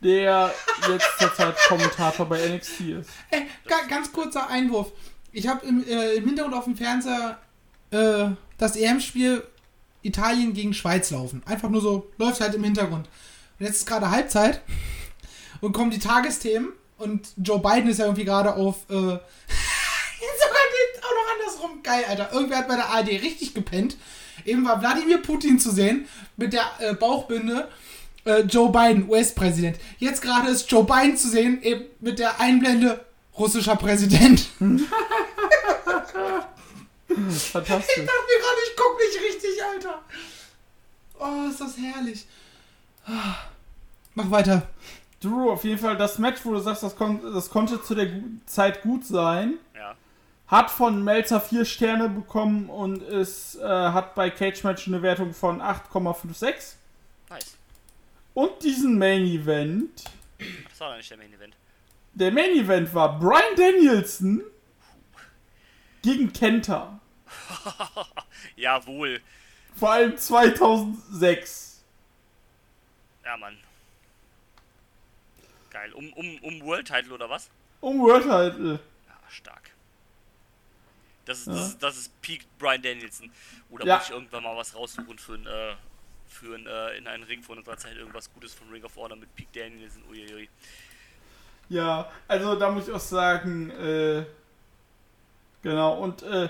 der 0.01 0.53
jetzt 0.87 1.19
zurzeit 1.19 1.55
Kommentator 1.67 2.25
bei 2.27 2.47
NXT 2.47 2.79
ist. 2.81 3.09
Ey, 3.31 3.47
ga, 3.67 3.81
ganz 3.89 4.11
kurzer 4.11 4.49
Einwurf. 4.49 4.91
Ich 5.31 5.47
habe 5.47 5.65
im, 5.65 5.85
äh, 5.87 6.13
im 6.13 6.25
Hintergrund 6.25 6.55
auf 6.55 6.65
dem 6.65 6.75
Fernseher 6.77 7.39
äh, 7.91 8.29
das 8.57 8.75
EM-Spiel 8.75 9.43
Italien 10.03 10.53
gegen 10.53 10.73
Schweiz 10.73 11.09
laufen. 11.11 11.41
Einfach 11.45 11.69
nur 11.69 11.81
so, 11.81 12.11
läuft 12.17 12.41
halt 12.41 12.53
im 12.55 12.63
Hintergrund. 12.63 13.09
Und 13.59 13.65
jetzt 13.65 13.77
ist 13.77 13.85
gerade 13.85 14.11
Halbzeit 14.11 14.61
und 15.61 15.73
kommen 15.73 15.91
die 15.91 15.99
Tagesthemen 15.99 16.73
und 16.97 17.29
Joe 17.37 17.59
Biden 17.59 17.89
ist 17.89 17.99
ja 17.99 18.05
irgendwie 18.05 18.25
gerade 18.25 18.53
auf. 18.55 18.89
Äh, 18.89 18.93
jetzt 18.95 20.41
sogar 20.41 20.61
auch 21.01 21.11
noch 21.11 21.33
andersrum. 21.39 21.83
Geil, 21.83 22.03
Alter. 22.07 22.31
Irgendwer 22.33 22.57
hat 22.59 22.67
bei 22.67 22.75
der 22.75 22.89
ARD 22.89 23.09
richtig 23.09 23.53
gepennt. 23.53 23.97
Eben 24.45 24.65
war 24.65 24.81
Wladimir 24.81 25.19
Putin 25.19 25.59
zu 25.59 25.71
sehen 25.71 26.07
mit 26.37 26.53
der 26.53 26.65
äh, 26.79 26.93
Bauchbinde. 26.93 27.69
Äh, 28.25 28.41
Joe 28.41 28.71
Biden, 28.71 29.09
US-Präsident. 29.09 29.77
Jetzt 29.99 30.21
gerade 30.21 30.49
ist 30.49 30.71
Joe 30.71 30.85
Biden 30.85 31.17
zu 31.17 31.29
sehen, 31.29 31.61
eben 31.61 31.83
mit 31.99 32.19
der 32.19 32.39
Einblende 32.39 33.05
russischer 33.37 33.75
Präsident. 33.75 34.45
Fantastisch. 37.29 37.97
Ich 37.97 38.05
dachte 38.05 38.19
mir 38.27 38.39
gerade, 38.39 38.59
ich 38.67 38.75
guck 38.75 38.99
nicht 38.99 39.33
richtig, 39.33 39.63
Alter. 39.63 40.01
Oh, 41.19 41.49
ist 41.49 41.61
das 41.61 41.77
herrlich. 41.77 42.25
Mach 44.15 44.31
weiter. 44.31 44.67
Drew, 45.21 45.51
auf 45.51 45.63
jeden 45.63 45.77
Fall 45.79 45.95
das 45.97 46.17
Match, 46.19 46.41
wo 46.43 46.51
du 46.53 46.59
sagst, 46.59 46.83
das, 46.83 46.95
kon 46.95 47.21
das 47.33 47.49
konnte 47.49 47.81
zu 47.81 47.95
der 47.95 48.07
Gu 48.07 48.21
Zeit 48.45 48.81
gut 48.81 49.05
sein, 49.05 49.53
Ja. 49.75 49.95
hat 50.47 50.69
von 50.69 51.01
Melzer 51.03 51.39
vier 51.39 51.63
Sterne 51.65 52.09
bekommen 52.09 52.69
und 52.69 53.01
ist, 53.01 53.55
äh, 53.55 53.63
hat 53.65 54.15
bei 54.15 54.29
Cage 54.29 54.63
Match 54.65 54.87
eine 54.87 55.01
Wertung 55.01 55.33
von 55.33 55.61
8,56. 55.61 56.75
Nice. 57.29 57.55
Und 58.33 58.63
diesen 58.63 58.97
Main 58.97 59.23
Event, 59.25 60.03
Das 60.69 60.79
war 60.79 60.89
doch 60.89 60.97
nicht 60.97 61.09
der 61.09 61.17
Main 61.17 61.33
Event. 61.33 61.55
der 62.13 62.31
Main 62.31 62.51
Event 62.57 62.93
war 62.93 63.17
Brian 63.19 63.55
Danielson 63.55 64.43
gegen 66.01 66.33
Kenta. 66.33 66.99
Jawohl. 68.55 69.21
Vor 69.75 69.91
allem 69.91 70.17
2006. 70.17 71.83
Ja, 73.25 73.37
Mann. 73.37 73.57
Geil. 75.71 75.93
Um, 75.93 76.11
um, 76.13 76.37
um 76.43 76.61
World 76.61 76.87
Title 76.87 77.13
oder 77.13 77.29
was? 77.29 77.49
Um 77.81 77.99
World 78.01 78.23
Title. 78.23 78.79
Ja, 79.07 79.13
stark. 79.29 79.71
Das 81.25 81.39
ist, 81.39 81.47
Ja. 81.47 81.53
das 81.53 81.67
ist, 81.69 81.77
das 81.83 81.97
ist 81.97 82.21
Peak 82.21 82.45
Brian 82.59 82.81
Danielson. 82.81 83.31
Oder 83.69 83.85
Ja. 83.85 83.95
muss 83.97 84.05
ich 84.05 84.11
irgendwann 84.11 84.43
mal 84.43 84.55
was 84.55 84.75
raussuchen 84.75 85.17
für 85.17 85.33
ein, 85.35 85.47
äh, 85.47 85.75
für 86.27 86.55
ein, 86.55 86.67
äh, 86.67 86.97
in 86.97 87.07
einen 87.07 87.23
Ring 87.23 87.41
von 87.41 87.57
unserer 87.57 87.77
Zeit 87.77 87.95
irgendwas 87.95 88.31
Gutes 88.33 88.53
von 88.53 88.69
Ring 88.69 88.83
of 88.83 88.95
Honor 88.95 89.15
mit 89.17 89.33
Peak 89.35 89.51
Danielson. 89.53 90.03
Uiuiui. 90.09 90.49
Ja, 91.69 92.11
also 92.27 92.55
da 92.55 92.69
muss 92.69 92.87
ich 92.87 92.93
auch 92.93 92.99
sagen, 92.99 93.69
äh, 93.71 94.25
genau, 95.61 95.97
und 96.03 96.21
äh, 96.23 96.49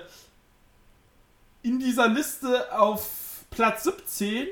in 1.63 1.79
dieser 1.79 2.07
Liste 2.07 2.71
auf 2.77 3.45
Platz 3.49 3.83
17 3.83 4.47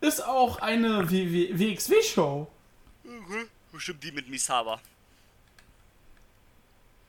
ist 0.00 0.24
auch 0.24 0.60
eine 0.60 1.10
WXW-Show. 1.10 2.46
Mhm. 3.04 3.48
Bestimmt 3.72 4.04
die 4.04 4.12
mit 4.12 4.28
Misawa. 4.28 4.80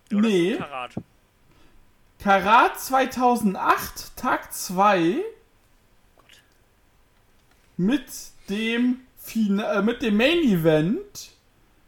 Nee. 0.10 0.56
Karat. 0.58 0.94
Karat 2.20 2.80
2008, 2.80 4.16
Tag 4.16 4.54
2, 4.54 5.24
mit 7.78 8.06
dem, 8.50 9.02
Fina 9.18 9.74
äh, 9.74 9.82
mit 9.82 10.02
dem 10.02 10.18
Main 10.18 10.40
Event. 10.44 11.32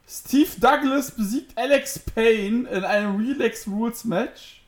Steve 0.08 0.50
Douglas 0.58 1.12
besiegt 1.12 1.56
Alex 1.56 1.98
Payne 1.98 2.68
in 2.68 2.84
einem 2.84 3.16
Relax 3.16 3.66
Rules 3.68 4.04
Match. 4.04 4.63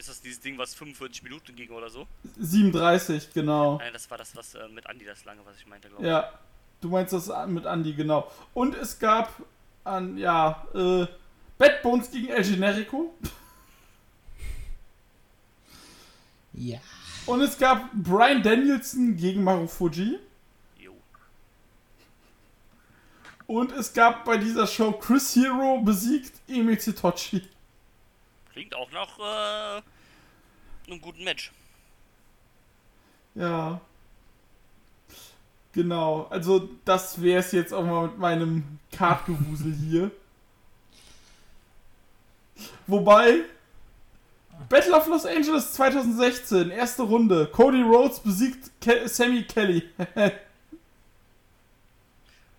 Ist 0.00 0.08
das 0.08 0.22
dieses 0.22 0.40
Ding, 0.40 0.56
was 0.56 0.74
45 0.74 1.22
Minuten 1.24 1.54
ging 1.54 1.68
oder 1.68 1.90
so? 1.90 2.06
37, 2.38 3.34
genau. 3.34 3.76
Nein, 3.76 3.92
das 3.92 4.10
war 4.10 4.16
das, 4.16 4.34
was 4.34 4.54
äh, 4.54 4.66
mit 4.68 4.86
Andi 4.86 5.04
das 5.04 5.26
lange, 5.26 5.42
was 5.44 5.58
ich 5.58 5.66
meinte, 5.66 5.88
glaube 5.88 6.02
ich. 6.02 6.08
Ja, 6.08 6.32
du 6.80 6.88
meinst 6.88 7.12
das 7.12 7.30
mit 7.48 7.66
Andy, 7.66 7.92
genau. 7.92 8.32
Und 8.54 8.74
es 8.76 8.98
gab 8.98 9.30
an, 9.84 10.16
ja, 10.16 10.66
äh, 10.72 11.06
Bad 11.58 11.82
Bones 11.82 12.10
gegen 12.10 12.28
El 12.28 12.42
Generico. 12.42 13.14
Ja. 16.52 16.78
Und 17.26 17.42
es 17.42 17.56
gab 17.56 17.90
Brian 17.92 18.42
Danielson 18.42 19.16
gegen 19.16 19.44
Marufuji. 19.44 20.18
Jo. 20.78 20.94
Und 23.46 23.70
es 23.72 23.92
gab 23.92 24.24
bei 24.24 24.36
dieser 24.36 24.66
Show 24.66 24.92
Chris 24.92 25.36
Hero 25.36 25.80
besiegt 25.80 26.32
Emil 26.48 26.78
Zitochi. 26.78 27.42
Klingt 28.52 28.74
auch 28.74 28.90
nach 28.90 29.18
äh, 29.18 29.82
einem 30.86 31.00
guten 31.00 31.24
Match. 31.24 31.52
Ja. 33.34 33.80
Genau, 35.72 36.26
also 36.30 36.68
das 36.84 37.22
wäre 37.22 37.40
es 37.40 37.52
jetzt 37.52 37.72
auch 37.72 37.84
mal 37.84 38.08
mit 38.08 38.18
meinem 38.18 38.80
Kartgewusel 38.90 39.72
hier. 39.72 40.10
Wobei, 42.88 43.44
Battle 44.68 44.96
of 44.96 45.06
Los 45.06 45.24
Angeles 45.24 45.72
2016, 45.74 46.70
erste 46.70 47.02
Runde. 47.02 47.46
Cody 47.52 47.82
Rhodes 47.82 48.18
besiegt 48.18 48.72
Ke 48.80 49.08
Sammy 49.08 49.44
Kelly. 49.44 49.88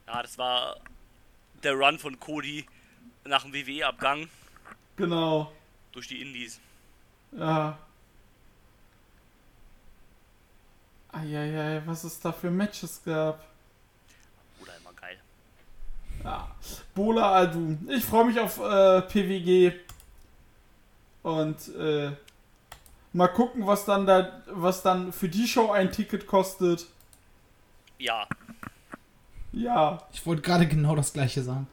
Ja, 0.07 0.21
das 0.23 0.37
war 0.37 0.75
der 1.63 1.73
Run 1.73 1.97
von 1.97 2.19
Cody 2.19 2.65
nach 3.23 3.43
dem 3.43 3.53
WWE-Abgang 3.53 4.27
genau, 5.01 5.51
durch 5.91 6.07
die 6.07 6.21
Indies. 6.21 6.59
ja. 7.37 7.77
Eieiei, 11.13 11.81
was 11.85 12.05
es 12.05 12.19
da 12.21 12.31
für 12.31 12.49
Matches 12.49 13.01
gab. 13.03 13.45
Oder 14.61 14.77
immer 14.77 14.93
geil. 14.93 15.19
Ja. 16.23 16.49
Bola 16.95 17.35
Adu. 17.35 17.77
Ich 17.89 18.05
freue 18.05 18.25
mich 18.25 18.39
auf 18.39 18.57
äh, 18.59 19.01
PWG. 19.01 19.73
Und 21.23 21.67
äh, 21.75 22.11
mal 23.11 23.27
gucken, 23.27 23.67
was 23.67 23.83
dann 23.83 24.05
da, 24.05 24.41
was 24.47 24.81
dann 24.83 25.11
für 25.11 25.27
die 25.27 25.47
Show 25.47 25.71
ein 25.71 25.91
Ticket 25.91 26.25
kostet. 26.27 26.87
Ja, 27.97 28.25
Ja. 29.51 30.01
Ich 30.13 30.25
wollte 30.25 30.41
gerade 30.41 30.65
genau 30.67 30.95
das 30.95 31.11
gleiche 31.13 31.43
sagen. 31.43 31.67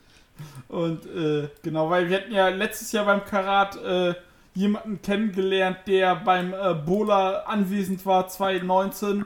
Und 0.69 1.06
äh, 1.06 1.48
genau, 1.62 1.90
weil 1.90 2.09
wir 2.09 2.19
hatten 2.19 2.32
ja 2.32 2.48
letztes 2.48 2.93
Jahr 2.93 3.06
beim 3.06 3.24
Karat 3.24 3.77
äh, 3.77 4.15
jemanden 4.55 5.01
kennengelernt, 5.01 5.78
der 5.86 6.16
beim 6.16 6.52
äh, 6.52 6.74
Bola 6.74 7.44
anwesend 7.44 8.05
war, 8.05 8.28
2019. 8.28 9.24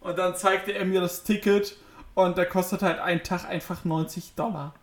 Und 0.00 0.18
dann 0.18 0.36
zeigte 0.36 0.72
er 0.72 0.84
mir 0.84 1.00
das 1.00 1.24
Ticket 1.24 1.76
und 2.14 2.38
der 2.38 2.46
kostet 2.46 2.82
halt 2.82 2.98
einen 3.00 3.22
Tag 3.22 3.44
einfach 3.44 3.84
90 3.84 4.34
Dollar. 4.34 4.74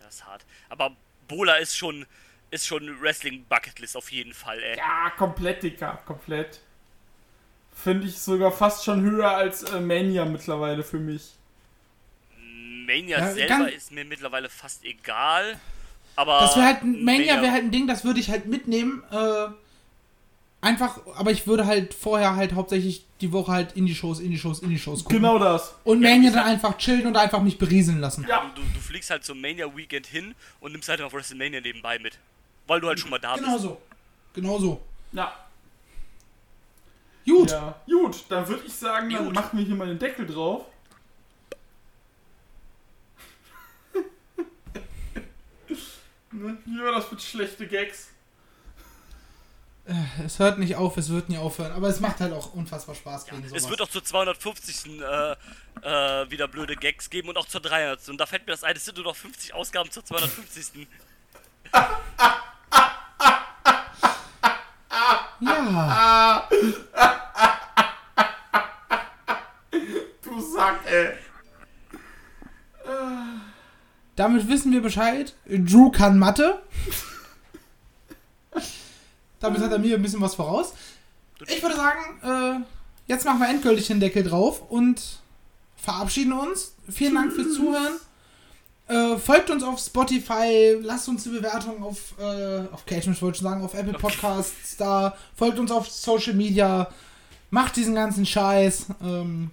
Das 0.00 0.16
ist 0.16 0.26
hart. 0.26 0.44
Aber 0.68 0.92
Bola 1.26 1.56
ist 1.56 1.76
schon, 1.76 2.06
ist 2.50 2.66
schon 2.66 3.00
Wrestling-Bucketlist 3.00 3.96
auf 3.96 4.12
jeden 4.12 4.34
Fall, 4.34 4.62
ey. 4.62 4.76
Ja, 4.76 5.10
komplett, 5.16 5.62
Dicker, 5.62 5.98
komplett. 6.06 6.60
Finde 7.72 8.06
ich 8.06 8.18
sogar 8.18 8.52
fast 8.52 8.84
schon 8.84 9.02
höher 9.02 9.30
als 9.30 9.62
äh, 9.62 9.80
Mania 9.80 10.24
mittlerweile 10.24 10.82
für 10.82 10.98
mich. 10.98 11.37
Mania 12.88 13.18
Ja, 13.18 13.32
selber 13.32 13.72
ist 13.72 13.92
mir 13.92 14.04
mittlerweile 14.04 14.48
fast 14.48 14.84
egal. 14.84 15.60
Aber. 16.16 16.40
Das 16.40 16.56
wäre 16.56 16.66
halt 16.66 16.82
ein 16.82 17.04
Mania 17.04 17.40
wäre 17.42 17.52
halt 17.52 17.64
ein 17.64 17.70
Ding, 17.70 17.86
das 17.86 18.04
würde 18.04 18.18
ich 18.18 18.30
halt 18.30 18.46
mitnehmen. 18.46 19.02
Äh, 19.12 19.46
einfach, 20.60 20.98
aber 21.16 21.30
ich 21.30 21.46
würde 21.46 21.66
halt 21.66 21.94
vorher 21.94 22.34
halt 22.34 22.54
hauptsächlich 22.54 23.04
die 23.20 23.30
Woche 23.32 23.52
halt 23.52 23.72
in 23.76 23.86
die 23.86 23.94
Shows, 23.94 24.18
in 24.20 24.30
die 24.30 24.38
Shows, 24.38 24.60
in 24.60 24.70
die 24.70 24.78
Shows 24.78 25.04
gucken. 25.04 25.18
Genau 25.18 25.38
das. 25.38 25.74
Und 25.84 26.02
Ja, 26.02 26.08
Mania 26.10 26.30
dann 26.30 26.40
sag- 26.40 26.46
einfach 26.46 26.78
chillen 26.78 27.06
und 27.06 27.16
einfach 27.16 27.40
mich 27.42 27.58
berieseln 27.58 28.00
lassen. 28.00 28.26
Ja. 28.28 28.50
Du, 28.54 28.62
du 28.62 28.80
fliegst 28.80 29.10
halt 29.10 29.24
zum 29.24 29.40
Mania 29.40 29.66
Weekend 29.76 30.06
hin 30.06 30.34
und 30.60 30.72
nimmst 30.72 30.88
halt 30.88 31.00
auf 31.02 31.12
WrestleMania 31.12 31.60
nebenbei 31.60 31.98
mit. 31.98 32.18
Weil 32.66 32.80
du 32.80 32.88
halt 32.88 32.98
schon 32.98 33.10
mal 33.10 33.18
da 33.18 33.34
Genau 33.36 33.52
bist. 33.52 33.62
so. 33.62 33.80
Genau 34.34 34.58
so. 34.58 34.80
Ja. 35.12 35.32
Gut. 37.26 37.50
Ja. 37.50 37.74
Gut, 37.86 38.24
dann 38.28 38.48
würde 38.48 38.62
ich 38.66 38.72
sagen, 38.72 39.10
dann 39.10 39.26
Gut. 39.26 39.34
machen 39.34 39.58
wir 39.58 39.64
hier 39.66 39.74
mal 39.74 39.86
den 39.86 39.98
Deckel 39.98 40.26
drauf. 40.26 40.64
Ne? 46.38 46.58
War 46.82 46.92
das 46.92 47.10
mit 47.10 47.22
schlechte 47.22 47.66
Gags? 47.66 48.08
Es 50.24 50.38
hört 50.38 50.58
nicht 50.58 50.76
auf, 50.76 50.98
es 50.98 51.08
wird 51.08 51.30
nie 51.30 51.38
aufhören. 51.38 51.72
Aber 51.72 51.88
es 51.88 52.00
macht 52.00 52.20
halt 52.20 52.34
auch 52.34 52.52
unfassbar 52.52 52.94
Spaß 52.94 53.24
gegen 53.24 53.48
sowas. 53.48 53.62
Es 53.62 53.70
wird 53.70 53.80
auch 53.80 53.88
zur 53.88 54.04
250. 54.04 55.00
Äh, 55.00 55.32
äh, 55.82 56.30
wieder 56.30 56.46
blöde 56.46 56.76
Gags 56.76 57.08
geben 57.08 57.30
und 57.30 57.38
auch 57.38 57.46
zur 57.46 57.62
300. 57.62 58.06
Und 58.10 58.18
da 58.18 58.26
fällt 58.26 58.46
mir 58.46 58.52
das 58.52 58.64
ein, 58.64 58.76
es 58.76 58.84
sind 58.84 58.98
nur 58.98 59.06
noch 59.06 59.16
50 59.16 59.54
Ausgaben 59.54 59.90
zur 59.90 60.04
250. 60.04 60.86
ja. 65.40 66.48
Du 70.22 70.40
Sack, 70.40 70.80
ey. 70.86 71.14
Damit 74.18 74.48
wissen 74.48 74.72
wir 74.72 74.82
Bescheid. 74.82 75.32
Drew 75.46 75.92
kann 75.92 76.18
Mathe. 76.18 76.60
Damit 79.38 79.60
hat 79.60 79.70
er 79.70 79.78
mir 79.78 79.94
ein 79.94 80.02
bisschen 80.02 80.20
was 80.20 80.34
voraus. 80.34 80.72
Ich 81.46 81.62
würde 81.62 81.76
sagen, 81.76 82.00
äh, 82.24 82.64
jetzt 83.06 83.24
machen 83.24 83.38
wir 83.38 83.48
endgültig 83.48 83.86
den 83.86 84.00
Deckel 84.00 84.24
drauf 84.24 84.68
und 84.68 85.20
verabschieden 85.76 86.32
uns. 86.32 86.74
Vielen 86.90 87.14
Dank 87.14 87.32
fürs 87.32 87.54
Zuhören. 87.54 87.92
Äh, 88.88 89.18
folgt 89.18 89.50
uns 89.50 89.62
auf 89.62 89.78
Spotify, 89.78 90.76
lasst 90.82 91.08
uns 91.08 91.24
eine 91.24 91.36
Bewertung 91.36 91.80
auf, 91.84 92.14
äh, 92.18 92.62
auf 92.72 92.86
Cage 92.86 93.06
wollte 93.22 93.36
ich 93.36 93.42
sagen, 93.42 93.62
auf 93.62 93.74
Apple 93.74 93.92
Podcasts 93.92 94.76
da. 94.78 95.16
Folgt 95.36 95.60
uns 95.60 95.70
auf 95.70 95.88
Social 95.88 96.34
Media. 96.34 96.90
Macht 97.50 97.76
diesen 97.76 97.94
ganzen 97.94 98.26
Scheiß. 98.26 98.86
Ähm, 99.00 99.52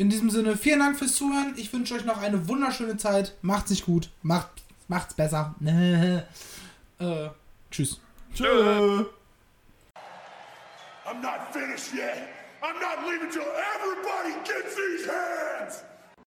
in 0.00 0.08
diesem 0.08 0.30
Sinne, 0.30 0.56
vielen 0.56 0.78
Dank 0.78 0.98
fürs 0.98 1.14
Zuhören. 1.14 1.52
Ich 1.58 1.70
wünsche 1.74 1.94
euch 1.94 2.06
noch 2.06 2.22
eine 2.22 2.48
wunderschöne 2.48 2.96
Zeit. 2.96 3.34
Macht 3.42 3.68
sich 3.68 3.84
gut. 3.84 4.08
Macht, 4.22 4.48
macht's 4.88 5.12
besser. 5.12 5.54
äh, 6.98 7.28
tschüss. 7.70 8.00
Tschö. 8.34 9.04
I'm 11.04 11.20
not 11.20 11.52
finished 11.52 11.92
yet. 11.92 12.16
I'm 12.62 12.80
not 12.80 13.06
leaving 13.06 13.30
till 13.30 13.42
everybody 13.42 14.32
gets 14.42 14.74
these 14.74 15.06
hands. 15.06 15.84